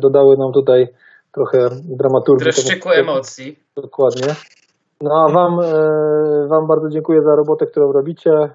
Dodały 0.00 0.36
nam 0.36 0.52
tutaj 0.52 0.88
trochę 1.32 1.68
dramaturgii. 1.84 2.44
Dreszczyku 2.44 2.90
emocji. 2.90 3.58
Dokładnie. 3.76 4.34
No 5.04 5.24
a 5.24 5.28
wam, 5.28 5.60
e, 5.60 6.46
wam 6.48 6.66
bardzo 6.66 6.88
dziękuję 6.88 7.22
za 7.22 7.36
robotę, 7.36 7.66
którą 7.66 7.92
robicie. 7.92 8.30
E, 8.32 8.50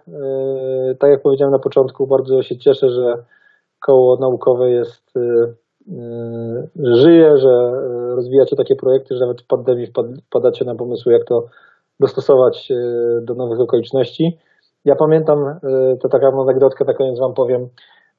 tak 1.00 1.12
jak 1.12 1.22
powiedziałem 1.22 1.52
na 1.52 1.60
początku, 1.60 2.08
bardzo 2.08 2.42
się 2.42 2.58
cieszę, 2.58 2.90
że 2.90 3.24
koło 3.80 4.18
naukowe 4.18 4.70
jest, 4.70 5.18
e, 5.18 5.54
żyje, 6.76 7.38
że 7.38 7.72
rozwijacie 8.16 8.56
takie 8.56 8.76
projekty, 8.76 9.16
że 9.16 9.26
nawet 9.26 9.42
w 9.42 9.48
pandemii 9.48 9.88
wpadacie 10.28 10.66
na 10.66 10.76
pomysły, 10.76 11.14
jak 11.14 11.24
to 11.26 11.46
dostosować 12.00 12.72
do 13.22 13.34
nowych 13.34 13.60
okoliczności. 13.60 14.38
Ja 14.86 14.96
pamiętam, 14.96 15.38
to 16.02 16.10
taka 16.10 16.28
anegdotka, 16.28 16.86
na 16.86 16.94
koniec 16.94 17.20
wam 17.20 17.34
powiem, 17.34 17.68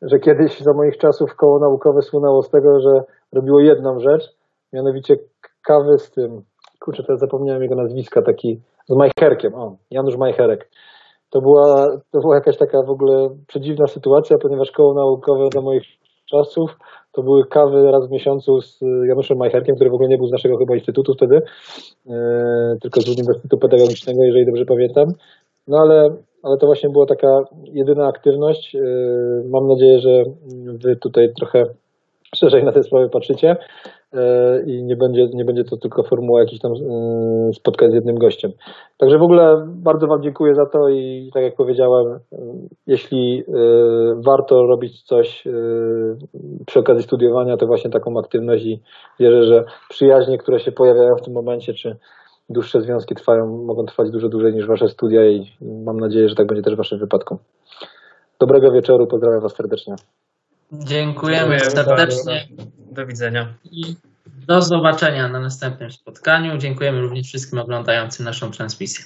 że 0.03 0.19
kiedyś 0.19 0.61
za 0.61 0.73
moich 0.73 0.99
czasów 0.99 1.37
koło 1.37 1.59
naukowe 1.59 2.03
słynęło 2.03 2.43
z 2.43 2.51
tego, 2.51 2.81
że 2.81 3.03
robiło 3.33 3.61
jedną 3.61 4.01
rzecz, 4.01 4.37
mianowicie 4.73 5.17
kawy 5.63 5.99
z 5.99 6.11
tym, 6.11 6.43
kurczę, 6.81 7.03
teraz 7.03 7.21
zapomniałem 7.21 7.63
jego 7.63 7.75
nazwiska, 7.75 8.23
taki 8.23 8.61
z 8.89 8.97
Majcherkiem, 8.97 9.55
o, 9.55 9.77
Janusz 9.91 10.17
Majcherek. 10.17 10.71
To 11.31 11.41
była, 11.41 11.87
to 12.11 12.21
była 12.21 12.35
jakaś 12.35 12.57
taka 12.57 12.83
w 12.83 12.91
ogóle 12.91 13.29
przedziwna 13.47 13.87
sytuacja, 13.87 14.39
ponieważ 14.39 14.71
koło 14.71 14.95
naukowe 14.95 15.49
do 15.55 15.63
moich 15.63 15.83
czasów 16.31 16.79
to 17.13 17.23
były 17.23 17.47
kawy 17.47 17.91
raz 17.91 18.09
w 18.09 18.11
miesiącu 18.11 18.61
z 18.61 18.81
Januszem 19.09 19.39
Majcherkiem, 19.39 19.75
który 19.75 19.91
w 19.91 19.95
ogóle 19.95 20.09
nie 20.09 20.17
był 20.17 20.27
z 20.27 20.33
naszego 20.33 20.57
chyba 20.57 20.75
instytutu 20.75 21.15
wtedy, 21.15 21.43
e, 22.11 22.77
tylko 22.83 23.01
z 23.01 23.09
Uniwersytetu 23.09 23.59
Pedagogicznego, 23.59 24.25
jeżeli 24.25 24.47
dobrze 24.47 24.65
pamiętam. 24.65 25.07
No 25.69 25.79
ale 25.79 26.17
ale 26.43 26.57
to 26.57 26.67
właśnie 26.67 26.91
była 26.91 27.07
taka 27.07 27.43
jedyna 27.65 28.07
aktywność. 28.07 28.77
Mam 29.45 29.67
nadzieję, 29.67 30.01
że 30.01 30.25
Wy 30.67 30.97
tutaj 30.97 31.29
trochę 31.39 31.65
szerzej 32.37 32.65
na 32.65 32.73
te 32.73 32.83
sprawy 32.83 33.09
patrzycie 33.09 33.57
i 34.67 34.85
nie 34.85 34.97
będzie, 34.97 35.29
nie 35.35 35.45
będzie 35.45 35.65
to 35.65 35.77
tylko 35.77 36.03
formuła 36.03 36.41
jakichś 36.41 36.61
tam 36.61 36.73
spotkań 37.55 37.91
z 37.91 37.95
jednym 37.95 38.19
gościem. 38.19 38.53
Także 38.99 39.19
w 39.19 39.23
ogóle 39.23 39.67
bardzo 39.67 40.07
Wam 40.07 40.23
dziękuję 40.23 40.55
za 40.55 40.67
to 40.67 40.89
i 40.89 41.31
tak 41.35 41.43
jak 41.43 41.57
powiedziałem, 41.57 42.19
jeśli 42.87 43.45
warto 44.27 44.67
robić 44.67 45.03
coś 45.03 45.45
przy 46.67 46.79
okazji 46.79 47.03
studiowania, 47.03 47.57
to 47.57 47.67
właśnie 47.67 47.91
taką 47.91 48.19
aktywność 48.19 48.65
i 48.65 48.83
wierzę, 49.21 49.45
że 49.45 49.65
przyjaźnie, 49.89 50.39
które 50.39 50.61
się 50.61 50.73
pojawiają 50.73 51.17
w 51.17 51.23
tym 51.23 51.35
momencie, 51.35 51.75
czy 51.75 51.97
dłuższe 52.49 52.81
związki 52.81 53.15
trwają, 53.15 53.47
mogą 53.47 53.85
trwać 53.85 54.11
dużo 54.11 54.29
dłużej 54.29 54.55
niż 54.55 54.67
Wasze 54.67 54.89
studia 54.89 55.29
i 55.31 55.47
mam 55.85 56.01
nadzieję, 56.01 56.29
że 56.29 56.35
tak 56.35 56.47
będzie 56.47 56.63
też 56.63 56.77
Waszym 56.77 56.99
wypadku. 56.99 57.39
Dobrego 58.41 58.73
wieczoru, 58.73 59.07
pozdrawiam 59.07 59.41
Was 59.41 59.57
serdecznie. 59.57 59.95
Dziękujemy 60.73 61.61
serdecznie. 61.61 62.49
Do 62.93 63.07
widzenia. 63.07 63.55
I 63.65 63.97
do 64.27 64.63
zobaczenia 64.63 65.29
na 65.29 65.41
następnym 65.41 65.93
spotkaniu. 65.93 66.59
Dziękujemy 66.59 67.01
również 67.01 67.27
wszystkim 67.27 67.59
oglądającym 67.59 68.25
naszą 68.25 68.51
transmisję. 68.51 69.05